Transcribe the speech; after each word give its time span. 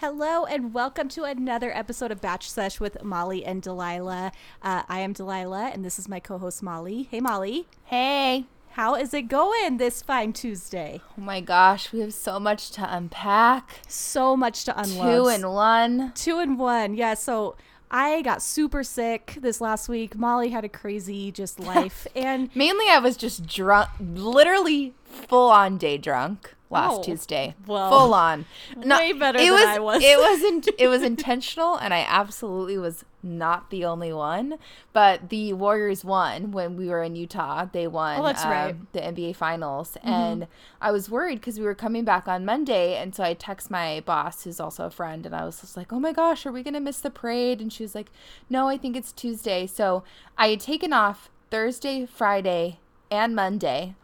Hello 0.00 0.44
and 0.44 0.74
welcome 0.74 1.08
to 1.08 1.24
another 1.24 1.74
episode 1.74 2.10
of 2.12 2.20
Batch 2.20 2.50
Sesh 2.50 2.78
with 2.80 3.02
Molly 3.02 3.46
and 3.46 3.62
Delilah. 3.62 4.32
Uh, 4.62 4.82
I 4.90 5.00
am 5.00 5.14
Delilah 5.14 5.70
and 5.72 5.82
this 5.82 5.98
is 5.98 6.06
my 6.06 6.20
co-host 6.20 6.62
Molly. 6.62 7.08
Hey 7.10 7.20
Molly, 7.20 7.66
Hey. 7.84 8.44
how 8.72 8.94
is 8.94 9.14
it 9.14 9.22
going 9.28 9.78
this 9.78 10.02
fine 10.02 10.34
Tuesday? 10.34 11.00
Oh 11.16 11.22
my 11.22 11.40
gosh, 11.40 11.92
we 11.94 12.00
have 12.00 12.12
so 12.12 12.38
much 12.38 12.70
to 12.72 12.94
unpack. 12.94 13.80
So 13.88 14.36
much 14.36 14.64
to 14.66 14.78
unload. 14.78 15.14
Two 15.24 15.28
and 15.28 15.50
one. 15.54 16.12
two 16.14 16.38
and 16.40 16.58
one. 16.58 16.94
Yeah. 16.94 17.14
So 17.14 17.56
I 17.90 18.22
got 18.22 18.42
super 18.42 18.82
sick 18.84 19.38
this 19.40 19.60
last 19.60 19.88
week. 19.88 20.16
Molly 20.16 20.50
had 20.50 20.64
a 20.64 20.68
crazy 20.68 21.32
just 21.32 21.58
life, 21.60 22.06
and 22.14 22.54
Mainly, 22.54 22.86
I 22.90 22.98
was 22.98 23.16
just 23.16 23.46
drunk, 23.46 23.90
literally 24.00 24.94
full 25.08 25.50
on 25.50 25.78
day 25.78 25.98
drunk 25.98 26.54
last 26.70 26.98
Oh, 26.98 27.02
Tuesday. 27.02 27.54
well, 27.66 27.90
full 27.90 28.14
on. 28.14 28.44
way 28.76 29.12
better 29.12 29.38
it 29.38 29.44
than 29.44 29.52
was, 29.52 29.64
I 29.64 29.78
was. 29.78 30.02
It 30.02 30.18
was 30.18 30.42
in, 30.68 30.74
it 30.78 30.88
was 30.88 31.02
intentional, 31.02 31.76
and 31.76 31.94
I 31.94 32.04
absolutely 32.08 32.78
was 32.78 33.04
not 33.22 33.70
the 33.70 33.84
only 33.84 34.12
one. 34.12 34.58
But 34.92 35.30
the 35.30 35.52
Warriors 35.54 36.04
won 36.04 36.52
when 36.52 36.76
we 36.76 36.88
were 36.88 37.02
in 37.02 37.16
Utah. 37.16 37.66
They 37.70 37.86
won. 37.86 38.20
Oh, 38.20 38.24
that's 38.24 38.44
um, 38.44 38.50
right. 38.50 38.74
Mm-hmm. 38.74 38.84
The 38.92 39.00
NBA 39.00 39.36
Finals, 39.36 39.96
and 40.02 40.46
I 40.80 40.90
was 40.90 41.10
worried 41.10 41.40
because 41.40 41.58
we 41.58 41.64
were 41.64 41.74
coming 41.74 42.04
back 42.04 42.28
on 42.28 42.44
Monday, 42.44 42.96
and 42.96 43.14
so 43.14 43.24
I 43.24 43.34
text 43.34 43.70
my 43.70 44.00
boss, 44.00 44.44
who's 44.44 44.60
also 44.60 44.86
a 44.86 44.90
friend, 44.90 45.24
and 45.24 45.34
I 45.34 45.44
was 45.44 45.60
just 45.60 45.76
like, 45.76 45.92
"Oh 45.92 46.00
my 46.00 46.12
gosh, 46.12 46.44
are 46.46 46.52
we 46.52 46.62
gonna 46.62 46.80
miss 46.80 47.00
the 47.00 47.10
parade?" 47.10 47.60
And 47.60 47.72
she 47.72 47.82
was 47.82 47.94
like, 47.94 48.10
"No, 48.50 48.68
I 48.68 48.76
think 48.76 48.96
it's 48.96 49.12
Tuesday." 49.12 49.66
So 49.66 50.04
I 50.36 50.48
had 50.48 50.60
taken 50.60 50.92
off 50.92 51.30
Thursday, 51.50 52.04
Friday, 52.06 52.78
and 53.10 53.34
Monday. 53.34 53.94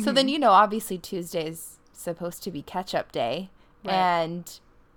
So 0.00 0.06
Mm-hmm. 0.10 0.14
then 0.14 0.28
you 0.28 0.38
know, 0.38 0.50
obviously 0.52 0.98
Tuesday's 0.98 1.78
supposed 1.92 2.42
to 2.44 2.50
be 2.50 2.62
catch 2.62 2.94
up 2.94 3.12
day, 3.12 3.50
Right. 3.84 3.92
and 3.94 4.50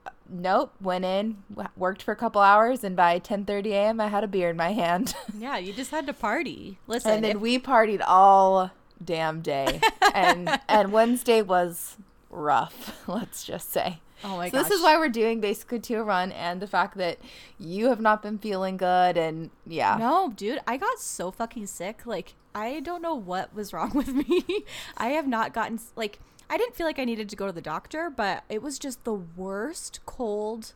uh, 0.06 0.10
nope, 0.30 0.74
went 0.82 1.06
in, 1.06 1.44
worked 1.78 2.02
for 2.04 2.12
a 2.12 2.16
couple 2.16 2.42
hours, 2.42 2.84
and 2.84 2.96
by 2.96 3.20
10:30 3.20 3.68
a.m. 3.72 4.00
I 4.02 4.08
had 4.08 4.24
a 4.24 4.28
beer 4.28 4.50
in 4.50 4.58
my 4.58 4.72
hand. 4.74 5.16
yeah, 5.38 5.58
you 5.58 5.74
just 5.74 5.92
had 5.92 6.06
to 6.08 6.14
party. 6.14 6.78
Listen, 6.88 7.12
and 7.12 7.24
then 7.24 7.36
if- 7.38 7.42
we 7.42 7.60
partied 7.60 8.02
all 8.06 8.72
damn 9.04 9.42
day 9.42 9.82
and 10.14 10.60
and 10.70 10.94
wednesday 10.94 11.42
was 11.42 11.98
rough 12.30 13.04
let's 13.08 13.44
just 13.44 13.70
say 13.70 14.00
oh 14.24 14.38
my 14.38 14.48
so 14.50 14.54
gosh, 14.60 14.70
this 14.70 14.78
is 14.78 14.82
why 14.82 14.96
we're 14.96 15.10
doing 15.10 15.42
basically 15.42 15.78
two 15.80 15.98
a 15.98 16.04
run 16.04 16.32
and 16.32 16.62
the 16.62 16.68
fact 16.68 16.96
that 16.96 17.18
you 17.60 17.90
have 17.90 18.00
not 18.00 18.22
been 18.24 18.38
feeling 18.38 18.78
good 18.78 19.18
and 19.18 19.50
yeah 19.68 19.98
No, 20.00 20.32
dude, 20.34 20.60
I 20.66 20.78
got 20.78 21.00
so 21.00 21.32
fucking 21.32 21.68
sick. 21.68 22.06
Like, 22.06 22.34
I 22.56 22.80
don't 22.82 23.02
know 23.02 23.16
what 23.16 23.54
was 23.56 23.74
wrong 23.74 23.92
with 23.96 24.10
me. 24.14 24.66
I 24.98 25.10
have 25.10 25.28
not 25.28 25.54
gotten 25.54 25.80
like 25.96 26.20
I 26.50 26.58
didn't 26.58 26.76
feel 26.76 26.86
like 26.86 27.00
I 27.00 27.06
needed 27.06 27.30
to 27.30 27.36
go 27.36 27.48
to 27.48 27.52
the 27.52 27.62
doctor, 27.62 28.10
but 28.10 28.44
it 28.50 28.62
was 28.62 28.78
just 28.78 29.04
the 29.06 29.14
worst 29.14 30.00
cold 30.06 30.74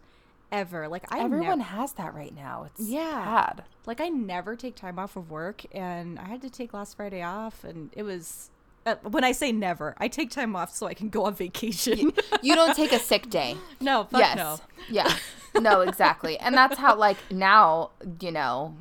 ever. 0.51 0.87
Like 0.87 1.03
I 1.13 1.19
everyone 1.19 1.59
nev- 1.59 1.67
has 1.67 1.93
that 1.93 2.13
right 2.15 2.33
now 2.35 2.63
it's 2.63 2.87
Yeah. 2.87 3.23
bad 3.25 3.63
like 3.85 4.01
I 4.01 4.07
never 4.09 4.55
take 4.55 4.75
time 4.75 4.97
off 4.99 5.15
of 5.15 5.29
work, 5.29 5.63
and 5.71 6.19
I 6.19 6.25
had 6.25 6.41
to 6.41 6.49
take 6.49 6.73
last 6.73 6.97
Friday 6.97 7.21
off, 7.21 7.63
and 7.63 7.89
it 7.93 8.03
was. 8.03 8.49
Uh, 8.85 8.95
when 9.03 9.25
I 9.25 9.33
say 9.33 9.51
never, 9.51 9.95
I 9.97 10.07
take 10.07 10.29
time 10.31 10.55
off 10.55 10.73
so 10.73 10.87
I 10.87 10.93
can 10.93 11.09
go 11.09 11.25
on 11.25 11.33
vacation. 11.35 12.13
you 12.41 12.55
don't 12.55 12.73
take 12.73 12.93
a 12.93 12.99
sick 12.99 13.29
day 13.29 13.57
no, 13.81 14.05
fuck 14.05 14.21
yes 14.21 14.37
no. 14.37 14.59
yeah 14.89 15.13
no 15.59 15.81
exactly 15.81 16.37
and 16.39 16.55
that's 16.55 16.77
how 16.77 16.95
like 16.95 17.17
now 17.29 17.89
you 18.21 18.31
know 18.31 18.77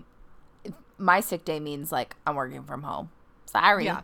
my 0.99 1.21
sick 1.21 1.45
day 1.45 1.61
means 1.61 1.93
like 1.93 2.17
i'm 2.27 2.35
working 2.37 2.63
from 2.63 2.83
home 2.83 3.11
sorry 3.45 3.85
Yeah. 3.87 4.03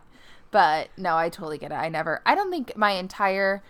but 0.51 0.89
no 0.97 1.17
i 1.17 1.29
totally 1.29 1.57
get 1.57 1.71
it 1.71 1.75
i 1.75 1.89
never 1.89 2.21
i 2.25 2.35
don't 2.35 2.51
think 2.51 2.75
my 2.77 2.91
entire 2.91 3.61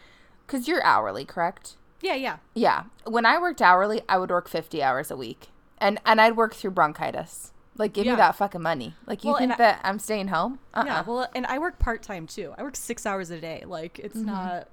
because 0.46 0.68
you're 0.68 0.84
hourly 0.84 1.26
correct 1.26 1.76
Yeah, 2.02 2.16
yeah. 2.16 2.38
yeah 2.54 2.84
when 3.06 3.26
i 3.26 3.40
worked 3.40 3.62
hourly 3.62 4.02
i 4.10 4.18
would 4.18 4.30
work 4.30 4.48
50 4.50 4.82
hours 4.84 5.10
a 5.12 5.16
week 5.16 5.48
and 5.78 6.00
and 6.06 6.20
i'd 6.20 6.36
work 6.38 6.54
through 6.54 6.72
bronchitis 6.72 7.52
like 7.78 7.94
give 7.94 8.06
Yeah. 8.06 8.12
me 8.14 8.18
that 8.18 8.36
fucking 8.36 8.62
money 8.62 8.94
like 9.08 9.24
you 9.24 9.32
Well, 9.32 9.40
think 9.40 9.58
that 9.58 9.80
i'm 9.84 10.00
staying 10.00 10.28
home 10.28 10.60
uh-uh. 10.76 10.86
Yeah, 10.86 11.04
well, 11.06 11.28
and 11.36 11.46
I 11.46 11.60
work 11.60 11.78
part 11.80 12.02
time 12.02 12.26
too. 12.28 12.54
I 12.58 12.64
work 12.64 12.76
six 12.76 13.06
hours 13.06 13.30
a 13.30 13.40
day. 13.40 13.64
Like 13.66 14.00
it's 14.00 14.18
mm-hmm. 14.18 14.26
not, 14.26 14.68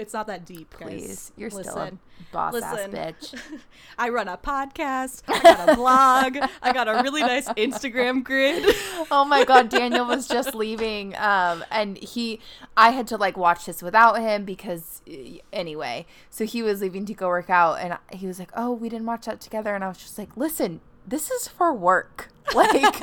it's 0.00 0.12
not 0.12 0.26
that 0.26 0.44
deep. 0.44 0.74
guys. 0.78 0.88
Please 0.88 1.32
you're 1.36 1.50
still 1.50 1.76
a 1.76 1.92
boss 2.32 2.52
listen. 2.52 2.94
ass 2.94 3.32
bitch 3.32 3.40
I 3.98 4.08
run 4.08 4.28
a 4.28 4.36
podcast. 4.36 5.22
I 5.28 5.40
got 5.42 5.68
a 5.68 5.74
blog. 5.76 6.38
I 6.62 6.72
got 6.72 6.88
a 6.88 7.02
really 7.02 7.20
nice 7.20 7.48
Instagram 7.50 8.24
grid. 8.24 8.64
oh 9.10 9.24
my 9.24 9.44
god 9.44 9.68
daniel 9.68 10.06
was 10.06 10.26
just 10.28 10.54
leaving 10.54 11.14
um 11.16 11.64
and 11.70 11.98
he 11.98 12.40
i 12.76 12.90
had 12.90 13.06
to 13.06 13.16
like 13.16 13.36
watch 13.36 13.66
this 13.66 13.82
without 13.82 14.20
him 14.20 14.44
because 14.44 15.02
uh, 15.10 15.14
anyway 15.52 16.04
so 16.28 16.44
he 16.44 16.62
was 16.62 16.80
leaving 16.80 17.04
to 17.06 17.14
go 17.14 17.28
work 17.28 17.50
out 17.50 17.74
and 17.80 17.96
he 18.12 18.26
was 18.26 18.38
like 18.38 18.50
oh 18.56 18.72
we 18.72 18.88
didn't 18.88 19.06
watch 19.06 19.26
that 19.26 19.40
together 19.40 19.74
and 19.74 19.82
i 19.84 19.88
was 19.88 19.98
just 19.98 20.18
like 20.18 20.36
listen 20.36 20.80
this 21.06 21.30
is 21.30 21.48
for 21.48 21.72
work 21.72 22.28
like 22.54 23.02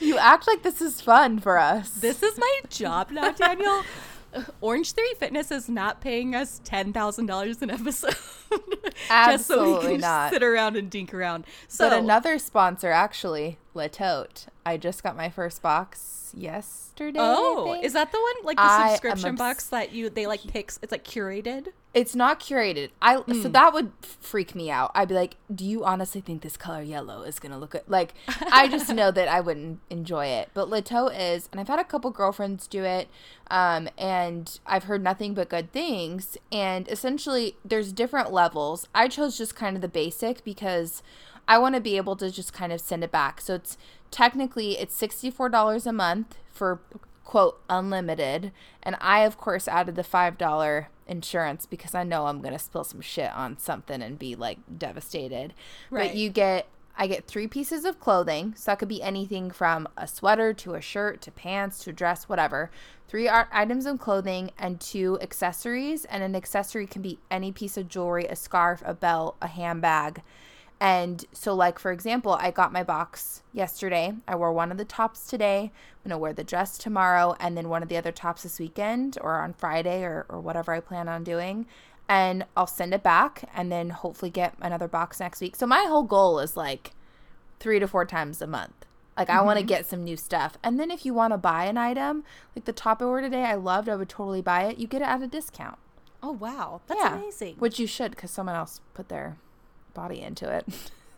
you 0.00 0.18
act 0.18 0.46
like 0.46 0.62
this 0.62 0.80
is 0.80 1.00
fun 1.00 1.38
for 1.38 1.58
us 1.58 1.90
This 1.90 2.22
is 2.22 2.36
my 2.38 2.60
job 2.68 3.10
now, 3.10 3.30
Daniel. 3.30 3.82
Orange 4.60 4.92
Theory 4.92 5.14
Fitness 5.18 5.50
is 5.50 5.68
not 5.68 6.00
paying 6.00 6.34
us 6.34 6.60
ten 6.64 6.92
thousand 6.92 7.26
dollars 7.26 7.62
an 7.62 7.70
episode. 7.70 8.16
Just 9.08 9.46
so 9.46 9.80
we 9.80 9.86
can 9.86 10.00
not. 10.00 10.32
sit 10.32 10.42
around 10.42 10.76
and 10.76 10.90
dink 10.90 11.12
around. 11.14 11.44
So 11.68 11.88
but 11.88 11.98
another 11.98 12.38
sponsor 12.38 12.90
actually 12.90 13.58
Le 13.74 13.88
Tote 13.88 14.46
i 14.64 14.76
just 14.76 15.02
got 15.02 15.16
my 15.16 15.28
first 15.30 15.62
box 15.62 16.32
yesterday 16.34 17.18
Oh, 17.20 17.78
is 17.82 17.92
that 17.94 18.10
the 18.12 18.18
one 18.18 18.44
like 18.44 18.56
the 18.56 18.62
I 18.62 18.90
subscription 18.90 19.30
obs- 19.30 19.38
box 19.38 19.66
that 19.66 19.92
you 19.92 20.08
they 20.10 20.26
like 20.26 20.42
picks? 20.46 20.78
It's 20.82 20.92
like 20.92 21.04
curated. 21.04 21.68
It's 21.94 22.14
not 22.14 22.40
curated. 22.40 22.90
I 23.02 23.16
so 23.16 23.22
Mm. 23.24 23.52
that 23.52 23.74
would 23.74 23.92
freak 24.00 24.54
me 24.54 24.70
out. 24.70 24.92
I'd 24.94 25.08
be 25.08 25.14
like, 25.14 25.36
"Do 25.54 25.64
you 25.64 25.84
honestly 25.84 26.20
think 26.22 26.40
this 26.42 26.56
color 26.56 26.80
yellow 26.82 27.22
is 27.22 27.38
gonna 27.38 27.58
look 27.58 27.70
good?" 27.70 27.82
Like, 27.86 28.14
I 28.52 28.68
just 28.68 28.88
know 28.90 29.10
that 29.10 29.28
I 29.28 29.40
wouldn't 29.40 29.80
enjoy 29.90 30.26
it. 30.26 30.50
But 30.54 30.68
Le 30.70 30.80
Tote 30.80 31.12
is, 31.12 31.48
and 31.52 31.60
I've 31.60 31.68
had 31.68 31.78
a 31.80 31.84
couple 31.84 32.10
girlfriends 32.10 32.66
do 32.66 32.84
it, 32.84 33.08
um, 33.50 33.88
and 33.98 34.58
I've 34.66 34.84
heard 34.84 35.02
nothing 35.02 35.34
but 35.34 35.48
good 35.50 35.72
things. 35.72 36.38
And 36.50 36.88
essentially, 36.88 37.56
there's 37.64 37.92
different 37.92 38.32
levels. 38.32 38.88
I 38.94 39.08
chose 39.08 39.36
just 39.36 39.54
kind 39.54 39.76
of 39.76 39.82
the 39.82 39.88
basic 39.88 40.44
because 40.44 41.02
I 41.52 41.58
want 41.58 41.74
to 41.74 41.82
be 41.82 41.98
able 41.98 42.16
to 42.16 42.30
just 42.30 42.54
kind 42.54 42.72
of 42.72 42.80
send 42.80 43.04
it 43.04 43.12
back. 43.12 43.38
So 43.42 43.56
it's 43.56 43.76
technically 44.10 44.78
it's 44.78 44.94
sixty 44.94 45.30
four 45.30 45.50
dollars 45.50 45.86
a 45.86 45.92
month 45.92 46.38
for 46.50 46.80
quote 47.24 47.60
unlimited. 47.68 48.52
And 48.82 48.96
i 49.02 49.20
of 49.20 49.36
course 49.36 49.68
added 49.68 49.94
the 49.94 50.02
five 50.02 50.38
dollar 50.38 50.88
insurance 51.06 51.66
because 51.66 51.94
i 51.94 52.04
know 52.04 52.26
i'm 52.26 52.40
gonna 52.40 52.58
spill 52.58 52.84
some 52.84 53.02
shit 53.02 53.30
on 53.32 53.58
something 53.58 54.00
and 54.00 54.18
be 54.18 54.34
like 54.34 54.60
devastated. 54.78 55.52
Right. 55.90 56.08
but 56.08 56.16
you 56.16 56.30
get 56.30 56.68
i 56.96 57.06
get 57.06 57.26
three 57.26 57.46
pieces 57.46 57.84
of 57.84 58.00
clothing. 58.00 58.54
So 58.56 58.70
that 58.70 58.78
could 58.78 58.88
be 58.88 59.02
anything 59.02 59.50
from 59.50 59.86
a 59.94 60.06
sweater 60.06 60.54
to 60.54 60.72
a 60.72 60.80
shirt 60.80 61.20
to 61.20 61.30
pants 61.30 61.84
to 61.84 61.90
a 61.90 61.92
dress 61.92 62.30
whatever. 62.30 62.70
Three 63.08 63.28
items 63.28 63.84
of 63.84 63.98
clothing 63.98 64.52
and 64.58 64.80
two 64.80 65.18
accessories. 65.20 66.06
And 66.06 66.22
an 66.22 66.34
accessory 66.34 66.86
can 66.86 67.02
be 67.02 67.18
any 67.30 67.52
piece 67.52 67.76
of 67.76 67.88
jewelry 67.88 68.24
a 68.24 68.36
scarf 68.36 68.82
a 68.86 68.94
belt 68.94 69.36
a 69.42 69.48
handbag 69.48 70.22
and 70.82 71.24
so, 71.32 71.54
like, 71.54 71.78
for 71.78 71.92
example, 71.92 72.32
I 72.32 72.50
got 72.50 72.72
my 72.72 72.82
box 72.82 73.44
yesterday. 73.52 74.14
I 74.26 74.34
wore 74.34 74.52
one 74.52 74.72
of 74.72 74.78
the 74.78 74.84
tops 74.84 75.28
today. 75.28 75.70
I'm 75.70 76.08
going 76.08 76.10
to 76.10 76.18
wear 76.18 76.32
the 76.32 76.42
dress 76.42 76.76
tomorrow 76.76 77.36
and 77.38 77.56
then 77.56 77.68
one 77.68 77.84
of 77.84 77.88
the 77.88 77.96
other 77.96 78.10
tops 78.10 78.42
this 78.42 78.58
weekend 78.58 79.16
or 79.20 79.36
on 79.36 79.52
Friday 79.52 80.02
or, 80.02 80.26
or 80.28 80.40
whatever 80.40 80.72
I 80.72 80.80
plan 80.80 81.08
on 81.08 81.22
doing. 81.22 81.66
And 82.08 82.46
I'll 82.56 82.66
send 82.66 82.92
it 82.94 83.04
back 83.04 83.48
and 83.54 83.70
then 83.70 83.90
hopefully 83.90 84.32
get 84.32 84.54
another 84.60 84.88
box 84.88 85.20
next 85.20 85.40
week. 85.40 85.54
So, 85.54 85.68
my 85.68 85.84
whole 85.86 86.02
goal 86.02 86.40
is 86.40 86.56
like 86.56 86.90
three 87.60 87.78
to 87.78 87.86
four 87.86 88.04
times 88.04 88.42
a 88.42 88.48
month. 88.48 88.84
Like, 89.16 89.30
I 89.30 89.40
want 89.40 89.58
to 89.58 89.62
mm-hmm. 89.62 89.68
get 89.68 89.86
some 89.86 90.02
new 90.02 90.16
stuff. 90.16 90.58
And 90.64 90.80
then, 90.80 90.90
if 90.90 91.06
you 91.06 91.14
want 91.14 91.32
to 91.32 91.38
buy 91.38 91.66
an 91.66 91.78
item, 91.78 92.24
like 92.56 92.64
the 92.64 92.72
top 92.72 93.00
I 93.00 93.04
wore 93.04 93.20
today, 93.20 93.44
I 93.44 93.54
loved, 93.54 93.88
I 93.88 93.94
would 93.94 94.08
totally 94.08 94.42
buy 94.42 94.64
it. 94.64 94.78
You 94.78 94.88
get 94.88 95.02
it 95.02 95.06
at 95.06 95.22
a 95.22 95.28
discount. 95.28 95.78
Oh 96.24 96.32
wow, 96.32 96.80
that's 96.88 97.00
yeah. 97.00 97.18
amazing. 97.18 97.54
Which 97.60 97.78
you 97.78 97.86
should 97.86 98.10
because 98.10 98.32
someone 98.32 98.56
else 98.56 98.80
put 98.94 99.08
their 99.08 99.36
body 99.94 100.20
into 100.20 100.50
it. 100.50 100.66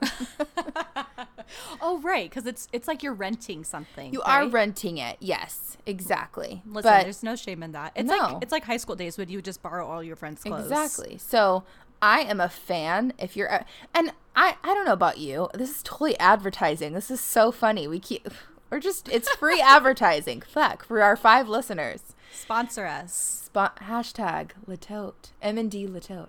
oh 1.81 1.99
right, 2.01 2.29
because 2.29 2.47
it's 2.47 2.69
it's 2.73 2.89
like 2.89 3.03
you're 3.03 3.15
renting 3.15 3.65
something. 3.65 4.13
You 4.13 4.23
are 4.23 4.47
renting 4.49 4.99
it. 4.99 5.17
Yes, 5.21 5.77
exactly. 5.87 6.63
Listen, 6.67 6.91
but 6.91 7.03
there's 7.05 7.23
no 7.23 7.37
shame 7.37 7.63
in 7.63 7.73
that. 7.73 7.93
It's 7.95 8.09
No. 8.09 8.17
like 8.17 8.43
it's 8.43 8.53
like 8.53 8.65
high 8.65 8.77
school 8.77 8.97
days 8.97 9.17
when 9.19 9.29
you 9.29 9.39
would 9.39 9.45
just 9.45 9.63
borrow 9.63 9.87
all 9.87 10.03
your 10.03 10.17
friends' 10.17 10.43
clothes. 10.43 10.63
exactly. 10.71 11.19
So 11.19 11.65
I 12.03 12.21
am 12.21 12.41
a 12.41 12.49
fan. 12.49 13.13
If 13.19 13.35
you're, 13.37 13.47
a, 13.49 13.65
and 13.95 14.13
I, 14.37 14.57
I 14.63 14.75
don't 14.75 14.85
know 14.85 14.93
about 14.93 15.17
you. 15.19 15.49
This 15.55 15.71
is 15.71 15.83
totally 15.83 16.19
advertising. 16.19 16.93
This 16.93 17.11
is 17.11 17.21
so 17.21 17.51
funny. 17.51 17.89
We 17.89 17.99
keep, 17.99 18.29
we're 18.69 18.81
just, 18.81 19.09
it's 19.09 19.31
free 19.37 19.61
advertising. 19.65 20.43
Fuck 20.43 20.85
for 20.85 21.01
our 21.03 21.17
five 21.17 21.49
listeners. 21.49 22.15
Sponsor 22.31 22.85
us. 22.85 23.15
Spot 23.47 23.77
hashtag 23.85 24.51
Le 24.67 24.77
Tote 24.77 25.31
M 25.41 25.57
and 25.57 25.71
D 25.71 25.87
Le 25.87 26.01
Tote. 26.01 26.29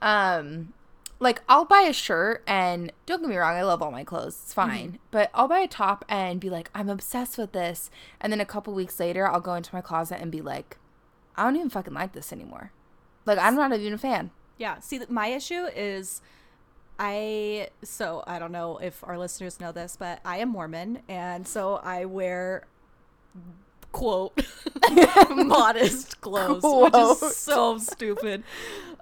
Um, 0.00 0.74
like 1.18 1.42
I'll 1.48 1.64
buy 1.64 1.82
a 1.82 1.92
shirt 1.92 2.42
and 2.46 2.92
don't 3.06 3.20
get 3.20 3.30
me 3.30 3.36
wrong, 3.36 3.56
I 3.56 3.62
love 3.62 3.82
all 3.82 3.90
my 3.90 4.04
clothes. 4.04 4.38
It's 4.42 4.54
mm-hmm. 4.54 4.70
fine. 4.70 4.98
But 5.10 5.30
I'll 5.34 5.48
buy 5.48 5.60
a 5.60 5.68
top 5.68 6.04
and 6.08 6.40
be 6.40 6.50
like, 6.50 6.70
I'm 6.74 6.88
obsessed 6.88 7.38
with 7.38 7.52
this. 7.52 7.90
And 8.20 8.32
then 8.32 8.40
a 8.40 8.46
couple 8.46 8.74
weeks 8.74 9.00
later, 9.00 9.26
I'll 9.26 9.40
go 9.40 9.54
into 9.54 9.74
my 9.74 9.80
closet 9.80 10.18
and 10.20 10.30
be 10.30 10.42
like, 10.42 10.78
I 11.36 11.44
don't 11.44 11.56
even 11.56 11.70
fucking 11.70 11.94
like 11.94 12.12
this 12.12 12.32
anymore. 12.32 12.72
Like 13.24 13.38
I'm 13.38 13.54
not 13.54 13.72
even 13.72 13.94
a 13.94 13.98
fan. 13.98 14.30
Yeah. 14.58 14.80
See, 14.80 15.00
my 15.08 15.28
issue 15.28 15.66
is 15.74 16.22
I, 16.98 17.68
so 17.82 18.24
I 18.26 18.38
don't 18.38 18.52
know 18.52 18.78
if 18.78 19.04
our 19.04 19.18
listeners 19.18 19.60
know 19.60 19.72
this, 19.72 19.96
but 19.98 20.20
I 20.24 20.38
am 20.38 20.50
Mormon. 20.50 21.02
And 21.08 21.46
so 21.46 21.76
I 21.76 22.04
wear, 22.04 22.66
quote, 23.96 24.32
modest 25.30 26.20
clothes, 26.20 26.62
which 26.62 26.94
is 26.94 27.36
so 27.36 27.78
stupid. 27.78 28.42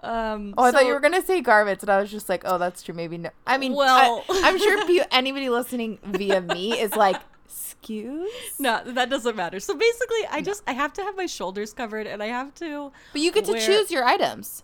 Um, 0.03 0.55
Oh, 0.57 0.65
I 0.65 0.71
thought 0.71 0.87
you 0.87 0.93
were 0.93 1.01
gonna 1.01 1.25
say 1.25 1.41
garments, 1.41 1.83
and 1.83 1.91
I 1.91 1.99
was 2.01 2.11
just 2.11 2.29
like, 2.29 2.43
"Oh, 2.45 2.59
that's 2.59 2.83
true. 2.83 2.95
Maybe 2.95 3.19
no." 3.19 3.31
I 3.47 3.59
mean, 3.59 3.73
Well- 3.75 4.25
I, 4.31 4.49
am 4.51 4.59
sure 4.59 4.87
pe- 4.87 5.07
anybody 5.11 5.49
listening 5.49 5.99
via 6.05 6.41
me 6.41 6.79
is 6.79 6.95
like, 6.95 7.17
"Excuse," 7.47 8.31
No, 8.59 8.83
that 8.85 9.11
doesn't 9.11 9.35
matter. 9.37 9.61
So 9.61 9.75
basically, 9.75 10.27
I 10.31 10.43
just 10.43 10.63
I 10.67 10.73
have 10.73 10.93
to 10.95 11.03
have 11.03 11.17
my 11.17 11.27
shoulders 11.27 11.73
covered, 11.73 12.07
and 12.07 12.23
I 12.23 12.27
have 12.27 12.55
to. 12.57 12.93
but 13.13 13.21
you 13.21 13.33
get 13.33 13.47
to 13.47 13.59
choose 13.59 13.91
your 13.91 14.05
items. 14.05 14.63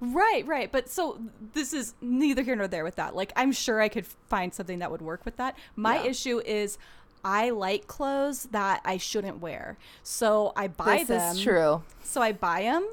Right, 0.00 0.46
right. 0.46 0.70
But 0.70 0.90
so 0.90 1.18
this 1.54 1.72
is 1.72 1.94
neither 2.02 2.42
here 2.42 2.56
nor 2.56 2.68
there 2.68 2.84
with 2.84 2.96
that. 2.96 3.16
Like, 3.16 3.32
I'm 3.36 3.52
sure 3.52 3.80
I 3.80 3.88
could 3.88 4.06
find 4.28 4.52
something 4.52 4.80
that 4.80 4.90
would 4.90 5.00
work 5.00 5.24
with 5.24 5.36
that. 5.38 5.56
My 5.76 6.02
Yeah. 6.02 6.10
issue 6.10 6.40
is 6.44 6.76
I 7.24 7.50
like 7.50 7.86
clothes 7.86 8.44
that 8.52 8.80
I 8.84 8.96
shouldn't 8.98 9.38
wear. 9.40 9.76
So 10.02 10.52
I 10.56 10.68
buy 10.68 10.98
This 10.98 11.08
them. 11.08 11.36
is 11.36 11.42
true. 11.42 11.82
So 12.02 12.20
I 12.20 12.32
buy 12.32 12.62
them, 12.62 12.86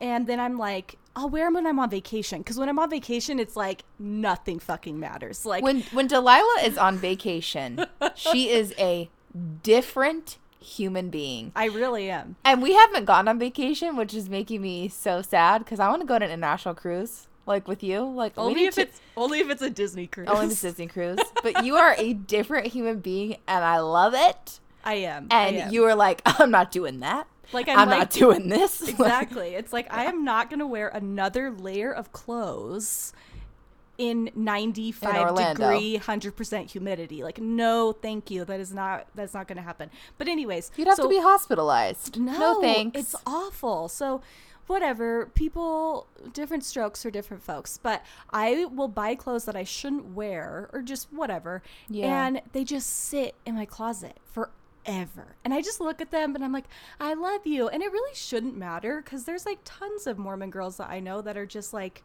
and 0.00 0.26
then 0.26 0.38
I'm 0.40 0.56
like, 0.58 0.96
I'll 1.14 1.28
wear 1.28 1.46
them 1.46 1.54
when 1.54 1.66
I'm 1.66 1.78
on 1.78 1.90
vacation. 1.90 2.38
Because 2.38 2.58
when 2.58 2.68
I'm 2.68 2.78
on 2.78 2.88
vacation, 2.88 3.38
it's 3.38 3.56
like 3.56 3.84
nothing 3.98 4.58
fucking 4.58 4.98
matters. 4.98 5.44
Like, 5.44 5.62
When 5.62 5.82
when 5.92 6.06
Delilah 6.06 6.60
is 6.64 6.78
on 6.78 6.96
vacation, 6.96 7.84
she 8.14 8.48
is 8.50 8.72
a 8.78 9.10
different 9.62 10.38
human 10.60 11.10
being. 11.10 11.52
I 11.56 11.66
really 11.66 12.08
am. 12.08 12.36
And 12.44 12.62
we 12.62 12.74
haven't 12.74 13.04
gone 13.04 13.26
on 13.28 13.38
vacation, 13.38 13.96
which 13.96 14.14
is 14.14 14.28
making 14.28 14.62
me 14.62 14.88
so 14.88 15.20
sad 15.22 15.64
because 15.64 15.80
I 15.80 15.88
want 15.88 16.02
to 16.02 16.06
go 16.06 16.14
on 16.14 16.22
an 16.22 16.30
international 16.30 16.74
cruise, 16.74 17.26
like 17.46 17.66
with 17.68 17.82
you. 17.82 18.00
Like 18.02 18.34
Only 18.36 18.64
if 18.64 18.74
to- 18.76 18.82
it's 18.82 19.00
only 19.16 19.40
if 19.40 19.50
it's 19.50 19.62
a 19.62 19.70
Disney 19.70 20.06
cruise. 20.06 20.28
only 20.28 20.46
if 20.46 20.52
it's 20.52 20.60
Disney 20.62 20.86
cruise. 20.86 21.18
But 21.42 21.64
you 21.64 21.76
are 21.76 21.94
a 21.98 22.12
different 22.14 22.68
human 22.68 23.00
being, 23.00 23.36
and 23.48 23.64
I 23.64 23.78
love 23.80 24.14
it. 24.14 24.60
I 24.84 24.94
am. 24.94 25.28
I 25.30 25.46
And 25.48 25.56
am. 25.56 25.72
you 25.72 25.82
were 25.82 25.94
like, 25.94 26.22
I'm 26.26 26.50
not 26.50 26.70
doing 26.70 27.00
that. 27.00 27.26
Like, 27.52 27.68
I'm, 27.68 27.78
I'm 27.80 27.88
not 27.90 28.10
doing 28.10 28.48
this. 28.48 28.80
Exactly. 28.88 29.54
It's 29.54 29.72
like 29.72 29.92
I 29.92 30.04
am 30.04 30.24
not 30.24 30.48
going 30.50 30.60
to 30.60 30.66
wear 30.66 30.88
another 30.88 31.50
layer 31.50 31.92
of 31.92 32.10
clothes 32.12 33.12
in 33.98 34.30
95 34.34 35.14
Orlando. 35.16 35.70
degree 35.70 35.98
100% 36.02 36.70
humidity. 36.70 37.22
Like 37.22 37.38
no, 37.38 37.92
thank 37.92 38.30
you. 38.30 38.44
That 38.44 38.58
is 38.58 38.72
not 38.72 39.06
that's 39.14 39.34
not 39.34 39.46
going 39.48 39.56
to 39.56 39.62
happen. 39.62 39.90
But 40.18 40.28
anyways, 40.28 40.70
You'd 40.76 40.88
have 40.88 40.96
so- 40.96 41.02
to 41.04 41.08
be 41.08 41.20
hospitalized. 41.20 42.18
no, 42.18 42.38
No, 42.38 42.60
thanks. 42.62 42.98
It's 42.98 43.14
awful. 43.26 43.88
So 43.88 44.22
whatever, 44.66 45.26
people 45.34 46.06
different 46.32 46.64
strokes 46.64 47.02
for 47.02 47.10
different 47.10 47.42
folks, 47.42 47.78
but 47.82 48.02
I 48.30 48.66
will 48.66 48.88
buy 48.88 49.14
clothes 49.14 49.44
that 49.44 49.56
I 49.56 49.64
shouldn't 49.64 50.14
wear 50.14 50.68
or 50.72 50.82
just 50.82 51.12
whatever. 51.12 51.62
Yeah. 51.88 52.26
And 52.26 52.42
they 52.52 52.64
just 52.64 52.88
sit 52.88 53.34
in 53.44 53.54
my 53.54 53.64
closet 53.64 54.18
forever. 54.24 55.36
And 55.44 55.52
I 55.52 55.60
just 55.62 55.80
look 55.80 56.00
at 56.00 56.10
them 56.10 56.34
and 56.34 56.44
I'm 56.44 56.52
like, 56.52 56.66
I 57.00 57.14
love 57.14 57.46
you. 57.46 57.68
And 57.68 57.82
it 57.82 57.92
really 57.92 58.14
shouldn't 58.14 58.56
matter 58.56 59.02
cuz 59.02 59.24
there's 59.24 59.46
like 59.46 59.60
tons 59.64 60.06
of 60.06 60.18
Mormon 60.18 60.50
girls 60.50 60.76
that 60.76 60.90
I 60.90 61.00
know 61.00 61.20
that 61.22 61.36
are 61.36 61.46
just 61.46 61.72
like 61.72 62.02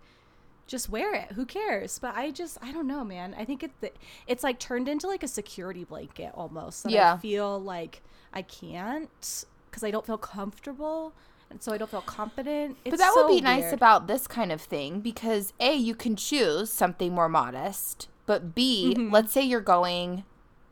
just 0.67 0.89
wear 0.89 1.13
it. 1.13 1.31
Who 1.31 1.45
cares? 1.45 1.97
But 1.97 2.15
I 2.15 2.31
just 2.31 2.57
I 2.61 2.71
don't 2.71 2.87
know, 2.87 3.03
man. 3.03 3.33
I 3.37 3.45
think 3.45 3.63
it 3.63 3.97
it's 4.27 4.43
like 4.43 4.59
turned 4.59 4.87
into 4.87 5.07
like 5.07 5.23
a 5.23 5.27
security 5.27 5.85
blanket 5.85 6.31
almost. 6.33 6.89
Yeah. 6.89 7.13
I 7.13 7.17
feel 7.17 7.59
like 7.59 8.01
I 8.33 8.41
can't 8.41 9.45
because 9.69 9.83
I 9.83 9.91
don't 9.91 10.05
feel 10.05 10.17
comfortable, 10.17 11.13
and 11.49 11.61
so 11.61 11.73
I 11.73 11.77
don't 11.77 11.89
feel 11.89 12.01
confident. 12.01 12.77
But 12.83 12.93
It's 12.93 13.01
that 13.01 13.13
would 13.15 13.23
so 13.23 13.35
be 13.35 13.41
nice 13.41 13.71
about 13.71 14.07
this 14.07 14.27
kind 14.27 14.51
of 14.51 14.61
thing 14.61 14.99
because 14.99 15.53
A, 15.59 15.73
you 15.73 15.95
can 15.95 16.15
choose 16.15 16.71
something 16.71 17.13
more 17.13 17.29
modest, 17.29 18.07
but 18.25 18.53
B, 18.55 18.93
Mm-hmm. 18.97 19.13
let's 19.13 19.31
say 19.31 19.41
you're 19.43 19.61
going, 19.61 20.23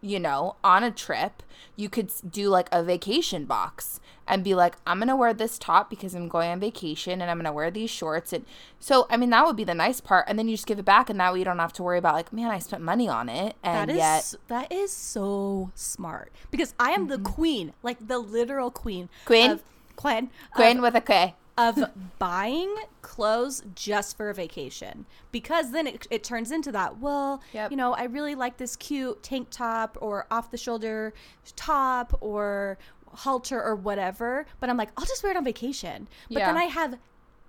you 0.01 0.19
know, 0.19 0.55
on 0.63 0.83
a 0.83 0.91
trip, 0.91 1.41
you 1.75 1.89
could 1.89 2.11
do 2.29 2.49
like 2.49 2.69
a 2.71 2.83
vacation 2.83 3.45
box 3.45 3.99
and 4.27 4.43
be 4.43 4.55
like, 4.55 4.75
I'm 4.87 4.97
going 4.99 5.07
to 5.07 5.15
wear 5.15 5.33
this 5.33 5.57
top 5.59 5.89
because 5.89 6.15
I'm 6.15 6.27
going 6.27 6.49
on 6.49 6.59
vacation 6.59 7.21
and 7.21 7.29
I'm 7.29 7.37
going 7.37 7.45
to 7.45 7.51
wear 7.51 7.69
these 7.69 7.89
shorts. 7.91 8.33
And 8.33 8.43
so, 8.79 9.05
I 9.09 9.17
mean, 9.17 9.29
that 9.29 9.45
would 9.45 9.55
be 9.55 9.63
the 9.63 9.75
nice 9.75 10.01
part. 10.01 10.25
And 10.27 10.37
then 10.39 10.47
you 10.47 10.55
just 10.55 10.65
give 10.67 10.79
it 10.79 10.85
back 10.85 11.09
and 11.09 11.19
that 11.19 11.31
way 11.31 11.39
you 11.39 11.45
don't 11.45 11.59
have 11.59 11.73
to 11.73 11.83
worry 11.83 11.99
about 11.99 12.15
like, 12.15 12.33
man, 12.33 12.49
I 12.49 12.59
spent 12.59 12.81
money 12.81 13.07
on 13.07 13.29
it. 13.29 13.55
And 13.63 13.89
That 13.89 13.93
is 13.93 13.97
yet, 13.97 14.35
that 14.47 14.71
is 14.71 14.91
so 14.91 15.71
smart 15.75 16.31
because 16.49 16.73
I 16.79 16.91
am 16.91 17.07
the 17.07 17.19
queen, 17.19 17.73
like 17.83 18.07
the 18.07 18.17
literal 18.19 18.71
queen. 18.71 19.05
Mm-hmm. 19.05 19.25
Queen? 19.27 19.51
of, 19.51 19.63
queen, 19.95 20.29
Quinn 20.53 20.77
of, 20.77 20.83
with 20.83 20.95
a 20.95 21.01
K. 21.01 21.35
of 21.57 21.79
buying 22.19 22.73
clothes 23.01 23.63
just 23.75 24.17
for 24.17 24.29
a 24.29 24.33
vacation 24.33 25.05
because 25.31 25.71
then 25.71 25.87
it, 25.87 26.05
it 26.09 26.23
turns 26.23 26.51
into 26.51 26.71
that 26.71 26.99
well 26.99 27.41
Yep. 27.53 27.71
you 27.71 27.77
know 27.77 27.93
i 27.93 28.03
really 28.05 28.35
like 28.35 28.57
this 28.57 28.75
cute 28.75 29.21
tank 29.23 29.47
top 29.51 29.97
or 30.01 30.25
off 30.31 30.51
the 30.51 30.57
shoulder 30.57 31.13
top 31.55 32.17
or 32.19 32.77
halter 33.07 33.61
or 33.63 33.75
whatever 33.75 34.45
but 34.59 34.69
i'm 34.69 34.75
like 34.75 34.89
i'll 34.97 35.05
just 35.05 35.23
wear 35.23 35.31
it 35.31 35.37
on 35.37 35.43
vacation 35.45 36.07
but 36.29 36.39
then 36.39 36.57
i 36.57 36.63
have 36.65 36.97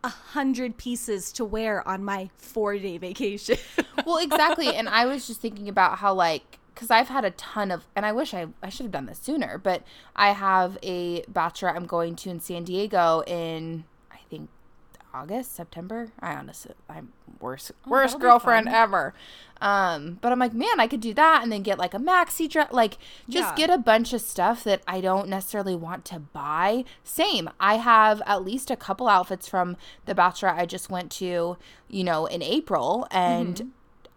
a 0.05 0.09
hundred 0.09 0.77
pieces 0.77 1.33
to 1.33 1.45
wear 1.45 1.87
on 1.89 2.05
my 2.05 2.31
four 2.37 2.79
day 2.79 2.99
vacation 2.99 3.57
well 4.07 4.19
exactly 4.19 4.69
and 4.69 4.89
i 4.89 5.05
was 5.07 5.27
just 5.27 5.41
thinking 5.41 5.69
about 5.69 5.99
how 5.99 6.15
like 6.15 6.59
because 6.77 6.91
i've 6.93 7.09
had 7.09 7.25
a 7.25 7.31
ton 7.33 7.71
of 7.73 7.87
and 7.97 8.07
i 8.07 8.13
wish 8.13 8.33
i, 8.35 8.47
I 8.63 8.69
should 8.69 8.85
have 8.85 8.93
done 8.93 9.07
this 9.07 9.19
sooner 9.19 9.59
but 9.59 9.83
i 10.15 10.31
have 10.31 10.79
a 10.83 11.23
bachelor 11.29 11.71
i'm 11.75 11.87
going 11.87 12.15
to 12.17 12.31
in 12.31 12.39
san 12.41 12.63
diego 12.65 13.23
in 13.27 13.85
i 14.13 14.19
think 14.31 14.49
august 15.15 15.55
september 15.57 16.13
i 16.21 16.35
honestly 16.35 16.75
i'm 16.91 17.13
worst 17.41 17.73
worst 17.87 18.19
girlfriend 18.21 18.69
ever 18.69 19.15
um 19.63 20.19
but 20.21 20.31
i'm 20.31 20.39
like 20.39 20.53
man 20.53 20.79
i 20.79 20.87
could 20.87 21.01
do 21.01 21.15
that 21.15 21.43
and 21.43 21.51
then 21.51 21.63
get 21.63 21.79
like 21.79 21.95
a 21.95 21.99
maxi 21.99 22.49
dress 22.49 22.71
like 22.71 22.99
just 23.29 23.49
Yeah. 23.59 23.67
get 23.67 23.71
a 23.71 23.79
bunch 23.79 24.13
of 24.13 24.21
stuff 24.21 24.63
that 24.65 24.83
i 24.87 25.01
don't 25.01 25.29
necessarily 25.29 25.75
want 25.75 26.05
to 26.07 26.19
buy 26.19 26.85
same 27.03 27.49
i 27.59 27.77
have 27.77 28.21
at 28.27 28.45
least 28.45 28.71
a 28.71 28.77
couple 28.77 29.09
outfits 29.09 29.49
from 29.49 29.77
the 30.05 30.15
bachelor 30.15 30.51
i 30.51 30.67
just 30.67 30.91
went 30.91 31.11
to 31.13 31.57
you 31.89 32.05
know 32.05 32.27
in 32.27 32.43
april 32.43 33.07
and 33.11 33.57
Mm-hmm. 33.57 33.69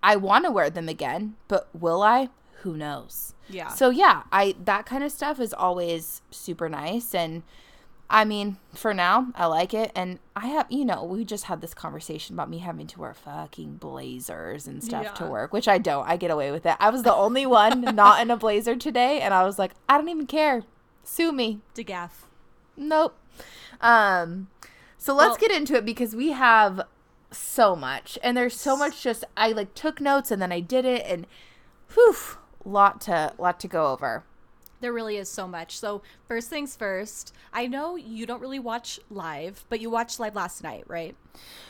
I 0.01 0.15
want 0.15 0.45
to 0.45 0.51
wear 0.51 0.69
them 0.69 0.87
again, 0.87 1.35
but 1.49 1.67
will 1.77 2.01
I? 2.01 2.29
Who 2.61 2.75
knows? 2.77 3.33
Yeah. 3.49 3.69
So 3.69 3.89
yeah, 3.89 4.23
I 4.31 4.55
that 4.63 4.85
kind 4.85 5.03
of 5.03 5.11
stuff 5.11 5.39
is 5.39 5.53
always 5.53 6.21
super 6.31 6.69
nice 6.69 7.13
and 7.15 7.43
I 8.11 8.25
mean, 8.25 8.57
for 8.73 8.91
now, 8.91 9.27
I 9.35 9.45
like 9.45 9.71
it 9.71 9.91
and 9.95 10.17
I 10.35 10.47
have, 10.47 10.65
you 10.71 10.83
know, 10.83 11.03
we 11.03 11.23
just 11.23 11.43
had 11.43 11.61
this 11.61 11.75
conversation 11.75 12.35
about 12.35 12.49
me 12.49 12.57
having 12.57 12.87
to 12.87 12.99
wear 12.99 13.13
fucking 13.13 13.75
blazers 13.75 14.65
and 14.67 14.83
stuff 14.83 15.13
to 15.15 15.27
work, 15.27 15.53
which 15.53 15.67
I 15.67 15.77
don't. 15.77 16.09
I 16.09 16.17
get 16.17 16.31
away 16.31 16.49
with 16.51 16.65
it. 16.65 16.75
I 16.79 16.89
was 16.89 17.03
the 17.03 17.13
only 17.13 17.45
one 17.45 17.81
not 17.95 18.19
in 18.19 18.31
a 18.31 18.35
blazer 18.37 18.75
today 18.75 19.21
and 19.21 19.31
I 19.31 19.43
was 19.43 19.59
like, 19.59 19.73
I 19.87 19.95
don't 19.97 20.09
even 20.09 20.25
care. 20.25 20.63
Sue 21.03 21.31
me. 21.31 21.59
degaff 21.75 22.11
Nope. 22.75 23.15
Um 23.79 24.47
so 24.97 25.13
let's 25.13 25.29
Well- 25.29 25.37
get 25.37 25.51
into 25.51 25.75
it 25.75 25.85
because 25.85 26.15
we 26.15 26.31
have 26.31 26.81
so 27.31 27.75
much 27.75 28.17
and 28.23 28.35
there's 28.35 28.59
so 28.59 28.75
much 28.75 29.03
just 29.03 29.23
I 29.37 29.51
like 29.51 29.75
took 29.75 30.01
notes 30.01 30.31
and 30.31 30.41
then 30.41 30.51
I 30.51 30.61
did 30.61 30.83
it 30.83 31.05
and 31.05 31.27
whew 31.93 32.15
lot 32.69 33.01
to 33.01 33.33
lot 33.37 33.59
to 33.61 33.67
go 33.67 33.87
over. 33.91 34.23
There 34.81 34.93
really 34.93 35.17
is 35.17 35.27
so 35.29 35.45
much. 35.45 35.77
So, 35.77 36.01
first 36.25 36.49
things 36.49 36.75
first, 36.77 37.33
I 37.51 37.67
know 37.67 37.97
you 37.97 38.25
don't 38.25 38.39
really 38.41 38.59
watch 38.59 38.97
live, 39.09 39.65
but 39.67 39.81
you 39.81 39.89
watched 39.89 40.21
live 40.21 40.35
last 40.35 40.63
night, 40.63 40.85
right? 40.87 41.17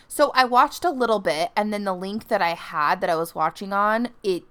So 0.07 0.31
I 0.35 0.45
watched 0.45 0.85
a 0.85 0.91
little 0.91 1.19
bit 1.19 1.49
and 1.55 1.73
then 1.73 1.85
the 1.85 1.93
link 1.95 2.27
that 2.27 2.41
I 2.41 2.49
had 2.53 3.01
that 3.01 3.09
I 3.09 3.15
was 3.15 3.33
watching 3.33 3.73
on, 3.73 4.09
it 4.23 4.43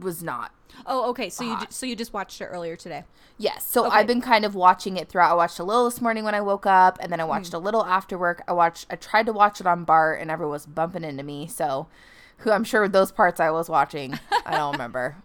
was 0.00 0.22
not. 0.22 0.52
Oh, 0.84 1.08
okay. 1.10 1.30
So 1.30 1.42
you 1.44 1.54
Hot. 1.54 1.60
ju- 1.60 1.66
so 1.70 1.86
you 1.86 1.96
just 1.96 2.12
watched 2.12 2.38
it 2.42 2.46
earlier 2.46 2.76
today. 2.76 3.04
Yes. 3.38 3.64
So 3.66 3.86
Okay. 3.86 3.96
I've 3.96 4.06
been 4.06 4.20
kind 4.20 4.44
of 4.44 4.54
watching 4.54 4.98
it 4.98 5.08
throughout. 5.08 5.30
I 5.30 5.34
watched 5.34 5.58
a 5.58 5.64
little 5.64 5.84
this 5.86 6.00
morning 6.02 6.24
when 6.24 6.34
I 6.34 6.40
woke 6.42 6.66
up 6.66 6.98
and 7.00 7.10
then 7.10 7.20
I 7.20 7.24
watched 7.24 7.50
Hmm. 7.52 7.56
a 7.56 7.60
little 7.60 7.84
after 7.86 8.18
work. 8.18 8.42
I 8.46 8.52
watched 8.52 8.86
I 8.90 8.96
tried 8.96 9.24
to 9.26 9.32
watch 9.32 9.58
it 9.60 9.66
on 9.66 9.84
BART 9.84 10.20
and 10.20 10.30
everyone 10.30 10.52
was 10.52 10.66
bumping 10.66 11.04
into 11.04 11.22
me. 11.22 11.46
So 11.46 11.86
who 12.38 12.50
I'm 12.50 12.64
sure 12.64 12.86
those 12.88 13.10
parts 13.12 13.40
I 13.40 13.50
was 13.50 13.70
watching, 13.70 14.18
I 14.44 14.56
don't 14.56 14.72
remember. 14.72 15.16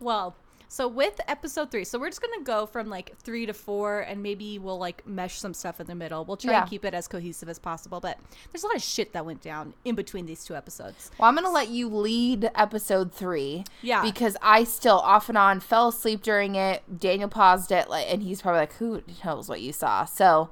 Well, 0.00 0.34
so 0.72 0.86
with 0.86 1.20
episode 1.26 1.72
three, 1.72 1.82
so 1.82 1.98
we're 1.98 2.10
just 2.10 2.22
gonna 2.22 2.44
go 2.44 2.64
from 2.64 2.88
like 2.88 3.16
three 3.18 3.44
to 3.46 3.52
four, 3.52 4.00
and 4.00 4.22
maybe 4.22 4.56
we'll 4.58 4.78
like 4.78 5.04
mesh 5.04 5.38
some 5.40 5.52
stuff 5.52 5.80
in 5.80 5.88
the 5.88 5.96
middle. 5.96 6.24
We'll 6.24 6.36
try 6.36 6.52
Yeah. 6.52 6.60
and 6.60 6.70
keep 6.70 6.84
it 6.84 6.94
as 6.94 7.08
cohesive 7.08 7.48
as 7.48 7.58
possible. 7.58 7.98
But 7.98 8.18
there's 8.52 8.62
a 8.62 8.68
lot 8.68 8.76
of 8.76 8.82
shit 8.82 9.12
that 9.12 9.26
went 9.26 9.42
down 9.42 9.74
in 9.84 9.96
between 9.96 10.26
these 10.26 10.44
two 10.44 10.54
episodes. 10.54 11.10
Well, 11.18 11.28
I'm 11.28 11.34
going 11.34 11.44
to 11.44 11.50
let 11.50 11.70
you 11.70 11.88
lead 11.88 12.50
episode 12.54 13.12
three. 13.12 13.64
Yeah. 13.82 14.00
Because 14.02 14.36
I 14.42 14.62
still 14.62 15.00
off 15.00 15.28
and 15.28 15.36
on 15.36 15.58
fell 15.58 15.88
asleep 15.88 16.22
during 16.22 16.54
it. 16.54 17.00
Daniel 17.00 17.28
paused 17.28 17.72
it, 17.72 17.90
like, 17.90 18.06
and 18.08 18.22
he's 18.22 18.40
probably 18.42 18.60
like, 18.60 18.74
who 18.74 19.02
knows 19.24 19.48
what 19.48 19.60
you 19.60 19.72
saw? 19.72 20.04
So 20.04 20.50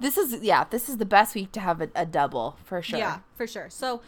this 0.00 0.18
is, 0.18 0.42
yeah, 0.42 0.64
this 0.68 0.88
is 0.88 0.96
the 0.96 1.04
best 1.06 1.36
week 1.36 1.52
to 1.52 1.60
have 1.60 1.80
a, 1.80 1.88
a 1.94 2.04
double 2.04 2.56
for 2.64 2.82
sure. 2.82 2.98
Yeah, 2.98 3.20
for 3.36 3.46
sure. 3.46 3.70
So 3.70 4.02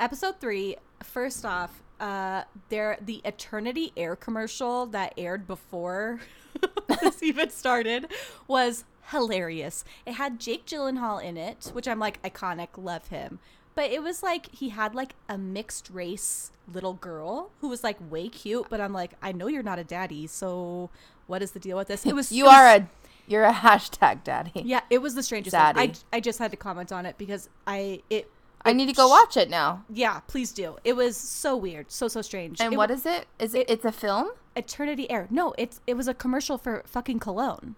episode 0.00 0.40
three, 0.40 0.76
first 1.02 1.44
off, 1.44 1.82
uh, 2.00 2.44
there 2.68 2.98
the 3.00 3.20
Eternity 3.24 3.92
Air 3.96 4.16
commercial 4.16 4.86
that 4.86 5.14
aired 5.16 5.46
before 5.46 6.20
this 7.02 7.22
even 7.22 7.50
started 7.50 8.06
was 8.46 8.84
hilarious. 9.10 9.84
It 10.06 10.12
had 10.14 10.38
Jake 10.38 10.66
Gyllenhaal 10.66 11.22
in 11.22 11.36
it, 11.36 11.70
which 11.72 11.88
I'm 11.88 11.98
like 11.98 12.22
iconic, 12.22 12.68
love 12.76 13.08
him. 13.08 13.38
But 13.74 13.90
it 13.92 14.02
was 14.02 14.22
like 14.22 14.52
he 14.52 14.70
had 14.70 14.94
like 14.94 15.14
a 15.28 15.38
mixed 15.38 15.88
race 15.90 16.50
little 16.72 16.94
girl 16.94 17.50
who 17.60 17.68
was 17.68 17.84
like 17.84 17.96
way 18.10 18.28
cute, 18.28 18.66
but 18.68 18.80
I'm 18.80 18.92
like, 18.92 19.12
I 19.22 19.32
know 19.32 19.46
you're 19.46 19.62
not 19.62 19.78
a 19.78 19.84
daddy, 19.84 20.26
so 20.26 20.90
what 21.26 21.42
is 21.42 21.52
the 21.52 21.60
deal 21.60 21.76
with 21.76 21.88
this? 21.88 22.04
It 22.04 22.14
was 22.14 22.32
You 22.38 22.44
it 22.44 22.48
was- 22.48 22.56
are 22.56 22.66
a 22.76 22.88
you're 23.28 23.44
a 23.44 23.52
hashtag 23.52 24.24
daddy. 24.24 24.62
yeah, 24.64 24.80
it 24.88 25.02
was 25.02 25.14
the 25.14 25.22
strangest 25.22 25.54
thing. 25.54 25.62
I, 25.76 25.92
I 26.14 26.18
just 26.20 26.38
had 26.38 26.50
to 26.52 26.56
comment 26.56 26.92
on 26.92 27.04
it 27.06 27.16
because 27.18 27.48
I 27.66 28.00
it 28.08 28.30
I 28.62 28.72
need 28.72 28.86
to 28.86 28.92
go 28.92 29.08
watch 29.08 29.36
it 29.36 29.48
now. 29.48 29.84
yeah, 29.92 30.20
please 30.26 30.52
do. 30.52 30.76
It 30.84 30.94
was 30.94 31.16
so 31.16 31.56
weird, 31.56 31.90
so 31.90 32.08
so 32.08 32.22
strange. 32.22 32.60
And 32.60 32.74
it 32.74 32.76
what 32.76 32.90
is 32.90 33.06
it? 33.06 33.26
Is 33.38 33.54
it? 33.54 33.68
It's 33.70 33.84
a 33.84 33.92
film. 33.92 34.30
Eternity 34.56 35.10
Air? 35.10 35.26
No, 35.30 35.54
it's 35.56 35.80
it 35.86 35.94
was 35.94 36.08
a 36.08 36.14
commercial 36.14 36.58
for 36.58 36.82
fucking 36.86 37.20
cologne. 37.20 37.76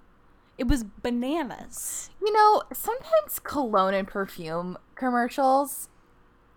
It 0.58 0.66
was 0.66 0.84
bananas. 0.84 2.10
You 2.20 2.32
know, 2.32 2.62
sometimes 2.72 3.38
cologne 3.42 3.94
and 3.94 4.06
perfume 4.08 4.76
commercials 4.94 5.88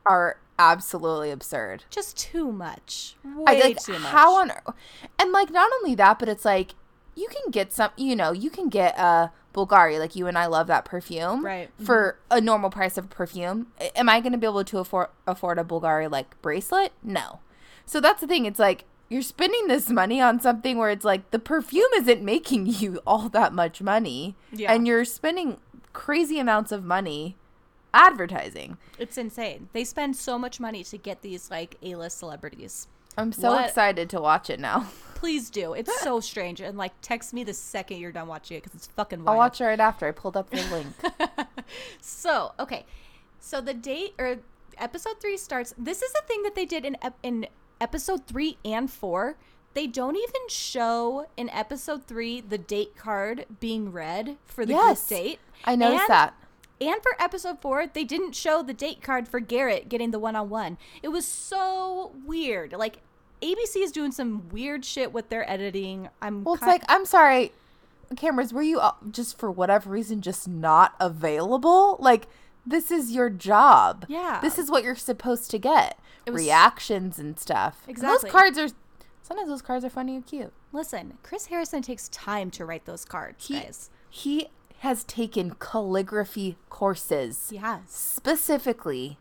are 0.05 0.37
absolutely 0.59 1.31
absurd. 1.31 1.85
Just 1.89 2.17
too 2.17 2.51
much. 2.51 3.15
I 3.25 3.53
Way 3.53 3.61
like 3.61 3.83
too 3.83 3.93
much. 3.93 4.01
how 4.11 4.37
on 4.37 4.51
earth, 4.51 4.75
and 5.19 5.31
like 5.31 5.49
not 5.51 5.69
only 5.81 5.95
that, 5.95 6.19
but 6.19 6.29
it's 6.29 6.45
like 6.45 6.75
you 7.15 7.27
can 7.27 7.51
get 7.51 7.71
some. 7.73 7.91
You 7.97 8.15
know, 8.15 8.31
you 8.31 8.49
can 8.49 8.69
get 8.69 8.97
a 8.97 9.31
Bulgari. 9.53 9.99
Like 9.99 10.15
you 10.15 10.27
and 10.27 10.37
I 10.37 10.45
love 10.47 10.67
that 10.67 10.85
perfume, 10.85 11.45
Right. 11.45 11.69
For 11.83 12.17
mm-hmm. 12.29 12.37
a 12.37 12.41
normal 12.41 12.69
price 12.69 12.97
of 12.97 13.09
perfume. 13.09 13.67
Am 13.95 14.09
I 14.09 14.19
going 14.19 14.31
to 14.33 14.37
be 14.37 14.47
able 14.47 14.63
to 14.63 14.79
afford 14.79 15.07
afford 15.27 15.59
a 15.59 15.63
Bulgari 15.63 16.09
like 16.11 16.39
bracelet? 16.41 16.91
No. 17.03 17.39
So 17.85 17.99
that's 17.99 18.21
the 18.21 18.27
thing. 18.27 18.45
It's 18.45 18.59
like 18.59 18.85
you're 19.09 19.21
spending 19.21 19.67
this 19.67 19.89
money 19.89 20.19
on 20.21 20.39
something 20.39 20.77
where 20.77 20.89
it's 20.89 21.05
like 21.05 21.29
the 21.31 21.39
perfume 21.39 21.89
isn't 21.95 22.23
making 22.23 22.65
you 22.67 22.99
all 23.05 23.29
that 23.29 23.53
much 23.53 23.81
money, 23.81 24.35
Yeah. 24.51 24.73
and 24.73 24.87
you're 24.87 25.05
spending 25.05 25.57
crazy 25.93 26.39
amounts 26.39 26.71
of 26.71 26.83
money 26.83 27.35
advertising. 27.93 28.77
It's 28.97 29.17
insane. 29.17 29.69
They 29.73 29.83
spend 29.83 30.15
so 30.15 30.39
much 30.39 30.59
money 30.59 30.83
to 30.85 30.97
get 30.97 31.21
these 31.21 31.51
like 31.51 31.75
A-list 31.83 32.17
celebrities. 32.17 32.87
I'm 33.17 33.31
so 33.31 33.51
What- 33.51 33.65
excited 33.65 34.09
to 34.11 34.21
watch 34.21 34.49
it 34.49 34.59
now. 34.59 34.87
Please 35.15 35.49
do. 35.49 35.73
It's 35.73 36.01
so 36.01 36.19
strange. 36.19 36.59
And 36.59 36.77
like, 36.77 36.91
text 37.01 37.33
me 37.33 37.43
the 37.45 37.53
second 37.53 37.99
you're 37.99 38.11
done 38.11 38.27
watching 38.27 38.57
it 38.57 38.63
because 38.63 38.75
it's 38.75 38.87
fucking 38.87 39.23
wild. 39.23 39.29
I'll 39.35 39.37
watch 39.37 39.61
it 39.61 39.65
right 39.65 39.79
after. 39.79 40.05
I 40.07 40.11
pulled 40.11 40.35
up 40.35 40.49
the 40.49 40.61
link. 40.71 40.87
So, 42.01 42.51
okay. 42.59 42.85
So 43.39 43.61
the 43.61 43.73
date 43.73 44.13
or 44.19 44.37
episode 44.77 45.19
3 45.21 45.37
starts. 45.37 45.73
This 45.77 46.01
is 46.01 46.13
a 46.13 46.21
thing 46.27 46.43
that 46.43 46.55
they 46.55 46.65
did 46.65 46.85
in 46.85 46.97
in 47.23 47.47
episode 47.81 48.25
3 48.27 48.57
and 48.65 48.91
4. 48.91 49.37
They 49.73 49.87
don't 49.87 50.15
even 50.15 50.41
show 50.49 51.27
in 51.35 51.49
episode 51.49 52.05
3 52.05 52.41
the 52.41 52.57
date 52.57 52.95
card 52.95 53.45
being 53.59 53.91
read 53.91 54.37
for 54.45 54.65
the 54.65 54.73
Yes. 54.73 55.07
date. 55.07 55.39
I 55.65 55.75
noticed 55.75 56.01
And- 56.01 56.09
that. 56.11 56.33
And 56.81 57.01
for 57.01 57.11
episode 57.19 57.59
4, 57.61 57.87
they 57.87 58.03
didn't 58.03 58.33
show 58.35 58.61
the 58.61 58.73
date 58.73 59.01
card 59.01 59.27
for 59.27 59.39
Garrett 59.39 59.87
getting 59.89 60.11
the 60.11 60.19
one-on-one. 60.19 60.77
It 61.01 61.09
was 61.09 61.25
so 61.25 62.11
weird. 62.25 62.73
Like 62.73 62.97
ABC 63.41 63.77
is 63.77 63.91
doing 63.91 64.11
some 64.11 64.49
weird 64.49 64.83
shit 64.83 65.13
with 65.13 65.29
their 65.29 65.49
editing. 65.49 66.09
I'm 66.21 66.43
Well, 66.43 66.55
it's 66.55 66.63
like 66.63 66.83
I'm 66.89 67.05
sorry, 67.05 67.51
cameras. 68.17 68.51
Were 68.53 68.61
you 68.63 68.81
just 69.11 69.37
for 69.37 69.49
whatever 69.51 69.89
reason 69.89 70.21
just 70.21 70.47
not 70.47 70.95
available? 70.99 71.97
Like 71.99 72.27
this 72.65 72.91
is 72.91 73.11
your 73.11 73.29
job. 73.29 74.05
Yeah. 74.09 74.39
This 74.41 74.57
is 74.57 74.69
what 74.71 74.83
you're 74.83 74.95
supposed 74.95 75.51
to 75.51 75.59
get. 75.59 75.97
Was- 76.25 76.35
Reactions 76.41 77.19
and 77.19 77.37
stuff. 77.39 77.81
And 77.83 77.91
Exactly. 77.91 78.29
those 78.29 78.31
cards 78.31 78.57
are. 78.57 78.67
Sometimes 79.21 79.47
those 79.49 79.61
cards 79.61 79.85
are 79.85 79.89
funny 79.89 80.15
and 80.15 80.25
cute. 80.25 80.51
Listen, 80.73 81.17
Chris 81.23 81.45
Harrison 81.45 81.81
takes 81.81 82.09
time 82.09 82.49
to 82.51 82.65
write 82.65 82.85
those 82.85 83.05
cards, 83.05 83.47
He 83.47 83.53
guys. 83.59 83.89
he 84.09 84.47
has 84.83 85.03
taken 85.05 85.55
calligraphy 85.59 86.57
courses 86.69 87.53
has. 87.59 87.79
specifically 87.87 89.17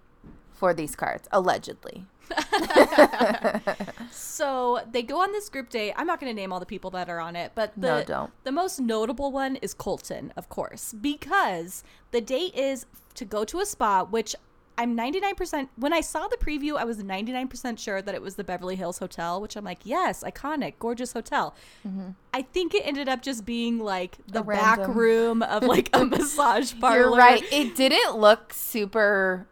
for 0.52 0.74
these 0.74 0.96
cards, 0.96 1.28
allegedly. 1.32 2.04
So 4.10 4.80
they 4.90 5.02
go 5.02 5.20
on 5.22 5.32
this 5.32 5.48
group 5.48 5.70
date. 5.70 5.94
I'm 5.96 6.06
not 6.06 6.20
going 6.20 6.30
to 6.30 6.34
name 6.34 6.52
all 6.52 6.60
the 6.60 6.66
people 6.66 6.90
that 6.90 7.08
are 7.08 7.20
on 7.20 7.36
it, 7.36 7.52
but 7.54 7.72
the, 7.76 7.86
No, 7.98 8.04
don't. 8.04 8.32
the 8.44 8.52
most 8.52 8.80
notable 8.80 9.30
one 9.30 9.56
is 9.56 9.72
Colton, 9.72 10.32
of 10.36 10.48
course, 10.48 10.94
because 11.00 11.84
the 12.10 12.20
date 12.20 12.54
is 12.54 12.86
to 13.14 13.24
go 13.24 13.44
to 13.44 13.60
a 13.60 13.66
spa, 13.66 14.04
which 14.04 14.34
I'm 14.78 14.96
99%. 14.96 15.68
When 15.76 15.92
I 15.92 16.00
saw 16.00 16.28
the 16.28 16.36
preview, 16.36 16.76
I 16.76 16.84
was 16.84 16.98
99% 16.98 17.78
sure 17.78 18.00
that 18.00 18.14
it 18.14 18.22
was 18.22 18.36
the 18.36 18.44
Beverly 18.44 18.76
Hills 18.76 18.98
Hotel, 18.98 19.40
which 19.40 19.54
I'm 19.56 19.64
like, 19.64 19.80
yes, 19.84 20.22
iconic, 20.24 20.74
gorgeous 20.78 21.12
hotel. 21.12 21.54
Mm-hmm. 21.86 22.10
I 22.32 22.42
think 22.42 22.74
it 22.74 22.86
ended 22.86 23.08
up 23.08 23.22
just 23.22 23.44
being 23.44 23.78
like 23.78 24.16
the 24.26 24.40
A 24.40 24.44
back 24.44 24.78
random- 24.78 24.96
room 24.96 25.42
of 25.42 25.62
like 25.64 25.90
a 25.92 26.04
massage 26.06 26.72
parlor. 26.80 26.98
You're 26.98 27.16
right. 27.16 27.44
It 27.52 27.76
didn't 27.76 28.16
look 28.16 28.52
super 28.54 29.46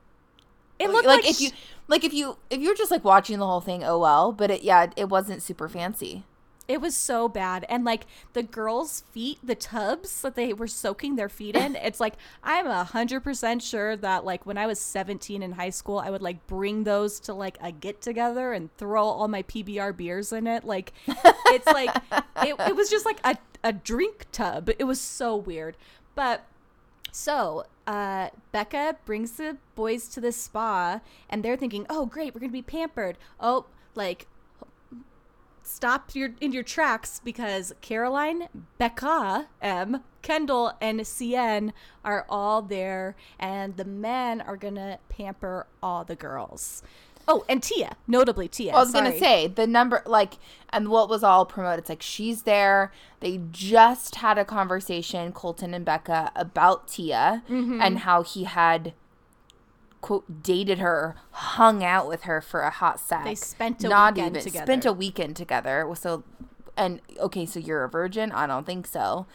It 0.79 0.91
looked 0.91 1.07
like, 1.07 1.23
like, 1.25 1.31
if 1.31 1.41
you 1.41 1.51
like 1.89 2.05
if 2.05 2.15
you 2.15 2.39
if 2.49 2.61
you're 2.61 2.75
just 2.77 2.91
like 2.91 3.05
watching 3.05 3.39
the 3.39 3.47
whole 3.47 3.61
thing, 3.61 3.85
oh 3.85 3.99
well. 3.99 4.33
But 4.33 4.51
it 4.51 4.63
yeah, 4.63 4.87
it 4.97 5.09
wasn't 5.11 5.43
super 5.43 5.69
fancy. 5.69 6.25
It 6.71 6.81
was 6.81 6.97
so 6.97 7.29
bad. 7.29 7.67
And 7.69 7.85
like 7.85 8.07
the 8.33 8.45
girls' 8.45 9.03
feet, 9.11 9.41
the 9.43 9.57
tubs 9.57 10.23
that 10.23 10.37
they 10.37 10.53
were 10.53 10.69
soaking 10.69 11.17
their 11.17 11.29
feet 11.29 11.57
in, 11.57 11.75
it's 11.83 11.99
like 11.99 12.15
I'm 12.45 12.69
a 12.69 12.85
hundred 12.85 13.25
percent 13.25 13.61
sure 13.61 13.97
that 13.97 14.25
like 14.25 14.47
when 14.47 14.57
I 14.57 14.69
was 14.69 14.79
17 14.79 15.43
in 15.43 15.51
high 15.51 15.71
school, 15.71 15.99
I 15.99 16.11
would 16.11 16.23
like 16.23 16.47
bring 16.47 16.85
those 16.85 17.19
to 17.21 17.35
like 17.35 17.59
a 17.61 17.73
get 17.73 18.01
together 18.01 18.53
and 18.53 18.73
throw 18.77 19.03
all 19.03 19.27
my 19.27 19.43
PBR 19.43 19.97
beers 19.97 20.33
in 20.33 20.47
it. 20.47 20.63
Like 20.63 20.93
it's 21.09 21.67
like 21.67 21.91
it, 22.45 22.55
it 22.61 22.77
was 22.77 22.89
just 22.89 23.05
like 23.05 23.19
a, 23.25 23.37
a 23.65 23.73
drink 23.73 24.27
tub. 24.31 24.71
It 24.79 24.85
was 24.85 25.01
so 25.01 25.35
weird. 25.35 25.77
But 26.15 26.47
so, 27.11 27.65
uh, 27.89 28.29
Becca 28.53 28.99
brings 29.05 29.33
the 29.33 29.57
boys 29.75 30.07
to 30.11 30.21
the 30.21 30.31
spa, 30.31 31.01
and 31.29 31.45
they're 31.45 31.57
thinking, 31.57 31.85
"Oh, 31.91 32.07
great, 32.07 32.33
we're 32.33 32.41
gonna 32.41 32.53
be 32.53 32.63
pampered." 32.63 33.19
Oh, 33.41 33.67
like 33.97 34.29
stop 35.63 36.15
your 36.15 36.31
in 36.41 36.53
your 36.53 36.63
tracks 36.63 37.21
because 37.25 37.73
Caroline, 37.81 38.49
Becca, 38.79 39.49
M, 39.63 40.03
Kendall, 40.23 40.73
and 40.81 41.01
Seinne 41.07 41.73
are 42.05 42.27
all 42.29 42.63
there, 42.63 43.17
and 43.39 43.77
the 43.77 43.85
men 43.85 44.41
are 44.41 44.57
gonna 44.57 44.99
pamper 45.09 45.67
all 45.83 46.05
the 46.05 46.17
girls. 46.17 46.83
Oh, 47.29 47.45
and 47.49 47.63
Tia, 47.63 47.97
notably 48.09 48.49
Tia. 48.49 48.73
I 48.73 48.79
was 48.81 48.93
gonna 48.93 49.17
say 49.17 49.47
the 49.47 49.67
number 49.67 50.03
like 50.07 50.35
and 50.71 50.89
what 50.89 51.09
was 51.09 51.23
all 51.23 51.45
promoted. 51.47 51.81
It's 51.81 51.89
like 51.89 52.03
she's 52.03 52.43
there. 52.43 52.91
They 53.21 53.41
just 53.53 54.17
had 54.17 54.39
a 54.39 54.45
conversation, 54.45 55.31
Colton 55.33 55.75
and 55.75 55.85
Becca, 55.85 56.33
about 56.35 56.89
Tia 56.89 57.43
Mm-hmm. 57.49 57.81
and 57.81 57.99
how 58.01 58.23
he 58.23 58.45
had 58.45 58.95
quote 60.01 60.43
dated 60.43 60.79
her, 60.79 61.17
hung 61.33 61.85
out 61.85 62.09
with 62.09 62.23
her 62.23 62.41
for 62.41 62.63
a 62.63 62.71
hot 62.71 62.99
sec. 63.01 63.25
They 63.25 63.35
spent 63.35 63.85
a 63.85 63.89
Not 63.89 64.15
weekend 64.15 64.37
even 64.37 64.45
together. 64.45 64.67
spent 64.67 64.87
a 64.87 64.93
weekend 64.93 65.37
together. 65.37 65.87
So 65.95 66.25
and 66.77 67.01
okay, 67.19 67.45
so 67.47 67.61
you're 67.61 67.85
a 67.85 67.89
virgin? 67.89 68.33
I 68.33 68.47
don't 68.47 68.65
think 68.65 68.87
so. 68.87 69.27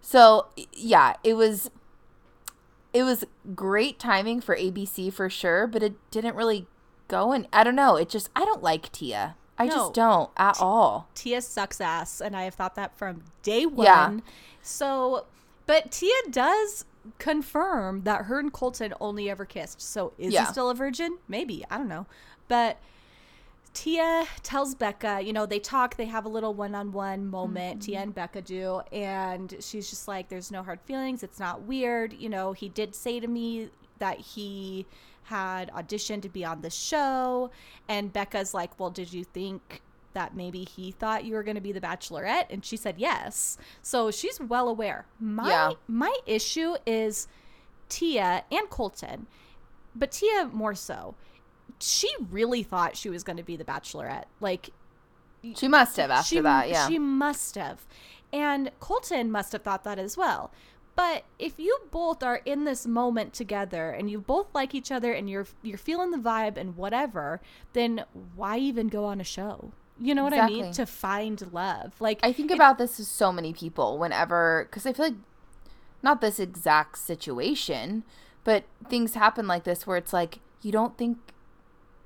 So 0.00 0.46
yeah, 0.72 1.14
it 1.24 1.34
was 1.34 1.70
it 2.92 3.02
was 3.04 3.24
great 3.54 3.98
timing 3.98 4.40
for 4.40 4.56
ABC 4.56 5.12
for 5.12 5.30
sure, 5.30 5.66
but 5.66 5.82
it 5.82 5.94
didn't 6.10 6.34
really 6.34 6.66
go 7.08 7.32
and 7.32 7.46
I 7.52 7.64
don't 7.64 7.76
know. 7.76 7.96
It 7.96 8.08
just 8.08 8.28
I 8.36 8.44
don't 8.44 8.62
like 8.62 8.90
Tia. 8.92 9.36
I 9.58 9.66
No. 9.66 9.74
just 9.74 9.94
don't 9.94 10.30
at 10.36 10.60
all. 10.60 11.08
Tia 11.14 11.42
sucks 11.42 11.80
ass, 11.82 12.20
and 12.22 12.34
I 12.34 12.44
have 12.44 12.54
thought 12.54 12.76
that 12.76 12.96
from 12.96 13.24
day 13.42 13.66
one. 13.66 13.84
Yeah. 13.84 14.18
So, 14.62 15.26
but 15.66 15.90
Tia 15.90 16.14
does 16.30 16.86
confirm 17.18 18.02
that 18.02 18.26
her 18.26 18.38
and 18.38 18.52
Colton 18.52 18.94
only 19.00 19.30
ever 19.30 19.44
kissed. 19.44 19.80
So, 19.80 20.12
is 20.18 20.32
Yeah. 20.32 20.46
he 20.46 20.52
still 20.52 20.70
a 20.70 20.74
virgin? 20.74 21.18
Maybe. 21.28 21.64
I 21.70 21.78
don't 21.78 21.88
know. 21.88 22.06
But 22.48 22.78
Tia 23.72 24.26
tells 24.42 24.74
Becca, 24.74 25.20
you 25.22 25.32
know, 25.32 25.46
they 25.46 25.60
talk, 25.60 25.96
they 25.96 26.06
have 26.06 26.24
a 26.24 26.28
little 26.28 26.52
one 26.54 26.74
on 26.74 26.90
one 26.92 27.26
moment, 27.26 27.82
Tia 27.82 27.96
mm-hmm. 27.96 28.02
and 28.02 28.14
Becca 28.14 28.42
do. 28.42 28.82
And 28.92 29.54
she's 29.60 29.88
just 29.88 30.08
like, 30.08 30.28
there's 30.28 30.50
no 30.50 30.62
hard 30.62 30.80
feelings. 30.82 31.22
It's 31.22 31.38
not 31.38 31.62
weird. 31.62 32.12
You 32.12 32.28
know, 32.28 32.52
he 32.52 32.68
did 32.68 32.94
say 32.94 33.20
to 33.20 33.28
me 33.28 33.70
that 33.98 34.18
he 34.18 34.86
had 35.24 35.70
auditioned 35.72 36.22
to 36.22 36.28
be 36.28 36.44
on 36.44 36.62
the 36.62 36.70
show. 36.70 37.50
And 37.88 38.12
Becca's 38.12 38.52
like, 38.52 38.78
well, 38.80 38.90
did 38.90 39.12
you 39.12 39.22
think 39.22 39.82
that 40.12 40.34
maybe 40.36 40.64
he 40.64 40.90
thought 40.90 41.24
you 41.24 41.34
were 41.34 41.42
going 41.42 41.54
to 41.54 41.60
be 41.60 41.72
the 41.72 41.80
bachelorette? 41.80 42.46
And 42.50 42.64
she 42.64 42.76
said 42.76 42.96
yes. 42.98 43.56
So 43.82 44.10
she's 44.10 44.40
well 44.40 44.68
aware. 44.68 45.06
My, 45.18 45.48
Yeah. 45.48 45.72
my 45.86 46.16
issue 46.26 46.76
is 46.86 47.28
Tia 47.88 48.44
and 48.50 48.68
Colton, 48.70 49.26
but 49.94 50.12
Tia 50.12 50.50
more 50.52 50.74
so 50.74 51.14
she 51.78 52.08
really 52.30 52.62
thought 52.62 52.96
she 52.96 53.08
was 53.10 53.22
going 53.22 53.36
to 53.36 53.42
be 53.42 53.56
the 53.56 53.64
bachelorette. 53.64 54.24
Like 54.40 54.70
She 55.54 55.68
must 55.68 55.96
have 55.96 56.10
after 56.10 56.36
she, 56.36 56.40
that, 56.40 56.68
yeah. 56.68 56.88
She 56.88 56.98
must 56.98 57.54
have. 57.54 57.86
And 58.32 58.70
Colton 58.80 59.30
must 59.30 59.52
have 59.52 59.62
thought 59.62 59.84
that 59.84 59.98
as 59.98 60.16
well. 60.16 60.52
But 60.96 61.24
if 61.38 61.58
you 61.58 61.78
both 61.90 62.22
are 62.22 62.42
in 62.44 62.64
this 62.64 62.86
moment 62.86 63.32
together 63.32 63.90
and 63.90 64.10
you 64.10 64.20
both 64.20 64.48
like 64.54 64.74
each 64.74 64.92
other 64.92 65.12
and 65.12 65.30
you're 65.30 65.46
you're 65.62 65.78
feeling 65.78 66.10
the 66.10 66.18
vibe 66.18 66.56
and 66.56 66.76
whatever, 66.76 67.40
then 67.72 68.04
why 68.36 68.58
even 68.58 68.88
go 68.88 69.04
on 69.04 69.20
a 69.20 69.24
show? 69.24 69.72
You 70.00 70.14
know 70.14 70.24
what 70.24 70.32
I 70.32 70.46
mean? 70.46 70.72
To 70.72 70.86
find 70.86 71.52
love. 71.52 71.92
Like 72.00 72.20
I 72.22 72.32
think 72.32 72.50
it- 72.50 72.54
about 72.54 72.78
this 72.78 72.98
with 72.98 73.06
so 73.08 73.30
many 73.32 73.52
people 73.52 73.98
whenever, 73.98 74.66
because 74.70 74.86
I 74.86 74.92
feel 74.92 75.06
like 75.06 75.14
not 76.02 76.20
this 76.20 76.40
exact 76.40 76.96
situation, 76.98 78.04
but 78.44 78.64
things 78.88 79.14
happen 79.14 79.46
like 79.46 79.64
this 79.64 79.86
where 79.86 79.98
it's 79.98 80.12
like 80.14 80.40
you 80.62 80.72
don't 80.72 80.96
think, 80.96 81.18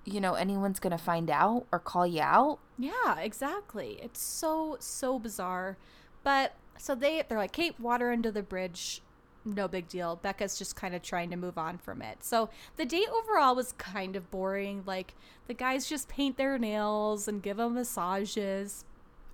you 0.05 0.21
know, 0.21 0.35
anyone's 0.35 0.81
gonna 0.81 0.99
find 0.99 1.31
out 1.31 1.67
or 1.71 1.79
call 1.79 2.07
you 2.07 2.21
out. 2.21 2.59
Yeah, 2.79 3.19
exactly. 3.21 3.99
It's 4.03 4.21
so 4.21 4.77
so 4.81 5.19
bizarre. 5.21 5.77
But 6.25 6.55
so 6.77 6.95
they 6.97 7.23
they're 7.29 7.39
like, 7.39 7.53
Kate, 7.53 7.79
water 7.79 8.11
under 8.11 8.33
the 8.33 8.43
bridge. 8.43 9.01
No 9.45 9.69
big 9.69 9.89
deal. 9.89 10.17
Becca's 10.17 10.59
just 10.59 10.75
kind 10.75 10.95
of 10.95 11.03
trying 11.03 11.31
to 11.31 11.37
move 11.37 11.59
on 11.59 11.77
from 11.79 12.01
it. 12.01 12.25
So 12.25 12.49
the 12.77 12.87
date 12.87 13.09
overall 13.11 13.55
was 13.55 13.73
kind 13.73 14.17
of 14.17 14.31
boring. 14.31 14.83
Like 14.87 15.15
the 15.47 15.55
guys 15.55 15.87
just 15.87 16.09
paint 16.09 16.37
their 16.37 16.59
nails 16.59 17.29
and 17.29 17.43
give 17.43 17.59
them 17.59 17.75
massages. 17.75 18.85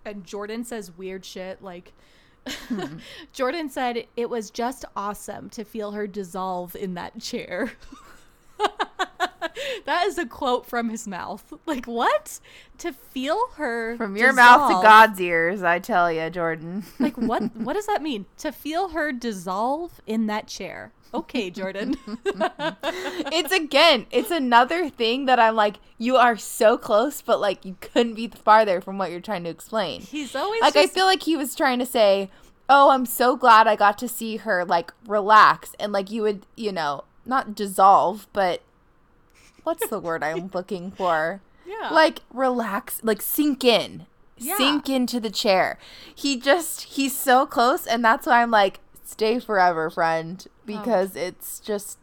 And 0.04 0.24
Jordan 0.24 0.64
says 0.64 0.96
weird 0.96 1.24
shit 1.24 1.62
like 1.62 1.92
hmm. 2.46 2.98
Jordan 3.32 3.68
said 3.68 4.06
it 4.16 4.28
was 4.28 4.50
just 4.50 4.84
awesome 4.96 5.48
to 5.50 5.64
feel 5.64 5.92
her 5.92 6.06
dissolve 6.06 6.74
in 6.74 6.94
that 6.94 7.20
chair. 7.20 7.72
that 9.90 10.06
is 10.06 10.18
a 10.18 10.24
quote 10.24 10.66
from 10.66 10.88
his 10.88 11.08
mouth. 11.08 11.52
Like 11.66 11.86
what? 11.86 12.40
To 12.78 12.92
feel 12.92 13.38
her 13.56 13.96
From 13.96 14.16
your 14.16 14.32
mouth 14.32 14.68
to. 14.70 14.82
God's 14.82 15.20
ears, 15.20 15.62
I 15.62 15.78
tell 15.78 16.10
you, 16.10 16.30
Jordan. 16.30 16.84
Like 16.98 17.16
what? 17.16 17.42
what 17.56 17.74
does 17.74 17.86
that 17.86 18.02
mean? 18.02 18.26
To 18.38 18.50
feel 18.52 18.88
her 18.88 19.12
dissolve 19.12 20.00
in 20.06 20.26
that 20.26 20.46
chair. 20.46 20.92
Okay, 21.12 21.50
Jordan. 21.50 21.96
it's 22.24 23.52
again, 23.52 24.06
it's 24.12 24.30
another 24.30 24.88
thing 24.88 25.26
that 25.26 25.40
I'm 25.40 25.56
like, 25.56 25.76
you 25.98 26.16
are 26.16 26.36
so 26.36 26.78
close, 26.78 27.20
but 27.20 27.40
like 27.40 27.64
you 27.64 27.76
couldn't 27.80 28.14
be 28.14 28.28
farther 28.28 28.80
from 28.80 28.96
what 28.96 29.10
you're 29.10 29.20
trying 29.20 29.44
to 29.44 29.50
explain. 29.50 30.02
He's 30.02 30.36
always 30.36 30.62
like 30.62 30.76
I 30.76 30.86
feel 30.86 31.06
like 31.06 31.24
he 31.24 31.36
was 31.36 31.56
trying 31.56 31.80
to 31.80 31.86
say, 31.86 32.30
"Oh, 32.68 32.90
I'm 32.90 33.06
so 33.06 33.36
glad 33.36 33.66
I 33.66 33.74
got 33.74 33.98
to 33.98 34.08
see 34.08 34.36
her 34.38 34.64
like 34.64 34.92
relax 35.06 35.74
and 35.80 35.92
like 35.92 36.10
you 36.10 36.22
would, 36.22 36.46
you 36.56 36.70
know, 36.70 37.04
not 37.26 37.56
dissolve, 37.56 38.28
but 38.32 38.62
what's 39.62 39.86
the 39.86 39.98
word 39.98 40.22
I'm 40.22 40.50
looking 40.52 40.90
for? 40.90 41.40
yeah. 41.66 41.90
Like 41.90 42.20
relax, 42.32 43.00
like 43.02 43.22
sink 43.22 43.64
in. 43.64 44.06
Yeah. 44.36 44.56
Sink 44.56 44.88
into 44.88 45.20
the 45.20 45.30
chair. 45.30 45.78
He 46.14 46.38
just 46.38 46.82
he's 46.82 47.16
so 47.16 47.46
close 47.46 47.86
and 47.86 48.04
that's 48.04 48.26
why 48.26 48.42
I'm 48.42 48.50
like, 48.50 48.80
stay 49.04 49.38
forever, 49.38 49.90
friend, 49.90 50.44
oh. 50.46 50.50
because 50.64 51.14
it's 51.14 51.60
just 51.60 51.98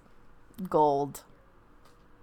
gold. 0.70 1.24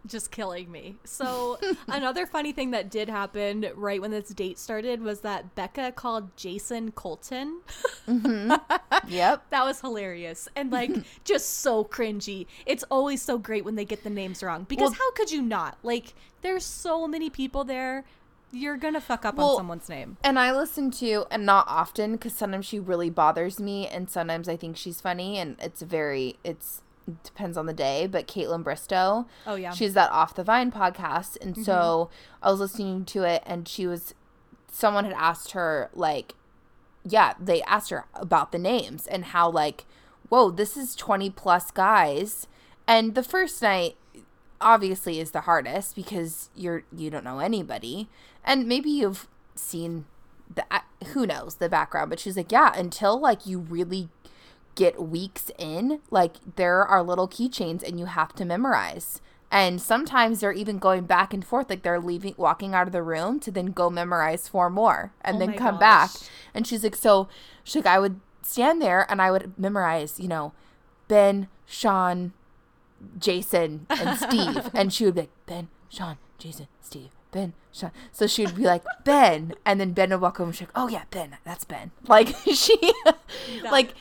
Just 0.06 0.30
killing 0.30 0.70
me. 0.70 0.96
So 1.04 1.58
another 1.88 2.26
funny 2.26 2.52
thing 2.52 2.70
that 2.72 2.90
did 2.90 3.08
happen 3.08 3.66
right 3.74 4.00
when 4.00 4.10
this 4.10 4.28
date 4.28 4.58
started 4.58 5.00
was 5.02 5.20
that 5.20 5.54
Becca 5.54 5.92
called 5.92 6.36
Jason 6.36 6.92
Colton. 6.92 7.60
Mm-hmm. 8.08 8.52
Yep. 9.08 9.50
That 9.50 9.64
was 9.66 9.80
hilarious 9.82 10.48
and 10.56 10.72
like 10.72 10.90
just 11.24 11.58
so 11.60 11.84
cringy. 11.84 12.46
It's 12.64 12.84
always 12.90 13.20
so 13.20 13.36
great 13.36 13.64
when 13.64 13.74
they 13.74 13.84
get 13.84 14.02
the 14.02 14.08
names 14.10 14.42
wrong 14.42 14.64
because 14.68 14.90
Well- 14.90 14.98
how 14.98 15.10
could 15.12 15.30
you 15.30 15.42
not? 15.42 15.76
Like 15.82 16.14
there's 16.40 16.64
so 16.64 17.06
many 17.06 17.28
people 17.28 17.64
there. 17.64 18.04
You're 18.50 18.76
going 18.76 18.94
to 18.94 19.00
fuck 19.00 19.24
up 19.24 19.34
Well, 19.34 19.50
on 19.50 19.56
someone's 19.56 19.88
name. 19.88 20.16
And 20.22 20.38
I 20.38 20.52
listen 20.56 20.92
to, 20.92 21.24
and 21.28 21.44
not 21.44 21.66
often, 21.66 22.12
because 22.12 22.34
sometimes 22.34 22.66
she 22.66 22.78
really 22.78 23.10
bothers 23.10 23.58
me, 23.58 23.88
and 23.88 24.08
sometimes 24.08 24.48
I 24.48 24.56
think 24.56 24.76
she's 24.76 25.00
funny, 25.00 25.38
and 25.38 25.56
it's 25.60 25.82
very, 25.82 26.36
it's 26.44 26.76
it 26.76 26.83
depends 27.22 27.56
on 27.56 27.66
the 27.66 27.72
day. 27.72 28.06
But 28.06 28.26
Kaitlyn 28.26 28.64
Bristowe, 28.64 29.26
Oh 29.46 29.54
yeah. 29.54 29.72
she's 29.72 29.94
that 29.94 30.10
Off 30.10 30.34
the 30.34 30.44
Vine 30.44 30.70
podcast, 30.70 31.36
and 31.40 31.56
so 31.56 32.10
mm-hmm. 32.10 32.46
I 32.46 32.50
was 32.50 32.60
listening 32.60 33.04
to 33.06 33.24
it, 33.24 33.42
and 33.46 33.68
she 33.68 33.86
was, 33.86 34.14
someone 34.70 35.04
had 35.04 35.14
asked 35.14 35.52
her 35.52 35.90
like, 35.94 36.34
yeah, 37.06 37.34
they 37.38 37.62
asked 37.62 37.90
her 37.90 38.06
about 38.14 38.52
the 38.52 38.58
names 38.58 39.06
and 39.06 39.26
how 39.26 39.50
like, 39.50 39.84
whoa, 40.28 40.50
this 40.50 40.76
is 40.76 40.94
twenty 40.94 41.30
plus 41.30 41.70
guys, 41.70 42.46
and 42.86 43.14
the 43.14 43.22
first 43.22 43.60
night 43.62 43.96
obviously 44.60 45.20
is 45.20 45.32
the 45.32 45.42
hardest 45.42 45.94
because 45.94 46.48
you're 46.56 46.84
you 46.96 47.10
don't 47.10 47.24
know 47.24 47.38
anybody 47.38 48.08
and 48.44 48.66
maybe 48.66 48.88
you've 48.88 49.28
seen 49.54 50.06
the 50.52 50.64
who 51.08 51.26
knows 51.26 51.56
the 51.56 51.68
background 51.68 52.08
but 52.08 52.18
she's 52.18 52.36
like 52.36 52.50
yeah 52.50 52.72
until 52.74 53.20
like 53.20 53.46
you 53.46 53.58
really 53.58 54.08
get 54.74 55.02
weeks 55.02 55.50
in 55.58 56.00
like 56.10 56.36
there 56.56 56.84
are 56.84 57.02
little 57.02 57.28
keychains 57.28 57.82
and 57.86 57.98
you 57.98 58.06
have 58.06 58.32
to 58.34 58.44
memorize. 58.44 59.20
And 59.50 59.80
sometimes 59.80 60.40
they're 60.40 60.52
even 60.52 60.78
going 60.78 61.04
back 61.04 61.32
and 61.32 61.44
forth 61.44 61.70
like 61.70 61.82
they're 61.82 62.00
leaving 62.00 62.34
walking 62.36 62.74
out 62.74 62.86
of 62.88 62.92
the 62.92 63.02
room 63.02 63.38
to 63.40 63.50
then 63.52 63.66
go 63.66 63.88
memorize 63.88 64.48
four 64.48 64.68
more 64.68 65.12
and 65.22 65.36
Oh 65.36 65.38
then 65.40 65.54
come 65.56 65.78
back. 65.78 66.10
and 66.52 66.66
she's 66.66 66.82
like 66.82 66.96
so 66.96 67.28
she's 67.62 67.84
like 67.84 67.94
i 67.94 67.98
would 68.00 68.18
stand 68.42 68.82
there 68.82 69.06
and 69.08 69.22
i 69.22 69.30
would 69.30 69.56
memorize 69.56 70.18
you 70.18 70.26
know 70.26 70.52
ben 71.06 71.46
sean 71.66 72.32
Jason 73.18 73.86
and 73.90 74.18
Steve, 74.26 74.70
and 74.74 74.92
she 74.92 75.04
would 75.04 75.14
be 75.14 75.20
like 75.22 75.30
Ben, 75.46 75.68
Sean, 75.88 76.16
Jason, 76.38 76.68
Steve, 76.80 77.10
Ben, 77.32 77.52
Sean. 77.72 77.90
So 78.12 78.26
she 78.26 78.46
would 78.46 78.56
be 78.56 78.62
like 78.64 78.82
Ben, 79.04 79.54
and 79.64 79.78
then 79.80 79.92
Ben 79.92 80.10
would 80.10 80.20
walk 80.20 80.40
over 80.40 80.48
and 80.48 80.54
she's 80.56 80.68
like, 80.68 80.72
"Oh 80.74 80.88
yeah, 80.88 81.02
Ben, 81.10 81.36
that's 81.44 81.64
Ben." 81.64 81.90
Like 82.08 82.28
she, 82.54 82.78
like, 83.70 83.94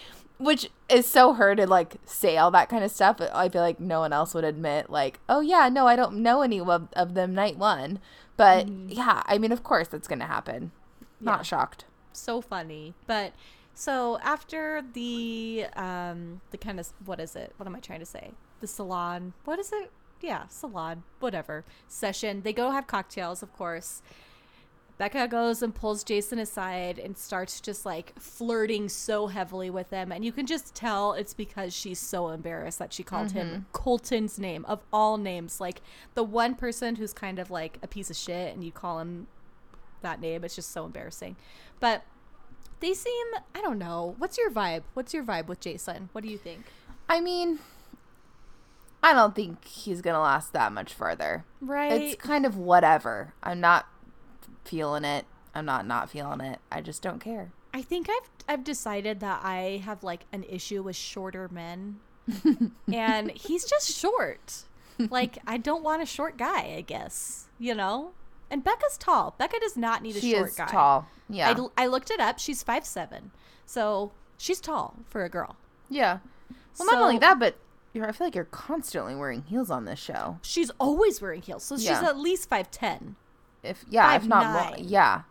which 0.44 0.70
is 0.90 1.06
so 1.08 1.34
her 1.34 1.56
to 1.56 1.66
like 1.66 1.96
say 2.06 2.38
all 2.38 2.52
that 2.52 2.70
kind 2.70 2.84
of 2.84 2.92
stuff. 2.92 3.18
But 3.18 3.34
I 3.34 3.50
feel 3.50 3.62
like 3.62 3.80
no 3.80 4.00
one 4.02 4.14
else 4.14 4.34
would 4.34 4.44
admit 4.44 4.90
like, 4.90 5.20
"Oh 5.30 5.40
yeah, 5.42 5.70
no, 5.70 5.88
I 5.88 5.96
don't 5.96 6.18
know 6.18 6.42
any 6.42 6.60
of, 6.60 6.88
of 6.94 7.14
them 7.14 7.34
night 7.34 7.58
one." 7.58 8.00
But 8.36 8.68
yeah, 8.88 9.24
I 9.26 9.38
mean, 9.38 9.52
of 9.52 9.64
course 9.64 9.88
that's 9.88 10.08
gonna 10.08 10.28
happen. 10.28 10.72
Not 11.20 11.46
shocked. 11.46 11.86
so 12.12 12.42
funny. 12.42 12.94
But 13.08 13.34
so 13.74 14.20
after 14.22 14.84
the 14.94 15.66
um 15.76 16.42
the 16.52 16.58
kind 16.58 16.80
of 16.80 16.90
what 17.06 17.20
is 17.20 17.36
it? 17.36 17.54
What 17.58 17.68
am 17.68 17.76
I 17.76 17.80
trying 17.80 18.00
to 18.02 18.06
say? 18.06 18.32
The 18.60 18.68
salon. 18.68 19.34
What 19.46 19.60
is 19.60 19.72
it? 19.72 19.92
Yeah, 20.22 20.48
salon. 20.48 21.04
Whatever. 21.20 21.66
Session. 21.88 22.42
They 22.44 22.54
go 22.54 22.72
have 22.72 22.88
cocktails, 22.88 23.44
of 23.44 23.52
course. 23.54 24.02
Becca 25.04 25.28
goes 25.28 25.62
and 25.62 25.76
pulls 25.76 26.02
Jason 26.02 26.40
aside 26.40 26.98
and 26.98 27.18
starts 27.18 27.60
just 27.60 27.86
like 27.86 28.18
flirting 28.18 28.88
so 28.88 29.28
heavily 29.28 29.70
with 29.70 29.90
him. 29.90 30.14
And 30.14 30.24
you 30.24 30.32
can 30.32 30.46
just 30.46 30.74
tell 30.76 31.12
it's 31.12 31.34
because 31.34 31.74
she's 31.74 32.00
so 32.00 32.30
embarrassed 32.30 32.80
that 32.80 32.94
she 32.94 33.04
called 33.04 33.34
him 33.34 33.48
mm-hmm. 33.48 33.60
Colton's 33.74 34.40
name 34.40 34.64
of 34.64 34.80
all 34.94 35.18
names. 35.18 35.60
Like 35.60 35.82
the 36.14 36.24
one 36.24 36.56
person 36.56 36.96
who's 36.96 37.12
kind 37.12 37.38
of 37.38 37.52
like 37.52 37.80
a 37.84 37.88
piece 37.88 38.10
of 38.10 38.16
shit 38.16 38.54
and 38.54 38.64
you 38.64 38.72
call 38.72 39.00
him 39.00 39.28
that 40.04 40.22
name. 40.22 40.46
It's 40.46 40.56
just 40.56 40.72
so 40.72 40.86
embarrassing. 40.86 41.36
But 41.82 42.06
they 42.80 42.94
seem, 42.94 43.28
I 43.54 43.60
don't 43.60 43.80
know. 43.80 44.16
What's 44.20 44.38
your 44.38 44.52
vibe? 44.52 44.84
What's 44.94 45.14
your 45.14 45.26
vibe 45.26 45.48
with 45.48 45.60
Jason? 45.60 46.08
What 46.14 46.24
do 46.24 46.30
you 46.30 46.38
think? 46.38 46.64
I 47.10 47.20
mean, 47.20 47.60
I 49.04 49.12
don't 49.12 49.36
think 49.36 49.66
he's 49.66 50.00
gonna 50.02 50.22
last 50.22 50.54
that 50.54 50.72
much 50.72 50.94
further. 50.94 51.44
Right. 51.60 51.92
It's 51.92 52.16
kind 52.24 52.46
of 52.46 52.56
whatever. 52.56 53.34
I'm 53.44 53.60
not 53.60 53.86
feeling 54.66 55.04
it. 55.06 55.26
I'm 55.56 55.66
not 55.66 55.86
not 55.86 56.10
feeling 56.10 56.42
it. 56.42 56.60
I 56.72 56.82
just 56.82 57.02
don't 57.02 57.20
care. 57.20 57.52
I 57.74 57.82
think 57.82 58.08
I've 58.10 58.30
I've 58.48 58.64
decided 58.64 59.20
that 59.22 59.42
I 59.44 59.82
have 59.86 60.04
like 60.04 60.26
an 60.32 60.44
issue 60.44 60.84
with 60.84 60.96
shorter 60.96 61.48
men. 61.52 62.00
and 62.94 63.32
he's 63.32 63.66
just 63.66 63.96
short. 63.98 64.64
Like 64.98 65.38
I 65.48 65.58
don't 65.58 65.84
want 65.84 66.02
a 66.02 66.06
short 66.06 66.38
guy, 66.38 66.74
I 66.78 66.82
guess. 66.82 67.48
You 67.60 67.76
know? 67.76 68.12
And 68.50 68.64
Becca's 68.64 68.98
tall. 68.98 69.34
Becca 69.38 69.60
does 69.60 69.76
not 69.76 70.02
need 70.04 70.16
a 70.16 70.20
She 70.22 70.32
short 70.34 70.50
is 70.50 70.56
guy. 70.56 70.68
tall. 70.68 71.08
Yeah. 71.30 71.56
I, 71.78 71.84
I 71.84 71.88
looked 71.88 72.12
it 72.12 72.20
up. 72.20 72.38
She's 72.40 72.62
five 72.64 72.86
seven. 72.86 73.32
So 73.66 74.12
she's 74.38 74.60
tall 74.60 74.96
for 75.10 75.24
a 75.24 75.30
girl. 75.30 75.56
yeah. 75.90 76.20
Well, 76.80 76.92
not 76.92 77.02
only 77.04 77.20
that, 77.20 77.38
but 77.38 77.56
you're, 77.94 78.08
I 78.08 78.12
feel 78.12 78.26
like 78.26 78.34
you're 78.34 78.46
constantly 78.46 79.14
wearing 79.16 79.44
heels 79.44 79.70
on 79.70 79.86
this 79.86 80.00
show. 80.00 80.40
She's 80.42 80.72
always 80.80 81.22
wearing 81.22 81.44
heels. 81.44 81.64
So 81.64 81.76
she's 81.76 81.86
Yeah. 81.86 82.04
at 82.08 82.18
least 82.18 82.50
five 82.50 82.72
ten. 82.72 83.16
If 83.64 83.86
yeah, 83.90 84.16
if 84.16 84.26
not 84.26 84.70
more, 84.70 84.78
yeah, 84.80 85.22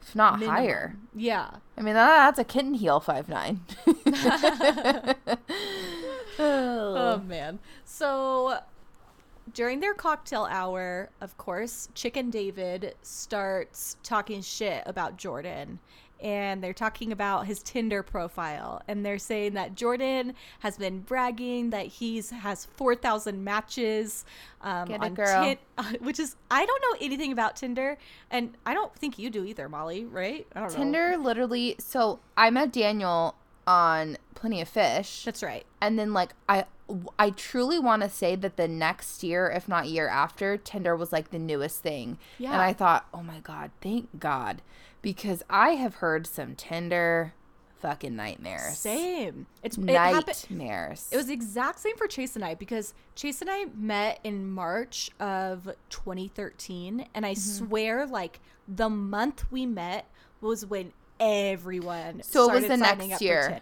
if 0.00 0.14
not 0.16 0.42
higher. 0.42 0.96
Yeah. 1.14 1.50
I 1.76 1.82
mean, 1.82 1.94
that, 1.94 2.36
that's 2.36 2.38
a 2.38 2.44
kitten 2.44 2.74
heel 2.74 3.00
five 3.00 3.28
nine. 3.28 3.60
Oh, 6.38 6.94
oh 6.96 7.18
man. 7.26 7.58
So 7.84 8.58
during 9.52 9.80
their 9.80 9.94
cocktail 9.94 10.46
hour, 10.50 11.10
of 11.20 11.36
course, 11.36 11.88
Chicken 11.94 12.30
David 12.30 12.94
starts 13.02 13.96
talking 14.02 14.40
shit 14.42 14.82
about 14.86 15.16
Jordan. 15.16 15.78
And 16.22 16.62
they're 16.62 16.72
talking 16.72 17.10
about 17.10 17.46
his 17.46 17.62
Tinder 17.62 18.02
profile, 18.02 18.80
and 18.86 19.04
they're 19.04 19.18
saying 19.18 19.54
that 19.54 19.74
Jordan 19.74 20.34
has 20.60 20.76
been 20.76 21.00
bragging 21.00 21.70
that 21.70 21.86
he's 21.86 22.30
has 22.30 22.66
four 22.76 22.94
thousand 22.94 23.42
matches 23.42 24.24
um, 24.60 24.92
on 24.92 25.14
girl. 25.14 25.42
Tin- 25.44 25.96
which 26.00 26.20
is 26.20 26.36
I 26.50 26.64
don't 26.64 26.82
know 26.82 27.04
anything 27.04 27.32
about 27.32 27.56
Tinder, 27.56 27.98
and 28.30 28.56
I 28.64 28.74
don't 28.74 28.94
think 28.94 29.18
you 29.18 29.30
do 29.30 29.44
either, 29.44 29.68
Molly. 29.68 30.04
Right? 30.04 30.46
I 30.54 30.60
don't 30.60 30.70
know. 30.70 30.76
Tinder 30.76 31.16
literally. 31.18 31.76
So 31.78 32.20
I 32.36 32.50
met 32.50 32.72
Daniel 32.72 33.34
on 33.66 34.16
Plenty 34.34 34.60
of 34.60 34.68
Fish. 34.68 35.24
That's 35.24 35.42
right. 35.42 35.64
And 35.80 35.98
then 35.98 36.12
like 36.12 36.34
I 36.48 36.66
I 37.18 37.30
truly 37.30 37.78
want 37.78 38.02
to 38.02 38.10
say 38.10 38.36
that 38.36 38.56
the 38.56 38.68
next 38.68 39.22
year, 39.22 39.50
if 39.50 39.68
not 39.68 39.88
year 39.88 40.08
after, 40.08 40.56
Tinder 40.56 40.96
was 40.96 41.12
like 41.12 41.30
the 41.30 41.38
newest 41.38 41.80
thing. 41.80 42.18
Yeah. 42.38 42.52
And 42.52 42.62
I 42.62 42.72
thought, 42.72 43.06
"Oh 43.14 43.22
my 43.22 43.40
god, 43.40 43.70
thank 43.80 44.18
God." 44.18 44.62
Because 45.02 45.42
I 45.50 45.70
have 45.70 45.96
heard 45.96 46.26
some 46.26 46.54
Tinder 46.54 47.34
fucking 47.80 48.14
nightmares. 48.14 48.78
Same. 48.78 49.46
It's 49.62 49.76
it. 49.76 49.82
Nightmares. 49.84 51.08
It 51.10 51.16
was 51.16 51.26
the 51.26 51.32
exact 51.32 51.80
same 51.80 51.96
for 51.96 52.06
Chase 52.06 52.36
and 52.36 52.44
I 52.44 52.54
because 52.54 52.94
Chase 53.16 53.40
and 53.40 53.50
I 53.50 53.66
met 53.76 54.20
in 54.22 54.48
March 54.48 55.10
of 55.18 55.68
2013, 55.90 57.06
and 57.14 57.26
I 57.26 57.32
Mm-hmm. 57.32 57.66
swear, 57.66 58.06
like 58.06 58.38
the 58.68 58.88
month 58.88 59.44
we 59.50 59.66
met 59.66 60.06
was 60.40 60.64
when 60.64 60.92
everyone 61.18 62.22
So 62.22 62.50
it 62.50 62.54
was 62.54 62.66
the 62.68 62.76
next 62.76 63.20
year. 63.20 63.60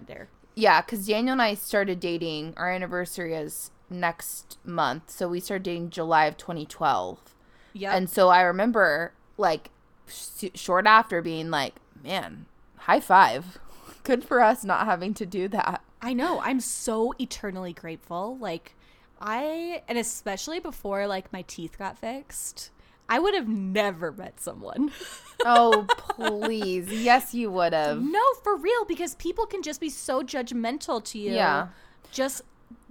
Yeah, 0.55 0.83
because 0.83 1.07
Daniel 1.07 1.33
and 1.33 1.43
I 1.43 1.55
started 1.55 2.01
dating. 2.01 2.55
Our 2.59 2.71
anniversary 2.71 3.35
is 3.35 3.71
next 3.89 4.59
month, 4.65 5.11
so 5.11 5.29
we 5.29 5.41
started 5.41 5.63
dating 5.63 5.91
July 5.91 6.27
of 6.27 6.37
2012. 6.37 7.35
Yeah, 7.73 7.95
And 7.97 8.11
so 8.11 8.29
I 8.29 8.43
remember, 8.43 9.13
like, 9.39 9.71
short 10.11 10.87
after 10.87 11.23
being 11.23 11.51
like, 11.51 11.75
"Man, 12.03 12.47
high 12.77 13.01
five! 13.01 13.59
Good 14.03 14.25
for 14.25 14.41
us 14.41 14.65
not 14.65 14.87
having 14.87 15.15
to 15.15 15.27
do 15.27 15.49
that." 15.49 15.83
I 16.03 16.13
know. 16.13 16.41
I'm 16.41 16.61
so 16.61 17.15
eternally 17.19 17.73
grateful. 17.75 18.39
Like, 18.39 18.75
I, 19.21 19.83
and 19.87 19.99
especially 19.99 20.59
before 20.61 21.07
like 21.07 21.31
my 21.33 21.43
teeth 21.43 21.77
got 21.79 21.99
fixed, 21.99 22.71
I 23.09 23.19
would 23.19 23.35
have 23.35 23.49
never 23.49 24.13
met 24.13 24.41
someone. 24.41 24.93
Oh, 25.43 25.87
please! 25.89 26.93
Yes, 26.93 27.33
you 27.33 27.51
would 27.51 27.73
have. 27.73 27.99
no, 28.03 28.21
for 28.45 28.57
real, 28.57 28.85
because 28.85 29.15
people 29.15 29.47
can 29.47 29.63
just 29.63 29.81
be 29.81 29.89
so 29.89 30.23
judgmental 30.23 31.03
to 31.05 31.19
you. 31.19 31.33
Yeah. 31.33 31.69
Just, 32.13 32.43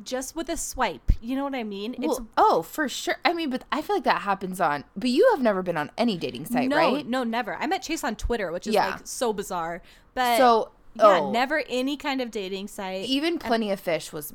just 0.04 0.36
with 0.36 0.50
a 0.50 0.58
swipe. 0.58 1.12
You 1.22 1.36
know 1.36 1.44
what 1.44 1.56
I 1.56 1.64
mean? 1.64 1.96
Well, 2.00 2.28
oh, 2.38 2.62
for 2.62 2.88
sure. 2.90 3.18
I 3.26 3.34
mean, 3.34 3.50
but 3.50 3.64
I 3.72 3.82
feel 3.82 3.96
like 3.98 4.06
that 4.06 4.22
happens 4.22 4.60
on. 4.62 4.84
But 4.96 5.10
you 5.10 5.28
have 5.32 5.42
never 5.42 5.62
been 5.62 5.78
on 5.78 5.92
any 5.98 6.18
dating 6.18 6.46
site, 6.46 6.70
no, 6.70 6.78
right? 6.78 7.06
no, 7.06 7.20
no, 7.20 7.30
never. 7.30 7.56
I 7.56 7.68
met 7.68 7.82
Chase 7.84 8.04
on 8.04 8.16
Twitter, 8.16 8.52
which 8.52 8.68
is 8.68 8.74
Yeah. 8.74 8.92
like 8.92 9.02
so 9.08 9.34
bizarre. 9.34 9.82
But 10.14 10.38
So, 10.38 10.72
yeah, 10.96 11.20
oh. 11.20 11.32
never 11.32 11.64
any 11.70 11.98
kind 11.98 12.22
of 12.22 12.32
dating 12.32 12.68
site. 12.70 13.06
Even 13.06 13.38
Plenty 13.40 13.72
of 13.72 13.80
Fish 13.80 14.12
was 14.14 14.34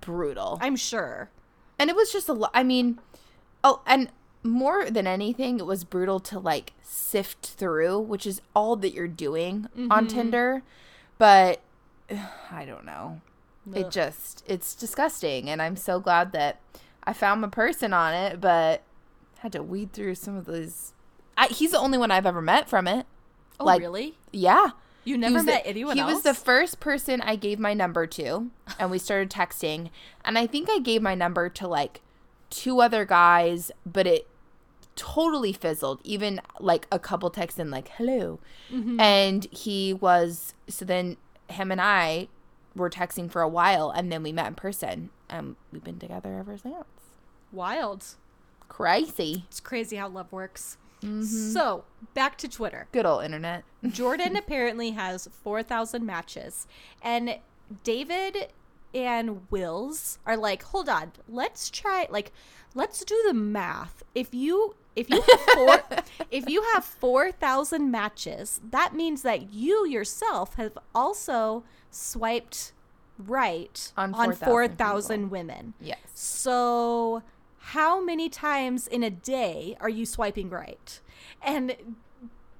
brutal. 0.00 0.58
I'm 0.60 0.76
sure. 0.76 1.30
and 1.78 1.88
it 1.90 1.96
was 1.96 2.12
just 2.12 2.28
a 2.28 2.32
lot 2.32 2.50
i 2.54 2.62
mean 2.62 2.98
oh 3.64 3.80
and 3.86 4.08
more 4.44 4.90
than 4.90 5.06
anything 5.06 5.58
it 5.58 5.66
was 5.66 5.84
brutal 5.84 6.20
to 6.20 6.38
like 6.38 6.72
sift 6.82 7.46
through 7.46 7.98
which 7.98 8.26
is 8.26 8.40
all 8.54 8.76
that 8.76 8.92
you're 8.92 9.08
doing 9.08 9.68
on 9.90 10.06
Mm-hmm. 10.06 10.06
tinder 10.06 10.62
but 11.18 11.60
i 12.50 12.64
don't 12.64 12.84
know 12.84 13.20
it 13.74 13.90
just 13.90 14.42
it's 14.46 14.74
disgusting 14.74 15.48
and 15.48 15.62
i'm 15.62 15.76
so 15.76 16.00
glad 16.00 16.32
that 16.32 16.60
i 17.04 17.12
found 17.12 17.40
my 17.40 17.48
person 17.48 17.92
on 17.92 18.12
it 18.12 18.40
but 18.40 18.82
had 19.38 19.52
to 19.52 19.62
weed 19.62 19.92
through 19.92 20.14
some 20.14 20.36
of 20.36 20.44
those 20.46 20.92
I, 21.36 21.46
he's 21.48 21.70
the 21.70 21.78
only 21.78 21.96
one 21.98 22.10
i've 22.10 22.26
ever 22.26 22.42
met 22.42 22.68
from 22.68 22.86
it 22.88 23.06
Oh, 23.60 23.64
like 23.64 23.80
really? 23.80 24.16
yeah 24.32 24.70
You 25.04 25.16
never 25.16 25.42
met 25.42 25.62
the, 25.64 25.68
anyone 25.70 25.96
he 25.96 26.00
else? 26.02 26.14
was 26.14 26.22
the 26.22 26.34
first 26.34 26.80
person 26.80 27.20
I 27.20 27.36
gave 27.36 27.58
my 27.60 27.74
number 27.74 28.06
to, 28.08 28.50
and 28.78 28.90
we 28.90 28.98
started 28.98 29.30
texting. 29.40 29.90
And 30.24 30.36
I 30.38 30.46
think 30.46 30.68
I 30.70 30.78
gave 30.80 31.02
my 31.02 31.14
number 31.14 31.48
to 31.50 31.68
like 31.68 32.00
two 32.50 32.80
other 32.80 33.04
guys, 33.04 33.70
but 33.86 34.06
it 34.06 34.26
totally 34.96 35.52
fizzled. 35.52 36.00
Even 36.04 36.40
like 36.60 36.86
a 36.90 36.98
couple 36.98 37.30
texts 37.30 37.60
in, 37.60 37.70
like 37.70 37.88
"hello," 37.96 38.40
Mm-hmm. 38.72 38.98
and 39.00 39.46
he 39.52 39.92
was. 39.92 40.54
So 40.68 40.84
then 40.84 41.16
him 41.48 41.70
and 41.70 41.80
I 41.80 42.28
were 42.74 42.90
texting 42.90 43.30
for 43.30 43.42
a 43.42 43.48
while, 43.48 43.90
and 43.90 44.10
then 44.10 44.22
we 44.22 44.32
met 44.32 44.46
in 44.46 44.54
person, 44.54 45.10
and 45.28 45.56
we've 45.72 45.84
been 45.84 45.98
together 45.98 46.36
ever 46.38 46.56
since. 46.58 46.84
Wild. 47.52 48.04
Crazy, 48.68 49.44
It's 49.48 49.60
crazy 49.60 49.96
how 49.96 50.08
love 50.08 50.32
works. 50.32 50.78
Mm-hmm. 51.02 51.22
So, 51.24 51.84
back 52.14 52.38
to 52.38 52.48
Twitter. 52.48 52.86
good 52.92 53.04
old 53.04 53.24
internet. 53.24 53.64
Jordan 53.90 54.36
apparently 54.36 54.92
has 54.92 55.28
4,000 55.42 56.06
matches. 56.06 56.66
And 57.02 57.38
David 57.84 58.48
and 58.94 59.42
Wills 59.50 60.18
are 60.24 60.36
like, 60.36 60.62
hold 60.62 60.88
on, 60.88 61.12
let's 61.28 61.68
try, 61.70 62.06
like, 62.08 62.32
let's 62.74 63.04
do 63.04 63.20
the 63.26 63.34
math. 63.34 64.02
If 64.14 64.32
you. 64.34 64.74
If 64.94 65.08
you 65.08 65.22
have 65.22 65.40
four, 65.54 65.80
if 66.30 66.50
you 66.50 66.62
have 66.74 66.84
four 66.84 67.32
thousand 67.32 67.90
matches, 67.90 68.60
that 68.72 68.94
means 68.94 69.22
that 69.22 69.50
you 69.50 69.86
yourself 69.86 70.56
have 70.56 70.76
also 70.94 71.64
swiped 71.92 72.72
right 73.18 73.92
On 73.96 74.12
on 74.14 74.32
4,000 74.32 74.46
four 74.48 74.68
thousand 74.68 75.30
women. 75.30 75.74
Yes. 75.80 75.98
So, 76.14 77.22
how 77.58 78.02
many 78.02 78.28
times 78.28 78.86
in 78.86 79.02
a 79.02 79.10
day 79.10 79.76
are 79.80 79.88
you 79.88 80.04
swiping 80.04 80.50
right? 80.50 81.00
And 81.40 81.76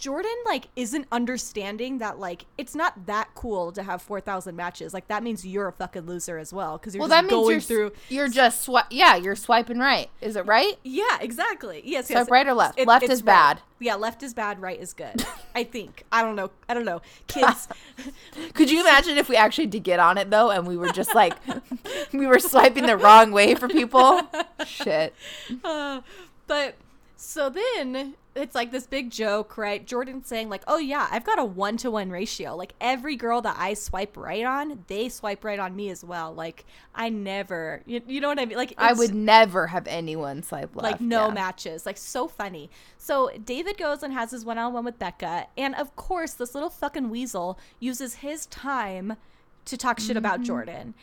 Jordan 0.02 0.34
like 0.46 0.66
isn't 0.74 1.06
understanding 1.12 1.98
that 1.98 2.18
like 2.18 2.46
it's 2.58 2.74
not 2.74 3.06
that 3.06 3.28
cool 3.36 3.70
to 3.70 3.84
have 3.84 4.02
4000 4.02 4.56
matches. 4.56 4.92
Like 4.92 5.06
that 5.06 5.22
means 5.22 5.46
you're 5.46 5.68
a 5.68 5.72
fucking 5.72 6.06
loser 6.06 6.38
as 6.38 6.52
well 6.52 6.76
cuz 6.76 6.92
you're 6.92 7.02
Well, 7.02 7.08
just 7.08 7.16
that 7.22 7.32
means 7.32 7.46
going 7.46 7.52
you're 7.52 7.60
through 7.60 7.92
you're 8.08 8.28
just 8.28 8.66
swi- 8.66 8.82
yeah, 8.90 9.14
you're 9.14 9.36
swiping 9.36 9.78
right. 9.78 10.10
Is 10.20 10.34
it 10.34 10.44
right? 10.44 10.76
Yeah, 10.82 11.18
exactly. 11.20 11.82
Yes, 11.84 12.08
Swipe 12.08 12.18
yes. 12.18 12.30
right 12.30 12.48
or 12.48 12.52
left? 12.52 12.80
Left 12.84 13.04
it's 13.04 13.12
is 13.12 13.22
bad. 13.22 13.60
Yeah, 13.78 13.94
left 13.94 14.24
is 14.24 14.34
bad, 14.34 14.60
right 14.60 14.80
is 14.80 14.92
good. 14.92 15.24
I 15.54 15.62
think. 15.62 16.04
I 16.10 16.22
don't 16.22 16.34
know. 16.34 16.50
I 16.68 16.74
don't 16.74 16.84
know. 16.84 17.00
Kids 17.28 17.68
Could 18.54 18.72
you 18.72 18.80
imagine 18.80 19.18
if 19.18 19.28
we 19.28 19.36
actually 19.36 19.68
did 19.68 19.84
get 19.84 20.00
on 20.00 20.18
it 20.18 20.30
though, 20.30 20.50
and 20.50 20.66
we 20.66 20.76
were 20.76 20.90
just 20.90 21.14
like, 21.14 21.34
we 22.12 22.26
were 22.26 22.40
swiping 22.40 22.86
the 22.86 22.96
wrong 22.96 23.30
way 23.30 23.54
for 23.54 23.68
people? 23.68 24.20
Shit. 24.66 25.14
Uh, 25.62 26.00
but 26.48 26.74
so 27.16 27.48
then 27.48 28.14
it's 28.34 28.54
like 28.54 28.70
this 28.70 28.86
big 28.86 29.10
joke, 29.10 29.58
right? 29.58 29.86
Jordan 29.86 30.24
saying 30.24 30.48
like, 30.48 30.62
"Oh 30.66 30.78
yeah, 30.78 31.06
I've 31.10 31.24
got 31.24 31.38
a 31.38 31.44
one 31.44 31.76
to 31.78 31.90
one 31.90 32.10
ratio. 32.10 32.56
Like 32.56 32.74
every 32.80 33.16
girl 33.16 33.42
that 33.42 33.56
I 33.58 33.74
swipe 33.74 34.16
right 34.16 34.44
on, 34.44 34.84
they 34.86 35.08
swipe 35.08 35.44
right 35.44 35.58
on 35.58 35.76
me 35.76 35.90
as 35.90 36.02
well. 36.02 36.32
Like 36.32 36.64
I 36.94 37.08
never, 37.10 37.82
you, 37.86 38.00
you 38.06 38.20
know 38.20 38.28
what 38.28 38.38
I 38.38 38.46
mean? 38.46 38.56
Like 38.56 38.74
I 38.78 38.92
would 38.94 39.14
never 39.14 39.66
have 39.66 39.86
anyone 39.86 40.42
swipe 40.42 40.74
left. 40.74 40.82
like 40.92 41.00
no 41.00 41.28
yeah. 41.28 41.34
matches 41.34 41.84
like 41.86 41.96
so 41.96 42.26
funny 42.28 42.70
so 42.98 43.30
david 43.44 43.76
goes 43.78 44.02
and 44.02 44.12
has 44.12 44.30
his 44.30 44.44
one-on-one 44.44 44.84
with 44.84 44.98
becca 44.98 45.46
and 45.56 45.74
of 45.74 45.94
course 45.96 46.32
this 46.34 46.54
little 46.54 46.70
fucking 46.70 47.10
weasel 47.10 47.58
uses 47.80 48.16
his 48.16 48.46
time 48.46 49.16
to 49.64 49.76
talk 49.76 49.98
shit 50.00 50.16
about 50.16 50.40
Mm-hmm. 50.40 50.44
jordan 50.44 50.94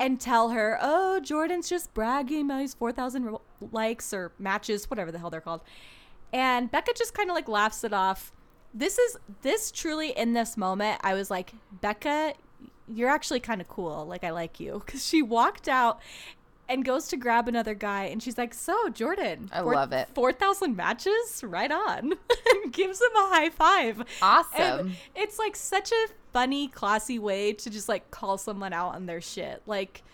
and 0.00 0.20
tell 0.20 0.50
her 0.50 0.78
oh 0.80 1.20
jordan's 1.20 1.68
just 1.68 1.92
bragging 1.94 2.46
about 2.46 2.60
his 2.62 2.74
4000 2.74 3.24
ro- 3.24 3.42
likes 3.72 4.12
or 4.12 4.32
matches 4.38 4.88
whatever 4.90 5.10
the 5.12 5.18
hell 5.18 5.30
they're 5.30 5.40
called 5.40 5.60
and 6.32 6.70
becca 6.70 6.92
just 6.96 7.14
kind 7.14 7.30
of 7.30 7.34
like 7.36 7.48
laughs 7.48 7.84
it 7.84 7.92
off. 7.92 8.32
This 8.74 8.98
is 8.98 9.16
this 9.42 9.70
truly 9.70 10.10
in 10.10 10.34
this 10.34 10.56
moment 10.56 11.00
i 11.02 11.14
was 11.14 11.30
like 11.30 11.52
becca 11.80 12.34
you're 12.88 13.08
actually 13.08 13.40
kind 13.40 13.60
of 13.60 13.68
cool. 13.68 14.06
Like 14.06 14.22
i 14.24 14.30
like 14.30 14.60
you. 14.60 14.82
Because 14.84 15.04
she 15.06 15.22
walked 15.22 15.68
out 15.68 16.00
and 16.68 16.84
goes 16.84 17.06
to 17.08 17.16
grab 17.16 17.46
another 17.48 17.74
guy 17.74 18.04
and 18.04 18.20
she's 18.22 18.36
like 18.36 18.52
so 18.52 18.88
jordan 18.88 19.48
I 19.52 19.60
love 19.60 19.92
it. 19.92 20.08
4000 20.14 20.76
matches? 20.76 21.42
Right 21.44 21.70
on. 21.70 22.14
And 22.48 22.72
gives 22.72 23.00
him 23.00 23.10
a 23.16 23.28
high 23.28 23.50
five. 23.50 24.04
Awesome. 24.22 24.60
and 24.60 24.96
it's 25.16 25.36
like 25.36 25.56
such 25.56 25.90
a 25.90 26.06
funny 26.32 26.68
classy 26.68 27.18
way 27.18 27.52
to 27.54 27.70
just 27.70 27.88
like 27.88 28.10
call 28.12 28.38
someone 28.38 28.72
out 28.72 28.94
on 28.94 29.06
their 29.06 29.20
shit. 29.20 29.62
Like 29.66 30.04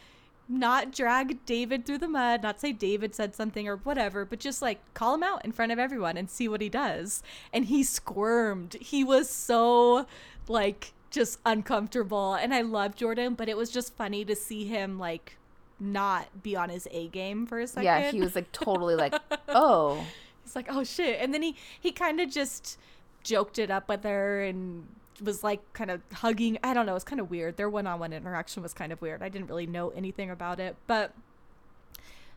not 0.49 0.93
drag 0.93 1.45
David 1.47 1.87
through 1.87 1.99
the 1.99 2.09
mud, 2.09 2.43
not 2.43 2.61
say 2.61 2.73
David 2.73 3.15
said 3.15 3.35
something 3.35 3.69
or 3.69 3.77
whatever, 3.77 4.25
but 4.25 4.41
just 4.41 4.61
like 4.61 4.81
call 4.95 5.15
him 5.15 5.23
out 5.23 5.45
in 5.45 5.53
front 5.53 5.73
of 5.73 5.79
everyone 5.79 6.17
and 6.17 6.29
see 6.29 6.49
what 6.49 6.61
he 6.61 6.69
does. 6.69 7.23
And 7.53 7.67
he 7.67 7.83
squirmed. 7.83 8.75
He 8.81 9.05
was 9.05 9.31
so 9.31 10.07
like 10.49 10.93
just 11.11 11.39
uncomfortable. 11.47 12.35
And 12.35 12.53
I 12.53 12.63
love 12.63 12.97
Jordan, 12.97 13.35
but 13.35 13.49
it 13.49 13.57
was 13.57 13.71
just 13.71 13.95
funny 13.95 14.25
to 14.25 14.35
see 14.35 14.65
him 14.65 14.99
like 14.99 15.37
not 15.81 16.43
be 16.43 16.55
on 16.55 16.69
his 16.69 16.87
A 16.91 17.09
game 17.09 17.47
for 17.47 17.59
a 17.61 17.67
second. 17.67 17.85
yeah, 17.85 18.11
he 18.11 18.21
was 18.21 18.35
like 18.35 18.51
totally 18.53 18.95
like, 18.95 19.15
oh, 19.49 20.05
He's 20.45 20.57
like, 20.57 20.67
oh 20.71 20.85
shit. 20.85 21.19
And 21.21 21.33
then 21.33 21.43
he 21.43 21.57
he 21.81 21.93
kind 21.93 22.21
of 22.21 22.31
just 22.31 22.79
joked 23.23 23.59
it 23.59 23.71
up 23.71 23.89
with 23.89 24.03
her 24.05 24.43
and 24.43 24.87
was 25.21 25.43
like 25.45 25.73
kind 25.73 25.91
of 25.91 26.01
hugging. 26.13 26.59
I 26.63 26.75
don't 26.75 26.87
know. 26.87 26.93
It 26.93 26.95
was 26.95 27.05
kind 27.05 27.21
of 27.21 27.31
weird. 27.31 27.57
Their 27.57 27.69
one 27.71 27.87
on 27.87 27.99
one 28.01 28.13
interaction 28.13 28.63
was 28.63 28.73
kind 28.73 28.93
of 28.93 29.01
weird. 29.03 29.23
I 29.23 29.29
didn't 29.29 29.49
really 29.49 29.67
know 29.67 29.91
anything 29.91 30.31
about 30.31 30.61
it. 30.61 30.77
But 30.87 31.15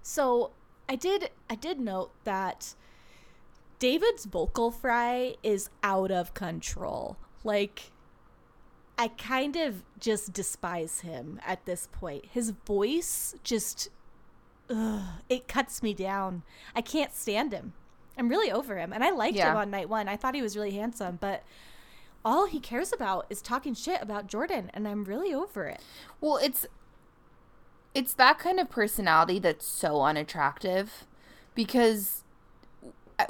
so 0.02 0.52
I 0.90 0.96
did 0.96 1.30
I 1.50 1.56
did 1.56 1.80
note 1.80 2.12
that 2.24 2.76
David's 3.80 4.26
vocal 4.26 4.72
fry 4.72 5.36
is 5.44 5.70
out 5.84 6.12
of 6.12 6.34
control. 6.34 7.18
Like 7.44 7.92
I 8.98 9.10
kind 9.10 9.56
of 9.56 9.84
just 10.00 10.32
despise 10.34 11.02
him 11.02 11.40
at 11.46 11.66
this 11.66 11.88
point. 11.92 12.26
His 12.32 12.52
voice 12.52 13.36
just 13.44 13.90
ugh, 14.70 15.02
it 15.30 15.48
cuts 15.48 15.84
me 15.84 15.94
down. 15.94 16.44
I 16.76 16.82
can't 16.82 17.14
stand 17.14 17.52
him. 17.52 17.74
I'm 18.18 18.30
really 18.30 18.50
over 18.50 18.78
him, 18.78 18.94
and 18.94 19.04
I 19.04 19.10
liked 19.12 19.36
Yeah. 19.36 19.52
him 19.52 19.58
on 19.58 19.70
night 19.70 19.90
one. 19.90 20.08
I 20.08 20.16
thought 20.16 20.36
he 20.36 20.42
was 20.42 20.56
really 20.56 20.72
handsome, 20.72 21.18
but 21.20 21.44
all 22.26 22.48
he 22.48 22.60
cares 22.60 22.92
about 22.92 23.28
is 23.30 23.42
talking 23.42 23.74
shit 23.76 24.02
about 24.02 24.28
Jordan, 24.28 24.72
and 24.74 24.88
I'm 24.88 25.06
really 25.06 25.34
over 25.34 25.66
it. 25.68 25.80
Well, 26.20 26.38
it's 26.38 26.66
it's 27.94 28.14
that 28.16 28.40
kind 28.40 28.60
of 28.60 28.70
personality 28.70 29.40
that's 29.40 29.66
so 29.66 30.02
unattractive 30.02 31.06
because 31.54 32.24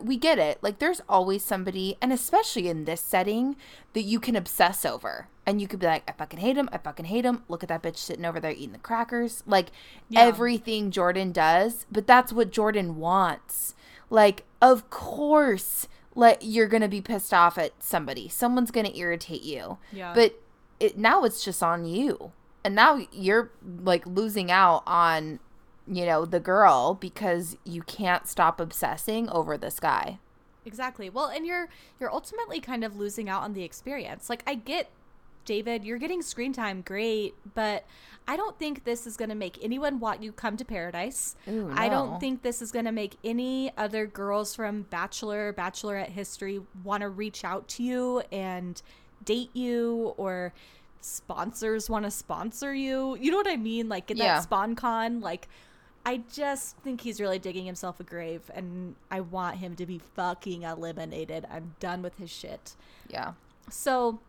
we 0.01 0.17
get 0.17 0.39
it. 0.39 0.57
Like 0.63 0.79
there's 0.79 1.01
always 1.07 1.43
somebody 1.43 1.97
and 2.01 2.11
especially 2.11 2.67
in 2.67 2.85
this 2.85 3.01
setting 3.01 3.55
that 3.93 4.01
you 4.01 4.19
can 4.19 4.35
obsess 4.35 4.83
over. 4.85 5.27
And 5.45 5.61
you 5.61 5.67
could 5.67 5.79
be 5.79 5.85
like, 5.85 6.03
I 6.07 6.11
fucking 6.13 6.39
hate 6.39 6.57
him. 6.57 6.67
I 6.71 6.79
fucking 6.79 7.05
hate 7.05 7.23
him. 7.25 7.43
Look 7.47 7.61
at 7.61 7.69
that 7.69 7.83
bitch 7.83 7.97
sitting 7.97 8.25
over 8.25 8.39
there 8.39 8.49
eating 8.51 8.71
the 8.71 8.79
crackers. 8.79 9.43
Like 9.45 9.67
Yeah. 10.09 10.21
everything 10.21 10.89
Jordan 10.89 11.31
does, 11.31 11.85
but 11.91 12.07
that's 12.07 12.33
what 12.33 12.49
Jordan 12.51 12.97
wants. 12.97 13.75
Like, 14.09 14.43
of 14.61 14.89
course, 14.89 15.87
like 16.15 16.39
you're 16.41 16.67
gonna 16.67 16.87
be 16.87 17.01
pissed 17.01 17.33
off 17.33 17.57
at 17.57 17.71
somebody. 17.83 18.27
Someone's 18.29 18.71
gonna 18.71 18.91
irritate 18.95 19.43
you. 19.43 19.77
Yeah. 19.91 20.13
But 20.15 20.39
it 20.79 20.97
now 20.97 21.23
it's 21.23 21.43
just 21.43 21.61
on 21.61 21.85
you. 21.85 22.31
And 22.63 22.73
now 22.73 23.05
you're 23.11 23.51
like 23.63 24.05
losing 24.07 24.49
out 24.49 24.83
on, 24.87 25.39
you 25.87 26.05
know, 26.05 26.25
the 26.25 26.39
girl 26.39 26.95
because 26.95 27.57
you 27.63 27.83
can't 27.83 28.27
stop 28.27 28.59
obsessing 28.59 29.29
over 29.29 29.57
this 29.57 29.79
guy. 29.79 30.19
Exactly. 30.65 31.09
Well, 31.09 31.27
and 31.27 31.45
you're 31.45 31.69
you're 31.99 32.11
ultimately 32.11 32.59
kind 32.59 32.83
of 32.83 32.95
losing 32.95 33.29
out 33.29 33.43
on 33.43 33.53
the 33.53 33.63
experience. 33.63 34.29
Like 34.29 34.41
I 34.47 34.55
get 34.55 34.89
David, 35.45 35.85
you're 35.85 35.99
getting 35.99 36.23
screen 36.23 36.53
time, 36.53 36.81
great, 36.81 37.35
but 37.53 37.85
I 38.27 38.37
don't 38.37 38.57
think 38.57 38.83
this 38.85 39.05
is 39.05 39.17
going 39.17 39.29
to 39.29 39.35
make 39.35 39.59
anyone 39.63 39.99
want 39.99 40.23
you 40.23 40.31
come 40.31 40.57
to 40.57 40.65
paradise. 40.65 41.35
Ooh, 41.47 41.69
I 41.73 41.89
don't 41.89 42.19
think 42.19 42.41
this 42.41 42.61
is 42.61 42.71
going 42.71 42.85
to 42.85 42.91
make 42.91 43.17
any 43.23 43.71
other 43.77 44.07
girls 44.07 44.55
from 44.55 44.83
Bachelor, 44.83 45.53
Bachelorette 45.53 46.09
history 46.09 46.61
want 46.83 47.01
to 47.01 47.09
reach 47.09 47.43
out 47.43 47.67
to 47.69 47.83
you 47.83 48.23
and 48.31 48.81
date 49.23 49.51
you 49.53 50.13
or 50.17 50.53
sponsors 51.01 51.89
want 51.89 52.05
to 52.05 52.11
sponsor 52.11 52.73
you. 52.73 53.15
You 53.19 53.31
know 53.31 53.37
what 53.37 53.47
I 53.47 53.57
mean? 53.57 53.89
Like 53.89 54.07
get 54.07 54.17
Yeah. 54.17 54.39
that 54.39 54.49
sponcon 54.49 55.21
like 55.21 55.47
I 56.07 56.21
just 56.31 56.77
think 56.77 57.01
he's 57.01 57.19
really 57.19 57.39
digging 57.39 57.65
himself 57.65 57.99
a 57.99 58.03
grave 58.03 58.41
and 58.53 58.95
I 59.09 59.21
want 59.21 59.57
him 59.57 59.75
to 59.75 59.85
be 59.85 59.97
fucking 59.99 60.61
eliminated. 60.63 61.45
I'm 61.49 61.75
done 61.79 62.01
with 62.03 62.17
his 62.17 62.29
shit. 62.29 62.75
Yeah. 63.07 63.33
So 63.69 64.19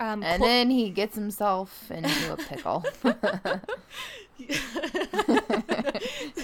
um 0.00 0.22
And 0.22 0.42
then 0.42 0.70
he 0.70 0.90
gets 0.90 1.14
himself 1.14 1.90
into 1.90 2.32
a 2.32 2.36
pickle. 2.36 2.84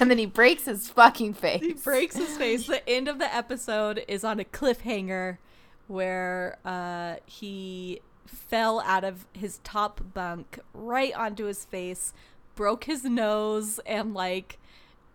and 0.00 0.10
then 0.10 0.18
he 0.18 0.26
breaks 0.26 0.64
his 0.64 0.88
fucking 0.88 1.34
face. 1.34 1.60
he 1.60 1.74
breaks 1.74 2.16
his 2.16 2.36
face. 2.36 2.66
The 2.66 2.88
end 2.88 3.08
of 3.08 3.18
the 3.18 3.32
episode 3.34 4.04
is 4.08 4.24
on 4.24 4.40
a 4.40 4.44
cliffhanger 4.44 5.38
where 5.88 6.58
uh, 6.64 7.16
he 7.26 8.00
fell 8.26 8.80
out 8.80 9.04
of 9.04 9.26
his 9.32 9.58
top 9.62 10.00
bunk 10.14 10.58
right 10.72 11.14
onto 11.14 11.44
his 11.44 11.64
face, 11.64 12.12
broke 12.54 12.84
his 12.84 13.04
nose, 13.04 13.78
and 13.86 14.14
like. 14.14 14.58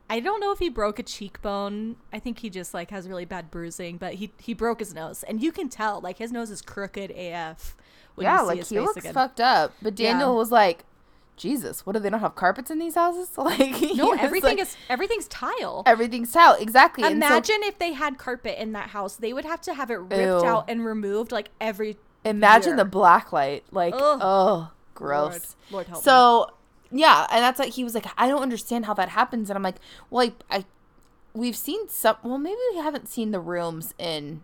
I 0.10 0.22
don't 0.22 0.40
know 0.40 0.54
if 0.54 0.60
he 0.60 0.70
broke 0.70 1.00
a 1.00 1.04
cheekbone. 1.04 1.98
I 2.14 2.20
think 2.20 2.40
he 2.40 2.50
just 2.50 2.74
like 2.74 2.92
has 2.92 3.10
really 3.10 3.26
bad 3.26 3.52
bruising, 3.52 3.98
but 3.98 4.14
he 4.14 4.32
he 4.40 4.54
broke 4.54 4.80
his 4.80 4.94
nose, 4.94 5.22
and 5.24 5.44
you 5.44 5.52
can 5.52 5.68
tell 5.68 6.00
like 6.00 6.18
his 6.18 6.32
nose 6.32 6.50
is 6.50 6.62
crooked 6.62 7.12
AF. 7.12 7.76
Yeah, 8.18 8.42
like 8.42 8.66
he 8.66 8.80
looks 8.80 8.98
again. 8.98 9.14
fucked 9.14 9.40
up. 9.40 9.74
But 9.82 10.00
Yeah. 10.00 10.14
Daniel 10.14 10.36
was 10.36 10.52
like, 10.52 10.84
Jesus, 11.36 11.86
what 11.86 11.94
do 11.94 12.00
they 12.00 12.10
not 12.10 12.22
have 12.22 12.34
carpets 12.36 12.72
in 12.72 12.80
these 12.80 12.96
houses? 12.96 13.30
Like 13.38 13.80
No, 13.96 14.14
everything 14.14 14.58
like, 14.58 14.60
is 14.60 14.76
everything's 14.90 15.28
tile. 15.28 15.84
everything's 15.86 16.32
tile. 16.32 16.56
Exactly. 16.60 17.04
And 17.04 17.22
so 17.22 17.28
Imagine 17.28 17.58
if 17.64 17.78
they 17.78 17.94
had 17.94 18.18
carpet 18.18 18.60
in 18.60 18.72
that 18.74 18.90
house. 18.90 19.16
They 19.16 19.34
would 19.34 19.46
have 19.46 19.62
to 19.62 19.74
have 19.76 19.92
it 19.92 19.96
ripped 19.98 20.16
Ew. 20.16 20.44
out 20.46 20.66
and 20.68 20.84
removed 20.86 21.32
like 21.32 21.50
every 21.62 21.98
Imagine 22.26 22.72
year. 22.72 22.78
the 22.78 22.86
black 22.86 23.32
light. 23.32 23.64
Like, 23.72 23.94
Ugh. 23.94 24.20
oh, 24.22 24.72
gross. 24.96 25.56
Lord, 25.70 25.86
Lord 25.86 25.88
help 25.88 26.02
me. 26.02 26.04
So, 26.06 26.52
yeah, 26.92 27.28
and 27.30 27.42
that's 27.44 27.60
like 27.60 27.74
he 27.74 27.84
was 27.84 27.94
like, 27.94 28.08
I 28.18 28.28
don't 28.28 28.42
understand 28.42 28.86
how 28.86 28.94
that 28.96 29.10
happens, 29.10 29.50
and 29.50 29.56
I'm 29.58 29.64
like, 29.64 29.76
well, 30.10 30.28
I, 30.50 30.58
I 30.58 30.66
we've 31.34 31.56
seen 31.56 31.88
some. 31.88 32.16
Well, 32.24 32.38
maybe 32.40 32.58
we 32.74 32.78
haven't 32.80 33.08
seen 33.08 33.32
the 33.32 33.40
rooms 33.40 33.94
in 34.00 34.42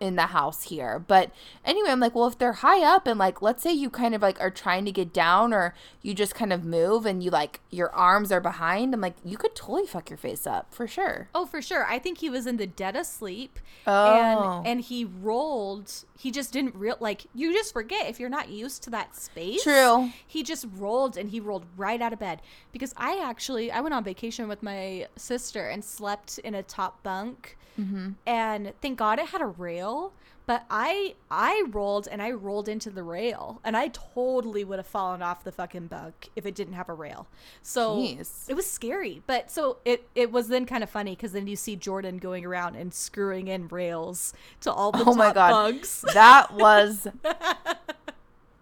in 0.00 0.16
the 0.16 0.26
house 0.26 0.64
here, 0.64 0.98
but 0.98 1.30
anyway, 1.64 1.90
I'm 1.90 2.00
like, 2.00 2.14
well, 2.14 2.26
if 2.26 2.38
they're 2.38 2.54
high 2.54 2.82
up 2.82 3.06
and 3.06 3.18
like, 3.18 3.42
let's 3.42 3.62
say 3.62 3.70
you 3.72 3.90
kind 3.90 4.14
of 4.14 4.22
like 4.22 4.40
are 4.40 4.50
trying 4.50 4.86
to 4.86 4.92
get 4.92 5.12
down, 5.12 5.52
or 5.52 5.74
you 6.00 6.14
just 6.14 6.34
kind 6.34 6.52
of 6.52 6.64
move 6.64 7.04
and 7.04 7.22
you 7.22 7.30
like 7.30 7.60
your 7.70 7.90
arms 7.94 8.32
are 8.32 8.40
behind. 8.40 8.94
I'm 8.94 9.00
like, 9.02 9.16
you 9.24 9.36
could 9.36 9.54
totally 9.54 9.86
fuck 9.86 10.08
your 10.08 10.16
face 10.16 10.46
up 10.46 10.72
for 10.72 10.86
sure. 10.86 11.28
Oh, 11.34 11.44
for 11.44 11.60
sure. 11.60 11.84
I 11.84 11.98
think 11.98 12.18
he 12.18 12.30
was 12.30 12.46
in 12.46 12.56
the 12.56 12.66
dead 12.66 12.96
of 12.96 13.04
sleep. 13.04 13.58
Oh. 13.86 14.62
And 14.62 14.66
and 14.66 14.80
he 14.80 15.04
rolled. 15.04 15.92
He 16.18 16.30
just 16.30 16.52
didn't 16.52 16.74
real 16.74 16.96
like 17.00 17.26
you 17.34 17.52
just 17.52 17.72
forget 17.72 18.08
if 18.08 18.18
you're 18.18 18.30
not 18.30 18.48
used 18.48 18.82
to 18.84 18.90
that 18.90 19.14
space. 19.14 19.62
True. 19.62 20.10
He 20.26 20.42
just 20.42 20.66
rolled 20.76 21.16
and 21.16 21.30
he 21.30 21.40
rolled 21.40 21.66
right 21.76 22.00
out 22.00 22.12
of 22.12 22.18
bed 22.18 22.40
because 22.72 22.94
I 22.96 23.20
actually 23.22 23.70
I 23.70 23.80
went 23.80 23.94
on 23.94 24.02
vacation 24.02 24.48
with 24.48 24.62
my 24.62 25.08
sister 25.16 25.68
and 25.68 25.84
slept 25.84 26.38
in 26.38 26.54
a 26.54 26.62
top 26.62 27.02
bunk. 27.02 27.58
Mm-hmm. 27.80 28.08
And 28.26 28.72
thank 28.82 28.98
God 28.98 29.18
it 29.18 29.26
had 29.28 29.40
a 29.40 29.46
rail, 29.46 30.12
but 30.46 30.64
I 30.70 31.14
I 31.30 31.64
rolled 31.70 32.08
and 32.10 32.20
I 32.20 32.30
rolled 32.32 32.68
into 32.68 32.90
the 32.90 33.02
rail 33.02 33.60
and 33.64 33.76
I 33.76 33.88
totally 33.88 34.64
would 34.64 34.78
have 34.78 34.86
fallen 34.86 35.22
off 35.22 35.44
the 35.44 35.52
fucking 35.52 35.86
bug 35.86 36.12
if 36.34 36.44
it 36.44 36.54
didn't 36.54 36.74
have 36.74 36.88
a 36.88 36.94
rail. 36.94 37.26
So 37.62 37.96
Jeez. 37.98 38.48
it 38.48 38.54
was 38.54 38.68
scary, 38.68 39.22
but 39.26 39.50
so 39.50 39.78
it 39.84 40.08
it 40.14 40.32
was 40.32 40.48
then 40.48 40.66
kind 40.66 40.82
of 40.82 40.90
funny 40.90 41.12
because 41.14 41.32
then 41.32 41.46
you 41.46 41.56
see 41.56 41.76
Jordan 41.76 42.18
going 42.18 42.44
around 42.44 42.74
and 42.76 42.92
screwing 42.92 43.48
in 43.48 43.68
rails 43.68 44.32
to 44.62 44.72
all 44.72 44.90
the 44.92 45.04
Oh 45.06 45.14
my 45.14 45.32
God. 45.32 45.50
bugs. 45.50 46.04
That 46.14 46.52
was. 46.52 47.06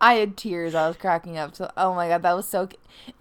I 0.01 0.15
had 0.15 0.37
tears. 0.37 0.75
I 0.75 0.87
was 0.87 0.97
cracking 0.97 1.37
up. 1.39 1.57
So, 1.57 1.71
oh 1.77 1.95
my 1.95 2.07
god, 2.09 2.23
that 2.23 2.35
was 2.35 2.47
so. 2.47 2.69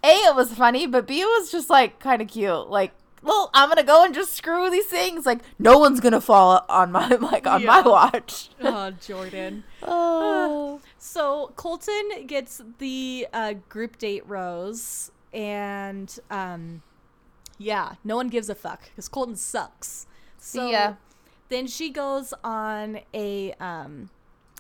A, 0.03 0.07
it 0.07 0.35
was 0.35 0.53
funny, 0.53 0.85
but 0.85 1.07
B, 1.07 1.21
it 1.21 1.25
was 1.25 1.51
just 1.51 1.69
like 1.69 1.99
kind 1.99 2.21
of 2.21 2.27
cute. 2.27 2.69
Like, 2.69 2.91
well, 3.27 3.49
I'm 3.53 3.67
gonna 3.69 3.83
go 3.83 4.05
and 4.05 4.15
just 4.15 4.33
screw 4.33 4.69
these 4.69 4.85
things. 4.85 5.25
Like, 5.25 5.41
no 5.59 5.77
one's 5.77 5.99
gonna 5.99 6.21
fall 6.21 6.65
on 6.69 6.91
my 6.91 7.07
like 7.15 7.45
on 7.45 7.65
my 7.65 7.81
watch. 7.81 8.49
oh, 8.61 8.91
Jordan. 8.91 9.63
Oh, 9.83 10.81
So 10.97 11.53
Colton 11.55 12.25
gets 12.25 12.61
the 12.79 13.27
uh, 13.31 13.53
group 13.69 13.97
date 13.97 14.27
rose, 14.27 15.11
and 15.33 16.17
um, 16.31 16.81
yeah, 17.57 17.93
no 18.03 18.15
one 18.15 18.29
gives 18.29 18.49
a 18.49 18.55
fuck 18.55 18.83
because 18.85 19.07
Colton 19.07 19.35
sucks. 19.35 20.07
So 20.37 20.69
ya. 20.69 20.95
then 21.49 21.67
she 21.67 21.89
goes 21.89 22.33
on 22.43 23.01
a 23.13 23.53
um, 23.59 24.09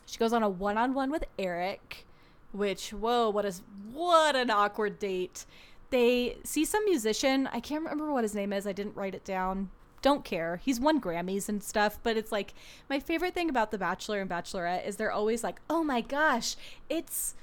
she 0.05 0.17
goes 0.17 0.33
on 0.33 0.43
a 0.43 0.49
one 0.49 0.77
on 0.77 0.93
one 0.93 1.09
with 1.09 1.25
Eric, 1.39 2.05
which 2.51 2.91
whoa, 2.91 3.29
what 3.29 3.45
is 3.45 3.61
what 3.91 4.35
an 4.35 4.51
awkward 4.51 4.99
date. 4.99 5.45
They 5.89 6.37
see 6.43 6.65
some 6.65 6.83
musician. 6.85 7.47
I 7.51 7.59
can't 7.59 7.83
remember 7.83 8.11
what 8.11 8.23
his 8.23 8.35
name 8.35 8.51
is. 8.51 8.67
I 8.67 8.73
didn't 8.73 8.95
write 8.97 9.15
it 9.15 9.23
down. 9.23 9.69
Don't 10.01 10.25
care. 10.25 10.57
He's 10.63 10.79
won 10.79 11.01
Grammys 11.01 11.49
and 11.49 11.63
stuff, 11.63 11.99
but 12.03 12.17
it's 12.17 12.31
like 12.31 12.53
my 12.89 12.99
favorite 12.99 13.33
thing 13.33 13.49
about 13.49 13.71
The 13.71 13.77
Bachelor 13.77 14.21
and 14.21 14.29
Bachelorette 14.29 14.85
is 14.85 14.97
they're 14.97 15.11
always 15.11 15.43
like, 15.43 15.59
"Oh 15.69 15.83
my 15.83 16.01
gosh, 16.01 16.55
it's 16.89 17.35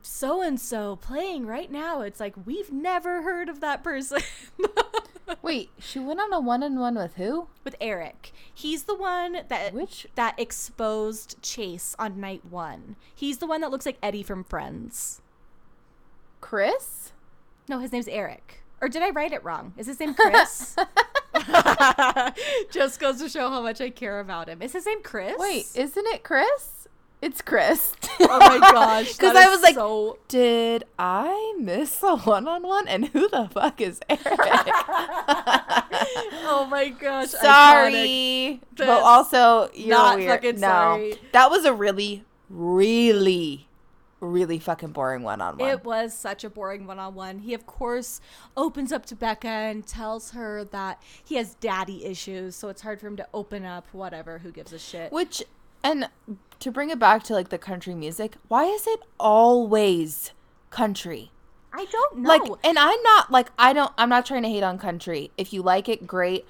so 0.00 0.40
and 0.40 0.58
so 0.60 0.96
playing 0.96 1.46
right 1.46 1.70
now." 1.70 2.00
It's 2.00 2.18
like 2.20 2.34
we've 2.46 2.72
never 2.72 3.22
heard 3.22 3.48
of 3.48 3.60
that 3.60 3.84
person. 3.84 4.20
wait, 5.42 5.70
she 5.78 5.98
went 5.98 6.20
on 6.20 6.32
a 6.32 6.40
one 6.40 6.62
on 6.62 6.78
one 6.78 6.94
with 6.94 7.16
who? 7.16 7.48
With 7.62 7.76
Eric, 7.80 8.32
he's 8.54 8.84
the 8.84 8.96
one 8.96 9.40
that 9.48 9.74
Which- 9.74 10.06
that 10.14 10.38
exposed 10.38 11.40
Chase 11.42 11.94
on 11.98 12.20
night 12.20 12.44
one. 12.44 12.96
He's 13.14 13.38
the 13.38 13.46
one 13.46 13.60
that 13.60 13.70
looks 13.70 13.86
like 13.86 13.98
Eddie 14.02 14.22
from 14.22 14.44
Friends. 14.44 15.20
Chris? 16.40 17.12
No, 17.68 17.78
his 17.78 17.92
name's 17.92 18.08
Eric. 18.08 18.62
Or 18.80 18.88
did 18.88 19.02
I 19.02 19.10
write 19.10 19.32
it 19.32 19.44
wrong? 19.44 19.74
Is 19.76 19.86
his 19.86 20.00
name 20.00 20.14
Chris? 20.14 20.76
Just 22.70 23.00
goes 23.00 23.18
to 23.20 23.28
show 23.28 23.50
how 23.50 23.60
much 23.60 23.80
I 23.80 23.90
care 23.90 24.20
about 24.20 24.48
him. 24.48 24.62
Is 24.62 24.72
his 24.72 24.86
name 24.86 25.02
Chris? 25.02 25.34
Wait, 25.38 25.66
isn't 25.74 26.06
it 26.06 26.22
Chris? 26.22 26.88
It's 27.20 27.42
Chris. 27.42 27.94
oh 28.20 28.38
my 28.38 28.58
gosh! 28.72 29.16
Because 29.16 29.34
I 29.34 29.48
was 29.48 29.60
like, 29.60 29.74
so 29.74 30.18
did 30.28 30.84
I 31.00 31.56
miss 31.58 32.00
a 32.04 32.16
one 32.16 32.46
on 32.46 32.62
one? 32.62 32.86
And 32.86 33.08
who 33.08 33.28
the 33.28 33.48
fuck 33.52 33.80
is 33.80 33.98
Eric? 34.08 34.22
oh 36.46 36.68
my 36.70 36.90
gosh! 36.90 37.30
sorry, 37.30 38.60
but 38.76 38.88
also 38.88 39.68
you're 39.74 39.88
not 39.96 40.18
weird. 40.18 40.30
fucking 40.30 40.60
no, 40.60 40.68
sorry. 40.68 41.14
that 41.32 41.50
was 41.50 41.64
a 41.64 41.72
really, 41.74 42.24
really, 42.48 43.66
really 44.20 44.58
fucking 44.58 44.90
boring 44.90 45.22
one 45.22 45.40
on 45.40 45.58
one. 45.58 45.70
It 45.70 45.84
was 45.84 46.14
such 46.14 46.44
a 46.44 46.50
boring 46.50 46.86
one 46.86 46.98
on 46.98 47.14
one. 47.14 47.38
He, 47.40 47.54
of 47.54 47.66
course, 47.66 48.20
opens 48.56 48.92
up 48.92 49.06
to 49.06 49.16
Becca 49.16 49.48
and 49.48 49.86
tells 49.86 50.32
her 50.32 50.64
that 50.64 51.02
he 51.24 51.36
has 51.36 51.54
daddy 51.54 52.04
issues, 52.04 52.56
so 52.56 52.68
it's 52.68 52.82
hard 52.82 53.00
for 53.00 53.06
him 53.06 53.16
to 53.16 53.28
open 53.32 53.64
up. 53.64 53.86
Whatever, 53.92 54.38
who 54.38 54.50
gives 54.50 54.72
a 54.72 54.78
shit? 54.78 55.12
Which, 55.12 55.42
and 55.82 56.08
to 56.60 56.70
bring 56.70 56.90
it 56.90 56.98
back 56.98 57.22
to 57.24 57.34
like 57.34 57.50
the 57.50 57.58
country 57.58 57.94
music, 57.94 58.36
why 58.48 58.64
is 58.64 58.86
it 58.86 59.00
always 59.18 60.32
country? 60.70 61.30
I 61.72 61.84
don't 61.84 62.18
know. 62.18 62.28
Like, 62.28 62.42
and 62.64 62.78
I'm 62.78 63.02
not 63.02 63.30
like 63.30 63.52
I 63.58 63.72
don't. 63.72 63.92
I'm 63.98 64.08
not 64.08 64.26
trying 64.26 64.42
to 64.42 64.48
hate 64.48 64.62
on 64.62 64.78
country. 64.78 65.30
If 65.36 65.52
you 65.52 65.62
like 65.62 65.88
it, 65.88 66.06
great. 66.06 66.46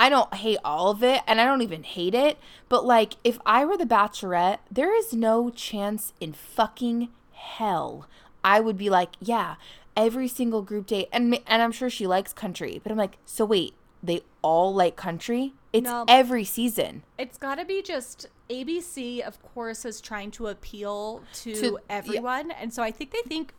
I 0.00 0.08
don't 0.08 0.32
hate 0.32 0.58
all 0.64 0.90
of 0.90 1.02
it 1.02 1.22
and 1.26 1.40
I 1.40 1.44
don't 1.44 1.60
even 1.62 1.82
hate 1.82 2.14
it, 2.14 2.38
but 2.68 2.86
like 2.86 3.14
if 3.24 3.38
I 3.44 3.64
were 3.64 3.76
the 3.76 3.84
bachelorette, 3.84 4.58
there 4.70 4.96
is 4.96 5.12
no 5.12 5.50
chance 5.50 6.12
in 6.20 6.32
fucking 6.32 7.08
hell 7.32 8.06
I 8.44 8.60
would 8.60 8.78
be 8.78 8.88
like, 8.88 9.10
yeah, 9.20 9.56
every 9.96 10.28
single 10.28 10.62
group 10.62 10.86
date 10.86 11.08
and 11.12 11.40
and 11.46 11.60
I'm 11.62 11.72
sure 11.72 11.90
she 11.90 12.06
likes 12.06 12.32
country, 12.32 12.80
but 12.82 12.92
I'm 12.92 12.98
like, 12.98 13.18
so 13.26 13.44
wait, 13.44 13.74
they 14.02 14.20
all 14.42 14.72
like 14.72 14.94
country? 14.94 15.54
It's 15.72 15.84
No. 15.84 16.04
every 16.08 16.44
season. 16.44 17.02
It's 17.18 17.36
got 17.36 17.56
to 17.56 17.64
be 17.64 17.82
just 17.82 18.26
ABC, 18.48 19.20
of 19.20 19.42
course, 19.42 19.84
is 19.84 20.00
trying 20.00 20.30
to 20.32 20.46
appeal 20.46 21.22
to, 21.42 21.54
To- 21.54 21.78
yeah. 21.90 21.96
everyone, 21.96 22.50
and 22.52 22.72
so 22.72 22.82
I 22.82 22.90
think 22.92 23.10
they 23.10 23.22
think 23.26 23.52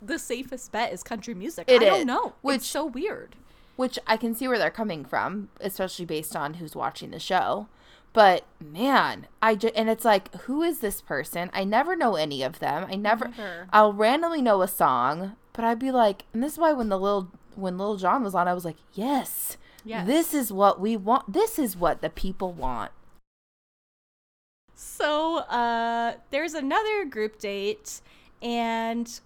the 0.00 0.18
safest 0.18 0.72
bet 0.72 0.92
is 0.92 1.02
country 1.04 1.34
music. 1.34 1.66
It 1.68 1.82
I 1.82 1.84
is, 1.84 1.90
don't 1.98 2.06
know. 2.06 2.32
which- 2.40 2.56
it's 2.56 2.66
so 2.66 2.86
weird. 2.86 3.36
Which 3.76 3.98
I 4.06 4.16
can 4.16 4.34
see 4.34 4.46
where 4.48 4.58
they're 4.58 4.70
coming 4.70 5.04
from, 5.04 5.48
especially 5.60 6.04
based 6.04 6.36
on 6.36 6.54
who's 6.54 6.76
watching 6.76 7.10
the 7.10 7.18
show. 7.18 7.68
But 8.12 8.44
man, 8.60 9.26
I 9.40 9.54
just 9.54 9.74
and 9.74 9.88
it's 9.88 10.04
like, 10.04 10.34
who 10.42 10.62
is 10.62 10.80
this 10.80 11.00
person? 11.00 11.48
I 11.54 11.64
never 11.64 11.96
know 11.96 12.16
any 12.16 12.42
of 12.42 12.58
them. 12.58 12.86
I 12.90 12.94
never. 12.96 13.28
Never. 13.28 13.66
I'll 13.72 13.94
randomly 13.94 14.42
know 14.42 14.60
a 14.60 14.68
song, 14.68 15.36
but 15.54 15.64
I'd 15.64 15.78
be 15.78 15.90
like, 15.90 16.24
and 16.34 16.42
this 16.42 16.52
is 16.52 16.58
why 16.58 16.72
when 16.72 16.90
the 16.90 16.98
little 16.98 17.30
when 17.54 17.78
Lil 17.78 17.96
Jon 17.96 18.22
was 18.22 18.34
on, 18.34 18.48
I 18.48 18.54
was 18.54 18.64
like, 18.66 18.76
yes, 18.92 19.56
Yes. 19.84 20.06
this 20.06 20.34
is 20.34 20.52
what 20.52 20.78
we 20.80 20.96
want. 20.96 21.32
This 21.32 21.58
is 21.58 21.74
what 21.76 22.02
the 22.02 22.10
people 22.10 22.52
want. 22.52 22.92
So 24.74 25.38
uh, 25.38 26.14
there's 26.30 26.54
another 26.54 27.04
group 27.04 27.38
date, 27.38 28.00
and 28.40 29.20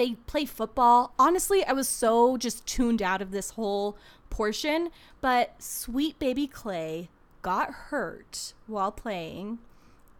they 0.00 0.14
play 0.26 0.46
football. 0.46 1.12
Honestly, 1.18 1.62
I 1.62 1.72
was 1.72 1.86
so 1.86 2.38
just 2.38 2.64
tuned 2.66 3.02
out 3.02 3.20
of 3.20 3.32
this 3.32 3.50
whole 3.50 3.98
portion, 4.30 4.88
but 5.20 5.62
sweet 5.62 6.18
baby 6.18 6.46
Clay 6.46 7.10
got 7.42 7.70
hurt 7.70 8.54
while 8.66 8.92
playing, 8.92 9.58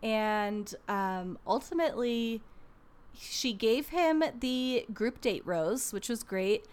and 0.02 0.74
um, 0.86 1.38
ultimately 1.46 2.42
she 3.18 3.54
gave 3.54 3.88
him 3.88 4.22
the 4.40 4.84
group 4.92 5.22
date 5.22 5.42
rose, 5.46 5.94
which 5.94 6.10
was 6.10 6.22
great. 6.22 6.66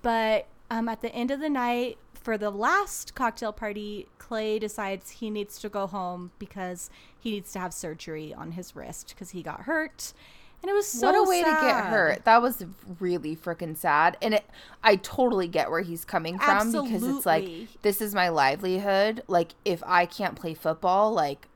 But 0.00 0.46
um, 0.70 0.88
at 0.88 1.02
the 1.02 1.14
end 1.14 1.30
of 1.30 1.40
the 1.40 1.50
night, 1.50 1.98
for 2.14 2.38
the 2.38 2.50
last 2.50 3.14
cocktail 3.14 3.52
party, 3.52 4.06
Clay 4.16 4.58
decides 4.58 5.10
he 5.10 5.28
needs 5.28 5.58
to 5.60 5.68
go 5.68 5.86
home 5.86 6.30
because 6.38 6.88
he 7.18 7.32
needs 7.32 7.52
to 7.52 7.58
have 7.58 7.74
surgery 7.74 8.32
on 8.32 8.52
his 8.52 8.74
wrist 8.74 9.08
because 9.10 9.30
he 9.30 9.42
got 9.42 9.62
hurt. 9.62 10.14
And 10.62 10.70
it 10.70 10.74
was 10.74 10.88
so 10.88 11.06
what 11.06 11.14
a 11.14 11.28
way 11.28 11.42
to 11.42 11.50
get 11.50 11.84
hurt. 11.86 12.24
That 12.24 12.42
was 12.42 12.64
really 12.98 13.36
freaking 13.36 13.76
sad. 13.76 14.16
And 14.20 14.34
it 14.34 14.44
I 14.82 14.96
totally 14.96 15.48
get 15.48 15.70
where 15.70 15.82
he's 15.82 16.04
coming 16.04 16.38
from 16.38 16.72
because 16.72 17.02
it's 17.02 17.26
like 17.26 17.48
this 17.82 18.00
is 18.00 18.14
my 18.14 18.28
livelihood. 18.30 19.22
Like 19.28 19.54
if 19.64 19.82
I 19.86 20.06
can't 20.06 20.34
play 20.34 20.54
football, 20.54 21.12
like 21.12 21.48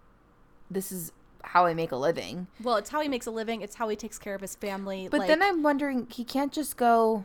this 0.71 0.93
is 0.93 1.13
how 1.43 1.67
I 1.67 1.75
make 1.75 1.91
a 1.91 1.97
living. 1.97 2.47
Well, 2.63 2.77
it's 2.77 2.91
how 2.91 3.01
he 3.01 3.09
makes 3.09 3.27
a 3.27 3.31
living. 3.31 3.63
It's 3.63 3.75
how 3.75 3.89
he 3.89 3.97
takes 3.97 4.19
care 4.19 4.35
of 4.35 4.41
his 4.41 4.55
family. 4.55 5.09
But 5.11 5.21
like, 5.21 5.29
then 5.29 5.43
I'm 5.43 5.63
wondering 5.63 6.07
he 6.11 6.23
can't 6.25 6.53
just 6.53 6.77
go 6.77 7.25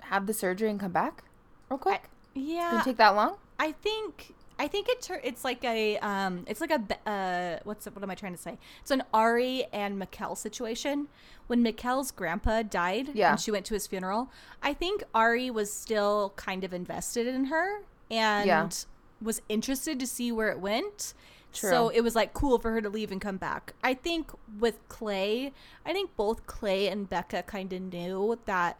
have 0.00 0.26
the 0.26 0.34
surgery 0.34 0.70
and 0.70 0.78
come 0.78 0.92
back 0.92 1.24
real 1.68 1.78
quick? 1.78 2.04
yeah, 2.34 2.70
Did 2.72 2.80
it 2.80 2.84
take 2.84 2.96
that 2.98 3.10
long? 3.16 3.36
I 3.58 3.72
think 3.72 4.34
I 4.58 4.68
think 4.68 4.88
it 4.88 5.02
tur- 5.02 5.20
it's 5.24 5.44
like 5.44 5.64
a 5.64 5.98
um 5.98 6.44
it's 6.46 6.60
like 6.60 6.70
a 6.70 7.08
uh 7.10 7.58
what's 7.64 7.86
what 7.86 8.02
am 8.02 8.10
I 8.10 8.14
trying 8.14 8.32
to 8.34 8.40
say? 8.40 8.56
It's 8.80 8.90
an 8.90 9.02
Arie 9.12 9.64
and 9.72 10.00
Mikkel 10.00 10.36
situation. 10.36 11.08
When 11.48 11.62
Mikkel's 11.62 12.10
grandpa 12.10 12.62
died 12.62 13.08
Yeah. 13.14 13.32
and 13.32 13.40
she 13.40 13.50
went 13.50 13.66
to 13.66 13.74
his 13.74 13.86
funeral, 13.86 14.30
I 14.62 14.72
think 14.72 15.02
Arie 15.14 15.50
was 15.50 15.72
still 15.72 16.32
kind 16.36 16.64
of 16.64 16.72
invested 16.72 17.26
in 17.26 17.46
her 17.46 17.80
and 18.10 18.46
Yeah. 18.46 18.68
was 19.20 19.42
interested 19.48 19.98
to 20.00 20.06
see 20.06 20.30
where 20.32 20.50
it 20.50 20.60
went. 20.60 21.14
True. 21.52 21.70
So 21.70 21.88
it 21.88 22.00
was 22.00 22.14
like 22.16 22.32
cool 22.32 22.58
for 22.58 22.70
her 22.72 22.80
to 22.80 22.88
leave 22.88 23.12
and 23.12 23.20
come 23.20 23.36
back. 23.36 23.74
I 23.82 23.94
think 23.94 24.32
with 24.58 24.78
Clay, 24.88 25.52
I 25.86 25.92
think 25.92 26.16
both 26.16 26.46
Clay 26.46 26.88
and 26.88 27.08
Becca 27.08 27.42
kind 27.44 27.72
of 27.72 27.80
knew 27.82 28.38
that 28.46 28.78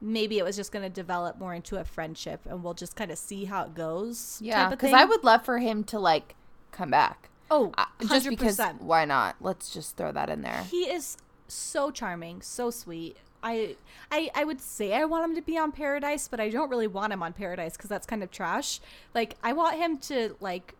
maybe 0.00 0.38
it 0.38 0.44
was 0.44 0.56
just 0.56 0.72
going 0.72 0.82
to 0.84 0.88
develop 0.90 1.38
more 1.38 1.54
into 1.54 1.76
a 1.78 1.84
friendship 1.84 2.40
and 2.48 2.62
we'll 2.62 2.74
just 2.74 2.96
kind 2.96 3.10
of 3.10 3.18
see 3.18 3.44
how 3.46 3.64
it 3.64 3.74
goes. 3.74 4.38
Yeah, 4.42 4.68
because. 4.68 4.92
I 4.92 5.04
would 5.04 5.24
love 5.24 5.44
for 5.44 5.58
him 5.58 5.84
to 5.84 5.98
like 5.98 6.34
come 6.72 6.90
back. 6.90 7.30
Oh, 7.50 7.72
Uh, 7.78 7.84
just 8.08 8.28
because 8.28 8.58
100%. 8.58 8.80
why 8.80 9.04
not? 9.04 9.36
Let's 9.40 9.70
just 9.70 9.96
throw 9.96 10.12
that 10.12 10.28
in 10.28 10.42
there. 10.42 10.64
He 10.70 10.82
is 10.90 11.16
so 11.48 11.90
charming, 11.90 12.42
so 12.42 12.70
sweet. 12.70 13.16
I, 13.42 13.76
I 14.10 14.30
I 14.34 14.42
would 14.44 14.60
say 14.60 14.92
I 14.94 15.04
want 15.04 15.24
him 15.30 15.36
to 15.36 15.42
be 15.42 15.56
on 15.56 15.70
Paradise, 15.70 16.26
but 16.26 16.40
I 16.40 16.48
don't 16.48 16.68
really 16.68 16.88
want 16.88 17.12
him 17.12 17.22
on 17.22 17.32
Paradise 17.32 17.76
because 17.76 17.88
that's 17.88 18.06
kind 18.06 18.24
of 18.24 18.30
trash. 18.32 18.80
Like 19.14 19.36
I 19.44 19.52
want 19.52 19.76
him 19.76 19.98
to 19.98 20.34
like 20.40 20.74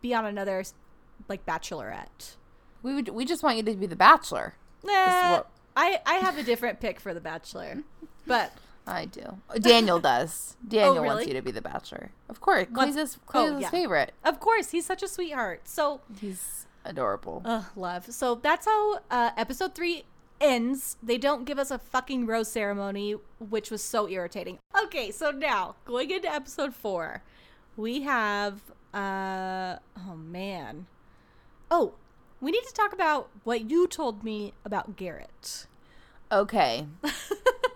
be 0.00 0.14
on 0.14 0.24
another 0.24 0.64
like 1.28 1.44
Bachelorette. 1.44 2.36
We 2.82 2.94
would 2.94 3.08
we 3.10 3.24
just 3.26 3.42
want 3.42 3.58
you 3.58 3.62
to 3.64 3.74
be 3.74 3.86
the 3.86 3.96
bachelor. 3.96 4.54
Nah, 4.82 5.32
what- 5.32 5.50
I 5.76 6.00
I 6.06 6.14
have 6.14 6.38
a 6.38 6.42
different 6.42 6.80
pick 6.80 7.00
for 7.00 7.12
the 7.12 7.20
Bachelor, 7.20 7.82
but 8.26 8.52
I 8.86 9.06
do. 9.06 9.38
Daniel 9.60 9.98
does. 9.98 10.56
Daniel 10.68 10.96
wants 11.04 11.08
Oh, 11.10 11.16
really? 11.18 11.28
you 11.28 11.34
to 11.34 11.42
be 11.42 11.50
the 11.50 11.60
bachelor. 11.62 12.10
Of 12.28 12.40
course. 12.40 12.66
Clay's 12.72 12.94
his, 12.94 13.18
Clay's 13.26 13.52
oh, 13.52 13.58
yeah. 13.58 13.70
favorite. 13.70 14.12
of 14.24 14.38
course 14.40 14.70
he's 14.70 14.86
such 14.86 15.02
a 15.02 15.08
sweetheart. 15.08 15.62
So 15.68 16.00
He's 16.20 16.66
adorable. 16.84 17.42
Ugh, 17.44 17.64
love. 17.74 18.12
So 18.12 18.36
that's 18.36 18.66
how 18.66 19.00
uh, 19.10 19.30
episode 19.36 19.74
three 19.74 20.04
ends. 20.40 20.96
They 21.02 21.18
don't 21.18 21.44
give 21.44 21.58
us 21.58 21.70
a 21.70 21.78
fucking 21.78 22.26
rose 22.26 22.48
ceremony, 22.48 23.16
which 23.40 23.70
was 23.70 23.82
so 23.82 24.08
irritating. 24.08 24.58
Okay, 24.84 25.10
so 25.10 25.30
now 25.30 25.76
going 25.84 26.10
into 26.10 26.32
episode 26.32 26.74
four, 26.74 27.22
we 27.76 28.02
have. 28.02 28.60
uh 28.94 29.76
Oh 29.98 30.14
man. 30.14 30.86
Oh, 31.70 31.94
we 32.40 32.50
need 32.52 32.62
to 32.64 32.72
talk 32.72 32.92
about 32.92 33.30
what 33.42 33.68
you 33.68 33.88
told 33.88 34.22
me 34.22 34.52
about 34.64 34.94
Garrett. 34.96 35.66
Okay. 36.30 36.86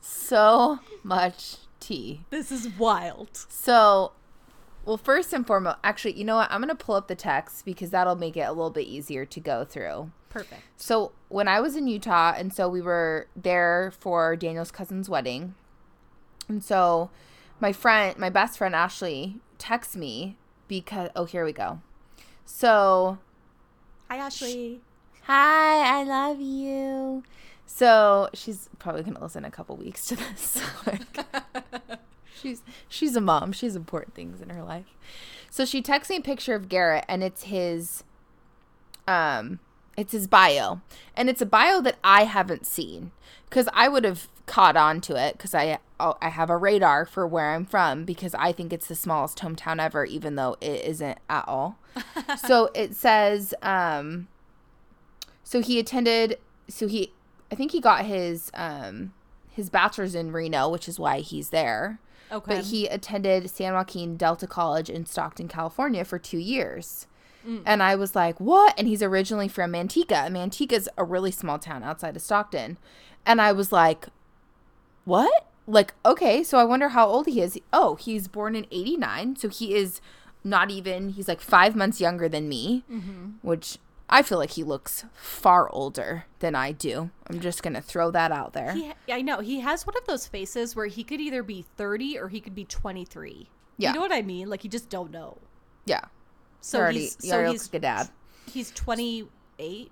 so 0.00 0.80
much 1.02 1.56
tea. 1.80 2.22
This 2.30 2.50
is 2.50 2.68
wild. 2.78 3.30
So, 3.48 4.12
well, 4.84 4.96
first 4.96 5.32
and 5.32 5.46
foremost, 5.46 5.78
actually, 5.84 6.14
you 6.14 6.24
know 6.24 6.36
what? 6.36 6.50
I'm 6.50 6.60
going 6.60 6.74
to 6.74 6.84
pull 6.84 6.94
up 6.94 7.08
the 7.08 7.14
text 7.14 7.64
because 7.64 7.90
that'll 7.90 8.16
make 8.16 8.36
it 8.36 8.40
a 8.42 8.52
little 8.52 8.70
bit 8.70 8.86
easier 8.86 9.24
to 9.24 9.40
go 9.40 9.64
through. 9.64 10.10
Perfect. 10.30 10.62
So, 10.76 11.12
when 11.28 11.48
I 11.48 11.60
was 11.60 11.76
in 11.76 11.88
Utah, 11.88 12.34
and 12.36 12.52
so 12.52 12.68
we 12.68 12.80
were 12.80 13.28
there 13.34 13.92
for 13.98 14.36
Daniel's 14.36 14.70
cousin's 14.70 15.08
wedding. 15.08 15.54
And 16.48 16.62
so, 16.62 17.10
my 17.60 17.72
friend, 17.72 18.16
my 18.18 18.30
best 18.30 18.58
friend 18.58 18.74
Ashley, 18.74 19.36
texts 19.58 19.96
me 19.96 20.36
because, 20.68 21.10
oh, 21.16 21.24
here 21.24 21.44
we 21.44 21.52
go. 21.52 21.80
So, 22.44 23.18
Hi, 24.08 24.18
Ashley. 24.18 24.80
Hi, 25.24 26.00
I 26.00 26.04
love 26.04 26.40
you. 26.40 27.24
So 27.66 28.30
she's 28.32 28.68
probably 28.78 29.02
gonna 29.02 29.20
listen 29.22 29.44
a 29.44 29.50
couple 29.50 29.76
weeks 29.76 30.06
to 30.06 30.16
this. 30.16 30.62
Like, 30.86 31.26
she's 32.34 32.62
she's 32.88 33.16
a 33.16 33.20
mom. 33.20 33.52
She 33.52 33.66
has 33.66 33.76
important 33.76 34.14
things 34.14 34.40
in 34.40 34.50
her 34.50 34.62
life. 34.62 34.94
So 35.50 35.64
she 35.64 35.82
texts 35.82 36.10
me 36.10 36.16
a 36.16 36.22
picture 36.22 36.54
of 36.54 36.68
Garrett, 36.68 37.04
and 37.08 37.24
it's 37.24 37.44
his, 37.44 38.04
um, 39.08 39.58
it's 39.96 40.12
his 40.12 40.26
bio, 40.26 40.80
and 41.16 41.28
it's 41.28 41.40
a 41.40 41.46
bio 41.46 41.80
that 41.80 41.96
I 42.04 42.24
haven't 42.24 42.66
seen 42.66 43.12
because 43.48 43.68
I 43.72 43.88
would 43.88 44.04
have 44.04 44.28
caught 44.46 44.76
on 44.76 45.00
to 45.02 45.16
it 45.16 45.36
because 45.36 45.54
I 45.54 45.78
oh, 45.98 46.16
I 46.22 46.28
have 46.28 46.50
a 46.50 46.56
radar 46.56 47.04
for 47.04 47.26
where 47.26 47.52
I'm 47.52 47.64
from 47.64 48.04
because 48.04 48.34
I 48.34 48.52
think 48.52 48.72
it's 48.72 48.86
the 48.86 48.94
smallest 48.94 49.38
hometown 49.38 49.80
ever, 49.80 50.04
even 50.04 50.36
though 50.36 50.56
it 50.60 50.84
isn't 50.84 51.18
at 51.28 51.44
all. 51.48 51.78
so 52.38 52.70
it 52.74 52.94
says, 52.94 53.54
um, 53.62 54.28
so 55.42 55.60
he 55.60 55.78
attended. 55.78 56.38
So 56.68 56.88
he, 56.88 57.12
I 57.50 57.54
think 57.54 57.72
he 57.72 57.80
got 57.80 58.04
his 58.04 58.50
um 58.54 59.12
his 59.50 59.70
bachelor's 59.70 60.14
in 60.14 60.32
Reno, 60.32 60.68
which 60.68 60.88
is 60.88 60.98
why 60.98 61.20
he's 61.20 61.50
there. 61.50 61.98
Okay. 62.30 62.56
But 62.56 62.64
he 62.66 62.86
attended 62.86 63.48
San 63.48 63.72
Joaquin 63.72 64.16
Delta 64.16 64.46
College 64.46 64.90
in 64.90 65.06
Stockton, 65.06 65.48
California 65.48 66.04
for 66.04 66.18
two 66.18 66.38
years. 66.38 67.06
And 67.64 67.80
I 67.80 67.94
was 67.94 68.16
like, 68.16 68.40
what? 68.40 68.74
And 68.76 68.88
he's 68.88 69.04
originally 69.04 69.46
from 69.46 69.72
Manteca. 69.72 70.28
Manteca's 70.32 70.88
a 70.98 71.04
really 71.04 71.30
small 71.30 71.60
town 71.60 71.84
outside 71.84 72.16
of 72.16 72.22
Stockton. 72.22 72.76
And 73.24 73.40
I 73.40 73.52
was 73.52 73.70
like, 73.70 74.06
what? 75.04 75.46
Like, 75.68 75.94
okay, 76.04 76.42
so 76.42 76.58
I 76.58 76.64
wonder 76.64 76.88
how 76.88 77.06
old 77.06 77.26
he 77.26 77.40
is. 77.40 77.56
Oh, 77.72 77.94
he's 77.94 78.26
born 78.26 78.56
in 78.56 78.66
89. 78.72 79.36
So 79.36 79.48
he 79.48 79.74
is 79.76 80.00
not 80.42 80.72
even, 80.72 81.10
he's 81.10 81.28
like 81.28 81.40
five 81.40 81.76
months 81.76 82.00
younger 82.00 82.28
than 82.28 82.48
me, 82.48 82.82
which 83.42 83.78
I 84.08 84.22
feel 84.22 84.38
like 84.38 84.50
he 84.52 84.62
looks 84.62 85.04
far 85.14 85.68
older 85.72 86.26
than 86.38 86.54
I 86.54 86.70
do. 86.72 87.10
I'm 87.28 87.40
just 87.40 87.62
going 87.62 87.74
to 87.74 87.80
throw 87.80 88.10
that 88.12 88.30
out 88.30 88.52
there. 88.52 88.72
He, 88.72 88.92
I 89.10 89.20
know 89.20 89.40
he 89.40 89.60
has 89.60 89.84
one 89.86 89.96
of 89.96 90.06
those 90.06 90.26
faces 90.28 90.76
where 90.76 90.86
he 90.86 91.02
could 91.02 91.20
either 91.20 91.42
be 91.42 91.64
30 91.76 92.18
or 92.18 92.28
he 92.28 92.40
could 92.40 92.54
be 92.54 92.64
23. 92.64 93.48
Yeah. 93.78 93.88
You 93.88 93.94
know 93.94 94.00
what 94.00 94.12
I 94.12 94.22
mean? 94.22 94.48
Like 94.48 94.62
you 94.64 94.70
just 94.70 94.88
don't 94.88 95.10
know. 95.10 95.38
yeah. 95.86 96.02
So 96.60 96.80
already, 96.80 97.00
he's 97.00 97.16
he 97.20 97.28
so 97.28 97.44
he's 97.50 97.66
like 97.68 97.74
a 97.74 97.78
dad. 97.80 98.08
he's 98.50 98.70
28. 98.72 99.90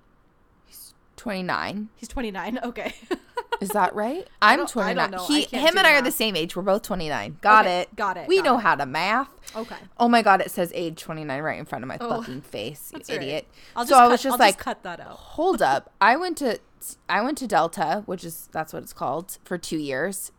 He's 0.65 0.93
29. 1.15 1.89
He's 1.95 2.09
29. 2.09 2.59
Okay. 2.63 2.93
Is 3.61 3.69
that 3.69 3.95
right? 3.95 4.27
I'm 4.41 4.57
don't- 4.59 4.69
I 4.77 4.93
29. 4.93 4.95
don't 4.95 5.11
know. 5.19 5.25
He, 5.27 5.41
I 5.43 5.45
can't 5.45 5.69
him 5.69 5.77
and 5.77 5.87
I 5.87 5.93
are 5.95 6.01
the 6.01 6.11
same 6.11 6.35
age. 6.35 6.55
We're 6.55 6.61
both 6.63 6.81
29. 6.83 7.37
Got 7.41 7.65
Okay, 7.65 7.81
it. 7.81 7.95
got 7.95 8.17
it, 8.17 8.27
We 8.27 8.37
got 8.37 8.45
know 8.45 8.57
it. 8.57 8.61
how 8.61 8.75
to 8.75 8.85
math. 8.85 9.29
Okay. 9.55 9.75
Oh 9.97 10.07
my 10.09 10.21
god, 10.21 10.41
it 10.41 10.51
says 10.51 10.71
age 10.75 11.01
29 11.01 11.41
right 11.41 11.57
in 11.59 11.65
front 11.65 11.83
of 11.83 11.87
my 11.87 11.97
Oh, 12.01 12.21
fucking 12.21 12.41
face, 12.41 12.89
you 12.93 12.99
That's 12.99 13.09
all 13.09 13.15
right. 13.17 13.23
idiot. 13.23 13.47
I'll 13.75 13.85
so 13.85 13.89
just 13.91 14.01
I 14.01 14.07
was 14.07 14.23
just 14.23 14.33
I'll 14.33 14.39
like, 14.39 14.57
cut 14.57 14.83
that 14.83 14.99
out. 14.99 15.11
hold 15.11 15.61
up. 15.61 15.91
I 16.01 16.15
went 16.17 16.37
to 16.39 16.59
I 17.09 17.21
went 17.21 17.37
to 17.39 17.47
Delta, 17.47 18.03
which 18.05 18.23
is 18.23 18.47
that's 18.51 18.71
what 18.73 18.83
it's 18.83 18.93
called, 18.93 19.37
for 19.43 19.57
2 19.57 19.77
years. 19.77 20.31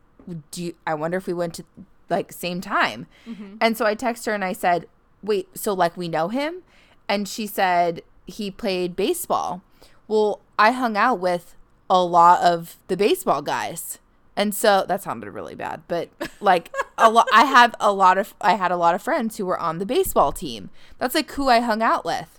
Do 0.53 0.63
you, 0.65 0.75
I 0.87 0.95
wonder 0.95 1.17
if 1.17 1.27
we 1.27 1.33
went 1.33 1.55
to 1.55 1.65
like 2.09 2.33
same 2.33 2.61
time. 2.61 3.07
Mm-hmm. 3.27 3.57
And 3.61 3.77
so 3.77 3.85
I 3.85 3.95
texted 3.97 4.27
her 4.27 4.35
and 4.35 4.45
I 4.45 4.53
said, 4.53 4.87
"Wait, 5.23 5.49
so 5.59 5.73
like 5.73 5.97
we 5.97 6.07
know 6.09 6.29
him?" 6.29 6.63
And 7.09 7.27
she 7.29 7.47
said 7.49 8.03
he 8.27 8.51
played 8.51 8.95
baseball. 8.95 9.63
Well, 10.07 10.41
I 10.59 10.71
hung 10.71 10.97
out 10.97 11.19
with 11.19 11.56
a 11.89 12.03
lot 12.03 12.43
of 12.43 12.77
the 12.89 12.97
baseball 12.97 13.43
guys. 13.43 13.99
And 14.37 14.55
so 14.55 14.85
that 14.87 15.03
sounded 15.03 15.31
really 15.31 15.55
bad, 15.55 15.83
but 15.89 16.11
like 16.41 16.71
a 16.99 17.11
lot 17.11 17.27
I 17.33 17.45
have 17.47 17.75
a 17.81 17.93
lot 17.93 18.19
of 18.19 18.35
I 18.41 18.55
had 18.55 18.71
a 18.71 18.77
lot 18.77 18.95
of 18.95 19.03
friends 19.03 19.37
who 19.37 19.47
were 19.47 19.59
on 19.59 19.79
the 19.79 19.87
baseball 19.87 20.31
team. 20.33 20.71
That's 20.99 21.15
like 21.15 21.31
who 21.33 21.49
I 21.49 21.61
hung 21.61 21.83
out 21.83 22.05
with. 22.05 22.39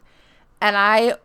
And 0.61 0.75
I 0.77 1.15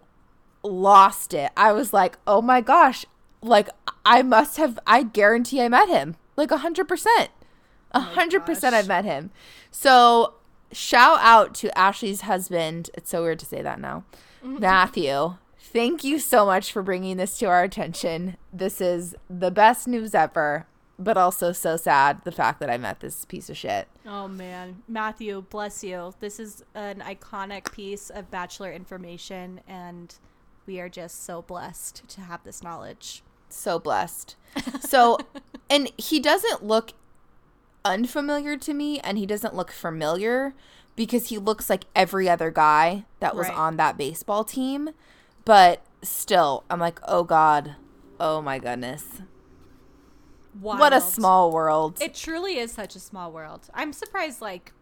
lost 0.62 1.34
it. 1.34 1.50
I 1.56 1.72
was 1.72 1.92
like, 1.92 2.18
"Oh 2.26 2.40
my 2.40 2.60
gosh, 2.60 3.04
like 3.42 3.68
I 4.04 4.22
must 4.22 4.56
have 4.56 4.78
I 4.86 5.02
guarantee 5.02 5.60
I 5.60 5.68
met 5.68 5.88
him." 5.88 6.16
Like 6.36 6.50
a 6.50 6.58
100%. 6.58 7.28
A 7.92 8.00
100% 8.00 8.46
gosh. 8.46 8.64
I've 8.64 8.88
met 8.88 9.04
him. 9.04 9.30
So, 9.70 10.34
shout 10.72 11.18
out 11.20 11.54
to 11.56 11.76
Ashley's 11.78 12.22
husband. 12.22 12.88
It's 12.94 13.10
so 13.10 13.22
weird 13.22 13.38
to 13.40 13.46
say 13.46 13.60
that 13.60 13.80
now. 13.80 14.04
Mm-hmm. 14.42 14.60
Matthew. 14.60 15.36
Thank 15.72 16.04
you 16.04 16.18
so 16.18 16.44
much 16.44 16.72
for 16.72 16.82
bringing 16.82 17.16
this 17.16 17.38
to 17.38 17.46
our 17.46 17.62
attention. 17.62 18.36
This 18.52 18.80
is 18.80 19.14
the 19.30 19.50
best 19.50 19.88
news 19.88 20.14
ever, 20.14 20.66
but 20.98 21.16
also 21.16 21.52
so 21.52 21.76
sad 21.76 22.20
the 22.24 22.32
fact 22.32 22.60
that 22.60 22.68
I 22.70 22.76
met 22.76 23.00
this 23.00 23.24
piece 23.24 23.48
of 23.48 23.56
shit. 23.56 23.88
Oh 24.06 24.28
man, 24.28 24.82
Matthew, 24.86 25.42
bless 25.48 25.82
you. 25.82 26.12
This 26.20 26.38
is 26.38 26.62
an 26.74 27.00
iconic 27.00 27.72
piece 27.72 28.10
of 28.10 28.30
bachelor 28.30 28.70
information, 28.72 29.60
and 29.66 30.14
we 30.66 30.78
are 30.78 30.88
just 30.90 31.24
so 31.24 31.42
blessed 31.42 32.02
to 32.08 32.20
have 32.20 32.44
this 32.44 32.62
knowledge. 32.62 33.22
So 33.48 33.78
blessed. 33.78 34.36
So, 34.80 35.18
and 35.70 35.90
he 35.96 36.20
doesn't 36.20 36.62
look 36.64 36.92
unfamiliar 37.84 38.56
to 38.56 38.72
me 38.74 39.00
and 39.00 39.18
he 39.18 39.26
doesn't 39.26 39.54
look 39.56 39.72
familiar 39.72 40.54
because 40.94 41.30
he 41.30 41.38
looks 41.38 41.68
like 41.68 41.84
every 41.96 42.28
other 42.28 42.50
guy 42.50 43.04
that 43.20 43.34
was 43.34 43.48
Right. 43.48 43.56
on 43.56 43.76
that 43.76 43.96
baseball 43.96 44.44
team. 44.44 44.90
But 45.44 45.82
still, 46.02 46.64
I'm 46.70 46.80
like, 46.80 47.00
oh 47.06 47.24
God. 47.24 47.76
Oh 48.20 48.40
my 48.42 48.58
goodness. 48.58 49.22
What 50.60 50.92
a 50.92 51.00
small 51.00 51.50
world. 51.50 51.98
It 52.00 52.14
truly 52.14 52.58
is 52.58 52.70
such 52.72 52.94
a 52.94 53.00
small 53.00 53.32
world. 53.32 53.68
I'm 53.72 53.92
surprised, 53.92 54.40
like, 54.42 54.72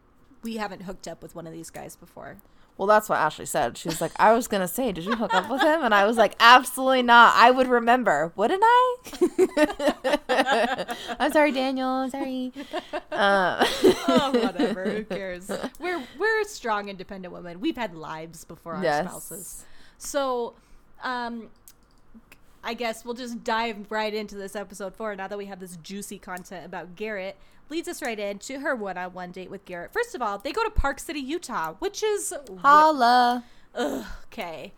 we 0.43 0.57
haven't 0.57 0.83
hooked 0.83 1.07
up 1.07 1.23
with 1.23 1.35
one 1.37 1.47
of 1.47 1.53
these 1.53 1.71
guys 1.71 1.95
before. 1.97 2.39
well, 2.77 2.89
that's 2.89 3.09
what 3.09 3.19
Ashley 3.21 3.47
said. 3.47 3.79
She 3.79 3.89
was 3.89 4.01
like, 4.01 4.11
I 4.17 4.33
was 4.33 4.49
going 4.49 4.63
to 4.63 4.69
say, 4.69 4.91
did 4.91 5.05
you 5.05 5.15
hook 5.15 5.33
up 5.33 5.49
with 5.49 5.61
him? 5.63 5.83
And 5.85 5.95
I 5.95 6.07
was 6.07 6.17
like, 6.17 6.35
absolutely 6.41 7.03
not. 7.03 7.35
I 7.37 7.51
would 7.53 7.69
remember. 7.69 8.33
Wouldn't 8.37 8.63
I? 8.65 8.97
I'm 11.21 11.31
sorry, 11.33 11.53
Daniel. 11.53 12.11
Sorry. 12.11 12.53
Uh, 13.13 13.65
oh, 14.09 14.33
whatever. 14.43 14.91
Who 14.91 15.05
cares? 15.17 15.51
We're 15.79 16.03
we're 16.19 16.45
strong, 16.45 16.89
independent 16.89 17.33
women. 17.33 17.61
We've 17.61 17.77
had 17.77 17.95
lives 17.95 18.45
before 18.45 18.75
our 18.75 18.83
Yes. 18.83 19.07
spouses. 19.07 19.65
So, 20.01 20.55
um, 21.03 21.51
I 22.65 22.73
guess 22.75 23.05
we'll 23.05 23.15
just 23.15 23.45
dive 23.45 23.87
right 23.91 24.13
into 24.13 24.35
this 24.35 24.57
episode 24.57 24.95
four 24.97 25.15
now 25.15 25.29
that 25.29 25.37
we 25.37 25.47
have 25.47 25.61
this 25.61 25.77
juicy 25.77 26.19
content 26.19 26.65
about 26.65 26.97
Garrett. 26.97 27.37
Leads 27.69 27.87
us 27.87 28.03
right 28.03 28.19
into 28.19 28.61
her 28.61 28.75
one-on-one 28.75 29.31
date 29.31 29.51
with 29.51 29.65
Garrett. 29.67 29.93
First 29.93 30.15
of 30.15 30.23
all, 30.23 30.39
they 30.39 30.53
go 30.53 30.65
to 30.65 30.71
Park 30.71 31.01
City, 31.01 31.21
Utah, 31.21 31.75
which 31.81 32.03
is 32.03 32.35
holla. 32.63 33.45
Ugh, 33.75 34.05
okay. 34.27 34.73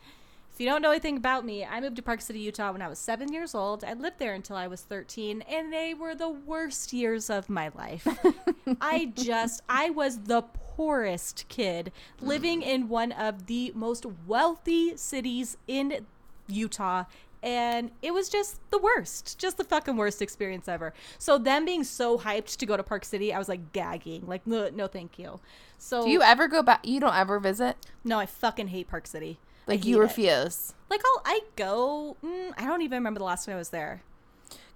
If 0.53 0.61
you 0.61 0.67
don't 0.67 0.83
know 0.83 0.91
anything 0.91 1.17
about 1.17 1.47
me, 1.47 1.65
I 1.65 1.81
moved 1.81 1.97
to 1.97 2.03
Park 2.03 2.21
City, 2.21 2.41
Utah 2.41 2.73
when 2.73 2.83
I 2.83 2.89
was 2.89 2.99
seven 2.99 3.33
years 3.33 3.55
old. 3.55 3.85
I 3.85 3.95
lived 3.95 4.19
there 4.19 4.35
until 4.35 4.57
I 4.57 4.67
was 4.67 4.83
13, 4.83 5.43
and 5.43 5.73
they 5.73 5.95
were 5.95 6.15
the 6.15 6.29
worst 6.29 6.93
years 6.93 7.31
of 7.31 7.49
my 7.49 7.71
life. 7.75 8.07
I 8.81 9.13
just, 9.15 9.63
I 9.69 9.91
was 9.91 10.19
the 10.19 10.43
poorest 10.77 11.45
kid 11.49 11.93
living 12.21 12.63
in 12.63 12.89
one 12.89 13.13
of 13.13 13.47
the 13.47 13.73
most 13.75 14.07
wealthy 14.27 14.97
cities 14.97 15.57
in 15.69 16.07
Utah. 16.49 17.05
And 17.43 17.91
it 18.03 18.15
was 18.15 18.29
just 18.29 18.61
the 18.71 18.79
worst, 18.79 19.37
just 19.39 19.57
the 19.57 19.65
fucking 19.65 19.97
worst 19.97 20.23
experience 20.23 20.69
ever. 20.69 20.95
So 21.19 21.39
them 21.39 21.65
being 21.65 21.83
so 21.83 22.17
hyped 22.19 22.57
to 22.59 22.67
go 22.67 22.77
to 22.77 22.85
Park 22.85 23.05
City, 23.05 23.35
I 23.35 23.39
was 23.39 23.49
like 23.49 23.73
gagging, 23.73 24.27
like 24.29 24.47
no, 24.47 24.71
no, 24.73 24.87
thank 24.87 25.19
you. 25.19 25.41
So 25.77 26.05
Do 26.05 26.11
you 26.11 26.23
ever 26.23 26.47
go 26.47 26.63
back? 26.63 26.87
You 26.87 27.01
don't 27.01 27.17
ever 27.17 27.41
visit? 27.41 27.77
no, 28.05 28.19
I 28.21 28.27
fucking 28.27 28.69
hate 28.69 28.87
Park 28.89 29.07
City. 29.09 29.39
Like 29.67 29.85
you 29.85 29.97
hate 29.97 30.01
it. 30.01 30.03
refuse? 30.03 30.75
Like 30.89 31.01
I'll 31.05 31.23
I 31.25 31.41
go. 31.57 32.17
Mm, 32.25 32.53
I 32.57 32.65
don't 32.67 32.83
even 32.83 32.99
remember 32.99 33.19
the 33.19 33.25
last 33.25 33.47
time 33.47 33.57
I 33.57 33.59
was 33.59 33.71
there. 33.71 34.03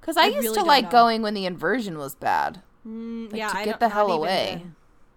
Because 0.00 0.16
I, 0.16 0.24
I 0.24 0.26
used 0.26 0.38
really 0.42 0.58
to 0.58 0.64
like 0.64 0.84
know. 0.86 0.90
going 0.90 1.22
when 1.22 1.34
the 1.34 1.46
inversion 1.46 1.98
was 1.98 2.14
bad, 2.16 2.62
Mm, 2.86 3.30
Like, 3.32 3.38
yeah, 3.38 3.48
to 3.52 3.64
get 3.64 3.80
the 3.80 3.88
hell 3.90 4.10
away. 4.12 4.60
then. 4.62 4.74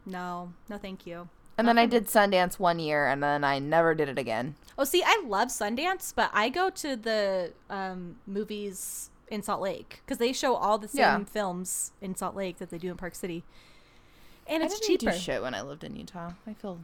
No, 0.09 0.53
no, 0.69 0.77
thank 0.77 1.05
you. 1.05 1.29
and 1.57 1.67
then 1.67 1.77
I 1.77 1.85
did 1.85 2.07
Sundance 2.07 2.57
one 2.57 2.79
year, 2.79 3.07
and 3.07 3.21
then 3.21 3.43
I 3.43 3.59
never 3.59 3.93
did 3.93 4.07
it 4.09 4.17
again. 4.17 4.55
Oh, 4.77 4.83
see, 4.85 5.03
I 5.05 5.21
love 5.25 5.49
Sundance, 5.49 6.13
but 6.15 6.29
I 6.33 6.49
go 6.49 6.69
to 6.69 6.95
the 6.95 7.51
um, 7.69 8.15
movies 8.25 9.09
in 9.29 9.43
Salt 9.43 9.61
Lake 9.61 10.01
because 10.05 10.17
they 10.17 10.31
show 10.33 10.55
all 10.55 10.77
the 10.77 10.87
same 10.87 10.99
Yeah. 10.99 11.23
films 11.25 11.91
in 12.01 12.15
Salt 12.15 12.35
Lake 12.35 12.57
that 12.57 12.69
they 12.69 12.77
do 12.77 12.89
in 12.91 12.97
Park 12.97 13.13
City, 13.13 13.43
and 14.47 14.63
I 14.63 14.67
it's 14.67 14.79
didn't 14.79 14.99
cheaper. 15.01 15.11
do 15.11 15.17
shit 15.17 15.41
when 15.41 15.53
I 15.53 15.61
lived 15.61 15.83
in 15.83 15.95
Utah. 15.95 16.31
I 16.47 16.53
feel 16.53 16.79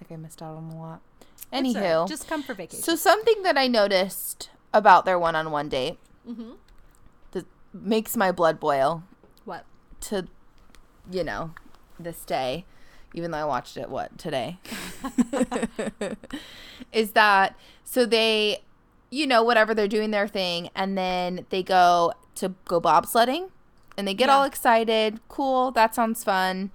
like 0.00 0.10
I 0.10 0.16
missed 0.16 0.42
out 0.42 0.56
on 0.56 0.70
a 0.72 0.76
lot. 0.78 1.00
It's 1.20 1.36
all 1.52 1.60
right. 1.60 1.64
Anywho, 1.64 2.08
just 2.08 2.26
come 2.26 2.42
for 2.42 2.54
vacation. 2.54 2.82
so 2.82 2.96
something 2.96 3.42
that 3.42 3.56
I 3.56 3.68
noticed 3.68 4.50
about 4.72 5.04
their 5.04 5.18
one-on-one 5.18 5.68
date 5.68 5.98
mm-hmm. 6.28 6.52
that 7.32 7.46
makes 7.72 8.16
my 8.16 8.32
blood 8.32 8.58
boil 8.58 9.04
What? 9.44 9.64
to, 10.00 10.26
you 11.10 11.22
know, 11.22 11.52
this 11.98 12.24
day, 12.24 12.64
even 13.12 13.30
though 13.30 13.38
I 13.38 13.44
watched 13.44 13.76
it 13.76 13.88
what 13.88 14.16
today, 14.18 14.58
is 16.92 17.12
that 17.12 17.56
so 17.84 18.06
they, 18.06 18.62
you 19.10 19.26
know, 19.26 19.42
whatever 19.42 19.74
they're 19.74 19.88
doing 19.88 20.10
their 20.10 20.28
thing, 20.28 20.70
and 20.74 20.96
then 20.98 21.46
they 21.50 21.62
go 21.62 22.12
to 22.36 22.54
go 22.64 22.80
bobsledding, 22.80 23.50
and 23.96 24.08
they 24.08 24.14
get 24.14 24.28
all 24.28 24.44
excited. 24.44 25.20
Cool, 25.28 25.70
that 25.72 25.94
sounds 25.94 26.24
fun. 26.24 26.70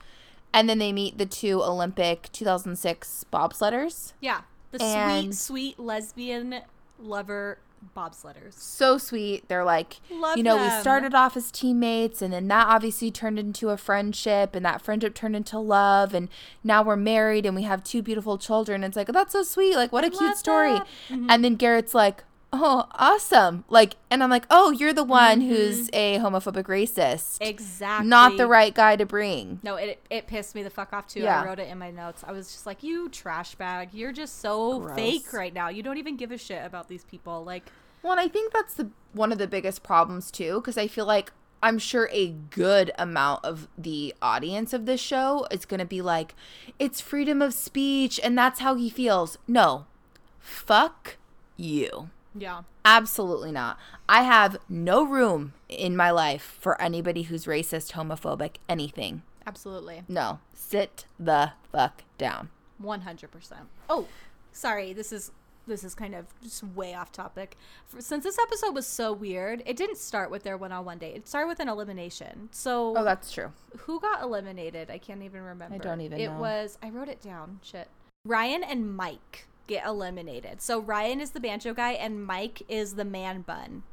And 0.51 0.67
then 0.67 0.79
they 0.79 0.91
meet 0.91 1.17
the 1.19 1.27
two 1.27 1.61
Olympic 1.61 2.29
2006 2.31 3.25
bobsledders. 3.31 4.13
Yeah, 4.19 4.41
the 4.71 4.81
And- 4.83 5.35
sweet, 5.35 5.75
sweet 5.77 5.79
lesbian 5.79 6.61
lover 6.99 7.59
bobsledders. 7.95 8.53
so 8.53 8.97
sweet. 8.97 9.47
They're 9.47 9.63
like, 9.63 9.97
Love 10.11 10.37
you 10.37 10.43
know, 10.43 10.57
we 10.57 10.69
started 10.81 11.13
off 11.13 11.35
as 11.37 11.51
teammates 11.51 12.21
and 12.21 12.33
then 12.33 12.47
that 12.47 12.67
obviously 12.67 13.11
turned 13.11 13.39
into 13.39 13.69
a 13.69 13.77
friendship 13.77 14.55
and 14.55 14.65
that 14.65 14.81
friendship 14.81 15.15
turned 15.15 15.35
into 15.35 15.59
love 15.59 16.13
and 16.13 16.29
now 16.63 16.81
we're 16.83 16.95
married 16.95 17.45
and 17.45 17.55
we 17.55 17.63
have 17.63 17.83
two 17.83 18.01
beautiful 18.01 18.37
children. 18.37 18.83
It's 18.83 18.95
like, 18.95 19.07
that's 19.07 19.33
so 19.33 19.43
sweet. 19.43 19.75
Like, 19.75 19.91
what 19.91 20.03
a 20.03 20.07
I 20.07 20.09
cute 20.11 20.37
story. 20.37 20.79
Mhm. 21.09 21.27
And 21.29 21.43
then 21.43 21.55
Garrett's 21.55 21.93
like, 21.93 22.23
oh, 22.51 22.87
awesome. 22.93 23.63
Like, 23.69 23.95
and 24.09 24.23
I'm 24.23 24.29
like, 24.29 24.45
oh, 24.49 24.71
you're 24.71 24.93
the 24.93 25.03
one 25.03 25.39
Mm-hmm. 25.41 25.49
who's 25.49 25.89
a 25.93 26.17
homophobic 26.17 26.63
racist. 26.65 27.37
Exactly. 27.41 28.07
Not 28.07 28.37
the 28.37 28.47
right 28.47 28.73
guy 28.73 28.95
to 28.95 29.05
bring. 29.05 29.59
No, 29.63 29.75
it 29.75 30.01
it 30.09 30.27
pissed 30.27 30.55
me 30.55 30.63
the 30.63 30.69
fuck 30.69 30.91
off 30.93 31.07
too. 31.07 31.21
Yeah. 31.21 31.41
I 31.41 31.45
wrote 31.45 31.59
it 31.59 31.69
in 31.69 31.77
my 31.77 31.91
notes. 31.91 32.23
I 32.27 32.31
was 32.31 32.47
just 32.51 32.65
like, 32.65 32.81
"You 32.83 33.09
trash 33.09 33.55
bag. 33.55 33.89
You're 33.93 34.11
just 34.13 34.39
so 34.41 34.79
Gross. 34.79 34.95
fake 34.95 35.31
right 35.33 35.53
now. 35.53 35.69
You 35.69 35.83
don't 35.83 35.97
even 35.97 36.17
give 36.17 36.31
a 36.31 36.37
shit 36.37 36.65
about 36.65 36.87
these 36.87 37.03
people." 37.03 37.43
Like, 37.43 37.63
Well, 38.01 38.11
and 38.13 38.21
I 38.21 38.27
think 38.27 38.51
that's 38.53 38.73
the 38.73 38.89
one 39.13 39.31
of 39.31 39.37
the 39.37 39.47
biggest 39.47 39.83
problems 39.83 40.31
too, 40.31 40.55
because 40.55 40.77
I 40.77 40.87
feel 40.87 41.05
like 41.05 41.31
I'm 41.61 41.77
sure 41.77 42.07
a 42.13 42.29
good 42.29 42.91
amount 42.97 43.43
of 43.43 43.67
the 43.77 44.15
audience 44.21 44.71
of 44.71 44.85
this 44.85 45.01
show 45.01 45.45
is 45.51 45.65
going 45.65 45.81
to 45.81 45.85
be 45.85 46.01
like, 46.01 46.33
it's 46.79 47.01
freedom 47.01 47.41
of 47.41 47.53
speech, 47.53 48.17
and 48.23 48.37
that's 48.37 48.61
how 48.61 48.75
he 48.75 48.89
feels. 48.89 49.37
No, 49.45 49.85
fuck 50.39 51.17
you. 51.57 52.09
Yeah, 52.35 52.61
Absolutely 52.85 53.51
not. 53.51 53.77
I 54.07 54.23
have 54.23 54.57
no 54.67 55.03
room 55.05 55.53
in 55.67 55.95
my 55.95 56.11
life 56.11 56.57
for 56.59 56.79
anybody 56.81 57.23
who's 57.23 57.45
racist, 57.45 57.91
homophobic, 57.93 58.55
anything. 58.67 59.21
absolutely, 59.45 60.03
No, 60.07 60.39
sit 60.53 61.05
the 61.19 61.51
fuck 61.71 62.03
down. 62.17 62.49
one 62.77 63.01
hundred 63.01 63.31
percent. 63.31 63.67
Oh, 63.89 64.07
sorry. 64.51 64.93
This 64.93 65.11
is 65.11 65.31
this 65.67 65.83
is 65.83 65.93
kind 65.93 66.15
of 66.15 66.25
just 66.41 66.63
way 66.63 66.95
off 66.95 67.11
topic. 67.11 67.55
For, 67.85 68.01
since 68.01 68.23
this 68.23 68.39
episode 68.39 68.73
was 68.73 68.87
so 68.87 69.13
weird, 69.13 69.61
it 69.67 69.75
didn't 69.77 69.97
start 69.99 70.31
with 70.31 70.41
their 70.41 70.57
one-on-one 70.57 70.97
date. 70.97 71.15
It 71.15 71.27
started 71.27 71.47
with 71.47 71.59
an 71.59 71.69
elimination. 71.69 72.49
So, 72.51 72.95
Oh, 72.97 73.03
that's 73.03 73.31
true. 73.31 73.51
who 73.81 73.99
got 73.99 74.23
eliminated? 74.23 74.89
I 74.89 74.97
can't 74.97 75.21
even 75.21 75.41
remember. 75.43 75.75
I 75.75 75.77
don't 75.77 76.01
even 76.01 76.19
It 76.19 76.27
know. 76.31 76.39
was 76.39 76.79
I 76.81 76.89
wrote 76.89 77.07
it 77.07 77.21
down. 77.21 77.59
Shit. 77.61 77.87
Ryan 78.25 78.63
and 78.63 78.95
Mike 78.97 79.45
get 79.69 79.85
eliminated. 79.85 80.61
So 80.61 80.79
Ryan 80.81 81.21
is 81.21 81.31
the 81.31 81.39
banjo 81.39 81.73
guy 81.73 81.91
and 81.93 82.25
Mike 82.25 82.63
is 82.67 82.95
the 82.95 83.05
man 83.05 83.41
bun. 83.41 83.83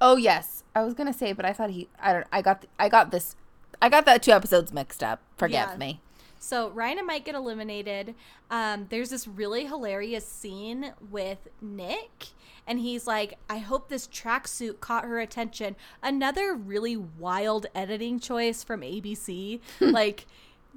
Oh 0.00 0.16
yes, 0.16 0.64
I 0.74 0.82
was 0.82 0.92
gonna 0.94 1.12
say, 1.14 1.32
but 1.32 1.44
I 1.46 1.52
thought 1.54 1.70
he. 1.70 1.88
I 1.98 2.12
don't. 2.12 2.26
I 2.32 2.42
got. 2.42 2.66
I 2.78 2.88
got 2.90 3.10
this. 3.10 3.36
I 3.80 3.88
got 3.88 4.04
that 4.06 4.22
two 4.22 4.32
episodes 4.32 4.72
mixed 4.72 5.02
up. 5.02 5.22
Forgive 5.36 5.54
Yeah. 5.70 5.76
me. 5.78 6.00
So 6.38 6.70
Ryan 6.70 6.98
and 6.98 7.06
Mike 7.06 7.26
get 7.26 7.34
eliminated. 7.34 8.14
Um, 8.50 8.86
there's 8.88 9.10
this 9.10 9.28
really 9.28 9.66
hilarious 9.66 10.26
scene 10.26 10.94
with 11.10 11.48
Nick, 11.60 12.28
and 12.66 12.78
he's 12.80 13.06
like, 13.06 13.34
"I 13.50 13.58
hope 13.58 13.88
this 13.90 14.08
tracksuit 14.08 14.80
caught 14.80 15.04
her 15.04 15.20
attention." 15.20 15.76
Another 16.02 16.54
really 16.54 16.96
wild 16.96 17.66
editing 17.74 18.20
choice 18.20 18.64
from 18.64 18.80
ABC. 18.80 19.60
like, 19.80 20.26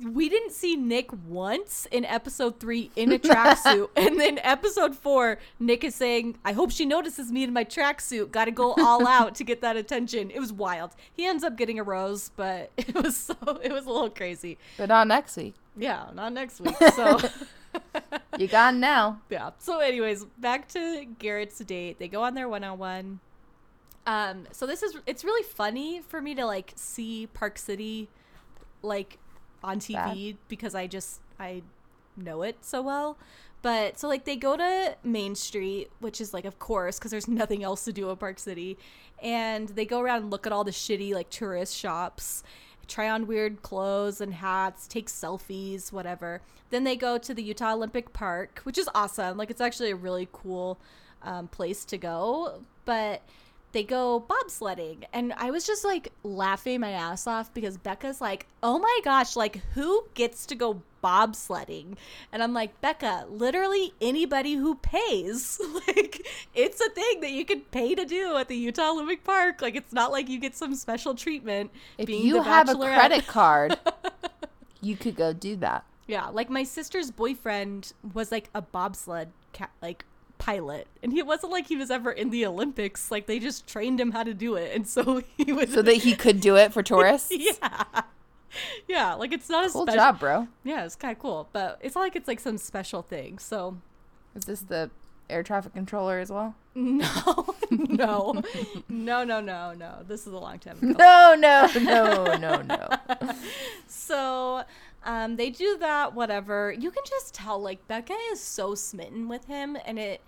we 0.02 0.28
didn't 0.30 0.52
see 0.52 0.76
Nick 0.76 1.10
once 1.28 1.88
in 1.92 2.06
episode 2.06 2.60
three 2.60 2.92
in 2.96 3.12
a 3.12 3.20
tracksuit, 3.20 3.90
and 3.96 4.20
then 4.20 4.40
episode 4.42 4.96
four, 4.96 5.40
Nick 5.60 5.84
is 5.84 5.96
saying, 5.96 6.38
"I 6.44 6.54
hope 6.54 6.72
she 6.72 6.86
notices 6.86 7.32
me 7.32 7.44
in 7.44 7.54
my 7.54 7.64
tracksuit. 7.64 8.32
Got 8.32 8.46
to 8.46 8.52
go 8.52 8.74
all 8.74 9.08
out 9.20 9.36
to 9.36 9.44
get 9.44 9.62
that 9.62 9.78
attention." 9.78 10.32
It 10.32 10.40
was 10.40 10.52
wild. 10.52 10.92
He 11.14 11.26
ends 11.26 11.44
up 11.44 11.58
getting 11.58 11.80
a 11.80 11.84
rose, 11.84 12.32
but 12.36 12.72
it 12.78 12.96
was 12.96 13.16
so 13.16 13.36
it 13.62 13.72
was 13.72 13.86
a 13.86 13.92
little 13.92 14.10
crazy. 14.10 14.58
But 14.78 14.90
not 14.90 15.08
next 15.08 15.38
week. 15.38 15.56
Yeah, 15.76 16.10
not 16.14 16.34
next 16.34 16.62
week. 16.62 16.76
So, 16.96 17.18
You 18.38 18.48
gone 18.48 18.80
now. 18.80 19.22
yeah. 19.30 19.52
So, 19.58 19.80
anyways, 19.80 20.26
back 20.38 20.68
to 20.70 21.06
Garrett's 21.18 21.58
date. 21.60 21.98
They 21.98 22.08
go 22.08 22.24
on 22.24 22.36
their 22.36 22.48
one 22.48 22.64
on 22.64 22.78
one. 22.78 23.20
Um, 24.06 24.48
so 24.52 24.68
this 24.68 24.84
is 24.84 24.98
it's 25.06 25.24
really 25.24 25.44
funny 25.44 26.02
for 26.02 26.22
me 26.22 26.36
to 26.36 26.46
like 26.46 26.74
see 26.76 27.28
Park 27.28 27.58
City 27.58 28.10
like 28.82 29.18
on 29.64 29.80
TV 29.80 30.36
because 30.48 30.76
I 30.76 30.88
just 30.88 31.22
I 31.40 31.64
know 32.18 32.42
it 32.42 32.58
so 32.62 32.82
well. 32.82 33.18
But 33.62 33.98
so 33.98 34.08
like 34.10 34.26
they 34.26 34.36
go 34.36 34.58
to 34.58 34.98
Main 35.04 35.36
Street, 35.36 35.90
which 36.00 36.20
is 36.20 36.34
like 36.34 36.46
of 36.46 36.60
course 36.60 37.00
because 37.00 37.12
there's 37.12 37.28
nothing 37.30 37.64
else 37.64 37.86
to 37.86 37.94
do 37.94 38.10
in 38.10 38.18
Park 38.18 38.40
City, 38.40 38.78
and 39.22 39.70
they 39.70 39.86
go 39.86 40.02
around 40.02 40.24
and 40.24 40.32
look 40.32 40.46
at 40.46 40.54
all 40.54 40.64
the 40.64 40.72
shitty 40.72 41.14
like 41.14 41.30
tourist 41.30 41.76
shops, 41.76 42.44
try 42.88 43.10
on 43.10 43.26
weird 43.26 43.62
clothes 43.62 44.20
and 44.20 44.34
hats, 44.34 44.88
take 44.88 45.08
selfies, 45.08 45.92
whatever. 45.92 46.42
Then 46.72 46.84
they 46.84 46.96
go 46.96 47.18
to 47.18 47.34
the 47.34 47.44
Utah 47.44 47.74
Olympic 47.74 48.14
Park, 48.14 48.60
which 48.64 48.78
is 48.78 48.90
awesome. 48.94 49.38
Like 49.38 49.50
it's 49.50 49.62
actually 49.62 49.92
a 49.92 49.96
really 49.96 50.28
cool 50.34 50.80
um, 51.22 51.48
place 51.48 51.86
to 51.86 51.98
go, 51.98 52.64
but 52.84 53.22
they 53.74 53.84
go 53.84 54.24
bobsledding. 54.30 55.04
And 55.12 55.34
i 55.34 55.52
was 55.52 55.66
just 55.68 55.84
like 55.84 56.12
laughing 56.24 56.80
my 56.80 56.92
ass 56.92 57.28
off 57.28 57.54
because 57.54 57.78
becca's 57.78 58.22
like 58.22 58.48
oh 58.64 58.80
my 58.80 59.00
gosh 59.04 59.36
like 59.36 59.58
who 59.74 60.06
gets 60.14 60.46
to 60.48 60.56
go 60.56 60.82
bobsledding? 61.04 61.98
And 62.32 62.42
i'm 62.42 62.54
like 62.54 62.80
becca 62.82 63.26
literally 63.30 63.94
anybody 64.02 64.54
who 64.54 64.76
pays. 64.76 65.60
Like 65.88 66.26
it's 66.56 66.80
a 66.80 66.90
thing 66.90 67.20
that 67.22 67.32
you 67.32 67.44
can 67.46 67.62
pay 67.62 67.94
to 67.96 68.06
do 68.06 68.38
at 68.38 68.48
the 68.48 68.56
utah 68.56 68.92
olympic 68.92 69.24
park. 69.24 69.62
Like 69.62 69.76
it's 69.76 69.92
not 69.92 70.12
like 70.12 70.30
you 70.30 70.40
get 70.40 70.56
some 70.56 70.76
special 70.76 71.14
treatment 71.16 71.72
If 71.98 72.08
being 72.08 72.26
you 72.26 72.42
have 72.42 72.70
a 72.70 72.76
credit 72.76 73.28
card, 73.38 73.78
you 74.82 74.96
could 74.96 75.16
go 75.16 75.34
do 75.34 75.56
that. 75.58 75.84
yeah 76.08 76.28
like 76.30 76.50
my 76.50 76.64
sister's 76.64 77.12
boyfriend 77.12 77.94
was 78.14 78.32
like 78.32 78.50
a 78.56 78.62
bobsled 78.62 79.30
ca- 79.54 79.70
like 79.82 80.06
pilot. 80.44 80.88
And 81.02 81.18
it 81.18 81.26
wasn't 81.26 81.52
like 81.52 81.68
he 81.68 81.76
was 81.78 81.90
ever 81.90 82.12
in 82.12 82.30
the 82.30 82.46
olympics. 82.46 83.10
Like 83.12 83.28
they 83.28 83.40
just 83.40 83.66
trained 83.68 84.00
him 84.00 84.12
how 84.12 84.24
to 84.24 84.34
do 84.34 84.56
it. 84.56 84.76
And 84.76 84.88
so 84.88 85.22
he 85.38 85.54
was 85.54 85.72
So 85.74 85.82
that 85.82 85.96
he 85.96 86.16
could 86.16 86.42
do 86.42 86.56
it 86.58 86.74
for 86.74 86.84
tourists. 86.92 87.32
yeah 87.32 88.02
yeah 88.88 89.14
like 89.16 89.32
it's 89.34 89.50
not 89.50 89.66
a 89.66 89.70
Cool 89.70 89.82
special 89.88 89.98
job, 90.00 90.20
bro. 90.20 90.48
yeah 90.64 90.86
it's 90.86 90.96
kind 90.96 91.12
of 91.16 91.20
cool. 91.22 91.48
But 91.54 91.80
it's 91.82 91.96
not 91.96 92.02
like 92.02 92.16
it's 92.16 92.28
like 92.28 92.40
some 92.40 92.58
special 92.58 93.02
thing. 93.02 93.40
So 93.40 93.78
Is 94.36 94.46
this 94.46 94.62
the 94.62 94.90
air 95.30 95.42
traffic 95.44 95.74
controller 95.74 96.20
as 96.20 96.30
well? 96.30 96.56
no 96.76 97.56
no. 97.72 98.42
No 98.90 99.24
no 99.24 99.40
no 99.40 99.74
no. 99.74 100.04
This 100.08 100.28
is 100.28 100.34
a 100.34 100.38
long 100.38 100.60
time 100.60 100.78
ago. 100.78 100.88
No, 101.00 101.36
no, 101.38 101.68
no, 101.80 102.36
no, 102.36 102.62
no. 102.62 102.88
so 103.88 104.64
um 105.06 105.36
they 105.36 105.50
do 105.50 105.78
that 105.78 106.14
whatever 106.14 106.72
you 106.72 106.92
can 106.92 107.04
just 107.08 107.34
tell 107.34 107.62
like 107.62 107.88
becca 107.88 108.16
is 108.32 108.40
so 108.42 108.76
smitten 108.76 109.28
with 109.28 109.46
him 109.46 109.78
and 109.86 110.00
it 110.00 110.22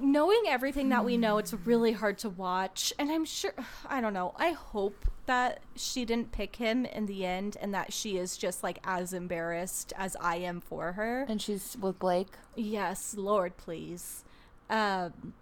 knowing 0.00 0.42
everything 0.48 0.88
that 0.88 1.04
we 1.04 1.16
know 1.16 1.38
it's 1.38 1.54
really 1.64 1.92
hard 1.92 2.18
to 2.18 2.28
watch 2.28 2.92
and 2.98 3.10
i'm 3.10 3.24
sure 3.24 3.52
i 3.88 4.00
don't 4.00 4.12
know 4.14 4.34
i 4.36 4.50
hope 4.50 5.06
that 5.26 5.60
she 5.74 6.04
didn't 6.04 6.30
pick 6.32 6.56
him 6.56 6.84
in 6.84 7.06
the 7.06 7.24
end 7.24 7.56
and 7.60 7.74
that 7.74 7.92
she 7.92 8.16
is 8.16 8.36
just 8.36 8.62
like 8.62 8.78
as 8.84 9.12
embarrassed 9.12 9.92
as 9.96 10.16
i 10.20 10.36
am 10.36 10.60
for 10.60 10.92
her 10.92 11.24
And 11.28 11.40
she's 11.40 11.76
with 11.80 11.98
Blake. 11.98 12.28
yes 12.56 13.14
lord 13.16 13.56
please 13.56 14.24
um 14.70 15.34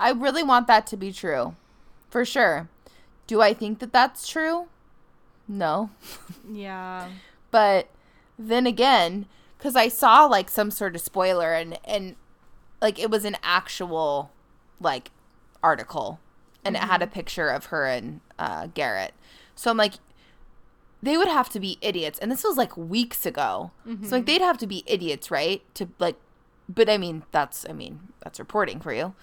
I 0.00 0.12
really 0.12 0.44
want 0.44 0.68
that 0.68 0.86
to 0.88 0.96
be 0.96 1.12
true. 1.12 1.56
For 2.08 2.24
sure. 2.24 2.68
Do 3.26 3.40
I 3.42 3.52
think 3.52 3.80
that 3.80 3.92
that's 3.92 4.28
true? 4.28 4.68
No. 5.48 5.90
yeah 6.48 7.08
But 7.50 7.88
then 8.38 8.66
again, 8.66 9.26
cuz 9.58 9.74
I 9.76 9.88
saw 9.88 10.24
like 10.26 10.48
some 10.50 10.70
sort 10.70 10.94
of 10.94 11.00
spoiler 11.00 11.52
and 11.54 11.78
and 11.84 12.16
like 12.80 12.98
it 12.98 13.10
was 13.10 13.24
an 13.24 13.36
actual 13.42 14.30
like 14.80 15.10
article 15.62 16.20
and 16.64 16.76
it 16.76 16.82
had 16.82 17.02
a 17.02 17.06
picture 17.06 17.48
of 17.48 17.66
her 17.66 17.86
and 17.86 18.20
uh 18.38 18.68
Garrett. 18.74 19.14
So 19.54 19.70
I'm 19.70 19.76
like 19.76 19.94
they 21.02 21.16
would 21.16 21.28
have 21.28 21.48
to 21.50 21.60
be 21.60 21.78
idiots 21.80 22.18
and 22.18 22.30
this 22.30 22.44
was 22.44 22.56
like 22.56 22.76
weeks 22.76 23.24
ago. 23.26 23.70
So 24.04 24.16
like 24.16 24.26
they'd 24.26 24.40
have 24.42 24.58
to 24.58 24.66
be 24.66 24.84
idiots, 24.86 25.30
right? 25.30 25.62
To 25.74 25.88
like 25.98 26.16
but 26.68 26.88
I 26.88 26.98
mean 26.98 27.24
that's 27.32 27.66
I 27.68 27.72
mean 27.72 28.08
that's 28.20 28.38
reporting 28.38 28.80
for 28.80 28.92
you. 28.92 29.14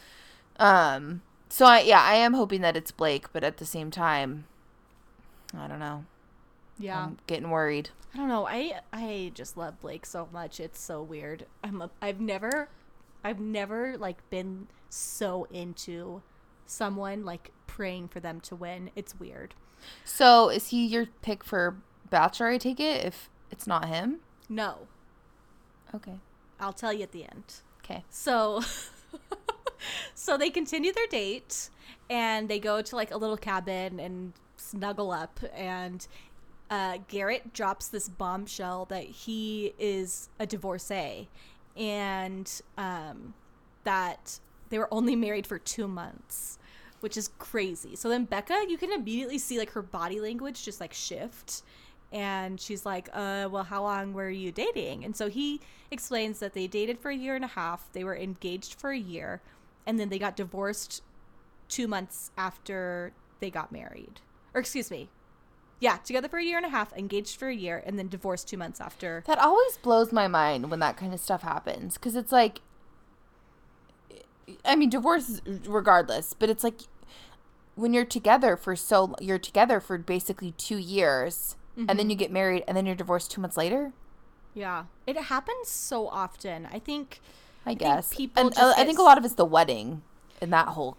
Um 0.59 1.21
so 1.49 1.65
I 1.65 1.81
yeah, 1.81 2.01
I 2.01 2.15
am 2.15 2.33
hoping 2.33 2.61
that 2.61 2.75
it's 2.75 2.91
Blake, 2.91 3.31
but 3.31 3.43
at 3.43 3.57
the 3.57 3.65
same 3.65 3.91
time 3.91 4.45
I 5.57 5.67
don't 5.67 5.79
know. 5.79 6.05
Yeah 6.77 7.05
I'm 7.05 7.17
getting 7.27 7.49
worried. 7.49 7.89
I 8.13 8.17
don't 8.17 8.27
know. 8.27 8.47
I 8.47 8.79
I 8.93 9.31
just 9.33 9.57
love 9.57 9.79
Blake 9.81 10.05
so 10.05 10.29
much. 10.31 10.59
It's 10.59 10.79
so 10.79 11.01
weird. 11.01 11.45
I'm 11.63 11.81
a, 11.81 11.89
I've 12.01 12.19
never 12.19 12.69
I've 13.23 13.39
never 13.39 13.97
like 13.97 14.29
been 14.29 14.67
so 14.89 15.47
into 15.51 16.21
someone 16.65 17.25
like 17.25 17.51
praying 17.67 18.07
for 18.07 18.19
them 18.19 18.39
to 18.41 18.55
win. 18.55 18.91
It's 18.95 19.19
weird. 19.19 19.53
So 20.03 20.49
is 20.49 20.69
he 20.69 20.85
your 20.85 21.07
pick 21.21 21.43
for 21.43 21.77
Bachelor? 22.09 22.47
I 22.47 22.57
take 22.57 22.79
it 22.79 23.05
if 23.05 23.29
it's 23.51 23.67
not 23.67 23.85
him. 23.85 24.19
No. 24.47 24.87
Okay. 25.93 26.19
I'll 26.59 26.73
tell 26.73 26.93
you 26.93 27.03
at 27.03 27.11
the 27.11 27.23
end. 27.23 27.61
Okay. 27.83 28.03
So 28.09 28.61
so 30.15 30.37
they 30.37 30.49
continue 30.49 30.93
their 30.93 31.07
date 31.07 31.69
and 32.09 32.47
they 32.49 32.59
go 32.59 32.81
to 32.81 32.95
like 32.95 33.11
a 33.11 33.17
little 33.17 33.37
cabin 33.37 33.99
and 33.99 34.33
snuggle 34.57 35.11
up 35.11 35.39
and 35.53 36.07
uh, 36.69 36.97
Garrett 37.07 37.53
drops 37.53 37.87
this 37.87 38.09
bombshell 38.09 38.85
that 38.85 39.03
he 39.03 39.73
is 39.77 40.29
a 40.39 40.45
divorcee 40.45 41.29
and 41.77 42.61
um, 42.77 43.33
that 43.83 44.39
they 44.69 44.77
were 44.77 44.91
only 44.93 45.15
married 45.15 45.45
for 45.45 45.59
two 45.59 45.87
months, 45.87 46.57
which 47.01 47.17
is 47.17 47.29
crazy. 47.39 47.95
So 47.95 48.09
then 48.09 48.25
Becca, 48.25 48.65
you 48.67 48.77
can 48.77 48.91
immediately 48.91 49.37
see 49.37 49.59
like 49.59 49.71
her 49.71 49.81
body 49.81 50.19
language 50.19 50.63
just 50.63 50.81
like 50.81 50.93
shift. 50.93 51.63
And 52.11 52.59
she's 52.59 52.85
like, 52.85 53.09
uh, 53.13 53.49
well, 53.51 53.63
how 53.63 53.83
long 53.83 54.13
were 54.13 54.29
you 54.29 54.51
dating? 54.51 55.03
And 55.03 55.15
so 55.15 55.29
he 55.29 55.59
explains 55.91 56.39
that 56.39 56.53
they 56.53 56.67
dated 56.67 56.99
for 56.99 57.11
a 57.11 57.15
year 57.15 57.35
and 57.35 57.43
a 57.43 57.49
half, 57.49 57.91
they 57.91 58.03
were 58.03 58.15
engaged 58.15 58.75
for 58.75 58.91
a 58.91 58.97
year, 58.97 59.41
and 59.85 59.99
then 59.99 60.09
they 60.09 60.19
got 60.19 60.35
divorced 60.35 61.01
two 61.67 61.87
months 61.87 62.31
after 62.37 63.11
they 63.39 63.49
got 63.49 63.71
married. 63.71 64.21
Or 64.53 64.61
excuse 64.61 64.89
me. 64.89 65.09
Yeah, 65.79 65.97
together 65.97 66.29
for 66.29 66.39
a 66.39 66.43
year 66.43 66.57
and 66.57 66.65
a 66.65 66.69
half, 66.69 66.93
engaged 66.93 67.37
for 67.37 67.49
a 67.49 67.55
year, 67.55 67.83
and 67.85 67.99
then 67.99 68.07
divorced 68.07 68.47
two 68.47 68.57
months 68.57 68.79
after. 68.79 69.23
That 69.27 69.39
always 69.39 69.77
blows 69.77 70.11
my 70.11 70.27
mind 70.27 70.71
when 70.71 70.79
that 70.79 70.97
kind 70.97 71.13
of 71.13 71.19
stuff 71.19 71.41
happens 71.41 71.95
because 71.95 72.15
it's 72.15 72.31
like, 72.31 72.61
I 74.63 74.75
mean, 74.75 74.89
divorce 74.89 75.29
is 75.29 75.41
regardless, 75.67 76.33
but 76.33 76.49
it's 76.49 76.63
like 76.63 76.81
when 77.75 77.93
you're 77.93 78.05
together 78.05 78.55
for 78.55 78.75
so 78.75 79.15
you're 79.19 79.39
together 79.39 79.79
for 79.79 79.97
basically 79.97 80.51
two 80.51 80.77
years, 80.77 81.55
and 81.77 81.99
then 81.99 82.09
you 82.09 82.15
get 82.15 82.31
married, 82.31 82.63
and 82.67 82.77
then 82.77 82.85
you're 82.85 82.95
divorced 82.95 83.31
two 83.31 83.41
months 83.41 83.57
later. 83.57 83.91
Yeah. 84.53 84.85
It 85.05 85.17
happens 85.17 85.67
so 85.67 86.07
often. 86.07 86.67
I 86.71 86.79
think 86.79 87.19
I 87.65 87.73
guess 87.73 88.13
people 88.13 88.41
and 88.41 88.57
uh, 88.57 88.73
I 88.77 88.85
think 88.85 88.97
a 88.97 89.01
lot 89.01 89.17
of 89.17 89.25
it's 89.25 89.33
the 89.33 89.45
wedding 89.45 90.01
and 90.41 90.53
that 90.53 90.69
whole. 90.69 90.97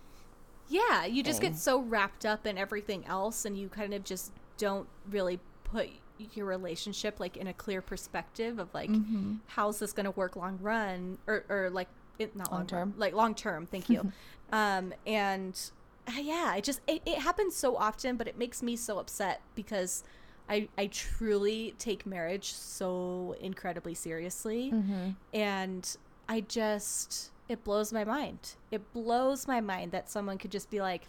Yeah, 0.69 1.07
you 1.07 1.23
just 1.23 1.41
get 1.41 1.57
so 1.57 1.81
wrapped 1.81 2.27
up 2.27 2.47
in 2.47 2.59
everything 2.59 3.07
else 3.07 3.45
and 3.45 3.57
you 3.57 3.69
kind 3.69 3.95
of 3.95 4.05
just 4.05 4.33
don't 4.59 4.89
really 5.11 5.39
put 5.65 5.89
your 6.35 6.47
relationship 6.47 7.21
like 7.21 7.37
in 7.37 7.47
a 7.47 7.53
clear 7.53 7.83
perspective 7.83 8.59
of 8.59 8.73
like 8.73 8.89
Mm-hmm. 8.91 9.35
how's 9.49 9.79
this 9.79 9.93
going 9.93 10.05
to 10.05 10.11
work 10.13 10.35
long 10.37 10.59
run 10.63 11.19
or 11.27 11.45
or 11.49 11.69
like 11.71 11.89
it, 12.19 12.35
not 12.35 12.51
long, 12.51 12.61
Long 12.61 12.67
term 12.67 12.91
term. 12.93 12.99
like 13.01 13.13
long 13.15 13.35
term 13.35 13.67
thank 13.67 13.91
you 13.91 14.11
um 14.53 14.95
and 15.07 15.71
uh, 16.09 16.13
yeah 16.21 16.55
it 16.57 16.65
just 16.65 16.81
it, 16.87 17.03
it 17.05 17.19
happens 17.19 17.55
so 17.55 17.77
often 17.77 18.17
but 18.17 18.27
it 18.27 18.39
makes 18.39 18.63
me 18.63 18.77
so 18.77 18.99
upset 18.99 19.43
because 19.55 20.03
I, 20.49 20.69
I 20.79 20.87
truly 20.87 21.75
take 21.79 22.07
marriage 22.07 22.53
so 22.53 23.35
incredibly 23.41 23.95
seriously 23.95 24.71
Mm-hmm. 24.73 25.11
and 25.35 25.97
I 26.29 26.41
just 26.41 27.31
it 27.49 27.63
blows 27.63 27.93
my 27.93 28.03
mind. 28.05 28.55
It 28.73 28.93
blows 28.93 29.47
my 29.47 29.61
mind 29.61 29.93
that 29.93 30.09
someone 30.11 30.37
could 30.39 30.51
just 30.51 30.69
be 30.71 30.81
like, 30.81 31.03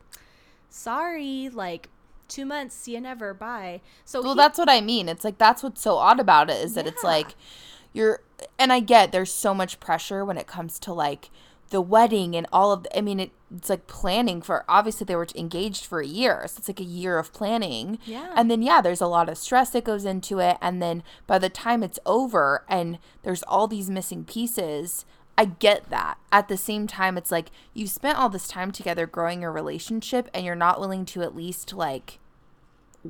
sorry, 0.70 1.50
like 1.52 1.90
two 2.28 2.46
months, 2.46 2.76
see 2.76 2.94
you 2.94 3.02
never, 3.02 3.34
bye. 3.34 3.82
So 4.06 4.22
Well, 4.22 4.34
he- 4.34 4.38
that's 4.38 4.58
what 4.58 4.70
I 4.70 4.82
mean. 4.82 5.10
It's 5.10 5.24
like 5.24 5.38
that's 5.38 5.64
what's 5.64 5.82
so 5.82 5.96
odd 5.98 6.20
about 6.20 6.50
it 6.50 6.58
is 6.64 6.74
that 6.76 6.88
it's 6.88 7.04
like 7.04 7.36
you're 7.94 8.22
and 8.60 8.72
I 8.74 8.80
get 8.80 9.12
there's 9.12 9.32
so 9.34 9.54
much 9.54 9.80
pressure 9.80 10.24
when 10.26 10.38
it 10.38 10.48
comes 10.48 10.80
to 10.80 10.94
like 10.94 11.30
the 11.70 11.82
wedding 11.82 12.34
and 12.36 12.48
all 12.54 12.72
of 12.72 12.84
the, 12.84 12.98
I 12.98 13.02
mean 13.02 13.20
it, 13.20 13.32
it's 13.54 13.70
like 13.70 13.88
planning 13.88 14.42
for 14.42 14.64
obviously 14.70 15.06
they 15.06 15.16
were 15.16 15.28
engaged 15.36 15.86
for 15.86 16.00
a 16.00 16.06
year. 16.08 16.44
So 16.48 16.60
it's 16.60 16.68
like 16.70 16.80
a 16.80 16.84
year 16.84 17.18
of 17.18 17.34
planning. 17.34 17.98
Yeah. 18.06 18.32
And 18.36 18.50
then 18.52 18.62
yeah, 18.62 18.80
there's 18.82 19.02
a 19.02 19.08
lot 19.08 19.28
of 19.30 19.38
stress 19.38 19.72
that 19.72 19.84
goes 19.84 20.06
into 20.06 20.40
it 20.40 20.58
and 20.62 20.82
then 20.82 21.04
by 21.26 21.40
the 21.40 21.50
time 21.50 21.84
it's 21.84 22.00
over 22.06 22.64
and 22.70 23.00
there's 23.24 23.44
all 23.44 23.68
these 23.68 23.90
missing 23.90 24.24
pieces, 24.24 25.06
I 25.38 25.46
get 25.46 25.90
that. 25.90 26.18
At 26.32 26.48
the 26.48 26.58
same 26.58 26.88
time 26.88 27.18
it's 27.18 27.32
like 27.32 27.52
you 27.74 27.88
spent 27.88 28.18
all 28.18 28.30
this 28.30 28.48
time 28.48 28.72
together 28.72 29.06
growing 29.06 29.42
your 29.42 29.52
relationship 29.52 30.30
and 30.34 30.46
you're 30.46 30.56
not 30.56 30.80
willing 30.80 31.06
to 31.06 31.22
at 31.22 31.36
least 31.36 31.74
like 31.74 32.20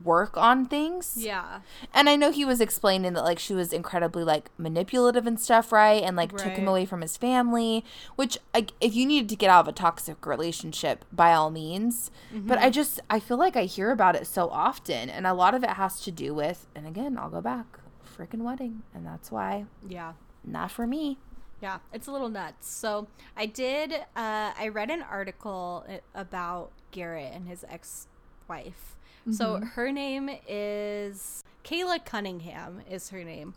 work 0.03 0.37
on 0.37 0.65
things. 0.65 1.15
yeah, 1.17 1.61
And 1.93 2.09
I 2.09 2.15
know 2.15 2.31
he 2.31 2.45
was 2.45 2.61
explaining 2.61 3.13
that 3.13 3.23
like 3.23 3.39
she 3.39 3.53
was 3.53 3.73
incredibly 3.73 4.23
like 4.23 4.49
manipulative 4.57 5.25
and 5.25 5.39
stuff, 5.39 5.71
right? 5.71 6.03
And 6.03 6.15
like 6.15 6.35
took 6.35 6.53
him 6.53 6.67
away 6.67 6.85
from 6.85 7.01
his 7.01 7.17
family, 7.17 7.83
which 8.15 8.37
like 8.53 8.73
if 8.81 8.95
you 8.95 9.05
needed 9.05 9.29
to 9.29 9.35
get 9.35 9.49
out 9.49 9.61
of 9.61 9.67
a 9.67 9.71
toxic 9.71 10.25
relationship, 10.25 11.05
by 11.11 11.33
all 11.33 11.49
means. 11.49 12.11
But 12.33 12.57
I 12.57 12.63
mm-hmm. 12.63 12.71
just 12.71 12.99
I 13.09 13.19
feel 13.19 13.37
like 13.37 13.55
I 13.55 13.63
hear 13.63 13.91
about 13.91 14.15
it 14.15 14.27
so 14.27 14.49
often, 14.49 15.09
and 15.09 15.25
a 15.25 15.33
lot 15.33 15.53
of 15.53 15.63
it 15.63 15.71
has 15.71 16.01
to 16.01 16.11
do 16.11 16.33
with, 16.33 16.67
and 16.75 16.87
again, 16.87 17.17
I'll 17.17 17.29
go 17.29 17.41
back, 17.41 17.79
freaking 18.17 18.41
wedding, 18.41 18.83
and 18.93 19.05
that's 19.05 19.31
why 19.31 19.65
yeah. 19.87 20.13
not 20.43 20.71
for 20.71 20.85
me. 20.85 21.17
Yeah, 21.61 21.79
it's 21.91 22.07
a 22.07 22.11
little 22.11 22.29
nuts. 22.29 22.69
So 22.69 23.07
I 23.35 23.47
did. 23.47 23.93
Uh, 23.93 24.51
I 24.57 24.69
read 24.71 24.89
an 24.89 25.01
article 25.01 25.85
about 26.13 26.71
Garrett 26.91 27.33
and 27.33 27.47
his 27.47 27.65
ex-wife. 27.69 28.95
So 29.29 29.57
her 29.57 29.91
name 29.91 30.29
is 30.47 31.43
Kayla 31.65 32.05
Cunningham. 32.05 32.81
Is 32.89 33.09
her 33.09 33.25
name, 33.25 33.55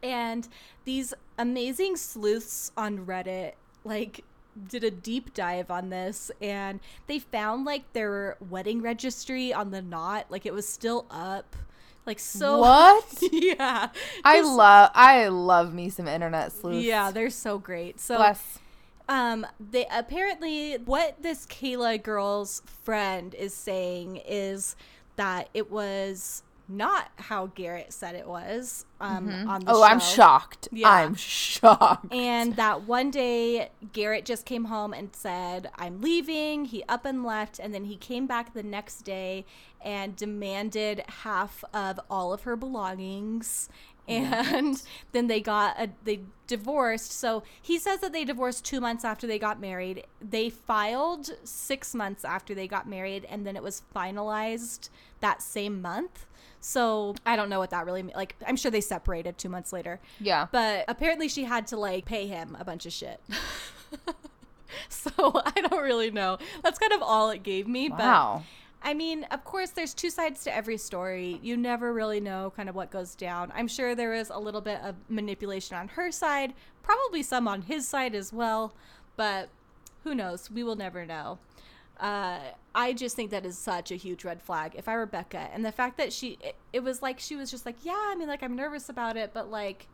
and 0.00 0.46
these 0.84 1.12
amazing 1.38 1.96
sleuths 1.96 2.70
on 2.76 3.04
Reddit 3.04 3.54
like 3.82 4.24
did 4.68 4.84
a 4.84 4.90
deep 4.90 5.34
dive 5.34 5.70
on 5.70 5.90
this 5.90 6.30
and 6.40 6.80
they 7.08 7.18
found 7.18 7.64
like 7.64 7.92
their 7.92 8.36
wedding 8.48 8.80
registry 8.80 9.52
on 9.52 9.70
the 9.70 9.82
knot 9.82 10.26
like 10.30 10.46
it 10.46 10.54
was 10.54 10.66
still 10.66 11.04
up 11.10 11.54
like 12.06 12.18
so 12.18 12.58
What? 12.60 13.04
yeah 13.32 13.88
I 14.24 14.38
just- 14.38 14.52
love 14.54 14.90
I 14.94 15.28
love 15.28 15.74
me 15.74 15.88
some 15.90 16.08
internet 16.08 16.52
sleuths. 16.52 16.84
yeah 16.84 17.10
they're 17.10 17.30
so 17.30 17.58
great 17.58 18.00
so 18.00 18.16
Bless. 18.16 18.58
um, 19.08 19.46
they 19.58 19.86
apparently 19.90 20.74
what 20.84 21.22
this 21.22 21.46
Kayla 21.46 22.02
girl's 22.02 22.62
friend 22.84 23.34
is 23.34 23.52
saying 23.54 24.16
is 24.26 24.76
that 25.16 25.48
it 25.54 25.70
was 25.70 26.42
not 26.68 27.10
how 27.14 27.46
Garrett 27.54 27.92
said 27.92 28.16
it 28.16 28.26
was. 28.26 28.84
Um, 29.00 29.28
on 29.48 29.64
the 29.64 29.70
Oh, 29.70 29.84
I'm 29.84 30.00
shocked. 30.00 30.68
Yeah. 30.72 30.90
I'm 30.90 31.14
shocked. 31.14 32.12
And 32.12 32.56
that 32.56 32.82
one 32.82 33.12
day 33.12 33.70
Garrett 33.92 34.24
just 34.24 34.44
came 34.44 34.64
home 34.64 34.92
and 34.92 35.10
said, 35.14 35.70
I'm 35.76 36.00
leaving. 36.00 36.64
He 36.64 36.82
up 36.88 37.04
and 37.04 37.22
left. 37.24 37.60
And 37.60 37.72
then 37.72 37.84
he 37.84 37.94
came 37.96 38.26
back 38.26 38.52
the 38.52 38.64
next 38.64 39.02
day 39.02 39.46
and 39.82 40.16
demanded 40.16 41.02
half 41.22 41.64
of 41.72 42.00
all 42.10 42.32
of 42.32 42.42
her 42.42 42.56
belongings. 42.56 43.68
And 44.08 44.80
then 45.12 45.26
they 45.26 45.40
got 45.40 45.80
a, 45.80 45.90
they 46.04 46.20
divorced. 46.46 47.10
So 47.10 47.42
he 47.60 47.76
says 47.76 48.00
that 48.00 48.12
they 48.12 48.24
divorced 48.24 48.64
two 48.64 48.80
months 48.80 49.04
after 49.04 49.26
they 49.26 49.38
got 49.38 49.60
married. 49.60 50.06
They 50.20 50.48
filed 50.48 51.30
six 51.42 51.92
months 51.92 52.24
after 52.24 52.54
they 52.54 52.68
got 52.68 52.88
married, 52.88 53.24
and 53.28 53.44
then 53.44 53.56
it 53.56 53.64
was 53.64 53.82
finalized 53.94 54.90
that 55.20 55.42
same 55.42 55.82
month. 55.82 56.26
So 56.60 57.16
I 57.24 57.34
don't 57.36 57.48
know 57.48 57.58
what 57.58 57.70
that 57.70 57.84
really 57.84 58.02
means. 58.02 58.16
Like 58.16 58.36
I'm 58.46 58.56
sure 58.56 58.70
they 58.70 58.80
separated 58.80 59.38
two 59.38 59.48
months 59.48 59.72
later. 59.72 60.00
yeah. 60.20 60.46
But 60.52 60.84
apparently 60.88 61.28
she 61.28 61.44
had 61.44 61.66
to 61.68 61.76
like 61.76 62.04
pay 62.04 62.26
him 62.28 62.56
a 62.58 62.64
bunch 62.64 62.86
of 62.86 62.92
shit. 62.92 63.20
so 64.88 65.10
I 65.44 65.60
don't 65.60 65.82
really 65.82 66.10
know. 66.10 66.38
That's 66.62 66.78
kind 66.78 66.92
of 66.92 67.02
all 67.02 67.30
it 67.30 67.42
gave 67.42 67.66
me. 67.68 67.88
Wow. 67.88 68.42
But 68.44 68.44
I 68.82 68.94
mean, 68.94 69.24
of 69.24 69.44
course, 69.44 69.70
there's 69.70 69.94
two 69.94 70.10
sides 70.10 70.44
to 70.44 70.54
every 70.54 70.76
story. 70.76 71.40
You 71.42 71.56
never 71.56 71.92
really 71.92 72.20
know 72.20 72.52
kind 72.56 72.68
of 72.68 72.74
what 72.74 72.90
goes 72.90 73.14
down. 73.14 73.52
I'm 73.54 73.68
sure 73.68 73.94
there 73.94 74.14
is 74.14 74.30
a 74.30 74.38
little 74.38 74.60
bit 74.60 74.80
of 74.82 74.94
manipulation 75.08 75.76
on 75.76 75.88
her 75.88 76.12
side, 76.12 76.54
probably 76.82 77.22
some 77.22 77.48
on 77.48 77.62
his 77.62 77.88
side 77.88 78.14
as 78.14 78.32
well. 78.32 78.74
But 79.16 79.48
who 80.04 80.14
knows? 80.14 80.50
We 80.50 80.62
will 80.62 80.76
never 80.76 81.04
know. 81.04 81.38
Uh, 81.98 82.38
I 82.74 82.92
just 82.92 83.16
think 83.16 83.30
that 83.30 83.46
is 83.46 83.56
such 83.56 83.90
a 83.90 83.96
huge 83.96 84.24
red 84.24 84.42
flag. 84.42 84.74
If 84.76 84.86
I 84.86 84.96
were 84.96 85.06
Becca, 85.06 85.48
and 85.52 85.64
the 85.64 85.72
fact 85.72 85.96
that 85.96 86.12
she, 86.12 86.38
it, 86.42 86.54
it 86.72 86.80
was 86.80 87.02
like 87.02 87.18
she 87.18 87.34
was 87.36 87.50
just 87.50 87.64
like, 87.66 87.76
yeah, 87.82 87.94
I 87.96 88.14
mean, 88.14 88.28
like 88.28 88.42
I'm 88.42 88.54
nervous 88.54 88.88
about 88.88 89.16
it, 89.16 89.30
but 89.32 89.50
like, 89.50 89.88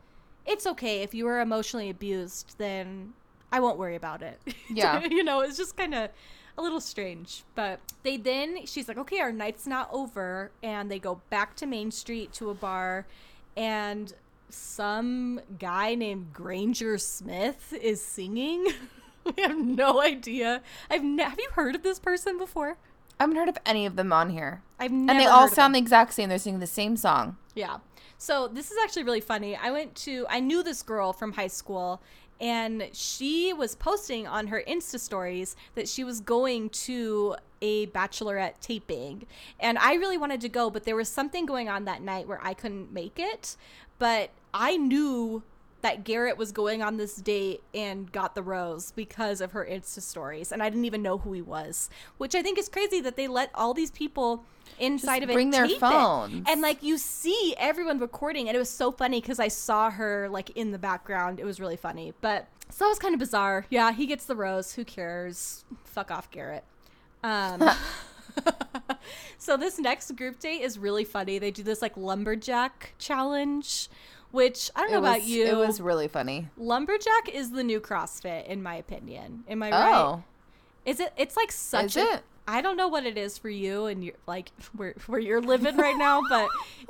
it's 0.44 0.66
okay 0.66 1.02
if 1.02 1.14
you 1.14 1.24
were 1.24 1.40
emotionally 1.40 1.88
abused, 1.88 2.56
then 2.58 3.12
I 3.52 3.60
won't 3.60 3.78
worry 3.78 3.96
about 3.96 4.22
it. 4.22 4.40
Yeah. 4.68 5.04
you 5.04 5.22
know, 5.22 5.40
it's 5.40 5.56
just 5.56 5.76
kind 5.76 5.94
of 5.94 6.10
a 6.57 6.62
little 6.62 6.80
strange. 6.80 7.44
But 7.55 7.80
they 8.03 8.16
then, 8.16 8.66
she's 8.66 8.88
like, 8.88 8.98
okay, 8.98 9.20
our 9.20 9.32
night's 9.32 9.66
not 9.66 9.88
over, 9.92 10.50
and 10.62 10.90
they 10.90 10.98
go 10.98 11.20
back 11.30 11.57
to 11.57 11.66
Main 11.66 11.90
Street 11.90 12.32
to 12.34 12.50
a 12.50 12.55
bar, 12.55 13.07
and 13.57 14.12
some 14.48 15.40
guy 15.59 15.94
named 15.94 16.32
Granger 16.32 16.98
Smith 16.98 17.72
is 17.80 18.03
singing. 18.03 18.66
we 19.24 19.42
have 19.42 19.57
no 19.57 20.03
idea. 20.03 20.62
I've 20.90 21.05
ne- 21.05 21.22
have 21.22 21.38
you 21.38 21.48
heard 21.53 21.74
of 21.74 21.82
this 21.82 21.98
person 21.98 22.38
before? 22.38 22.76
I 23.18 23.24
haven't 23.24 23.36
heard 23.36 23.48
of 23.48 23.59
any 23.64 23.86
of 23.86 23.96
them 23.96 24.12
on 24.12 24.30
here. 24.30 24.62
I've 24.78 24.90
never 24.90 25.12
and 25.12 25.20
they 25.20 25.30
all 25.30 25.48
sound 25.48 25.74
the 25.74 25.78
exact 25.78 26.12
same. 26.12 26.28
They're 26.28 26.38
singing 26.38 26.61
the 26.61 26.66
same 26.66 26.96
song. 26.96 27.36
Yeah. 27.55 27.78
So 28.18 28.48
this 28.48 28.70
is 28.70 28.76
actually 28.82 29.05
really 29.05 29.20
funny. 29.20 29.57
I 29.57 29.70
went 29.70 29.94
to 29.96 30.26
I 30.28 30.40
knew 30.40 30.62
this 30.62 30.82
girl 30.82 31.12
from 31.12 31.32
high 31.32 31.48
school 31.48 32.03
and 32.40 32.88
she 32.92 33.52
was 33.52 33.74
posting 33.74 34.26
on 34.26 34.48
her 34.48 34.62
Insta 34.66 34.98
stories 34.98 35.56
that 35.74 35.88
she 35.88 36.02
was 36.04 36.20
going 36.20 36.70
to 36.70 37.36
a 37.60 37.86
bachelorette 37.88 38.54
taping. 38.60 39.26
And 39.60 39.78
I 39.78 39.94
really 39.94 40.18
wanted 40.18 40.40
to 40.42 40.48
go, 40.48 40.68
but 40.68 40.84
there 40.84 40.96
was 40.96 41.08
something 41.08 41.46
going 41.46 41.68
on 41.68 41.84
that 41.84 42.02
night 42.02 42.26
where 42.26 42.40
I 42.42 42.54
couldn't 42.54 42.92
make 42.92 43.18
it. 43.18 43.56
But 43.98 44.30
I 44.52 44.76
knew 44.76 45.44
that 45.82 46.04
Garrett 46.04 46.36
was 46.36 46.52
going 46.52 46.82
on 46.82 46.96
this 46.96 47.16
date 47.16 47.62
and 47.74 48.10
got 48.10 48.34
the 48.34 48.42
rose 48.42 48.92
because 48.92 49.40
of 49.40 49.52
her 49.52 49.64
Insta 49.64 50.00
stories. 50.00 50.52
And 50.52 50.62
I 50.62 50.68
didn't 50.68 50.84
even 50.84 51.02
know 51.02 51.18
who 51.18 51.32
he 51.32 51.42
was, 51.42 51.90
which 52.18 52.34
I 52.34 52.42
think 52.42 52.58
is 52.58 52.68
crazy 52.68 53.00
that 53.00 53.16
they 53.16 53.28
let 53.28 53.50
all 53.54 53.74
these 53.74 53.90
people 53.90 54.44
inside 54.78 55.20
Just 55.20 55.24
of 55.24 55.30
it 55.30 55.34
bring 55.34 55.50
their 55.50 55.66
tape 55.66 55.76
it. 55.76 55.80
phones. 55.80 56.44
And 56.48 56.60
like 56.60 56.82
you 56.82 56.98
see 56.98 57.54
everyone 57.58 57.98
recording, 57.98 58.48
and 58.48 58.56
it 58.56 58.58
was 58.58 58.70
so 58.70 58.90
funny 58.92 59.20
because 59.20 59.38
I 59.40 59.48
saw 59.48 59.90
her 59.90 60.28
like 60.28 60.50
in 60.50 60.70
the 60.72 60.78
background. 60.78 61.40
It 61.40 61.44
was 61.44 61.60
really 61.60 61.76
funny, 61.76 62.12
but 62.20 62.48
so 62.70 62.84
that 62.84 62.88
was 62.88 62.98
kind 62.98 63.14
of 63.14 63.18
bizarre. 63.20 63.66
Yeah, 63.70 63.92
he 63.92 64.06
gets 64.06 64.24
the 64.24 64.36
rose. 64.36 64.74
Who 64.74 64.84
cares? 64.84 65.64
Fuck 65.84 66.10
off, 66.10 66.30
Garrett. 66.30 66.64
Um, 67.22 67.62
so 69.38 69.56
this 69.56 69.78
next 69.78 70.14
group 70.16 70.38
date 70.40 70.62
is 70.62 70.78
really 70.78 71.04
funny. 71.04 71.38
They 71.38 71.50
do 71.50 71.62
this 71.62 71.82
like 71.82 71.96
lumberjack 71.96 72.94
challenge, 72.98 73.88
which 74.30 74.70
I 74.74 74.80
don't 74.82 74.90
know 74.90 74.96
it 74.96 75.00
about 75.00 75.22
you. 75.24 75.46
It 75.46 75.56
was 75.56 75.80
really 75.80 76.08
funny. 76.08 76.48
lumberjack 76.56 77.28
is 77.32 77.50
the 77.50 77.62
new 77.64 77.80
CrossFit, 77.80 78.46
in 78.46 78.62
my 78.62 78.74
opinion. 78.76 79.44
Am 79.48 79.62
I 79.62 79.70
right? 79.70 79.94
Oh, 79.94 80.24
Is 80.84 80.98
it? 81.00 81.12
It's 81.16 81.36
like 81.36 81.52
such 81.52 81.96
Is 81.96 82.04
a. 82.04 82.12
it? 82.14 82.22
I 82.47 82.61
don't 82.61 82.76
know 82.76 82.88
what 82.88 83.07
it 83.07 83.16
is 83.16 83.38
for 83.38 83.49
you 83.49 83.86
and 83.86 84.05
you're 84.05 84.14
like 84.26 84.51
where 84.76 84.95
where 85.07 85.20
you're 85.20 85.40
living 85.40 85.76
right 85.76 85.97
now, 85.97 86.22
but 86.28 86.49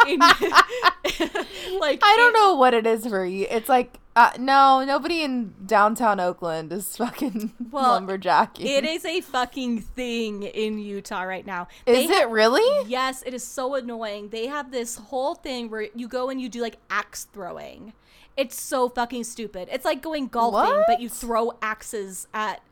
in, 0.09 0.19
like 1.79 2.01
I 2.03 2.15
don't 2.17 2.35
in- 2.35 2.41
know 2.41 2.55
what 2.55 2.75
it 2.75 2.87
is 2.87 3.07
for 3.07 3.25
you. 3.25 3.47
It's 3.51 3.69
like 3.69 3.99
uh, 4.15 4.31
no, 4.39 4.85
nobody 4.85 5.23
in 5.23 5.55
downtown 5.65 6.21
Oakland 6.21 6.71
is 6.73 6.97
fucking 6.97 7.53
Well, 7.71 7.99
lumberjacking. 7.99 8.65
It 8.65 8.85
is 8.85 9.05
a 9.07 9.23
fucking 9.23 9.81
thing 9.81 10.43
in 10.43 10.79
Utah 10.79 11.23
right 11.23 11.47
now. 11.47 11.69
Is 11.87 12.09
They 12.09 12.15
it 12.17 12.29
really? 12.29 12.89
Yes, 12.91 13.23
it 13.25 13.33
is 13.33 13.43
so 13.43 13.75
annoying. 13.75 14.29
They 14.29 14.49
have 14.49 14.71
this 14.71 14.97
whole 14.97 15.35
thing 15.35 15.71
where 15.71 15.89
you 15.95 16.09
go 16.09 16.29
and 16.29 16.41
you 16.41 16.51
do 16.51 16.61
like 16.61 16.77
axe 16.91 17.25
throwing. 17.33 17.95
It's 18.37 18.61
so 18.61 18.89
fucking 18.89 19.25
stupid. 19.25 19.69
It's 19.73 19.85
like 19.85 20.03
going 20.03 20.29
golfing, 20.29 20.85
but 20.87 21.01
you 21.01 21.09
throw 21.09 21.53
axes 21.63 22.29
at 22.33 22.63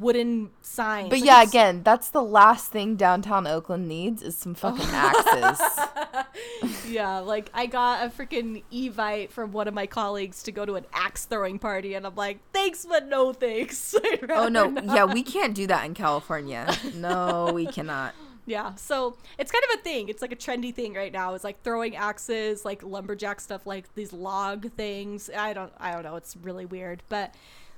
wooden 0.00 0.50
signs. 0.62 1.10
But 1.10 1.20
Like, 1.20 1.26
yeah, 1.26 1.42
again, 1.42 1.82
that's 1.82 2.10
the 2.10 2.22
last 2.22 2.70
thing 2.70 2.96
downtown 2.96 3.46
Oakland 3.46 3.88
needs 3.88 4.22
is 4.22 4.36
some 4.36 4.52
oh. 4.52 4.54
fucking 4.54 4.88
axes. 4.90 6.88
yeah, 6.88 7.18
like 7.18 7.50
I 7.54 7.66
got 7.66 8.06
a 8.06 8.10
freaking 8.10 8.62
evite 8.72 9.30
from 9.30 9.52
one 9.52 9.68
of 9.68 9.74
my 9.74 9.86
colleagues 9.86 10.42
to 10.44 10.52
go 10.52 10.64
to 10.64 10.74
an 10.74 10.86
axe 10.92 11.24
throwing 11.26 11.58
party, 11.58 11.94
and 11.94 12.06
I'm 12.06 12.14
like, 12.14 12.38
thanks, 12.52 12.84
but 12.84 13.06
no 13.06 13.32
thanks. 13.32 13.94
Oh 14.30 14.48
no, 14.48 14.68
rather 14.70 14.94
yeah, 14.94 15.04
we 15.04 15.22
can't 15.22 15.54
do 15.54 15.66
that 15.66 15.84
in 15.84 15.94
California. 15.94 16.74
No, 16.94 17.50
we 17.52 17.66
cannot. 17.66 18.14
Yeah, 18.46 18.74
so 18.74 19.16
it's 19.38 19.50
kind 19.50 19.64
of 19.70 19.80
a 19.80 19.82
thing. 19.82 20.08
It's 20.08 20.20
like 20.20 20.32
a 20.32 20.36
trendy 20.36 20.74
thing 20.74 20.94
right 20.94 21.12
now. 21.12 21.34
It's 21.34 21.44
like 21.44 21.62
throwing 21.62 21.96
axes, 21.96 22.64
like 22.64 22.82
lumberjack 22.82 23.40
stuff, 23.40 23.66
like 23.66 23.92
these 23.94 24.12
log 24.12 24.70
things. 24.72 25.30
I 25.34 25.52
don't, 25.52 25.72
I 25.78 25.92
don't 25.92 26.02
know. 26.02 26.16
It's 26.16 26.36
really 26.36 26.66
weird, 26.66 27.02
but 27.08 27.34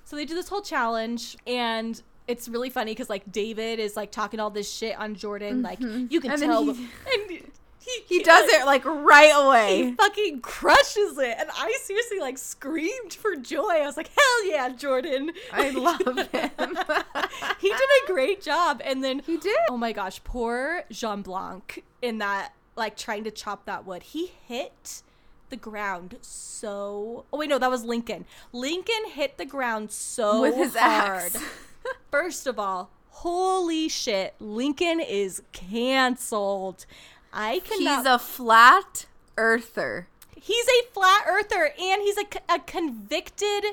so 0.07 0.17
they 0.17 0.25
do 0.25 0.35
this 0.35 0.49
whole 0.49 0.63
challenge, 0.63 1.37
and 1.47 2.01
it's 2.29 2.49
really 2.49 2.71
funny 2.71 2.93
because 2.93 3.11
like 3.11 3.31
David 3.31 3.79
is 3.81 3.97
like 3.97 4.11
talking 4.13 4.41
all 4.41 4.51
this 4.51 4.73
shit 4.73 4.97
on 4.99 5.15
Jordan. 5.17 5.63
Like 5.63 5.81
mm-hmm. 5.81 6.07
you 6.09 6.21
can 6.21 6.31
And 6.31 6.41
tell, 6.41 6.65
he- 6.65 6.89
and 7.13 7.31
he, 7.31 7.43
He 8.07 8.23
does 8.23 8.49
it 8.53 8.65
like 8.67 8.85
right 8.85 9.33
away. 9.35 9.85
He 9.85 9.93
fucking 9.95 10.41
crushes 10.41 11.19
it, 11.19 11.37
and 11.39 11.49
I 11.53 11.77
seriously 11.83 12.19
like 12.21 12.39
screamed 12.39 13.15
for 13.15 13.37
joy. 13.37 13.69
I 13.83 13.87
was 13.87 13.97
like, 13.97 14.09
"Hell 14.09 14.47
yeah, 14.49 14.69
Jordan!" 14.71 15.33
I 15.53 15.71
love 15.87 16.01
him. 16.01 16.17
he 17.61 17.69
did 17.69 17.81
a 18.05 18.07
great 18.07 18.41
job, 18.43 18.81
and 18.85 19.03
then 19.05 19.21
He 19.21 19.37
did. 19.37 19.57
Oh 19.69 19.77
my 19.77 19.93
gosh, 19.93 20.23
poor 20.25 20.85
Jean 20.91 21.23
Blanc 21.23 21.85
in 22.03 22.19
that, 22.19 22.53
like 22.77 22.97
trying 22.97 23.25
to 23.25 23.31
chop 23.31 23.67
that 23.67 23.85
wood. 23.87 24.03
He 24.03 24.33
hit 24.47 25.03
the 25.51 25.57
ground 25.57 26.17
so. 26.21 27.25
Oh 27.33 27.39
wait, 27.39 27.49
no, 27.49 27.59
that 27.59 27.71
was 27.71 27.85
Lincoln. 27.85 28.25
Lincoln 28.53 29.11
hit 29.13 29.39
the 29.39 29.45
ground 29.45 29.91
so 29.91 30.43
With 30.43 30.57
his 30.57 30.77
hard. 30.77 31.23
axe. 31.35 31.43
First 32.11 32.47
of 32.47 32.59
all, 32.59 32.91
holy 33.11 33.89
shit, 33.89 34.35
Lincoln 34.41 35.01
is 35.01 35.43
canceled. 35.53 36.87
I 37.33 37.61
cannot. 37.61 37.99
He's 37.99 38.07
a 38.07 38.19
flat 38.19 39.07
earther. 39.37 40.09
he's 40.37 40.67
a 40.67 40.87
flat 40.93 41.25
earther, 41.29 41.73
and 41.79 42.03
he's 42.03 42.17
a 42.19 42.59
convicted 42.61 43.65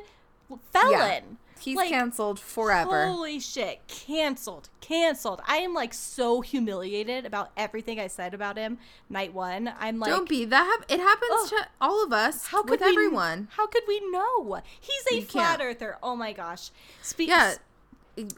felon. 0.71 1.37
He's 1.63 1.77
Like, 1.77 1.89
canceled 1.89 2.39
forever. 2.39 3.07
Holy 3.07 3.39
shit, 3.39 3.81
canceled, 3.87 4.69
canceled. 4.81 5.41
I 5.47 5.57
am 5.57 5.73
like 5.73 5.93
so 5.93 6.41
humiliated 6.41 7.25
about 7.25 7.51
everything 7.55 7.99
I 7.99 8.07
said 8.07 8.33
about 8.33 8.57
him 8.57 8.77
night 9.09 9.33
one. 9.33 9.73
I'm 9.79 9.99
like, 9.99 10.09
Don't 10.09 10.27
be 10.27 10.45
that. 10.45 10.63
Hap- 10.79 10.91
it 10.91 10.99
happens 10.99 11.49
to 11.51 11.67
all 11.79 12.03
of 12.03 12.11
us. 12.11 12.47
how 12.47 12.61
could 12.63 12.71
with 12.71 12.81
we, 12.81 12.87
everyone? 12.87 13.47
How 13.51 13.67
could 13.67 13.83
we 13.87 13.99
know? 14.11 14.61
He's 14.79 15.05
a 15.11 15.15
You 15.15 15.21
flat 15.25 15.59
can't. 15.59 15.61
earther. 15.69 15.97
Oh 16.03 16.15
my 16.15 16.33
gosh. 16.33 16.71
Speak. 17.01 17.29
Yeah. 17.29 17.55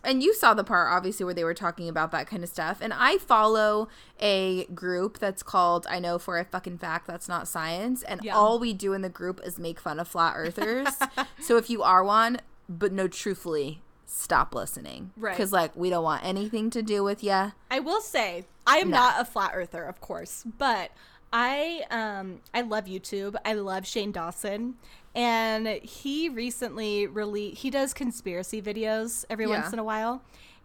And 0.05 0.23
you 0.23 0.33
saw 0.33 0.53
the 0.53 0.63
part 0.63 0.87
obviously 0.93 1.25
where 1.25 1.33
they 1.33 1.43
were 1.43 1.53
talking 1.53 1.89
about 1.89 2.11
that 2.11 2.27
kind 2.27 2.43
of 2.43 2.49
stuff. 2.49 2.77
And 2.79 2.93
I 2.93 3.17
follow 3.17 3.89
a 4.21 4.63
group 4.67 5.19
that's 5.19 5.43
called 5.43 5.85
I 5.89 5.99
know 5.99 6.17
for 6.17 6.37
a 6.39 6.45
fucking 6.45 6.77
fact 6.77 7.07
that's 7.07 7.27
not 7.27 7.45
science. 7.47 8.01
And 8.03 8.21
Yeah. 8.23 8.37
all 8.37 8.57
we 8.57 8.71
do 8.73 8.93
in 8.93 9.01
the 9.01 9.09
group 9.09 9.41
is 9.43 9.59
make 9.59 9.81
fun 9.81 9.99
of 9.99 10.07
flat 10.07 10.33
earthers. 10.37 10.87
so 11.41 11.57
if 11.57 11.69
you 11.69 11.83
are 11.83 12.05
one, 12.05 12.39
but 12.69 12.91
no, 12.91 13.07
truthfully, 13.07 13.81
stop 14.05 14.53
listening. 14.55 15.11
Right. 15.17 15.31
Because 15.35 15.51
like 15.53 15.75
we 15.75 15.89
don't 15.89 16.03
want 16.03 16.23
anything 16.25 16.69
to 16.71 16.81
do 16.81 17.03
with 17.03 17.23
you. 17.23 17.51
I 17.71 17.79
will 17.79 18.01
say 18.01 18.45
I 18.67 18.77
am 18.77 18.89
No. 18.89 18.97
not 18.97 19.21
a 19.21 19.25
flat 19.25 19.51
earther, 19.53 19.83
of 19.83 19.99
course, 20.01 20.43
but 20.57 20.91
I 21.33 21.83
um 21.91 22.39
I 22.53 22.61
love 22.61 22.85
YouTube. 22.85 23.35
I 23.43 23.53
love 23.53 23.85
Shane 23.85 24.11
Dawson. 24.11 24.75
And 25.13 25.67
he 25.81 26.27
recently 26.29 27.07
released 27.07 27.61
he 27.61 27.69
does 27.69 27.93
conspiracy 27.93 28.61
videos 28.61 29.25
every 29.29 29.45
Yeah. 29.45 29.61
once 29.61 29.73
in 29.73 29.79
a 29.79 29.83
while. 29.83 30.21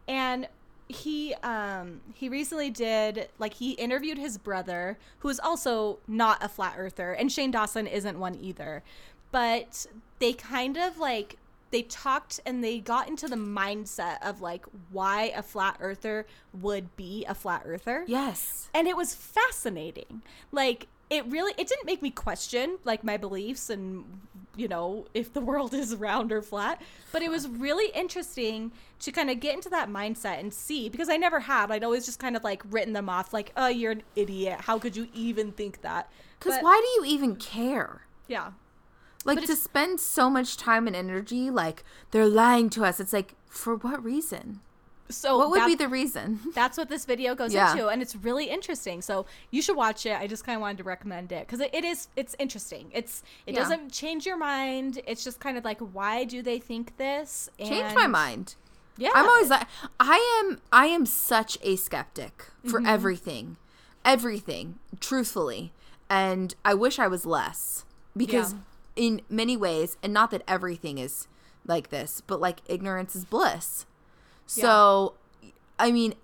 And 0.08 0.48
he 0.88 1.34
um 1.42 2.00
he 2.14 2.28
recently 2.28 2.68
did 2.70 3.28
like 3.38 3.54
he 3.54 3.72
interviewed 3.72 4.18
his 4.18 4.38
brother 4.38 4.98
who 5.20 5.28
is 5.28 5.38
also 5.38 5.98
not 6.08 6.42
a 6.42 6.48
flat 6.48 6.74
earther 6.76 7.12
and 7.12 7.30
Shane 7.30 7.50
Dawson 7.52 7.86
isn't 7.86 8.18
one 8.18 8.34
either. 8.40 8.82
But 9.32 9.86
they 10.18 10.32
kind 10.32 10.76
of 10.76 10.98
like 10.98 11.36
they 11.70 11.82
talked 11.82 12.40
and 12.44 12.62
they 12.62 12.80
got 12.80 13.08
into 13.08 13.28
the 13.28 13.36
mindset 13.36 14.18
of 14.22 14.40
like 14.40 14.64
why 14.90 15.32
a 15.36 15.42
flat 15.42 15.76
earther 15.80 16.26
would 16.52 16.96
be 16.96 17.24
a 17.28 17.34
flat 17.34 17.62
earther. 17.64 18.04
Yes. 18.06 18.68
and 18.74 18.88
it 18.88 18.96
was 18.96 19.14
fascinating. 19.14 20.22
Like 20.52 20.88
it 21.10 21.26
really 21.26 21.52
it 21.58 21.66
didn't 21.66 21.84
make 21.84 22.00
me 22.00 22.10
question 22.10 22.78
like 22.84 23.02
my 23.02 23.16
beliefs 23.16 23.68
and 23.68 24.04
you 24.56 24.68
know 24.68 25.06
if 25.12 25.32
the 25.32 25.40
world 25.50 25.74
is 25.74 25.94
round 25.96 26.32
or 26.32 26.40
flat 26.40 26.80
but 27.12 27.20
it 27.20 27.30
was 27.30 27.48
really 27.48 27.92
interesting 27.92 28.70
to 29.00 29.10
kind 29.10 29.28
of 29.28 29.40
get 29.40 29.54
into 29.54 29.68
that 29.68 29.88
mindset 29.88 30.38
and 30.38 30.54
see 30.54 30.88
because 30.88 31.08
i 31.08 31.16
never 31.16 31.40
had 31.40 31.70
i'd 31.72 31.84
always 31.84 32.06
just 32.06 32.18
kind 32.20 32.36
of 32.36 32.44
like 32.44 32.62
written 32.70 32.92
them 32.92 33.08
off 33.08 33.32
like 33.32 33.52
oh 33.56 33.66
you're 33.66 33.92
an 33.92 34.02
idiot. 34.14 34.60
How 34.62 34.78
could 34.78 34.96
you 34.96 35.08
even 35.12 35.52
think 35.52 35.82
that? 35.82 36.08
Because 36.38 36.62
why 36.62 36.80
do 36.80 37.06
you 37.06 37.14
even 37.14 37.36
care? 37.36 38.02
yeah 38.28 38.52
Like 39.24 39.44
to 39.44 39.56
spend 39.56 40.00
so 40.00 40.30
much 40.30 40.56
time 40.56 40.86
and 40.86 40.96
energy, 40.96 41.50
like 41.50 41.84
they're 42.10 42.26
lying 42.26 42.70
to 42.70 42.84
us. 42.84 43.00
It's 43.00 43.12
like, 43.12 43.34
for 43.48 43.76
what 43.76 44.02
reason? 44.02 44.60
so 45.12 45.36
what 45.38 45.50
would 45.50 45.66
be 45.66 45.74
the 45.74 45.88
reason? 45.88 46.38
that's 46.54 46.78
what 46.78 46.88
this 46.88 47.04
video 47.04 47.34
goes 47.34 47.52
Yeah. 47.52 47.72
into 47.72 47.88
and 47.88 48.00
it's 48.00 48.14
really 48.14 48.44
interesting 48.44 49.02
so 49.02 49.26
you 49.50 49.60
should 49.60 49.74
watch 49.76 50.06
it 50.06 50.12
i 50.12 50.28
just 50.28 50.44
kind 50.46 50.54
of 50.54 50.60
wanted 50.60 50.78
to 50.78 50.84
recommend 50.84 51.32
it 51.32 51.44
because 51.48 51.58
it, 51.58 51.70
it 51.74 51.84
is 51.84 52.06
it's 52.14 52.36
interesting 52.38 52.92
it's 52.94 53.24
it 53.44 53.54
Yeah. 53.54 53.60
doesn't 53.62 53.90
change 53.90 54.24
your 54.24 54.36
mind 54.36 55.00
it's 55.08 55.24
just 55.24 55.40
kind 55.40 55.58
of 55.58 55.64
like 55.64 55.80
why 55.80 56.22
do 56.22 56.42
they 56.42 56.60
think 56.60 56.96
this 56.96 57.50
Change 57.58 57.92
my 57.96 58.06
mind. 58.06 58.54
yeah 58.98 59.10
I'm 59.12 59.26
always 59.28 59.50
like, 59.50 59.66
I 59.98 60.44
am, 60.48 60.60
I 60.70 60.86
am 60.86 61.06
such 61.06 61.58
a 61.62 61.74
skeptic 61.74 62.44
for 62.64 62.78
Mm-hmm. 62.78 62.86
everything, 62.86 63.56
everything, 64.04 64.78
truthfully, 65.00 65.72
and 66.08 66.54
I 66.64 66.74
wish 66.74 67.00
I 67.00 67.08
was 67.08 67.26
less 67.26 67.84
because 68.16 68.52
Yeah. 68.52 68.58
In 69.00 69.22
many 69.30 69.56
ways, 69.56 69.96
and 70.02 70.12
not 70.12 70.30
that 70.30 70.42
everything 70.46 70.98
is 70.98 71.26
like 71.64 71.88
this, 71.88 72.20
but 72.26 72.38
like 72.38 72.60
ignorance 72.66 73.16
is 73.16 73.24
bliss. 73.24 73.86
So, 74.44 75.14
I 75.78 75.90
mean, 75.90 76.14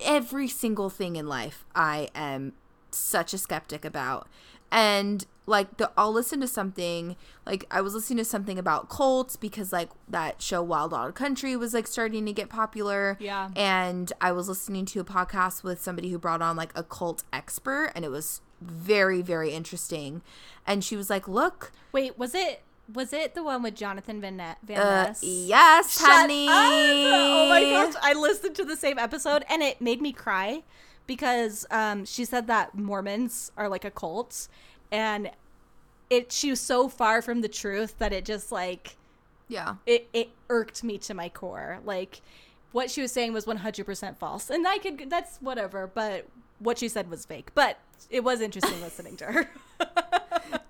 every 0.00 0.48
single 0.48 0.90
thing 0.90 1.14
in 1.14 1.28
life, 1.28 1.64
I 1.76 2.08
am 2.16 2.54
such 2.90 3.32
a 3.32 3.38
skeptic 3.38 3.84
about. 3.84 4.26
And 4.72 5.26
like, 5.46 5.76
the, 5.76 5.92
I'll 5.96 6.12
listen 6.12 6.40
to 6.40 6.48
something, 6.48 7.14
like, 7.46 7.66
I 7.70 7.80
was 7.82 7.94
listening 7.94 8.18
to 8.18 8.24
something 8.24 8.58
about 8.58 8.88
cults 8.88 9.36
because, 9.36 9.72
like, 9.72 9.90
that 10.08 10.42
show 10.42 10.60
Wild 10.60 10.90
Wild 10.92 11.14
Country 11.14 11.54
was 11.56 11.72
like 11.72 11.86
starting 11.86 12.26
to 12.26 12.32
get 12.32 12.48
popular. 12.48 13.16
Yeah. 13.20 13.50
And 13.54 14.12
I 14.20 14.32
was 14.32 14.48
listening 14.48 14.84
to 14.86 15.00
a 15.00 15.04
podcast 15.04 15.62
with 15.62 15.80
somebody 15.80 16.10
who 16.10 16.18
brought 16.18 16.42
on 16.42 16.56
like 16.56 16.72
a 16.76 16.82
cult 16.82 17.22
expert, 17.32 17.92
and 17.94 18.04
it 18.04 18.10
was 18.10 18.40
very, 18.60 19.22
very 19.22 19.50
interesting. 19.50 20.22
And 20.66 20.82
she 20.84 20.96
was 20.96 21.08
like, 21.10 21.26
Look, 21.28 21.72
wait 21.92 22.18
was 22.18 22.34
it 22.34 22.62
was 22.92 23.12
it 23.12 23.34
the 23.34 23.42
one 23.42 23.62
with 23.62 23.74
Jonathan 23.74 24.20
Van, 24.20 24.40
uh, 24.40 24.54
Ness 24.66 25.20
yes, 25.22 25.98
Shut 26.00 26.08
honey. 26.10 26.48
up! 26.48 26.54
oh 26.54 27.46
my 27.50 27.60
gosh 27.62 27.94
i 28.02 28.14
listened 28.14 28.54
to 28.56 28.64
the 28.64 28.76
same 28.76 28.98
episode 28.98 29.44
and 29.50 29.62
it 29.62 29.78
made 29.80 30.00
me 30.00 30.10
cry 30.10 30.62
because 31.06 31.66
um, 31.70 32.06
she 32.06 32.24
said 32.24 32.46
that 32.46 32.74
mormons 32.74 33.52
are 33.58 33.68
like 33.68 33.84
a 33.84 33.90
cult 33.90 34.48
and 34.90 35.30
it 36.08 36.32
she 36.32 36.48
was 36.48 36.60
so 36.60 36.88
far 36.88 37.20
from 37.20 37.42
the 37.42 37.48
truth 37.48 37.98
that 37.98 38.12
it 38.14 38.24
just 38.24 38.50
like 38.50 38.96
Yeah. 39.48 39.74
it, 39.84 40.08
it 40.14 40.30
irked 40.48 40.82
me 40.82 40.96
to 40.98 41.12
my 41.14 41.28
core. 41.28 41.80
Like 41.84 42.22
what 42.72 42.90
she 42.90 43.02
was 43.02 43.12
saying 43.12 43.32
was 43.34 43.44
100% 43.46 44.16
false. 44.16 44.48
And 44.50 44.66
I 44.66 44.78
could 44.78 45.10
that's 45.10 45.36
whatever, 45.42 45.86
but 45.86 46.26
what 46.58 46.78
she 46.78 46.88
said 46.88 47.10
was 47.10 47.26
fake. 47.26 47.50
But 47.54 47.78
it 48.10 48.22
was 48.24 48.40
interesting 48.40 48.80
listening 48.80 49.16
to 49.18 49.24
her. 49.26 49.50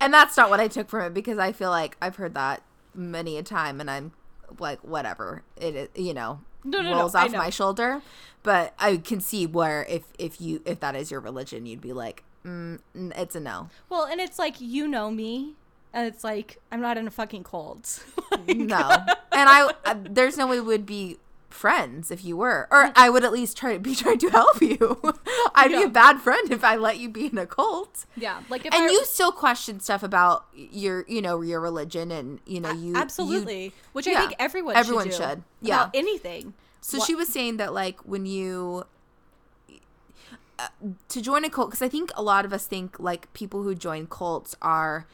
And 0.00 0.14
that's 0.14 0.36
not 0.36 0.48
what 0.48 0.60
I 0.60 0.68
took 0.68 0.88
from 0.88 1.06
it 1.06 1.14
because 1.14 1.38
I 1.38 1.52
feel 1.52 1.70
like 1.70 1.96
I've 2.00 2.16
heard 2.16 2.34
that 2.34 2.62
many 2.94 3.36
a 3.36 3.42
time 3.42 3.80
and 3.80 3.90
I'm 3.90 4.12
like, 4.58 4.80
whatever. 4.80 5.42
It 5.56 5.74
is, 5.74 5.88
you 5.94 6.14
know, 6.14 6.40
No, 6.64 6.80
no, 6.80 6.90
no, 6.90 6.98
rolls 7.00 7.14
I 7.14 7.24
off 7.24 7.32
my 7.32 7.50
shoulder. 7.50 8.00
But 8.42 8.74
I 8.78 8.98
can 8.98 9.20
see 9.20 9.46
where 9.46 9.84
if, 9.88 10.04
if 10.18 10.40
you, 10.40 10.62
if 10.64 10.80
that 10.80 10.94
is 10.94 11.10
your 11.10 11.20
religion, 11.20 11.66
you'd 11.66 11.80
be 11.80 11.92
like, 11.92 12.22
mm, 12.44 12.78
it's 12.94 13.34
a 13.34 13.40
no. 13.40 13.68
well, 13.88 14.04
and 14.04 14.20
it's 14.20 14.38
like 14.38 14.60
you 14.60 14.86
know 14.86 15.10
me 15.10 15.54
and 15.92 16.06
it's 16.06 16.22
like 16.22 16.58
I'm 16.70 16.80
not 16.80 16.96
in 16.96 17.06
a 17.06 17.10
fucking 17.10 17.44
cold. 17.44 17.88
Like, 18.30 18.56
No. 18.56 18.78
and 19.32 19.48
I, 19.48 19.72
I, 19.84 19.94
there's 19.94 20.36
no 20.36 20.46
way 20.46 20.60
we 20.60 20.66
would 20.66 20.86
be 20.86 21.18
friends 21.58 22.10
if 22.10 22.24
you 22.24 22.36
were, 22.36 22.66
or 22.70 22.92
I 22.96 23.10
would 23.10 23.24
at 23.24 23.32
least 23.32 23.56
try 23.56 23.74
to 23.74 23.78
be 23.80 23.94
trying 23.94 24.18
to 24.18 24.30
help 24.30 24.62
you. 24.62 25.00
I'd 25.54 25.68
be 25.70 25.82
a 25.82 25.88
bad 25.88 26.20
friend 26.20 26.50
if 26.52 26.62
I 26.64 26.76
let 26.76 26.98
you 26.98 27.08
be 27.10 27.26
in 27.26 27.36
a 27.36 27.46
cult. 27.46 28.06
yeah, 28.16 28.40
like 28.48 28.64
if 28.64 28.72
And 28.72 28.84
I, 28.84 28.90
you 28.90 29.04
still 29.04 29.32
question 29.32 29.80
stuff 29.80 30.02
about 30.02 30.46
your, 30.54 31.04
you 31.08 31.20
know, 31.20 31.42
your 31.42 31.60
religion 31.60 32.10
and, 32.10 32.40
you 32.46 32.60
know, 32.60 32.70
you 32.72 32.88
you- 32.92 32.96
absolutely, 32.96 33.72
which 33.92 34.06
I 34.08 34.12
yeah, 34.12 34.20
think 34.20 34.34
everyone 34.38 34.76
everyone 34.76 35.06
should, 35.10 35.14
should. 35.16 35.42
Yeah. 35.60 35.82
about 35.82 35.90
anything. 35.94 36.54
So 36.80 36.98
Wha- 36.98 37.04
she 37.04 37.14
was 37.14 37.28
saying 37.28 37.56
that 37.58 37.74
like 37.74 38.00
when 38.06 38.24
you 38.24 38.84
uh, 40.58 40.68
to 41.08 41.20
join 41.22 41.44
a 41.44 41.50
cult 41.50 41.70
because 41.70 41.82
I 41.82 41.88
think 41.88 42.10
a 42.16 42.22
lot 42.22 42.44
of 42.44 42.52
us 42.52 42.66
think 42.66 42.98
like 42.98 43.32
people 43.32 43.62
who 43.62 43.74
join 43.74 44.06
cults 44.06 44.56
are 44.62 45.06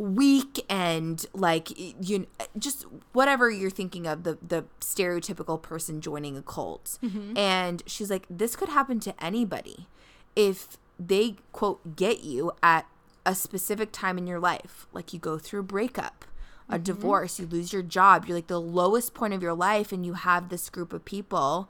weak 0.00 0.64
and 0.68 1.26
like 1.34 1.68
you 1.76 2.26
uh, 2.38 2.46
just 2.58 2.86
whatever 3.12 3.50
you're 3.50 3.70
thinking 3.70 4.06
of 4.06 4.24
the 4.24 4.38
the 4.46 4.64
stereotypical 4.80 5.60
person 5.60 6.00
joining 6.00 6.36
a 6.36 6.42
cult. 6.42 6.98
Mm-hmm. 7.02 7.36
And 7.36 7.82
she's 7.86 8.10
like 8.10 8.26
this 8.30 8.56
could 8.56 8.70
happen 8.70 9.00
to 9.00 9.24
anybody 9.24 9.86
if 10.34 10.78
they 10.98 11.36
quote 11.52 11.96
get 11.96 12.24
you 12.24 12.52
at 12.62 12.86
a 13.26 13.34
specific 13.34 13.90
time 13.92 14.18
in 14.18 14.26
your 14.26 14.40
life. 14.40 14.86
Like 14.92 15.12
you 15.12 15.18
go 15.18 15.38
through 15.38 15.60
a 15.60 15.64
breakup 15.64 16.24
a 16.68 16.74
mm-hmm. 16.74 16.84
divorce 16.84 17.40
you 17.40 17.46
lose 17.46 17.72
your 17.72 17.82
job 17.82 18.26
you're 18.26 18.36
like 18.36 18.46
the 18.46 18.60
lowest 18.60 19.12
point 19.12 19.34
of 19.34 19.42
your 19.42 19.54
life 19.54 19.90
and 19.90 20.06
you 20.06 20.12
have 20.12 20.50
this 20.50 20.70
group 20.70 20.92
of 20.92 21.04
people 21.04 21.68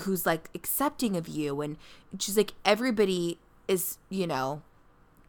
who's 0.00 0.26
like 0.26 0.50
accepting 0.54 1.16
of 1.16 1.28
you. 1.28 1.60
And 1.60 1.76
she's 2.18 2.36
like 2.36 2.54
everybody 2.64 3.38
is 3.66 3.98
you 4.08 4.26
know 4.26 4.62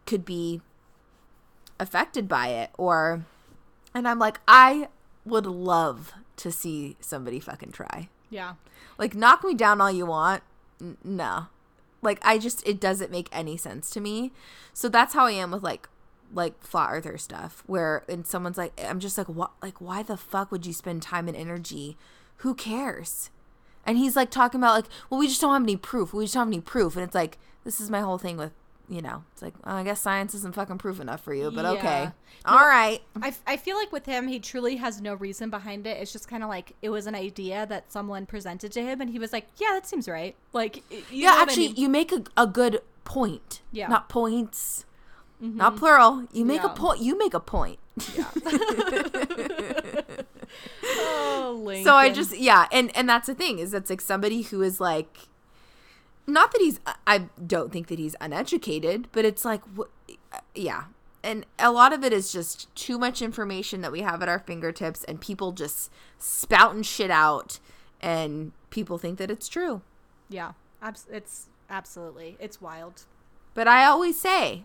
could 0.06 0.26
be 0.26 0.62
affected 1.80 2.28
by 2.28 2.50
it 2.50 2.70
or 2.78 3.26
and 3.94 4.08
i'm 4.08 4.20
like 4.20 4.40
i 4.48 4.88
would 5.26 5.46
love 5.46 6.14
to 6.36 6.52
see 6.52 6.96
somebody 7.00 7.40
fucking 7.40 7.72
try 7.72 8.10
Yeah. 8.30 8.54
Like, 8.98 9.16
knock 9.16 9.44
me 9.44 9.54
down 9.56 9.82
all 9.82 9.92
you 9.92 10.06
want. 10.06 10.44
N- 10.80 10.98
no. 11.04 11.48
Like, 12.02 12.20
I 12.22 12.38
just, 12.38 12.66
it 12.68 12.80
doesn't 12.80 13.12
make 13.12 13.28
any 13.32 13.58
sense 13.58 13.90
to 13.92 14.00
me. 14.00 14.32
So 14.74 14.88
that's 14.88 15.14
how 15.14 15.26
I 15.26 15.32
am 15.32 15.52
with 15.52 15.64
like, 15.64 15.90
like 16.34 16.62
flat 16.62 16.90
earther 16.92 17.18
stuff 17.18 17.64
where 17.66 18.04
and 18.08 18.28
someone's 18.28 18.56
like 18.58 18.72
i'm 18.88 19.00
just 19.00 19.18
like 19.18 19.28
what 19.28 19.50
like 19.64 19.82
why 19.82 20.04
the 20.04 20.16
fuck 20.16 20.52
would 20.52 20.64
you 20.64 20.74
spend 20.74 21.02
time 21.02 21.28
and 21.28 21.36
energy 21.36 21.98
who 22.38 22.54
cares 22.54 23.32
and 23.84 23.98
he's 23.98 24.16
like 24.16 24.30
talking 24.30 24.60
about 24.60 24.76
like 24.76 24.86
well 25.10 25.20
we 25.20 25.28
just 25.28 25.42
don't 25.42 25.54
have 25.54 25.64
any 25.64 25.76
proof 25.76 26.14
we 26.14 26.26
just 26.26 26.36
don't 26.36 26.42
have 26.46 26.54
any 26.54 26.62
proof 26.62 26.96
and 26.96 27.04
it's 27.04 27.16
like 27.16 27.40
this 27.64 27.82
is 27.82 27.90
my 27.90 28.02
whole 28.02 28.20
thing 28.20 28.38
with 28.38 28.52
you 28.90 29.02
know 29.02 29.24
it's 29.32 29.42
like 29.42 29.54
well, 29.66 29.76
i 29.76 29.84
guess 29.84 30.02
science 30.02 30.34
isn't 30.34 30.56
fucking 30.56 30.78
proof 30.78 31.00
enough 31.00 31.22
for 31.22 31.34
you 31.34 31.52
but 31.52 31.64
okay 31.64 32.04
Yeah. 32.04 32.12
all 32.46 32.68
right 32.68 33.02
i 33.46 33.58
feel 33.58 33.78
like 33.78 33.92
with 33.92 34.06
him, 34.06 34.28
he 34.28 34.40
truly 34.40 34.78
has 34.78 35.02
no 35.02 35.14
reason 35.14 35.50
behind 35.50 35.86
it. 35.86 35.98
It's 36.02 36.12
just 36.12 36.28
kind 36.28 36.44
of 36.44 36.50
like 36.50 36.74
it 36.82 36.90
was 36.90 37.06
an 37.06 37.16
idea 37.16 37.66
that 37.68 37.92
someone 37.92 38.26
presented 38.26 38.72
to 38.74 38.82
him, 38.82 39.02
and 39.02 39.10
he 39.10 39.20
was 39.20 39.34
like, 39.34 39.48
"Yeah, 39.58 39.72
that 39.74 39.88
seems 39.88 40.08
right." 40.08 40.36
Like, 40.54 40.84
you 40.90 41.04
yeah 41.12 41.36
I 41.38 41.42
actually 41.44 41.68
mean? 41.68 41.76
you 41.76 41.90
make 41.90 42.12
a, 42.12 42.24
a 42.38 42.48
good 42.48 42.82
point 43.04 43.62
Yeah. 43.72 43.88
not 43.88 44.10
points 44.10 44.86
mm-hmm. 45.42 45.58
not 45.58 45.78
plural 45.78 46.28
you 46.32 46.46
make 46.46 46.64
a 46.64 46.70
point 46.70 47.02
you 47.02 47.18
make 47.18 47.34
a 47.34 47.40
point 47.40 47.80
oh, 50.86 51.82
so 51.84 51.96
i 51.96 52.12
just 52.14 52.38
yeah 52.38 52.68
and 52.72 52.96
and 52.96 53.10
that's 53.10 53.26
the 53.26 53.34
thing 53.34 53.58
is 53.58 53.72
that's 53.72 53.90
like 53.90 54.02
somebody 54.02 54.44
who 54.44 54.62
is 54.62 54.80
like 54.80 55.28
not 56.34 56.52
that 56.52 56.62
he's 56.62 56.80
i 57.08 57.26
don't 57.46 57.72
think 57.72 57.88
that 57.88 58.00
he's 58.00 58.16
uneducated 58.22 59.08
but 59.12 59.26
it's 59.26 59.44
like 59.46 59.62
yeah 60.56 60.86
and 61.24 61.46
a 61.58 61.72
lot 61.72 61.92
of 61.92 62.04
it 62.04 62.14
is 62.14 62.32
just 62.32 62.74
too 62.76 62.98
much 62.98 63.22
information 63.22 63.82
that 63.82 63.92
we 63.92 64.02
have 64.02 64.22
at 64.22 64.30
our 64.30 64.40
fingertips 64.40 65.04
and 65.04 65.20
people 65.20 65.52
just 65.52 65.92
spouting 66.18 66.84
shit 66.84 67.12
out 67.12 67.60
and 68.02 68.52
people 68.70 68.98
think 68.98 69.18
that 69.18 69.30
it's 69.30 69.48
true 69.48 69.82
yeah, 70.32 70.52
it's 71.12 71.48
absolutely 71.70 72.38
it's 72.40 72.62
wild. 72.62 73.04
but 73.54 73.68
i 73.68 73.86
always 73.86 74.20
say 74.20 74.64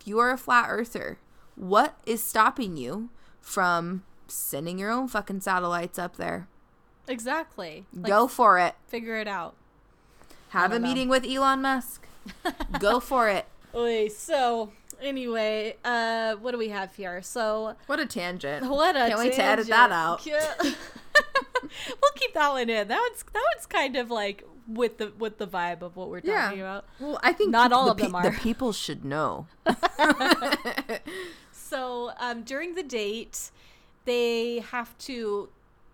if 0.00 0.06
you 0.06 0.18
are 0.18 0.30
a 0.30 0.38
flat 0.38 0.66
earther 0.68 1.18
what 1.54 1.96
is 2.06 2.24
stopping 2.24 2.76
you 2.76 3.10
from 3.40 4.02
sending 4.28 4.78
your 4.78 4.90
own 4.90 5.06
fucking 5.08 5.40
satellites 5.40 5.98
up 5.98 6.16
there 6.16 6.48
Exactly. 7.08 7.84
Like, 7.92 8.10
go 8.10 8.28
for 8.28 8.58
it 8.58 8.74
figure 8.86 9.16
it 9.16 9.28
out. 9.28 9.54
Have 10.52 10.72
a 10.72 10.78
know. 10.78 10.86
meeting 10.88 11.08
with 11.08 11.24
Elon 11.26 11.62
Musk. 11.62 12.06
Go 12.78 13.00
for 13.00 13.28
it. 13.28 13.46
So 14.12 14.70
anyway, 15.00 15.76
uh, 15.84 16.34
what 16.36 16.52
do 16.52 16.58
we 16.58 16.68
have 16.68 16.94
here? 16.94 17.20
So 17.22 17.74
What 17.86 17.98
a 18.00 18.06
tangent. 18.06 18.66
what 18.68 18.94
a 18.96 19.08
Can't 19.08 19.18
wait 19.18 19.32
to 19.34 19.42
edit 19.44 19.66
that 19.68 19.90
out. 19.92 20.26
We'll 21.88 22.12
keep 22.16 22.34
that 22.34 22.50
one 22.50 22.68
in. 22.68 22.88
That 22.88 22.98
one's 22.98 23.22
that 23.32 23.42
one's 23.54 23.66
kind 23.66 23.96
of 23.96 24.10
like 24.10 24.44
with 24.66 24.98
the 24.98 25.12
with 25.18 25.38
the 25.38 25.46
vibe 25.46 25.80
of 25.82 25.96
what 25.96 26.10
we're 26.10 26.20
Yeah. 26.24 26.46
talking 26.46 26.60
about. 26.60 26.84
Well, 27.00 27.18
I 27.22 27.32
think 27.32 27.50
Not 27.50 27.72
all 27.72 27.84
the 27.86 27.90
of 27.92 27.96
them 27.98 28.14
are. 28.14 28.22
The 28.22 28.30
people 28.40 28.72
should 28.72 29.04
know. 29.04 29.46
So 31.52 32.12
um, 32.18 32.42
during 32.42 32.74
the 32.74 32.82
date, 32.82 33.50
they 34.04 34.58
have 34.70 34.96
to. 34.98 35.48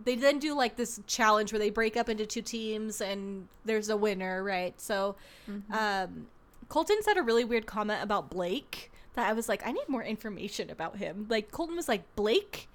They 0.04 0.14
then 0.14 0.38
do 0.38 0.54
like 0.54 0.76
this 0.76 1.00
challenge 1.06 1.52
where 1.52 1.58
they 1.58 1.70
break 1.70 1.96
up 1.96 2.08
into 2.08 2.26
two 2.26 2.42
teams 2.42 3.00
and 3.00 3.48
there's 3.64 3.88
a 3.88 3.96
winner, 3.96 4.42
right? 4.42 4.80
So, 4.80 5.16
Mm-hmm. 5.50 5.72
um, 5.72 6.26
Colton 6.68 7.02
said 7.02 7.16
a 7.16 7.22
really 7.22 7.44
weird 7.44 7.66
comment 7.66 8.02
about 8.02 8.30
Blake 8.30 8.92
that 9.14 9.28
I 9.28 9.32
was 9.32 9.48
like, 9.48 9.66
I 9.66 9.72
need 9.72 9.88
more 9.88 10.02
information 10.02 10.70
about 10.70 10.96
him. 10.98 11.26
Like 11.28 11.50
Colton 11.50 11.76
was 11.76 11.88
like, 11.88 12.14
Blake 12.14 12.68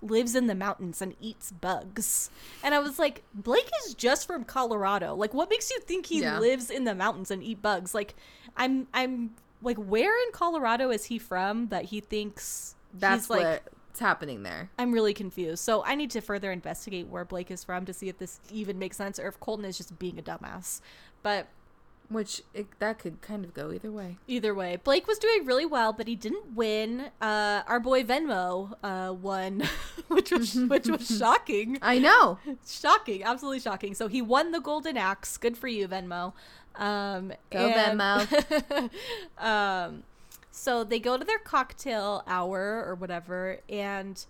lives 0.00 0.34
in 0.36 0.46
the 0.46 0.54
mountains 0.54 1.02
and 1.02 1.16
eats 1.20 1.50
bugs, 1.50 2.30
and 2.62 2.74
I 2.74 2.78
was 2.78 2.98
like, 3.00 3.24
Blake 3.34 3.68
is 3.86 3.94
just 3.94 4.26
from 4.28 4.44
Colorado. 4.44 5.14
Like, 5.16 5.34
what 5.34 5.50
makes 5.50 5.70
you 5.70 5.80
think 5.80 6.06
he 6.06 6.22
Yeah. 6.22 6.38
lives 6.38 6.70
in 6.70 6.84
the 6.84 6.94
mountains 6.94 7.30
and 7.32 7.42
eat 7.42 7.60
bugs? 7.62 7.94
Like, 7.94 8.14
I'm 8.56 8.86
I'm 8.94 9.30
like, 9.62 9.76
where 9.76 10.14
in 10.26 10.32
Colorado 10.32 10.90
is 10.90 11.06
he 11.06 11.18
from 11.18 11.68
that 11.68 11.86
he 11.86 12.00
thinks 12.00 12.76
That's 12.94 13.24
he's 13.24 13.30
like 13.30 13.62
what's 13.98 14.06
happening 14.08 14.44
there. 14.44 14.70
I'm 14.78 14.92
really 14.92 15.12
confused. 15.12 15.64
So 15.64 15.84
I 15.84 15.94
need 15.96 16.10
to 16.12 16.20
further 16.20 16.52
investigate 16.52 17.08
where 17.08 17.24
Blake 17.24 17.50
is 17.50 17.64
from 17.64 17.84
to 17.86 17.92
see 17.92 18.08
if 18.08 18.18
this 18.18 18.38
even 18.52 18.78
makes 18.78 18.96
sense 18.96 19.18
or 19.18 19.26
if 19.26 19.40
Colton 19.40 19.64
is 19.64 19.76
just 19.76 19.98
being 19.98 20.18
a 20.18 20.22
dumbass. 20.22 20.80
But 21.22 21.48
Which 22.08 22.42
it, 22.54 22.66
that 22.78 23.00
could 23.00 23.20
kind 23.22 23.44
of 23.44 23.52
go 23.54 23.72
either 23.72 23.90
way. 23.90 24.16
either 24.28 24.54
way, 24.54 24.76
Blake 24.76 25.06
was 25.08 25.18
doing 25.18 25.44
really 25.44 25.66
well, 25.66 25.92
but 25.92 26.06
he 26.06 26.14
didn't 26.14 26.54
win. 26.54 27.10
Uh, 27.20 27.62
our 27.66 27.80
boy 27.80 28.04
Venmo 28.04 28.74
uh, 28.84 29.12
won, 29.12 29.64
which 30.08 30.30
was 30.30 30.54
which 30.68 30.86
was 30.86 31.06
shocking, 31.18 31.78
I 31.82 31.98
know. 31.98 32.38
shocking, 32.66 33.24
absolutely 33.24 33.60
shocking. 33.60 33.94
So 33.94 34.06
he 34.06 34.22
won 34.22 34.52
the 34.52 34.60
golden 34.60 34.96
axe. 34.96 35.36
Good 35.36 35.58
for 35.58 35.66
you, 35.68 35.88
Venmo. 35.88 36.32
Um, 36.76 37.32
Go 37.50 37.72
Venmo. 37.72 38.90
um, 39.38 40.04
so 40.58 40.84
they 40.84 40.98
go 40.98 41.16
to 41.16 41.24
their 41.24 41.38
cocktail 41.38 42.22
hour 42.26 42.84
or 42.86 42.94
whatever, 42.94 43.58
and 43.68 44.24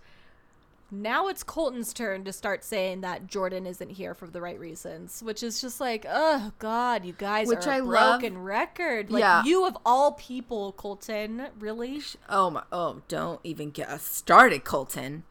now 0.91 1.27
it's 1.27 1.43
Colton's 1.43 1.93
turn 1.93 2.23
to 2.23 2.33
start 2.33 2.63
saying 2.63 3.01
that 3.01 3.27
Jordan 3.27 3.67
isn't 3.67 3.91
here 3.91 4.15
for 4.15 4.25
the 4.25 4.41
right 4.41 4.59
reasons, 4.59 5.21
which 5.21 5.43
is 5.43 5.61
just 5.61 5.79
like, 5.79 6.03
oh 6.09 6.51
God, 6.57 7.05
you 7.05 7.13
guys 7.13 7.47
Which 7.47 7.67
are 7.67 7.71
a 7.73 7.75
I 7.75 7.79
love. 7.79 8.21
broken 8.21 8.39
record. 8.41 9.11
Like 9.11 9.21
Yeah. 9.21 9.43
you 9.43 9.67
of 9.67 9.77
all 9.85 10.13
people, 10.13 10.71
Colton, 10.71 11.47
really? 11.59 12.01
Oh 12.27 12.49
my. 12.49 12.63
Oh, 12.71 13.01
don't 13.07 13.39
even 13.43 13.69
get 13.69 13.87
us 13.87 14.01
started, 14.03 14.63
Colton. 14.63 15.23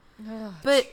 But 0.63 0.93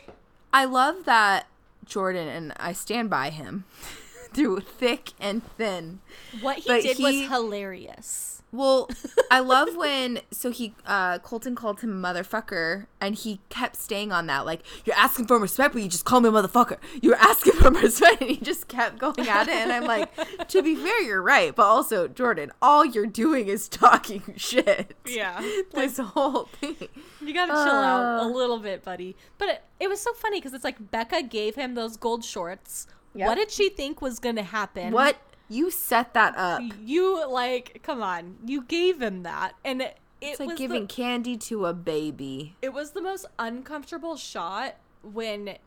I 0.51 0.65
love 0.65 1.05
that 1.05 1.45
Jordan 1.85 2.27
and 2.27 2.53
I 2.57 2.73
stand 2.73 3.09
by 3.09 3.29
him 3.29 3.65
through 4.33 4.61
thick 4.61 5.11
and 5.19 5.43
thin. 5.57 5.99
What 6.41 6.57
he 6.57 6.67
But 6.69 6.81
did 6.81 6.97
he- 6.97 7.03
was 7.03 7.29
hilarious. 7.29 8.34
Well, 8.55 8.89
I 9.31 9.39
love 9.39 9.75
when 9.75 10.19
so 10.31 10.51
he 10.51 10.73
uh 10.85 11.19
Colton 11.19 11.55
called 11.55 11.81
him 11.81 12.01
motherfucker 12.01 12.85
and 13.01 13.15
he 13.15 13.39
kept 13.49 13.75
staying 13.75 14.11
on 14.11 14.27
that 14.27 14.45
like 14.45 14.61
you're 14.85 14.95
asking 14.95 15.27
for 15.27 15.39
respect 15.39 15.73
but 15.73 15.81
you 15.83 15.89
just 15.89 16.05
call 16.05 16.21
me 16.21 16.29
motherfucker. 16.29 16.77
You're 17.01 17.15
asking 17.15 17.53
for 17.53 17.69
respect 17.71 18.21
and 18.21 18.29
he 18.29 18.37
just 18.37 18.67
kept 18.67 18.97
going 18.97 19.27
at 19.27 19.47
it 19.47 19.53
and 19.55 19.71
I'm 19.71 19.85
like 19.85 20.47
to 20.49 20.61
be 20.63 20.75
fair 20.75 21.01
you're 21.01 21.21
right 21.21 21.55
but 21.55 21.63
also 21.63 22.07
Jordan 22.07 22.51
all 22.61 22.85
you're 22.85 23.05
doing 23.07 23.47
is 23.47 23.67
talking 23.67 24.21
shit. 24.37 24.95
Yeah. 25.05 25.41
This 25.73 25.97
whole 25.97 26.45
thing. 26.45 26.87
You 27.21 27.33
gotta 27.33 27.51
chill 27.53 27.73
out 27.73 28.19
a 28.19 28.21
Uh. 28.23 28.27
little 28.29 28.59
bit, 28.59 28.83
buddy. 28.83 29.15
But 29.37 29.49
it, 29.49 29.63
it 29.79 29.89
was 29.89 29.99
so 29.99 30.13
funny 30.13 30.39
because 30.39 30.53
it's 30.53 30.63
like 30.63 30.91
Becca 30.91 31.23
gave 31.23 31.55
him 31.55 31.73
those 31.75 31.97
gold 31.97 32.23
shorts. 32.23 32.87
Yep. 33.15 33.27
What 33.27 33.35
did 33.35 33.51
she 33.51 33.69
think 33.69 34.01
was 34.01 34.19
gonna 34.19 34.43
happen? 34.43 34.91
What 34.93 35.17
you 35.49 35.69
set 35.71 36.13
that 36.13 36.35
up. 36.37 36.61
You 36.83 37.27
like, 37.29 37.81
come 37.83 38.01
on, 38.01 38.37
you 38.45 38.63
gave 38.63 39.01
him 39.01 39.23
that, 39.23 39.53
and 39.63 39.81
it, 39.81 39.97
it 40.21 40.25
It's 40.27 40.39
like 40.39 40.57
giving 40.57 40.83
the, 40.83 40.87
candy 40.87 41.37
to 41.37 41.65
a 41.65 41.73
baby. 41.73 42.55
it 42.61 42.73
was 42.73 42.91
the 42.91 43.01
most 43.01 43.25
uncomfortable 43.37 44.15
shot 44.17 44.75
when 45.03 45.57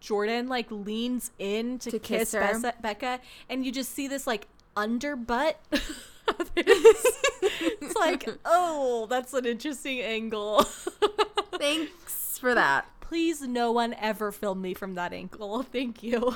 Jordan 0.00 0.48
like 0.48 0.70
leans 0.70 1.30
in 1.38 1.78
to, 1.80 1.90
To 1.90 1.98
kiss, 1.98 2.32
kiss. 2.32 2.34
Bessa- 2.34 2.80
Becca, 2.82 3.20
and 3.48 3.64
you 3.64 3.72
just 3.72 3.92
see 3.94 4.08
this 4.08 4.26
like 4.26 4.46
underbutt. 4.76 5.54
it's 6.56 7.94
like, 7.98 8.28
oh, 8.44 9.06
that's 9.08 9.32
an 9.32 9.46
interesting 9.46 10.00
angle. 10.00 10.64
Thanks 11.54 12.38
for 12.38 12.54
that. 12.54 12.86
Please, 13.00 13.40
no 13.42 13.70
one 13.72 13.94
ever 14.00 14.32
film 14.32 14.60
me 14.60 14.74
from 14.74 14.94
that 14.96 15.12
angle. 15.12 15.62
Thank 15.62 16.02
you. 16.02 16.34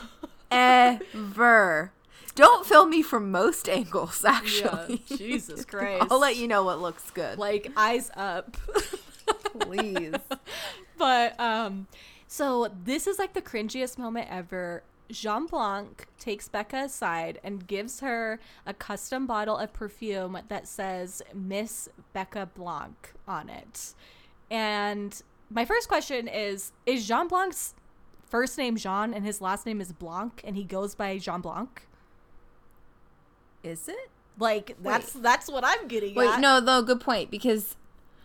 Ever. 0.50 1.92
Don't 2.34 2.66
film 2.66 2.90
me 2.90 3.02
from 3.02 3.30
most 3.30 3.68
angles, 3.68 4.24
actually. 4.28 5.02
Jesus 5.16 5.64
Christ. 5.66 6.06
I'll 6.10 6.20
let 6.20 6.36
you 6.36 6.48
know 6.48 6.64
what 6.64 6.80
looks 6.80 7.10
good. 7.10 7.38
Like 7.38 7.70
eyes 7.76 8.10
up. 8.16 8.56
Please. 9.60 10.14
but 10.98 11.38
um, 11.40 11.86
so 12.26 12.70
this 12.84 13.06
is 13.06 13.18
like 13.18 13.32
the 13.34 13.42
cringiest 13.42 13.98
moment 13.98 14.28
ever. 14.30 14.82
Jean 15.10 15.46
Blanc 15.46 16.06
takes 16.20 16.48
Becca 16.48 16.84
aside 16.84 17.40
and 17.42 17.66
gives 17.66 17.98
her 17.98 18.38
a 18.64 18.72
custom 18.72 19.26
bottle 19.26 19.56
of 19.56 19.72
perfume 19.72 20.38
that 20.48 20.68
says 20.68 21.20
Miss 21.34 21.88
Becca 22.12 22.50
Blanc 22.54 23.12
on 23.26 23.48
it. 23.48 23.94
And 24.50 25.20
my 25.50 25.64
first 25.64 25.88
question 25.88 26.28
is 26.28 26.72
Is 26.86 27.08
Jean 27.08 27.26
Blanc's 27.26 27.74
first 28.24 28.56
name 28.56 28.76
Jean 28.76 29.12
and 29.12 29.24
his 29.24 29.40
last 29.40 29.66
name 29.66 29.80
is 29.80 29.92
Blanc 29.92 30.40
and 30.44 30.56
he 30.56 30.62
goes 30.62 30.94
by 30.94 31.18
Jean 31.18 31.40
Blanc? 31.40 31.82
Is 33.62 33.88
it? 33.88 34.10
Like 34.38 34.76
that's 34.82 35.12
that's 35.12 35.50
what 35.50 35.64
I'm 35.64 35.86
getting 35.88 36.14
Wait, 36.14 36.28
at. 36.30 36.40
no, 36.40 36.60
though, 36.60 36.82
good 36.82 37.00
point 37.00 37.30
because 37.30 37.76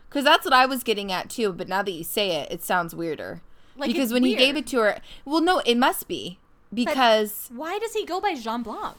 because 0.10 0.24
that's 0.24 0.46
what 0.46 0.54
I 0.54 0.66
was 0.66 0.84
getting 0.84 1.12
at 1.12 1.30
too. 1.30 1.52
But 1.52 1.68
now 1.68 1.82
that 1.84 1.92
you 1.92 2.04
say 2.04 2.32
it, 2.38 2.52
it 2.52 2.64
sounds 2.64 2.96
weirder. 2.96 3.42
Like, 3.78 3.92
because 3.92 4.14
when 4.14 4.24
he 4.24 4.36
gave 4.36 4.56
it 4.56 4.66
to 4.68 4.78
her, 4.80 5.02
well, 5.26 5.42
no, 5.42 5.60
it 5.66 5.76
must 5.76 6.08
be 6.08 6.40
because 6.74 7.50
Why 7.54 7.78
does 7.80 7.94
he 7.94 8.06
go 8.06 8.22
by 8.22 8.36
Jean 8.36 8.64
Blanc? 8.64 8.96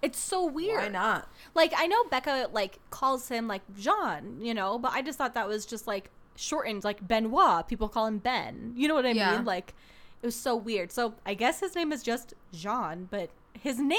It's 0.00 0.18
so 0.18 0.44
weird. 0.44 0.78
Why 0.78 0.88
not? 0.88 1.28
Like 1.54 1.72
I 1.76 1.86
know 1.86 2.04
Becca 2.04 2.48
like 2.52 2.78
calls 2.90 3.28
him 3.28 3.48
like 3.48 3.62
Jean, 3.76 4.40
you 4.40 4.54
know, 4.54 4.78
but 4.78 4.92
I 4.92 5.02
just 5.02 5.18
thought 5.18 5.34
that 5.34 5.48
was 5.48 5.66
just 5.66 5.86
like 5.88 6.10
shortened, 6.36 6.84
like 6.84 7.06
Benoit. 7.06 7.66
People 7.66 7.88
call 7.88 8.06
him 8.06 8.18
Ben. 8.18 8.72
You 8.76 8.86
know 8.88 8.94
what 8.94 9.06
I 9.06 9.10
Yeah. 9.12 9.36
mean? 9.36 9.44
Like 9.44 9.74
It 10.22 10.26
was 10.26 10.36
so 10.36 10.54
weird. 10.54 10.92
So 10.92 11.14
I 11.26 11.34
guess 11.34 11.58
his 11.60 11.74
name 11.74 11.90
is 11.92 12.02
just 12.04 12.34
Jean, 12.52 13.08
but 13.10 13.30
his 13.60 13.78
name 13.78 13.98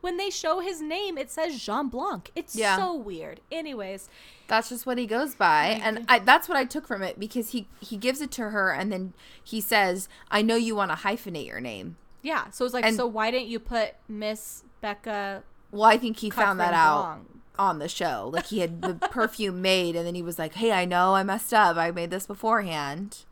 when 0.00 0.16
they 0.16 0.30
show 0.30 0.60
his 0.60 0.80
name, 0.80 1.18
it 1.18 1.30
says 1.30 1.60
Jean 1.60 1.88
Blanc. 1.88 2.30
It's 2.34 2.54
Yeah. 2.56 2.76
so 2.76 2.94
weird. 2.94 3.40
Anyways, 3.50 4.08
That's 4.48 4.68
just 4.68 4.84
what 4.86 4.98
he 4.98 5.06
goes 5.06 5.34
by, 5.34 5.80
and 5.82 6.04
I, 6.08 6.18
that's 6.18 6.46
what 6.48 6.58
I 6.58 6.64
took 6.64 6.86
from 6.86 7.02
it 7.02 7.18
because 7.18 7.50
he 7.50 7.68
he 7.80 7.96
gives 7.96 8.20
it 8.20 8.30
to 8.32 8.50
her, 8.50 8.70
and 8.72 8.92
then 8.92 9.14
he 9.42 9.60
says, 9.60 10.08
"I 10.30 10.42
know 10.42 10.56
you 10.56 10.74
want 10.74 10.90
to 10.90 10.96
hyphenate 10.98 11.46
your 11.46 11.60
name." 11.60 11.96
yeah. 12.22 12.50
So 12.50 12.64
it's 12.64 12.74
like, 12.74 12.84
And- 12.84 12.94
so 12.96 13.06
why 13.06 13.30
didn't 13.30 13.48
you 13.48 13.58
put 13.58 13.94
Miss 14.08 14.64
Becca? 14.80 15.42
Well, 15.70 15.84
I 15.84 15.96
think 15.96 16.18
he 16.18 16.28
found 16.30 16.60
that 16.60 16.74
out 16.74 17.20
on 17.58 17.78
the 17.78 17.88
show. 17.88 18.30
Like 18.32 18.46
he 18.46 18.58
had 18.60 18.82
the 18.82 18.94
perfume 19.10 19.62
made, 19.62 19.96
and 19.96 20.06
then 20.06 20.14
he 20.14 20.22
was 20.22 20.38
like, 20.38 20.54
"Hey, 20.54 20.72
I 20.72 20.84
know 20.84 21.14
I 21.14 21.22
messed 21.22 21.52
up. 21.54 21.76
I 21.76 21.90
made 21.90 22.10
this 22.10 22.26
beforehand." 22.26 23.24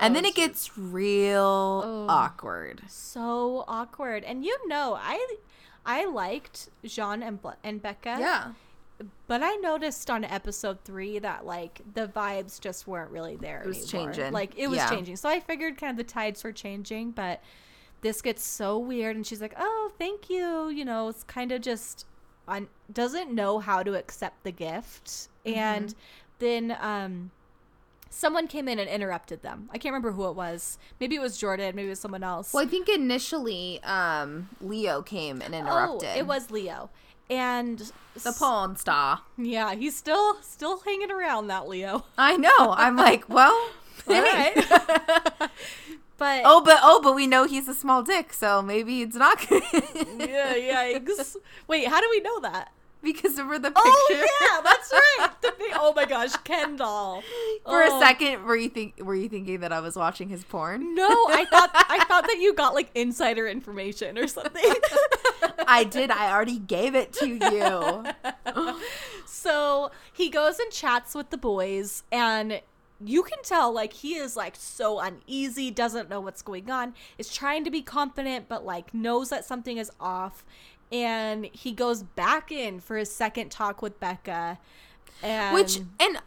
And 0.00 0.12
Oh, 0.12 0.14
then 0.14 0.24
it 0.24 0.34
gets 0.34 0.76
real 0.78 1.82
Oh. 1.84 2.06
awkward. 2.08 2.82
So 2.88 3.64
awkward. 3.68 4.24
And 4.24 4.44
you 4.44 4.56
know, 4.68 4.98
I 5.00 5.36
I 5.84 6.04
liked 6.06 6.68
Jean 6.84 7.22
and 7.22 7.38
and 7.64 7.80
Becca. 7.82 8.16
Yeah. 8.20 8.52
But 9.26 9.42
I 9.42 9.54
noticed 9.56 10.10
on 10.10 10.24
episode 10.24 10.78
three 10.84 11.18
that 11.20 11.46
like 11.46 11.80
the 11.94 12.06
vibes 12.06 12.60
just 12.60 12.86
weren't 12.86 13.10
really 13.10 13.36
there. 13.36 13.62
It 13.62 13.66
was 13.66 13.94
anymore. 13.94 14.12
changing. 14.12 14.32
Like 14.32 14.58
it 14.58 14.66
was 14.68 14.76
Yeah. 14.78 14.90
changing. 14.90 15.16
So 15.16 15.28
I 15.28 15.40
figured 15.40 15.78
kind 15.78 15.90
of 15.92 15.96
the 15.96 16.10
tides 16.10 16.44
were 16.44 16.52
changing, 16.52 17.12
but 17.12 17.42
this 18.02 18.20
gets 18.22 18.42
so 18.44 18.78
weird 18.78 19.16
and 19.16 19.26
she's 19.26 19.40
like, 19.40 19.54
Oh, 19.58 19.92
thank 19.98 20.28
you. 20.30 20.68
You 20.68 20.84
know, 20.84 21.08
it's 21.08 21.22
kind 21.24 21.52
of 21.52 21.60
just 21.62 22.06
on 22.48 22.68
doesn't 22.92 23.32
know 23.32 23.58
how 23.58 23.82
to 23.82 23.94
accept 23.96 24.42
the 24.44 24.52
gift. 24.52 25.28
Mm-hmm. 25.46 25.58
And 25.58 25.94
then 26.38 26.76
um 26.80 27.30
someone 28.10 28.46
came 28.48 28.68
in 28.68 28.78
and 28.78 28.88
interrupted 28.88 29.42
them. 29.42 29.68
I 29.72 29.78
can't 29.78 29.92
remember 29.92 30.12
who 30.12 30.28
it 30.28 30.34
was. 30.36 30.78
Maybe 31.00 31.16
it 31.16 31.20
was 31.20 31.38
Jordan, 31.38 31.74
maybe 31.74 31.86
it 31.86 31.90
was 31.90 32.00
someone 32.00 32.22
else. 32.22 32.52
Well, 32.52 32.64
I 32.64 32.66
think 32.66 32.88
initially 32.88 33.80
um, 33.82 34.50
Leo 34.60 35.00
came 35.00 35.40
and 35.40 35.54
interrupted. 35.54 36.10
Oh, 36.14 36.18
it 36.18 36.26
was 36.26 36.50
Leo. 36.50 36.90
And 37.30 37.92
the 38.14 38.32
porn 38.36 38.74
star. 38.76 39.20
yeah, 39.38 39.74
he's 39.76 39.96
still 39.96 40.42
still 40.42 40.80
hanging 40.80 41.12
around 41.12 41.46
that 41.46 41.68
Leo. 41.68 42.04
I 42.18 42.36
know. 42.36 42.74
I'm 42.76 42.96
like, 42.96 43.28
well, 43.28 43.70
All 44.08 44.22
right. 44.22 44.54
But 46.18 46.42
oh, 46.44 46.60
but 46.62 46.80
oh, 46.82 47.00
but 47.02 47.14
we 47.14 47.26
know 47.26 47.46
he's 47.46 47.66
a 47.66 47.72
small 47.72 48.02
dick, 48.02 48.34
so 48.34 48.60
maybe 48.60 49.00
it's 49.00 49.16
not 49.16 49.40
yeah, 49.50 50.52
yikes. 50.92 51.34
Wait, 51.66 51.88
how 51.88 51.98
do 51.98 52.08
we 52.10 52.20
know 52.20 52.40
that? 52.40 52.72
because 53.02 53.38
of 53.38 53.48
the 53.48 53.72
oh, 53.74 54.06
picture. 54.08 54.24
Oh 54.24 54.38
yeah, 54.40 54.60
that's 54.62 54.92
right. 55.42 55.58
Big, 55.58 55.72
oh 55.74 55.92
my 55.94 56.04
gosh, 56.04 56.34
Ken 56.44 56.76
doll. 56.76 57.22
For 57.64 57.82
Oh. 57.82 57.96
a 57.96 58.00
second, 58.00 58.44
were 58.44 58.56
you 58.56 58.68
think 58.68 58.94
were 59.02 59.14
you 59.14 59.28
thinking 59.28 59.60
that 59.60 59.72
I 59.72 59.80
was 59.80 59.96
watching 59.96 60.28
his 60.28 60.44
porn? 60.44 60.94
No, 60.94 61.08
I 61.08 61.44
thought 61.50 61.70
I 61.74 62.04
thought 62.08 62.24
that 62.26 62.38
you 62.38 62.54
got 62.54 62.74
like 62.74 62.90
insider 62.94 63.46
information 63.48 64.18
or 64.18 64.26
something. 64.26 64.74
I 65.66 65.84
did. 65.84 66.10
I 66.10 66.30
already 66.32 66.58
gave 66.58 66.94
it 66.94 67.12
to 67.14 67.26
you. 67.28 68.04
so 69.26 69.90
he 70.12 70.28
goes 70.28 70.58
and 70.58 70.70
chats 70.70 71.14
with 71.14 71.30
the 71.30 71.38
boys 71.38 72.02
and 72.12 72.60
you 73.02 73.22
can 73.22 73.42
tell 73.42 73.72
like 73.72 73.94
he 73.94 74.14
is 74.16 74.36
like 74.36 74.54
so 74.56 75.00
uneasy 75.00 75.70
doesn't 75.70 76.10
know 76.10 76.20
what's 76.20 76.42
going 76.42 76.70
on 76.70 76.92
is 77.16 77.32
trying 77.32 77.64
to 77.64 77.70
be 77.70 77.80
confident 77.80 78.46
but 78.48 78.64
like 78.64 78.92
knows 78.92 79.30
that 79.30 79.42
something 79.44 79.78
is 79.78 79.90
off 79.98 80.44
and 80.92 81.46
he 81.52 81.72
goes 81.72 82.02
back 82.02 82.50
in 82.52 82.80
for 82.80 82.96
his 82.96 83.10
second 83.10 83.50
talk 83.50 83.80
with 83.82 83.98
becca 84.00 84.58
and 85.22 85.54
Which 85.54 85.78
and 85.98 86.18